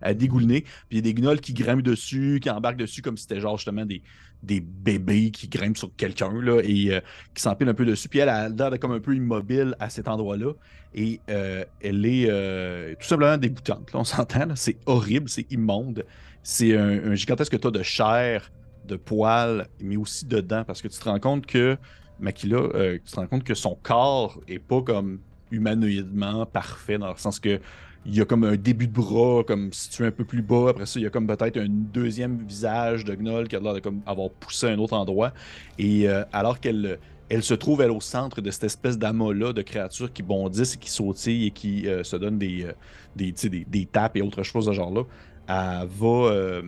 à- 0.00 0.14
dégouliner. 0.14 0.62
Puis 0.62 0.72
il 0.92 0.96
y 0.96 0.98
a 1.00 1.02
des 1.02 1.12
gnolls 1.14 1.40
qui 1.42 1.52
grimpent 1.52 1.82
dessus, 1.82 2.40
qui 2.42 2.48
embarquent 2.48 2.78
dessus 2.78 3.02
comme 3.02 3.18
si 3.18 3.24
c'était 3.24 3.40
genre 3.40 3.58
justement 3.58 3.84
des, 3.84 4.02
des 4.42 4.60
bébés 4.60 5.30
qui 5.30 5.48
grimpent 5.48 5.76
sur 5.76 5.94
quelqu'un 5.96 6.32
et 6.62 6.94
euh, 6.94 7.00
qui 7.34 7.42
s'empilent 7.42 7.68
un 7.68 7.74
peu 7.74 7.84
dessus. 7.84 8.08
Puis 8.08 8.20
elle 8.20 8.28
a 8.28 8.48
l'air 8.48 8.78
comme 8.78 8.92
un 8.92 9.00
peu 9.00 9.14
immobile 9.14 9.74
à 9.78 9.90
cet 9.90 10.08
endroit-là. 10.08 10.52
Et 10.94 11.20
euh, 11.30 11.64
elle 11.82 12.04
est 12.04 12.26
euh, 12.28 12.94
tout 12.98 13.06
simplement 13.06 13.36
dégoûtante. 13.36 13.90
On 13.94 14.04
s'entend, 14.04 14.46
c'est 14.56 14.76
horrible, 14.86 15.28
c'est 15.28 15.50
immonde. 15.52 16.04
C'est 16.42 16.76
un, 16.76 17.14
gigantesque 17.14 17.60
tas 17.60 17.70
de 17.70 17.82
chair, 17.82 18.50
de 18.86 18.96
poils, 18.96 19.68
mais 19.80 19.96
aussi 19.96 20.24
de 20.24 20.40
dents, 20.40 20.64
parce 20.64 20.80
que 20.80 20.88
tu 20.88 20.98
te 20.98 21.04
rends 21.04 21.20
compte 21.20 21.44
que 21.44 21.76
Makila, 22.18 22.62
tu 22.94 23.12
te 23.12 23.16
rends 23.16 23.26
compte 23.26 23.44
que 23.44 23.54
son 23.54 23.78
corps 23.82 24.40
est 24.48 24.58
pas 24.58 24.80
comme 24.80 25.20
humanoïdement 25.50 26.46
parfait, 26.46 26.96
dans 26.96 27.10
le 27.10 27.18
sens 27.18 27.38
que 27.40 27.60
il 28.06 28.16
y 28.16 28.20
a 28.20 28.24
comme 28.24 28.44
un 28.44 28.56
début 28.56 28.86
de 28.86 28.92
bras, 28.92 29.44
comme 29.44 29.72
situé 29.72 30.06
un 30.06 30.10
peu 30.10 30.24
plus 30.24 30.42
bas. 30.42 30.70
Après 30.70 30.86
ça, 30.86 30.98
il 30.98 31.02
y 31.02 31.06
a 31.06 31.10
comme 31.10 31.26
peut-être 31.26 31.58
un 31.58 31.68
deuxième 31.68 32.38
visage 32.38 33.04
de 33.04 33.14
Gnoll 33.14 33.48
qui 33.48 33.56
a 33.56 33.60
l'air 33.60 33.74
de 33.74 33.80
comme 33.80 34.00
avoir 34.06 34.30
poussé 34.30 34.68
à 34.68 34.70
un 34.70 34.78
autre 34.78 34.94
endroit. 34.94 35.32
Et 35.78 36.08
euh, 36.08 36.24
alors 36.32 36.60
qu'elle 36.60 36.98
elle 37.30 37.44
se 37.44 37.54
trouve, 37.54 37.80
elle, 37.80 37.92
au 37.92 38.00
centre 38.00 38.40
de 38.40 38.50
cette 38.50 38.64
espèce 38.64 38.98
d'amas-là 38.98 39.52
de 39.52 39.62
créatures 39.62 40.12
qui 40.12 40.22
bondissent 40.22 40.74
et 40.74 40.78
qui 40.78 40.90
sautillent 40.90 41.46
et 41.46 41.50
qui 41.52 41.86
euh, 41.86 42.02
se 42.02 42.16
donnent 42.16 42.38
des, 42.38 42.64
euh, 42.64 42.72
des, 43.14 43.32
des, 43.32 43.86
tapes 43.86 44.16
et 44.16 44.22
autres 44.22 44.42
choses 44.42 44.66
de 44.66 44.72
genre-là, 44.72 45.04
elle 45.46 45.86
va, 45.86 46.06
euh, 46.06 46.62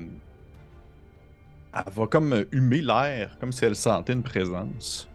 elle 1.75 1.93
va 1.93 2.07
comme 2.07 2.45
humer 2.53 2.81
l'air, 2.81 3.37
comme 3.41 3.51
si 3.51 3.65
elle 3.65 3.75
sentait 3.75 4.13
une 4.13 4.23
présence. 4.23 5.09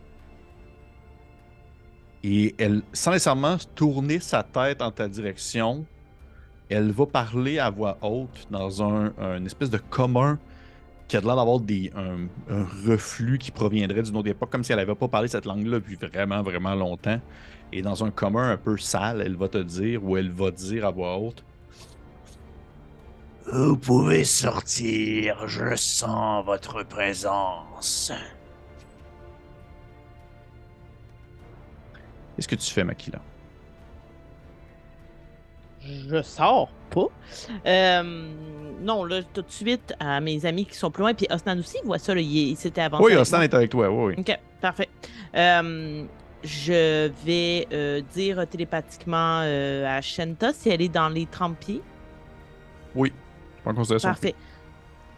Et 2.24 2.54
elle, 2.58 2.82
sans 2.92 3.12
nécessairement 3.12 3.56
tourner 3.74 4.20
sa 4.20 4.44
tête 4.44 4.82
en 4.82 4.92
ta 4.92 5.08
direction, 5.08 5.86
elle 6.70 6.92
va 6.92 7.06
parler 7.06 7.60
à 7.60 7.70
voix 7.70 7.98
haute 8.02 8.48
dans 8.50 8.84
un, 8.84 9.14
un 9.18 9.46
espèce 9.46 9.70
de 9.70 9.78
commun 9.78 10.40
qui 11.08 11.16
a 11.16 11.22
l'air 11.22 11.38
d'avoir 11.38 11.60
des, 11.60 11.92
un, 11.96 12.28
un 12.54 12.66
reflux 12.86 13.38
qui 13.38 13.52
proviendrait 13.52 14.04
d'une 14.04 14.18
autre 14.18 14.28
époque, 14.28 14.50
comme 14.50 14.64
si 14.64 14.74
elle 14.74 14.80
n'avait 14.80 14.94
pas 14.94 15.08
parlé 15.08 15.30
cette 15.30 15.46
langue-là 15.46 15.80
depuis 15.80 15.96
vraiment, 15.96 16.42
vraiment 16.44 16.76
longtemps. 16.76 17.20
Et 17.72 17.82
dans 17.82 18.04
un 18.04 18.12
commun 18.12 18.52
un 18.52 18.58
peu 18.58 18.78
sale, 18.78 19.22
elle 19.22 19.36
va 19.36 19.48
te 19.48 19.58
dire, 19.58 20.04
ou 20.04 20.18
elle 20.18 20.32
va 20.32 20.52
dire 20.52 20.86
à 20.86 20.92
voix 20.92 21.18
haute 21.18 21.44
Vous 23.46 23.78
pouvez 23.78 24.26
sortir, 24.26 25.48
je 25.48 25.76
sens 25.76 26.46
votre 26.46 26.84
présence. 26.84 28.12
Qu'est-ce 32.36 32.48
que 32.48 32.56
tu 32.56 32.72
fais, 32.72 32.84
Makila 32.84 33.22
Je 36.10 36.22
sors 36.22 36.70
pas. 36.90 37.08
Euh, 37.66 38.32
non, 38.82 39.04
là, 39.04 39.22
tout 39.34 39.42
de 39.42 39.52
suite, 39.52 39.94
à 40.00 40.20
mes 40.20 40.46
amis 40.46 40.66
qui 40.66 40.76
sont 40.76 40.92
plus 40.92 41.02
loin, 41.02 41.14
puis 41.14 41.28
Osnan 41.30 41.60
aussi, 41.60 41.78
il 41.84 41.88
voit 41.88 42.00
ça, 42.00 42.14
là, 42.14 42.22
il, 42.22 42.50
il 42.50 42.58
s'était 42.58 42.82
avancé. 42.82 43.04
Oui, 43.04 43.14
moi. 43.14 43.44
est 43.44 43.54
avec 43.54 43.70
toi, 43.70 43.90
oui, 43.90 44.14
oui. 44.16 44.16
Ok, 44.20 44.38
parfait. 44.62 44.90
Euh, 45.36 46.06
je 46.44 47.10
vais 47.26 47.68
euh, 47.72 48.02
dire 48.14 48.48
télépathiquement 48.48 49.42
euh, 49.44 49.86
à 49.86 50.02
Shenta 50.02 50.54
si 50.54 50.70
elle 50.70 50.82
est 50.82 50.90
dans 50.90 51.10
les 51.10 51.26
30 51.26 51.58
pieds. 51.58 51.82
Oui, 52.96 53.12
je 53.58 53.62
prends 53.62 53.72
en 53.72 53.76
considération. 53.76 54.10
Parfait. 54.10 54.36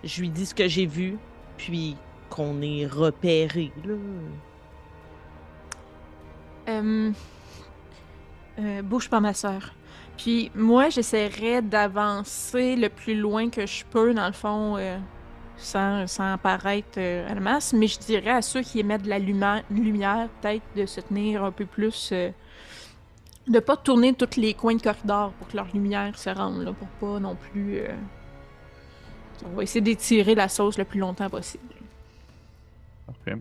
Je 0.03 0.21
lui 0.21 0.29
dis 0.29 0.45
ce 0.45 0.55
que 0.55 0.67
j'ai 0.67 0.85
vu, 0.85 1.17
puis 1.57 1.97
qu'on 2.29 2.61
est 2.61 2.85
repéré. 2.85 3.71
Là. 3.85 3.95
Euh, 6.69 7.11
euh, 8.59 8.81
bouge 8.81 9.09
pas, 9.09 9.19
ma 9.19 9.33
soeur. 9.33 9.73
Puis 10.21 10.51
moi, 10.53 10.89
j'essaierais 10.89 11.61
d'avancer 11.61 12.75
le 12.75 12.89
plus 12.89 13.15
loin 13.15 13.49
que 13.49 13.65
je 13.65 13.85
peux, 13.85 14.13
dans 14.13 14.27
le 14.27 14.33
fond, 14.33 14.75
euh, 14.77 14.97
sans, 15.55 16.07
sans 16.07 16.33
apparaître 16.33 16.97
euh, 16.97 17.31
à 17.31 17.35
la 17.35 17.39
masse. 17.39 17.71
Mais 17.71 17.87
je 17.87 17.97
dirais 17.99 18.31
à 18.31 18.41
ceux 18.41 18.61
qui 18.61 18.81
émettent 18.81 19.03
de 19.03 19.09
la 19.09 19.17
lumière, 19.19 20.27
peut-être 20.41 20.65
de 20.75 20.85
se 20.85 20.99
tenir 20.99 21.45
un 21.45 21.51
peu 21.51 21.65
plus. 21.65 22.09
euh, 22.11 22.31
de 23.47 23.59
pas 23.59 23.77
tourner 23.77 24.13
tous 24.13 24.35
les 24.37 24.53
coins 24.53 24.75
de 24.75 24.81
corridor 24.81 25.31
pour 25.31 25.47
que 25.47 25.55
leur 25.55 25.67
lumière 25.73 26.15
se 26.19 26.29
rende, 26.29 26.63
là, 26.63 26.73
pour 26.73 26.87
pas 26.99 27.19
non 27.19 27.35
plus. 27.35 27.77
euh, 27.77 27.95
On 29.45 29.55
va 29.55 29.63
essayer 29.63 29.81
d'étirer 29.81 30.35
la 30.35 30.49
sauce 30.49 30.77
le 30.77 30.83
plus 30.83 30.99
longtemps 30.99 31.29
possible. 31.29 31.63
Parfait. 33.07 33.39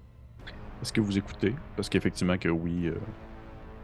Est-ce 0.80 0.92
que 0.92 1.00
vous 1.00 1.18
écoutez? 1.18 1.56
Parce 1.74 1.88
qu'effectivement 1.88 2.38
que 2.38 2.48
oui, 2.48 2.86
euh, 2.86 2.94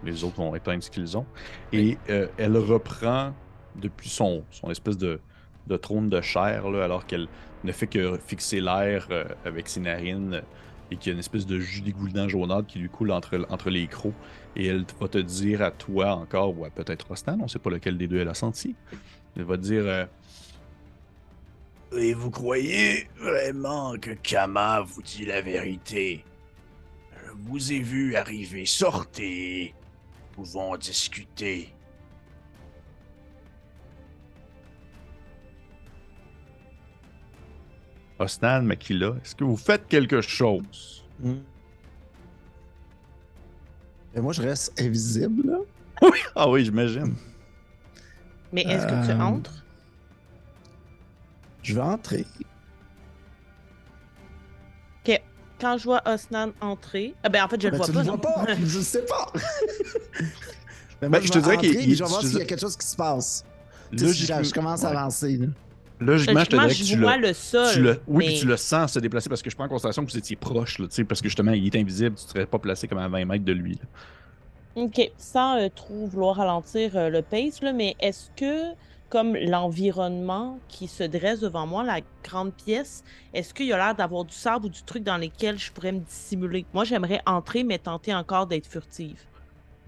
les 0.04 0.24
autres 0.24 0.36
vont 0.36 0.54
éteindre 0.54 0.82
ce 0.82 0.90
qu'ils 0.90 1.16
ont. 1.16 1.26
Et 1.72 1.98
euh, 2.10 2.26
elle 2.36 2.56
reprend 2.56 3.32
depuis 3.76 4.08
son, 4.08 4.44
son 4.50 4.70
espèce 4.70 4.98
de, 4.98 5.20
de 5.66 5.76
trône 5.76 6.08
de 6.08 6.20
chair, 6.20 6.70
là, 6.70 6.84
alors 6.84 7.06
qu'elle 7.06 7.28
ne 7.64 7.72
fait 7.72 7.86
que 7.86 8.18
fixer 8.18 8.60
l'air 8.60 9.08
euh, 9.10 9.24
avec 9.44 9.68
ses 9.68 9.80
narines 9.80 10.34
euh, 10.34 10.40
et 10.90 10.96
qu'il 10.96 11.10
y 11.10 11.10
a 11.10 11.14
une 11.14 11.20
espèce 11.20 11.46
de 11.46 11.58
jus 11.58 11.80
dégoulinant 11.80 12.28
jaunâtre 12.28 12.66
qui 12.66 12.78
lui 12.78 12.90
coule 12.90 13.10
entre, 13.10 13.46
entre 13.48 13.70
les 13.70 13.86
crocs. 13.86 14.12
Et 14.54 14.66
elle 14.66 14.84
va 15.00 15.08
te 15.08 15.18
dire 15.18 15.62
à 15.62 15.70
toi 15.70 16.14
encore, 16.14 16.56
ou 16.56 16.64
à 16.64 16.70
peut-être 16.70 17.08
Rostan, 17.08 17.38
on 17.40 17.44
ne 17.44 17.48
sait 17.48 17.58
pas 17.58 17.70
lequel 17.70 17.96
des 17.96 18.06
deux 18.06 18.18
elle 18.18 18.28
a 18.28 18.34
senti. 18.34 18.76
Elle 19.36 19.44
va 19.44 19.56
te 19.56 19.62
dire 19.62 19.82
euh, 19.86 20.04
Et 21.96 22.12
vous 22.12 22.30
croyez 22.30 23.08
vraiment 23.18 23.96
que 23.98 24.10
Kama 24.10 24.82
vous 24.82 25.02
dit 25.02 25.24
la 25.24 25.40
vérité? 25.40 26.24
Je 27.26 27.32
vous 27.50 27.72
ai 27.72 27.80
vu 27.80 28.14
arriver, 28.14 28.66
sortez. 28.66 29.74
Pouvons 30.34 30.76
discuter. 30.76 31.72
Osnan, 38.18 38.62
Makila, 38.62 39.14
est-ce 39.22 39.34
que 39.34 39.44
vous 39.44 39.56
faites 39.56 39.86
quelque 39.88 40.20
chose? 40.20 41.04
Hmm. 41.20 41.38
Mais 44.14 44.20
moi, 44.20 44.32
je 44.32 44.42
reste 44.42 44.80
invisible, 44.80 45.42
là. 45.50 45.58
Ah 46.36 46.48
oui, 46.48 46.64
j'imagine. 46.64 47.14
Mais 48.52 48.62
est-ce 48.62 48.86
que 48.86 49.04
tu 49.06 49.10
Euh, 49.12 49.20
entres? 49.20 49.64
Je 51.62 51.74
vais 51.74 51.80
entrer. 51.80 52.24
Quand 55.60 55.78
je 55.78 55.84
vois 55.84 56.02
Osnan 56.06 56.50
entrer. 56.60 57.14
Ah 57.22 57.28
ben 57.28 57.44
en 57.44 57.48
fait, 57.48 57.60
je 57.60 57.68
le 57.68 57.72
Ben, 57.72 57.76
vois 57.78 57.86
tu 57.86 57.92
pas. 57.92 58.02
le 58.02 58.06
vois 58.08 58.20
pas. 58.20 58.46
je 58.64 58.80
sais 58.80 59.04
pas. 59.04 59.32
Mais 59.34 60.20
Ben, 61.02 61.08
moi, 61.10 61.20
je 61.20 61.26
je 61.26 61.32
te 61.32 61.38
dirais 61.38 61.56
qu'il- 61.58 61.94
je 61.94 62.02
vais 62.04 62.08
voir 62.08 62.20
je- 62.22 62.28
s'il 62.28 62.38
y 62.38 62.42
a 62.42 62.44
quelque 62.44 62.60
chose 62.60 62.76
qui 62.76 62.86
se 62.86 62.96
passe. 62.96 63.44
Tu 63.90 63.98
sais, 63.98 64.04
si 64.04 64.10
Logiquement- 64.22 64.42
je, 64.42 64.52
commence 64.54 64.84
à 64.84 64.88
avancer. 64.90 65.36
Là. 65.36 65.46
Logiquement, 66.00 66.40
je 66.40 66.46
te 66.46 66.56
dirais 66.56 66.68
que 66.68 66.74
tu 66.84 66.98
vois 66.98 67.16
le, 67.16 67.28
le 67.28 67.32
sol. 67.34 67.68
tu 67.72 67.80
le- 67.82 68.00
oui, 68.08 68.24
mais- 68.26 68.32
puis 68.32 68.40
tu 68.40 68.46
le 68.46 68.56
sens 68.56 68.92
se 68.92 68.98
déplacer 68.98 69.28
parce 69.28 69.42
que 69.42 69.50
je 69.50 69.54
prends 69.54 69.66
en 69.66 69.68
considération 69.68 70.04
que 70.04 70.10
vous 70.10 70.18
étiez 70.18 70.36
proche, 70.36 70.78
là, 70.78 70.86
tu 70.88 70.94
sais, 70.96 71.04
parce 71.04 71.20
que 71.20 71.28
justement, 71.28 71.52
il 71.52 71.64
est 71.66 71.76
invisible, 71.78 72.16
tu 72.16 72.24
ne 72.24 72.28
serais 72.30 72.46
pas 72.46 72.58
placé 72.58 72.88
comme 72.88 72.98
à 72.98 73.06
20 73.08 73.24
mètres 73.26 73.44
de 73.44 73.52
lui. 73.52 73.74
là. 73.74 74.82
OK. 74.82 75.00
Sans 75.18 75.56
euh, 75.60 75.68
trop 75.74 76.06
vouloir 76.06 76.36
ralentir 76.36 76.96
euh, 76.96 77.08
le 77.10 77.22
pace, 77.22 77.62
là, 77.62 77.72
mais 77.72 77.94
est-ce 78.00 78.28
que, 78.36 78.72
comme 79.14 79.36
l'environnement 79.36 80.62
qui 80.68 80.88
se 80.88 81.04
dresse 81.04 81.40
devant 81.40 81.66
moi, 81.66 81.84
la 81.84 82.00
grande 82.24 82.54
pièce, 82.56 83.02
est-ce 83.32 83.54
qu'il 83.54 83.66
y 83.66 83.72
a 83.72 83.76
l'air 83.78 83.94
d'avoir 83.94 84.24
du 84.24 84.34
sable 84.34 84.66
ou 84.66 84.68
du 84.70 84.84
truc 84.84 85.04
dans 85.04 85.18
lequel 85.18 85.58
je 85.58 85.72
pourrais 85.72 85.92
me 85.92 86.00
dissimuler? 86.00 86.68
Moi, 86.74 86.84
j'aimerais 86.84 87.22
entrer, 87.26 87.64
mais 87.64 87.78
tenter 87.78 88.14
encore 88.14 88.46
d'être 88.48 88.66
furtive. 88.66 89.22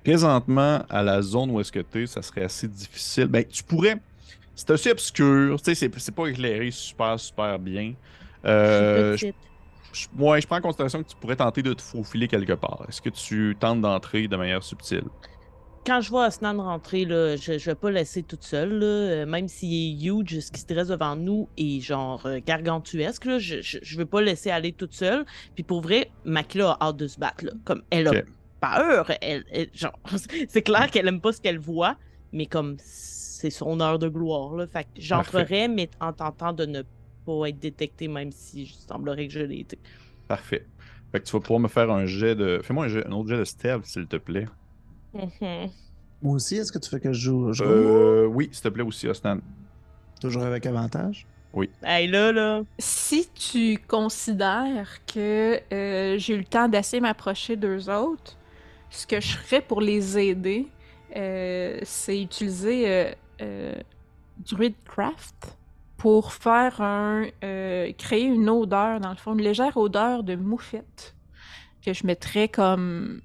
Présentement, 0.04 0.84
à 0.88 1.02
la 1.02 1.20
zone 1.22 1.50
où 1.50 1.60
est-ce 1.60 1.72
que 1.72 1.80
tu 1.80 2.04
es, 2.04 2.06
ça 2.06 2.22
serait 2.22 2.44
assez 2.44 2.68
difficile. 2.68 3.26
Ben, 3.26 3.44
tu 3.46 3.64
pourrais. 3.64 3.96
C'est 4.54 4.70
assez 4.70 4.90
obscur, 4.90 5.60
tu 5.62 5.74
sais, 5.74 5.90
c'est- 5.90 6.12
pas 6.12 6.26
éclairé 6.28 6.70
super, 6.70 7.18
super 7.20 7.58
bien. 7.58 7.94
Euh, 8.46 9.18
Je 9.92 10.06
ouais, 10.18 10.40
je 10.42 10.46
prends 10.46 10.58
en 10.58 10.62
considération 10.62 11.02
que 11.02 11.08
tu 11.08 11.16
pourrais 11.16 11.36
tenter 11.36 11.62
de 11.62 11.74
te 11.74 11.82
faufiler 11.82 12.28
quelque 12.28 12.54
part. 12.54 12.84
Est-ce 12.88 13.00
que 13.02 13.10
tu 13.10 13.56
tentes 13.60 13.80
d'entrer 13.82 14.28
de 14.28 14.36
manière 14.36 14.62
subtile? 14.62 15.04
Quand 15.86 16.00
je 16.00 16.10
vois 16.10 16.26
Osnan 16.26 16.60
rentrer, 16.60 17.04
là, 17.04 17.36
je 17.36 17.52
ne 17.52 17.58
vais 17.58 17.74
pas 17.76 17.90
laisser 17.92 18.24
toute 18.24 18.42
seule. 18.42 18.78
Là, 18.80 18.86
euh, 18.86 19.26
même 19.26 19.46
s'il 19.46 19.72
est 19.72 20.04
huge, 20.10 20.40
ce 20.40 20.50
qui 20.50 20.60
se 20.60 20.66
dresse 20.66 20.88
devant 20.88 21.14
nous 21.14 21.48
est 21.56 21.80
genre 21.80 22.26
euh, 22.26 22.40
gargantuesque. 22.44 23.24
Là, 23.24 23.38
je 23.38 23.56
ne 23.58 23.98
veux 23.98 24.06
pas 24.06 24.20
laisser 24.20 24.50
aller 24.50 24.72
toute 24.72 24.94
seule. 24.94 25.24
Puis 25.54 25.62
pour 25.62 25.80
vrai, 25.82 26.10
Makila 26.24 26.72
a 26.80 26.88
hâte 26.88 26.96
de 26.96 27.06
se 27.06 27.20
battre. 27.20 27.44
Là. 27.44 27.52
Comme 27.64 27.82
elle 27.90 28.08
a 28.08 28.10
peur. 28.60 29.12
Elle, 29.20 29.44
elle- 29.52 29.70
genre, 29.72 29.96
c'est 30.48 30.62
clair 30.62 30.90
qu'elle 30.90 31.06
aime 31.06 31.20
pas 31.20 31.32
ce 31.32 31.40
qu'elle 31.40 31.60
voit, 31.60 31.96
mais 32.32 32.46
comme 32.46 32.76
c'est 32.80 33.50
son 33.50 33.78
heure 33.80 34.00
de 34.00 34.08
gloire. 34.08 34.56
Là. 34.56 34.66
Fait 34.66 34.88
j'entrerai, 34.98 35.68
mais 35.68 35.88
en 36.00 36.12
tentant 36.12 36.52
de 36.52 36.66
ne 36.66 36.82
pas 37.24 37.48
être 37.48 37.60
détecté, 37.60 38.08
même 38.08 38.32
si 38.32 38.62
il 38.62 38.66
semblerait 38.68 39.28
que 39.28 39.32
je 39.34 39.40
l'ai 39.40 39.60
été. 39.60 39.78
Parfait. 40.26 40.66
Fait 41.12 41.20
que 41.20 41.26
tu 41.26 41.32
vas 41.32 41.40
pouvoir 41.40 41.60
me 41.60 41.68
faire 41.68 41.92
un 41.92 42.06
jet 42.06 42.34
de. 42.34 42.58
Fais-moi 42.64 42.86
un, 42.86 42.96
un 43.08 43.12
autre 43.12 43.28
jet 43.28 43.38
de 43.38 43.44
stealth, 43.44 43.84
s'il 43.84 44.08
te 44.08 44.16
plaît. 44.16 44.46
Mhm. 45.16 45.70
Moi 46.22 46.34
aussi, 46.34 46.56
est-ce 46.56 46.72
que 46.72 46.78
tu 46.78 46.88
fais 46.90 47.00
que 47.00 47.12
je 47.12 47.20
joue, 47.20 47.52
je 47.52 47.64
joue? 47.64 47.70
Euh, 47.70 48.26
oui, 48.26 48.48
s'il 48.52 48.62
te 48.62 48.68
plaît 48.68 48.82
aussi, 48.84 49.06
Ostan. 49.08 49.38
toujours 50.20 50.44
avec 50.44 50.66
avantage? 50.66 51.26
Hey, 51.82 52.06
là, 52.06 52.32
là. 52.32 52.62
Si 52.78 53.28
tu 53.34 53.78
considères 53.88 54.98
que 55.06 55.58
euh, 55.72 56.18
j'ai 56.18 56.34
eu 56.34 56.38
le 56.38 56.44
temps 56.44 56.68
d'assez 56.68 57.00
m'approcher 57.00 57.56
d'eux 57.56 57.88
autres, 57.88 58.36
ce 58.90 59.06
que 59.06 59.20
je 59.22 59.36
ferais 59.38 59.62
pour 59.62 59.80
les 59.80 60.18
aider, 60.18 60.66
euh, 61.16 61.78
c'est 61.82 62.20
utiliser 62.20 62.84
euh, 62.90 63.12
euh, 63.40 63.74
Druidcraft 64.50 65.56
pour 65.96 66.32
faire 66.34 66.82
un. 66.82 67.24
euh, 67.42 67.90
créer 67.96 68.24
une 68.24 68.50
odeur, 68.50 69.00
dans 69.00 69.10
le 69.10 69.16
fond, 69.16 69.32
une 69.32 69.42
légère 69.42 69.78
odeur 69.78 70.24
de 70.24 70.36
moufette 70.36 71.14
que 71.84 71.94
je 71.94 72.06
mettrais 72.06 72.48
comme 72.48 73.22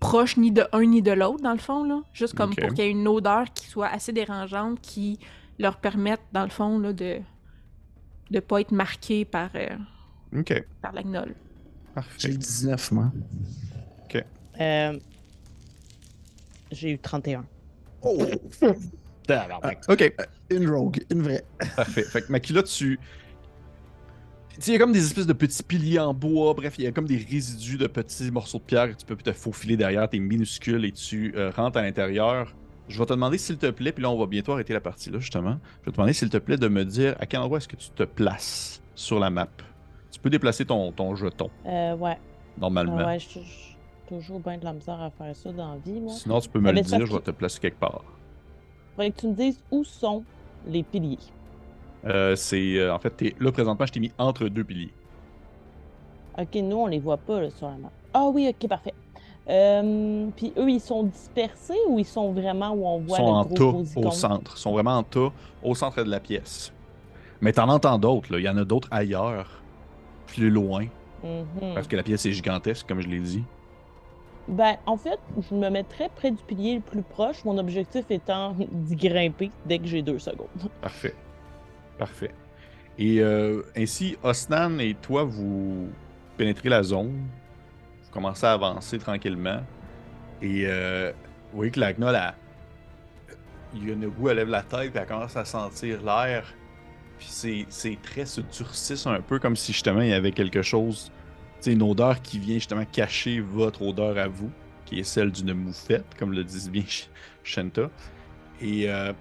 proche 0.00 0.36
ni 0.36 0.50
de 0.52 0.64
un 0.72 0.84
ni 0.84 1.02
de 1.02 1.12
l'autre, 1.12 1.42
dans 1.42 1.52
le 1.52 1.58
fond, 1.58 1.84
là. 1.84 2.02
Juste 2.12 2.34
comme 2.34 2.50
Ok. 2.50 2.60
pour 2.60 2.68
qu'il 2.70 2.84
y 2.84 2.88
ait 2.88 2.90
une 2.90 3.08
odeur 3.08 3.52
qui 3.52 3.66
soit 3.66 3.88
assez 3.88 4.12
dérangeante, 4.12 4.80
qui 4.80 5.18
leur 5.58 5.76
permette, 5.78 6.20
dans 6.32 6.44
le 6.44 6.50
fond, 6.50 6.78
là, 6.78 6.92
de 6.92 7.18
de 8.30 8.40
pas 8.40 8.60
être 8.62 8.72
marqué 8.72 9.24
par, 9.24 9.50
euh, 9.54 9.68
Ok, 10.36 10.64
par 10.80 10.92
la 10.92 11.02
gnolle. 11.02 11.34
J'ai 11.86 11.94
parfait. 11.94 12.32
eu 12.32 12.38
19, 12.38 12.92
moi. 12.92 13.12
Euh, 14.60 14.98
J'ai 16.70 16.92
eu 16.92 16.98
31. 16.98 17.44
Oh! 18.02 18.24
Tabarnak. 19.26 19.82
Ok, 19.88 20.14
Une 20.50 20.68
rogue, 20.70 21.04
une 21.10 21.22
vraie. 21.22 21.44
parfait. 21.76 22.02
Fait 22.04 22.22
que 22.22 22.30
Makila, 22.32 22.62
tu. 22.62 22.98
Il 24.58 24.72
y 24.72 24.76
a 24.76 24.78
comme 24.78 24.92
des 24.92 25.04
espèces 25.04 25.26
de 25.26 25.32
petits 25.32 25.62
piliers 25.62 25.98
en 25.98 26.14
bois, 26.14 26.54
bref, 26.54 26.74
il 26.78 26.84
y 26.84 26.86
a 26.86 26.92
comme 26.92 27.06
des 27.06 27.16
résidus 27.16 27.76
de 27.76 27.86
petits 27.86 28.30
morceaux 28.30 28.58
de 28.58 28.62
pierre 28.62 28.90
que 28.90 28.96
tu 28.96 29.04
peux 29.04 29.16
te 29.16 29.32
faufiler 29.32 29.76
derrière, 29.76 30.08
t'es 30.08 30.18
minuscule 30.20 30.84
et 30.84 30.92
tu 30.92 31.34
euh, 31.36 31.50
rentres 31.50 31.78
à 31.78 31.82
l'intérieur. 31.82 32.54
Je 32.86 32.98
vais 32.98 33.06
te 33.06 33.12
demander 33.14 33.38
s'il 33.38 33.56
te 33.56 33.70
plaît, 33.70 33.92
puis 33.92 34.02
là 34.02 34.10
on 34.10 34.18
va 34.18 34.26
bientôt 34.26 34.52
arrêter 34.52 34.72
la 34.72 34.80
partie 34.80 35.10
là 35.10 35.18
justement. 35.18 35.58
Je 35.80 35.86
vais 35.86 35.90
te 35.92 35.96
demander 35.96 36.12
s'il 36.12 36.28
te 36.30 36.36
plaît 36.36 36.56
de 36.56 36.68
me 36.68 36.84
dire 36.84 37.16
à 37.18 37.26
quel 37.26 37.40
endroit 37.40 37.58
est-ce 37.58 37.68
que 37.68 37.76
tu 37.76 37.90
te 37.90 38.02
places 38.04 38.80
sur 38.94 39.18
la 39.18 39.30
map. 39.30 39.48
Tu 40.12 40.20
peux 40.20 40.30
déplacer 40.30 40.64
ton, 40.64 40.92
ton 40.92 41.16
jeton, 41.16 41.50
Euh, 41.66 41.96
ouais. 41.96 42.18
normalement. 42.58 42.96
Ouais, 42.96 43.18
j'ai 43.18 43.42
j'ai 43.42 44.16
toujours 44.18 44.38
bien 44.38 44.58
de 44.58 44.64
la 44.64 44.72
misère 44.74 45.00
à 45.00 45.10
faire 45.10 45.34
ça 45.34 45.50
dans 45.50 45.72
la 45.72 45.78
vie, 45.78 45.98
moi. 45.98 46.12
Sinon, 46.12 46.38
tu 46.38 46.48
peux 46.50 46.60
me 46.60 46.70
le 46.70 46.82
dire, 46.82 47.06
je 47.06 47.12
vais 47.12 47.20
te 47.20 47.30
placer 47.30 47.58
quelque 47.58 47.80
part. 47.80 48.04
Faudrait 48.94 49.10
que 49.10 49.20
tu 49.20 49.28
me 49.28 49.34
dises 49.34 49.58
où 49.70 49.82
sont 49.82 50.22
les 50.66 50.82
piliers. 50.82 51.18
Euh, 52.06 52.36
c'est. 52.36 52.78
euh, 52.78 52.94
en 52.94 52.98
fait, 52.98 53.10
t'es- 53.10 53.34
là 53.40 53.50
présentement, 53.52 53.86
je 53.86 53.92
t'ai 53.92 54.00
mis 54.00 54.12
entre 54.18 54.48
deux 54.48 54.64
piliers. 54.64 54.92
Ok, 56.38 56.54
nous, 56.56 56.76
on 56.76 56.86
les 56.86 56.98
voit 56.98 57.16
pas 57.16 57.40
là, 57.40 57.50
sur 57.50 57.68
la 57.68 57.76
map. 57.76 57.90
Ah 58.12 58.26
oui, 58.32 58.48
ok, 58.48 58.68
parfait. 58.68 58.94
Euh, 59.48 60.26
Puis 60.36 60.52
eux, 60.56 60.70
ils 60.70 60.80
sont 60.80 61.02
dispersés 61.04 61.76
ou 61.88 61.98
ils 61.98 62.04
sont 62.06 62.32
vraiment 62.32 62.70
où 62.72 62.86
on 62.86 62.98
Ils 63.00 63.06
voit 63.06 63.18
sont 63.18 63.26
le 63.26 63.30
en 63.32 63.44
gros 63.44 63.54
tas 63.54 64.00
au 64.00 64.10
centre. 64.10 64.54
Ils 64.56 64.60
sont 64.60 64.72
vraiment 64.72 64.98
en 64.98 65.02
tas 65.02 65.30
au 65.62 65.74
centre 65.74 66.02
de 66.02 66.10
la 66.10 66.20
pièce. 66.20 66.72
Mais 67.40 67.52
t'en 67.52 67.68
entends 67.68 67.98
d'autres, 67.98 68.32
là. 68.32 68.38
Il 68.38 68.44
y 68.44 68.48
en 68.48 68.56
a 68.56 68.64
d'autres 68.64 68.88
ailleurs, 68.90 69.62
plus 70.26 70.50
loin, 70.50 70.86
Mhm. 71.22 71.74
parce 71.74 71.86
que 71.86 71.96
la 71.96 72.02
pièce 72.02 72.24
est 72.26 72.32
gigantesque, 72.32 72.86
comme 72.88 73.00
je 73.00 73.08
l'ai 73.08 73.20
dit. 73.20 73.42
Ben, 74.48 74.76
en 74.86 74.96
fait, 74.96 75.18
je 75.48 75.54
me 75.54 75.68
mettrais 75.70 76.10
près 76.14 76.30
du 76.30 76.42
pilier 76.42 76.74
le 76.76 76.80
plus 76.80 77.02
proche, 77.02 77.44
mon 77.44 77.56
objectif 77.58 78.04
étant 78.10 78.54
d'y 78.58 78.96
grimper 78.96 79.50
dès 79.66 79.78
que 79.78 79.86
j'ai 79.86 80.02
deux 80.02 80.18
secondes. 80.18 80.48
Parfait. 80.82 81.14
Parfait. 81.98 82.32
Et 82.98 83.20
euh, 83.20 83.62
ainsi, 83.76 84.16
Osnan 84.22 84.78
et 84.78 84.94
toi, 84.94 85.24
vous 85.24 85.88
pénétrez 86.36 86.68
la 86.68 86.82
zone. 86.82 87.12
Vous 88.04 88.10
commencez 88.12 88.46
à 88.46 88.52
avancer 88.52 88.98
tranquillement. 88.98 89.62
Et 90.42 90.64
euh, 90.66 91.12
vous 91.50 91.56
voyez 91.58 91.70
que 91.72 91.80
la 91.80 91.92
gnolle, 91.92 92.14
elle- 92.16 92.34
il 93.74 93.90
a 93.90 94.06
goût, 94.06 94.28
elle 94.28 94.36
lève 94.36 94.48
la 94.48 94.62
tête, 94.62 94.90
puis 94.92 95.00
elle 95.00 95.06
commence 95.06 95.36
à 95.36 95.44
sentir 95.44 96.02
l'air. 96.02 96.44
Puis 97.18 97.26
ses, 97.28 97.66
ses 97.68 97.96
traits 97.96 98.26
se 98.28 98.40
durcissent 98.40 99.06
un 99.06 99.20
peu 99.20 99.38
comme 99.38 99.56
si 99.56 99.72
justement 99.72 100.00
il 100.02 100.08
y 100.08 100.12
avait 100.12 100.32
quelque 100.32 100.62
chose, 100.62 101.10
sais, 101.60 101.72
une 101.72 101.82
odeur 101.82 102.20
qui 102.22 102.38
vient 102.38 102.54
justement 102.54 102.84
cacher 102.84 103.40
votre 103.40 103.82
odeur 103.82 104.18
à 104.18 104.28
vous, 104.28 104.50
qui 104.84 105.00
est 105.00 105.04
celle 105.04 105.30
d'une 105.32 105.54
moufette, 105.54 106.04
comme 106.18 106.32
le 106.32 106.44
disent 106.44 106.70
bien 106.70 106.82
Sh- 106.82 107.08
Shenta. 107.44 107.90
Et 108.60 108.88
euh, 108.90 109.12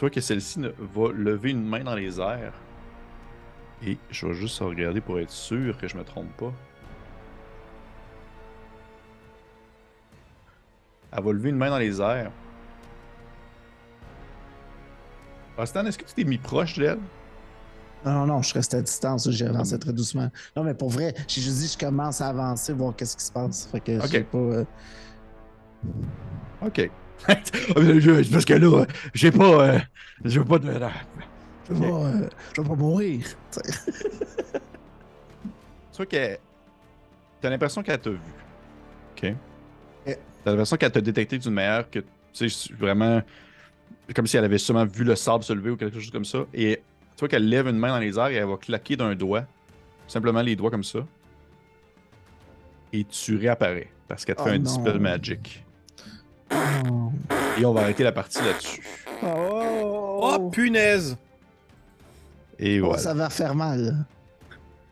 tu 0.00 0.04
vois 0.06 0.10
que 0.10 0.22
celle-ci 0.22 0.58
va 0.78 1.12
lever 1.12 1.50
une 1.50 1.62
main 1.62 1.84
dans 1.84 1.94
les 1.94 2.18
airs. 2.18 2.54
Et 3.86 3.98
je 4.08 4.26
vais 4.26 4.32
juste 4.32 4.58
regarder 4.60 5.02
pour 5.02 5.20
être 5.20 5.28
sûr 5.30 5.76
que 5.76 5.86
je 5.88 5.94
me 5.98 6.04
trompe 6.04 6.34
pas. 6.38 6.54
Elle 11.12 11.22
va 11.22 11.32
lever 11.32 11.50
une 11.50 11.56
main 11.58 11.68
dans 11.68 11.76
les 11.76 12.00
airs. 12.00 12.32
Austin, 15.58 15.84
est-ce 15.84 15.98
que 15.98 16.04
tu 16.06 16.14
t'es 16.14 16.24
mis 16.24 16.38
proche 16.38 16.78
d'elle? 16.78 16.98
Non, 18.06 18.12
non, 18.12 18.26
non, 18.26 18.40
je 18.42 18.54
restais 18.54 18.78
à 18.78 18.80
distance, 18.80 19.28
j'ai 19.30 19.46
avancé 19.48 19.78
très 19.78 19.92
doucement. 19.92 20.30
Non, 20.56 20.64
mais 20.64 20.72
pour 20.72 20.88
vrai, 20.88 21.14
j'ai 21.28 21.42
juste 21.42 21.58
dit 21.58 21.68
je 21.68 21.76
commence 21.76 22.22
à 22.22 22.28
avancer, 22.28 22.72
voir 22.72 22.96
qu'est-ce 22.96 23.18
qui 23.18 23.24
se 23.26 23.32
passe. 23.32 23.66
Fait 23.66 23.80
que 23.80 23.98
Ok. 23.98 24.06
j'ai 24.10 24.24
pas. 24.24 24.38
euh, 24.38 24.64
Ok. 26.62 26.90
Je- 27.76 28.32
Parce 28.32 28.44
que 28.44 28.54
là, 28.54 28.86
j'ai 29.14 29.30
pas. 29.30 29.44
euh, 29.74 29.78
j'ai 30.24 30.40
pas 30.44 30.58
de. 30.58 30.66
je, 31.68 31.74
vais 31.74 31.80
pas, 31.80 31.86
euh, 31.86 32.28
je 32.56 32.62
vais 32.62 32.68
pas 32.68 32.74
mourir. 32.74 33.24
Tu 35.92 35.96
vois 35.96 36.06
que. 36.06 36.36
T'as 37.40 37.50
l'impression 37.50 37.82
qu'elle 37.82 37.98
t'a 38.00 38.10
vu. 38.10 38.18
Ok. 39.16 39.34
Eh. 40.06 40.16
T'as 40.44 40.50
l'impression 40.50 40.76
qu'elle 40.76 40.92
t'a 40.92 41.00
détecté 41.00 41.38
d'une 41.38 41.52
manière 41.52 41.88
que. 41.90 42.00
Tu 42.32 42.48
sais, 42.48 42.72
vraiment. 42.74 43.22
Comme 44.14 44.26
si 44.26 44.36
elle 44.36 44.44
avait 44.44 44.58
sûrement 44.58 44.84
vu 44.86 45.04
le 45.04 45.14
sable 45.16 45.44
se 45.44 45.52
lever 45.52 45.70
ou 45.70 45.76
quelque 45.76 45.98
chose 46.00 46.10
comme 46.10 46.24
ça. 46.24 46.40
Et 46.54 46.82
tu 47.16 47.20
vois 47.20 47.28
qu'elle 47.28 47.48
lève 47.48 47.66
une 47.68 47.78
main 47.78 47.88
dans 47.90 47.98
les 47.98 48.18
airs 48.18 48.28
et 48.28 48.34
elle 48.36 48.46
va 48.48 48.56
claquer 48.56 48.96
d'un 48.96 49.14
doigt. 49.14 49.44
Simplement 50.08 50.42
les 50.42 50.56
doigts 50.56 50.70
comme 50.70 50.84
ça. 50.84 51.00
Et 52.92 53.04
tu 53.04 53.36
réapparais. 53.36 53.88
Parce 54.08 54.24
qu'elle 54.24 54.34
te 54.36 54.42
fait 54.42 54.50
Oh 54.50 54.54
un 54.54 54.58
non. 54.58 54.64
dispel 54.64 54.98
magic. 54.98 55.64
Oh. 56.52 57.12
Et 57.58 57.64
on 57.64 57.72
va 57.72 57.82
arrêter 57.82 58.02
la 58.04 58.12
partie 58.12 58.42
là-dessus. 58.42 58.82
Oh, 59.22 60.50
punaise! 60.52 61.16
Et 62.58 62.80
Oh, 62.80 62.86
voilà. 62.86 62.98
ça 63.02 63.14
va 63.14 63.30
faire 63.30 63.54
mal. 63.54 64.04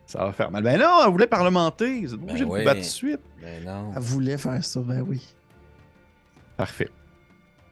Ça 0.06 0.24
va 0.24 0.32
faire 0.32 0.51
mal. 0.51 0.62
Ben 0.62 0.78
non, 0.78 1.01
elle 1.05 1.10
voulait 1.10 1.26
parlementer. 1.26 2.01
Vous 2.06 2.14
êtes 2.14 2.20
Ben 2.20 2.28
obligé 2.30 2.44
de 2.44 2.51
vous 2.51 2.64
battre 2.64 2.80
de 2.80 2.85
suite. 2.85 3.20
Ben 3.43 3.64
non. 3.64 3.93
Elle 3.94 4.02
voulait 4.02 4.39
faire 4.39 4.64
ça, 4.64 4.80
ben 4.80 5.02
oui. 5.06 5.22
Parfait. 6.56 6.89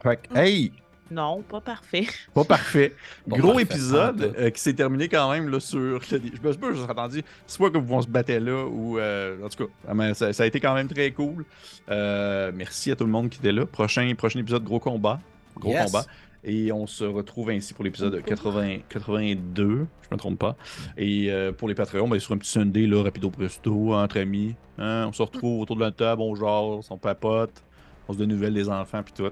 Fait 0.02 0.16
que, 0.18 0.36
hey, 0.38 0.72
Non, 1.10 1.42
pas 1.42 1.60
parfait. 1.60 2.06
pas 2.34 2.44
parfait. 2.44 2.94
Pas 3.28 3.36
Gros 3.36 3.48
parfait, 3.52 3.62
épisode 3.62 4.34
euh, 4.38 4.50
qui 4.50 4.60
s'est 4.60 4.74
terminé 4.74 5.08
quand 5.08 5.30
même 5.30 5.48
là, 5.48 5.60
sur. 5.60 5.78
le- 5.78 6.00
Je 6.10 6.16
me 6.42 6.50
suis 6.52 6.60
pas 6.60 6.72
juste 6.72 6.90
attendu. 6.90 7.22
Soit 7.46 7.70
que 7.70 7.78
vous 7.78 8.02
se 8.02 8.08
battait 8.08 8.40
là 8.40 8.64
ou. 8.66 8.98
euh, 8.98 9.36
en 9.44 9.48
tout 9.48 9.66
cas, 9.66 9.94
mais 9.94 10.14
ça, 10.14 10.32
ça 10.32 10.42
a 10.42 10.46
été 10.46 10.58
quand 10.60 10.74
même 10.74 10.88
très 10.88 11.12
cool. 11.12 11.44
Euh, 11.90 12.50
merci 12.54 12.90
à 12.90 12.96
tout 12.96 13.04
le 13.04 13.10
monde 13.10 13.28
qui 13.30 13.38
était 13.38 13.52
là. 13.52 13.66
Prochain, 13.66 14.12
prochain 14.16 14.40
épisode, 14.40 14.64
gros 14.64 14.80
combat. 14.80 15.20
Gros 15.58 15.70
Yes. 15.72 15.86
combat. 15.86 16.04
Et 16.48 16.70
on 16.70 16.86
se 16.86 17.02
retrouve 17.02 17.50
ainsi 17.50 17.74
pour 17.74 17.82
l'épisode 17.84 18.22
80, 18.24 18.78
82, 18.88 19.86
je 20.02 20.08
me 20.14 20.16
trompe 20.16 20.38
pas. 20.38 20.54
Et 20.96 21.26
euh, 21.32 21.50
pour 21.50 21.66
les 21.68 21.74
Patreons, 21.74 22.06
ben, 22.08 22.20
sur 22.20 22.34
un 22.34 22.38
petit 22.38 22.50
Sunday, 22.50 22.86
là, 22.86 23.02
rapido 23.02 23.30
presto, 23.30 23.94
entre 23.94 24.20
amis. 24.20 24.54
hein, 24.78 25.06
on 25.08 25.12
se 25.12 25.22
retrouve 25.22 25.60
autour 25.62 25.74
de 25.76 25.80
la 25.80 25.90
table, 25.90 26.22
on 26.22 26.34
jase, 26.36 26.86
on 26.90 26.98
papote, 26.98 27.62
on 28.08 28.12
se 28.12 28.18
donne 28.18 28.28
nouvelles 28.28 28.54
des 28.54 28.68
enfants 28.68 29.02
puis 29.02 29.12
tout. 29.16 29.28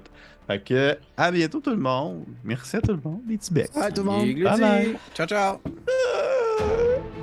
Fait 0.47 0.63
que, 0.63 0.97
à 1.17 1.31
bientôt 1.31 1.59
tout 1.59 1.71
le 1.71 1.77
monde. 1.77 2.23
Merci 2.43 2.77
à 2.77 2.81
tout 2.81 2.91
le 2.91 2.99
monde, 3.03 3.21
les 3.27 3.37
petits 3.37 3.53
becs. 3.53 3.75
Ouais, 3.75 3.91
tout 3.91 4.03
le 4.03 4.09
monde. 4.09 4.25
Bye 4.25 4.59
bye. 4.59 4.95
Ciao, 5.15 5.27
ciao! 5.27 5.59
Ah! 5.87 7.14